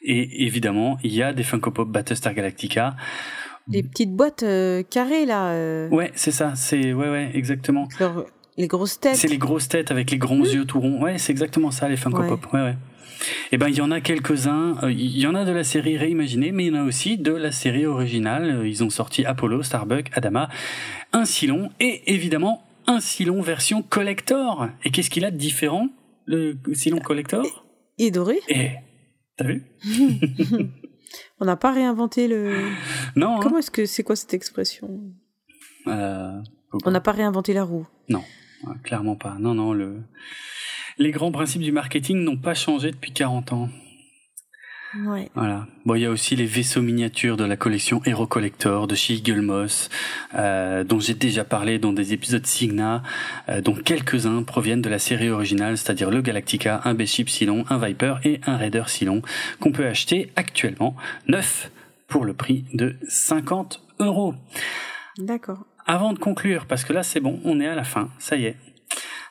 [0.04, 2.96] Et évidemment, il y a des Funko Pop Battlestar Galactica.
[3.68, 5.50] Les petites boîtes euh, carrées, là.
[5.52, 6.54] euh, Ouais, c'est ça.
[6.56, 7.88] C'est ouais, ouais, exactement.
[8.00, 8.26] leur-
[8.58, 9.16] les grosses têtes.
[9.16, 11.02] C'est les grosses têtes avec les grands yeux tout ronds.
[11.02, 12.28] Ouais, c'est exactement ça, les Funko Ouais.
[12.28, 12.46] Pop.
[12.54, 12.76] Ouais, ouais.
[13.52, 14.78] Et ben, il y en a quelques-uns.
[14.84, 17.18] Euh, Il y en a de la série réimaginée, mais il y en a aussi
[17.18, 18.64] de la série originale.
[18.66, 20.50] Ils ont sorti Apollo, Starbuck, Adama,
[21.14, 24.68] un Silon et évidemment un Silon version collector.
[24.84, 25.88] Et qu'est-ce qu'il a de différent,
[26.26, 27.66] le Silon collector?
[28.00, 28.40] Et doré.
[28.50, 28.72] Eh,
[29.38, 29.64] t'as vu?
[31.40, 32.54] On n'a pas réinventé le.
[33.16, 33.36] Non.
[33.38, 35.02] hein Comment est-ce que c'est quoi cette expression?
[35.88, 36.40] Euh,
[36.86, 37.88] On n'a pas réinventé la roue.
[38.10, 38.24] Non.
[38.84, 39.36] clairement pas.
[39.40, 40.02] Non, non, le...
[40.98, 43.70] les grands principes du marketing n'ont pas changé depuis 40 ans.
[44.98, 45.30] Ouais.
[45.36, 45.68] Voilà.
[45.86, 49.14] Bon, il y a aussi les vaisseaux miniatures de la collection Hero Collector de chez
[49.16, 49.90] Eagle Moss,
[50.36, 53.02] euh, dont j'ai déjà parlé dans des épisodes Signa,
[53.48, 57.78] euh, dont quelques-uns proviennent de la série originale, c'est-à-dire le Galactica, un Beship Cylon, un
[57.78, 59.22] Viper et un Raider Cylon,
[59.60, 60.96] qu'on peut acheter actuellement
[61.28, 61.72] neuf
[62.08, 64.36] pour le prix de 50 euros.
[65.18, 65.66] D'accord.
[65.86, 68.46] Avant de conclure, parce que là c'est bon, on est à la fin, ça y
[68.46, 68.58] est.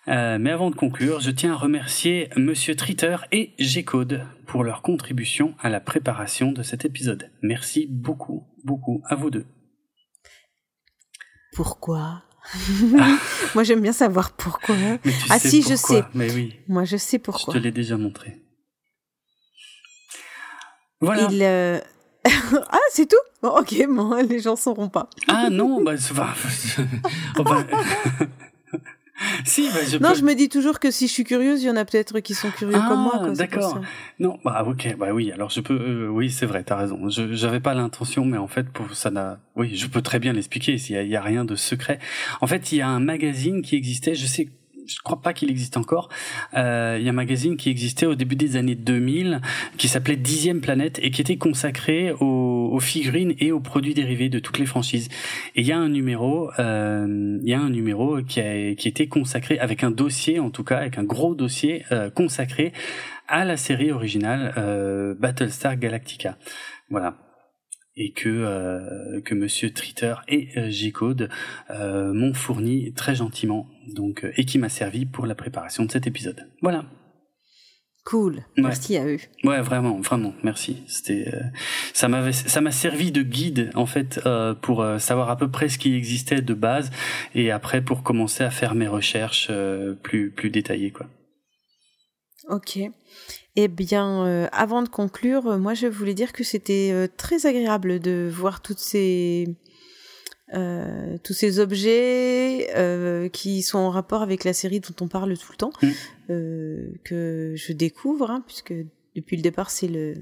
[0.08, 4.82] Euh, mais avant de conclure, je tiens à remercier Monsieur Tritter et G-Code pour leur
[4.82, 7.30] contribution à la préparation de cet épisode.
[7.40, 9.46] Merci beaucoup, beaucoup à vous deux.
[11.54, 12.24] Pourquoi
[13.54, 14.74] Moi j'aime bien savoir pourquoi.
[15.28, 15.76] ah sais si, pourquoi.
[15.76, 16.04] je sais.
[16.14, 17.54] Mais oui, Moi je sais pourquoi.
[17.54, 18.42] je te l'ai déjà montré.
[21.00, 21.28] Voilà.
[21.30, 21.78] Il, euh,
[22.70, 23.16] ah, c'est tout?
[23.42, 25.08] Bon, Ok, bon, les gens sauront pas.
[25.28, 26.34] Ah non, bah, va.
[27.38, 27.64] Oh, bah,
[29.44, 31.66] si, bah, je Non, peux- je me dis toujours que si je suis curieuse, il
[31.66, 33.20] y en a peut-être qui sont curieux comme moi.
[33.22, 33.80] Ah, d'accord.
[34.18, 35.30] Non, bah ok, bah oui.
[35.32, 37.08] Alors je peux, euh, oui, c'est vrai, t'as raison.
[37.08, 40.32] Je j'avais pas l'intention, mais en fait, pour ça n'a, oui, je peux très bien
[40.32, 40.78] l'expliquer.
[40.78, 41.98] S'il y, a- il y a rien de secret.
[42.40, 44.14] En fait, il y a un magazine qui existait.
[44.14, 44.48] Je sais.
[44.90, 46.08] Je crois pas qu'il existe encore.
[46.54, 49.40] Euh, il y a un magazine qui existait au début des années 2000
[49.76, 54.38] qui s'appelait Dixième Planète et qui était consacré aux, figurines et aux produits dérivés de
[54.38, 55.08] toutes les franchises.
[55.54, 58.88] Et il y a un numéro, euh, il y a un numéro qui a qui
[58.88, 62.72] était consacré avec un dossier en tout cas, avec un gros dossier euh, consacré
[63.28, 66.36] à la série originale euh, Battlestar Galactica.
[66.90, 67.16] Voilà.
[67.96, 71.28] Et que euh, que Monsieur Tritter et euh, G-Code
[71.70, 75.90] euh, m'ont fourni très gentiment, donc euh, et qui m'a servi pour la préparation de
[75.90, 76.46] cet épisode.
[76.62, 76.84] Voilà.
[78.04, 78.36] Cool.
[78.36, 78.42] Ouais.
[78.62, 79.18] Merci à eux.
[79.44, 80.82] Ouais, vraiment, vraiment, merci.
[80.86, 81.42] C'était, euh,
[81.92, 85.50] ça m'avait, ça m'a servi de guide en fait euh, pour euh, savoir à peu
[85.50, 86.90] près ce qui existait de base
[87.34, 91.06] et après pour commencer à faire mes recherches euh, plus plus détaillées quoi.
[92.48, 92.78] Ok.
[93.56, 97.46] Eh bien, euh, avant de conclure, euh, moi je voulais dire que c'était euh, très
[97.46, 99.48] agréable de voir toutes ces
[100.54, 105.36] euh, tous ces objets euh, qui sont en rapport avec la série dont on parle
[105.38, 105.88] tout le temps, Mm.
[106.30, 108.74] euh, que je découvre, hein, puisque
[109.16, 110.14] depuis le départ c'est le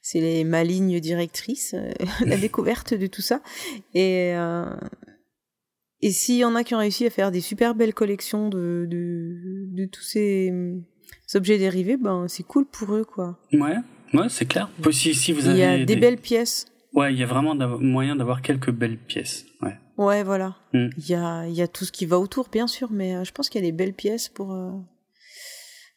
[0.00, 1.90] c'est les, ma ligne directrice, euh,
[2.26, 3.42] la découverte de tout ça.
[3.94, 4.64] Et euh,
[6.00, 8.86] et s'il y en a qui ont réussi à faire des super belles collections de
[8.88, 10.52] de, de tous ces
[11.34, 13.38] objets dérivés, ben c'est cool pour eux quoi.
[13.52, 13.76] Ouais,
[14.14, 14.70] ouais, c'est clair.
[14.82, 16.66] Puis Si, si vous Il y a des, belles pièces.
[16.94, 19.46] Ouais, il y a vraiment moyen d'avoir quelques belles pièces.
[19.62, 19.76] Ouais.
[19.96, 20.56] Ouais, voilà.
[20.72, 20.88] Mm.
[20.96, 23.24] Il y a il y a tout ce qui va autour bien sûr, mais euh,
[23.24, 24.70] je pense qu'il y a des belles pièces pour euh,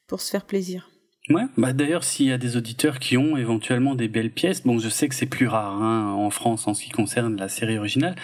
[0.08, 0.90] pour se faire plaisir.
[1.30, 4.80] Ouais, bah d'ailleurs, s'il y a des auditeurs qui ont éventuellement des belles pièces, bon,
[4.80, 7.78] je sais que c'est plus rare hein, en France en ce qui concerne la série
[7.78, 8.16] originale,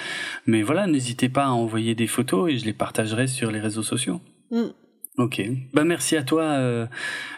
[0.48, 3.84] mais voilà, n'hésitez pas à envoyer des photos et je les partagerai sur les réseaux
[3.84, 4.20] sociaux.
[4.50, 4.70] Mm.
[5.18, 5.42] Ok,
[5.74, 6.86] bah merci à toi euh,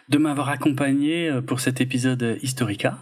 [0.10, 2.98] de m'avoir accompagné euh, pour cet épisode Historica.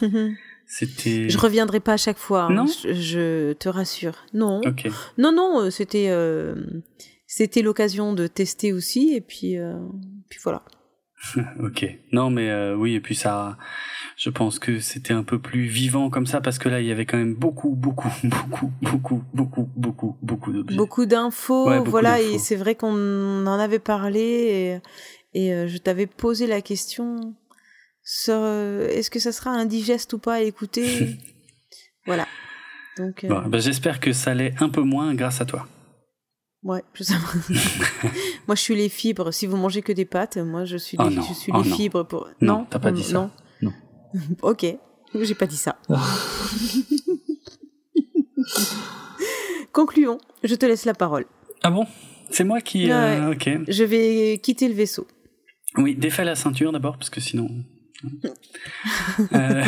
[0.68, 1.28] C'était.
[1.28, 2.66] je reviendrai pas à chaque fois, hein, Non?
[2.66, 4.16] Je, je te rassure.
[4.34, 4.60] Non.
[4.66, 4.88] Ok.
[5.16, 6.54] Non non, euh, c'était euh,
[7.26, 9.74] c'était l'occasion de tester aussi et puis euh,
[10.28, 10.62] puis voilà.
[11.60, 11.86] ok.
[12.12, 13.56] Non, mais euh, oui, et puis ça,
[14.16, 16.92] je pense que c'était un peu plus vivant comme ça parce que là, il y
[16.92, 20.76] avait quand même beaucoup, beaucoup, beaucoup, beaucoup, beaucoup, beaucoup, beaucoup d'objets.
[20.76, 24.80] Beaucoup d'infos, Ouais, voilà, et c'est vrai qu'on en avait parlé
[25.34, 27.34] et, et euh, je t'avais posé la question
[28.02, 31.18] sur euh, est-ce que ça sera indigeste ou pas à écouter?
[32.06, 32.26] voilà.
[32.98, 35.66] Donc, euh, Bon, ben, j'espère que ça l'est un peu moins grâce à toi.
[36.66, 37.14] Ouais, pas.
[38.46, 39.30] moi je suis les fibres.
[39.32, 41.62] Si vous mangez que des pâtes, moi je suis, Oh les, non, je suis oh
[41.62, 41.76] les non.
[41.76, 42.28] fibres pour.
[42.40, 43.14] Non, Non, t'as pas dit ça.
[43.14, 43.30] Non.
[43.62, 43.72] Non.
[44.42, 44.66] ok,
[45.14, 45.78] j'ai pas dit ça.
[49.72, 50.18] Concluons.
[50.42, 51.26] Je te laisse la parole.
[51.62, 51.86] Ah bon?
[52.30, 52.90] C'est moi qui.
[52.90, 53.34] euh, Ouais.
[53.36, 53.48] Ok.
[53.68, 55.06] Je vais quitter le vaisseau.
[55.76, 57.48] Oui, défais la ceinture d'abord parce que sinon.
[59.32, 59.64] Euh,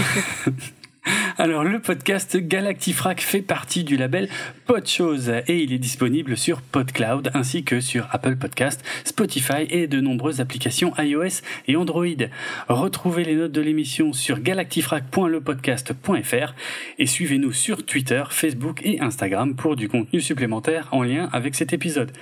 [1.37, 4.29] Alors, le podcast Galactifrac fait partie du label
[4.67, 10.01] Podchose et il est disponible sur PodCloud ainsi que sur Apple Podcast, Spotify et de
[10.01, 12.07] nombreuses applications iOS et Android.
[12.69, 16.55] Retrouvez les notes de l'émission sur galactifrac.lepodcast.fr
[16.99, 21.73] et suivez-nous sur Twitter, Facebook et Instagram pour du contenu supplémentaire en lien avec cet
[21.73, 22.13] épisode.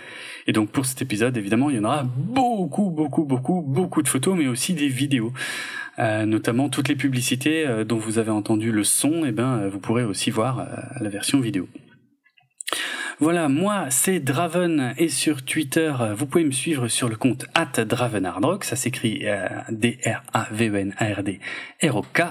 [0.46, 4.08] Et donc pour cet épisode, évidemment, il y en aura beaucoup, beaucoup, beaucoup, beaucoup de
[4.08, 5.32] photos, mais aussi des vidéos.
[5.98, 9.70] Euh, notamment toutes les publicités euh, dont vous avez entendu le son, et ben euh,
[9.70, 10.68] vous pourrez aussi voir
[11.00, 11.70] la version vidéo.
[13.18, 18.64] Voilà, moi c'est Draven et sur Twitter, vous pouvez me suivre sur le compte @dravenardrock,
[18.64, 19.24] ça s'écrit
[19.70, 22.22] D-R-A-V-E-N-A-R-D-R-O-K.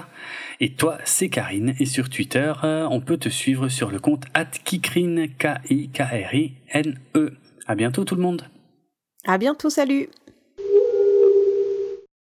[0.60, 4.26] Et toi c'est Karine et sur Twitter, on peut te suivre sur le compte
[4.64, 7.32] @kikrine K-I-K-R-I-N-E.
[7.66, 8.44] À bientôt tout le monde.
[9.26, 10.08] À bientôt, salut.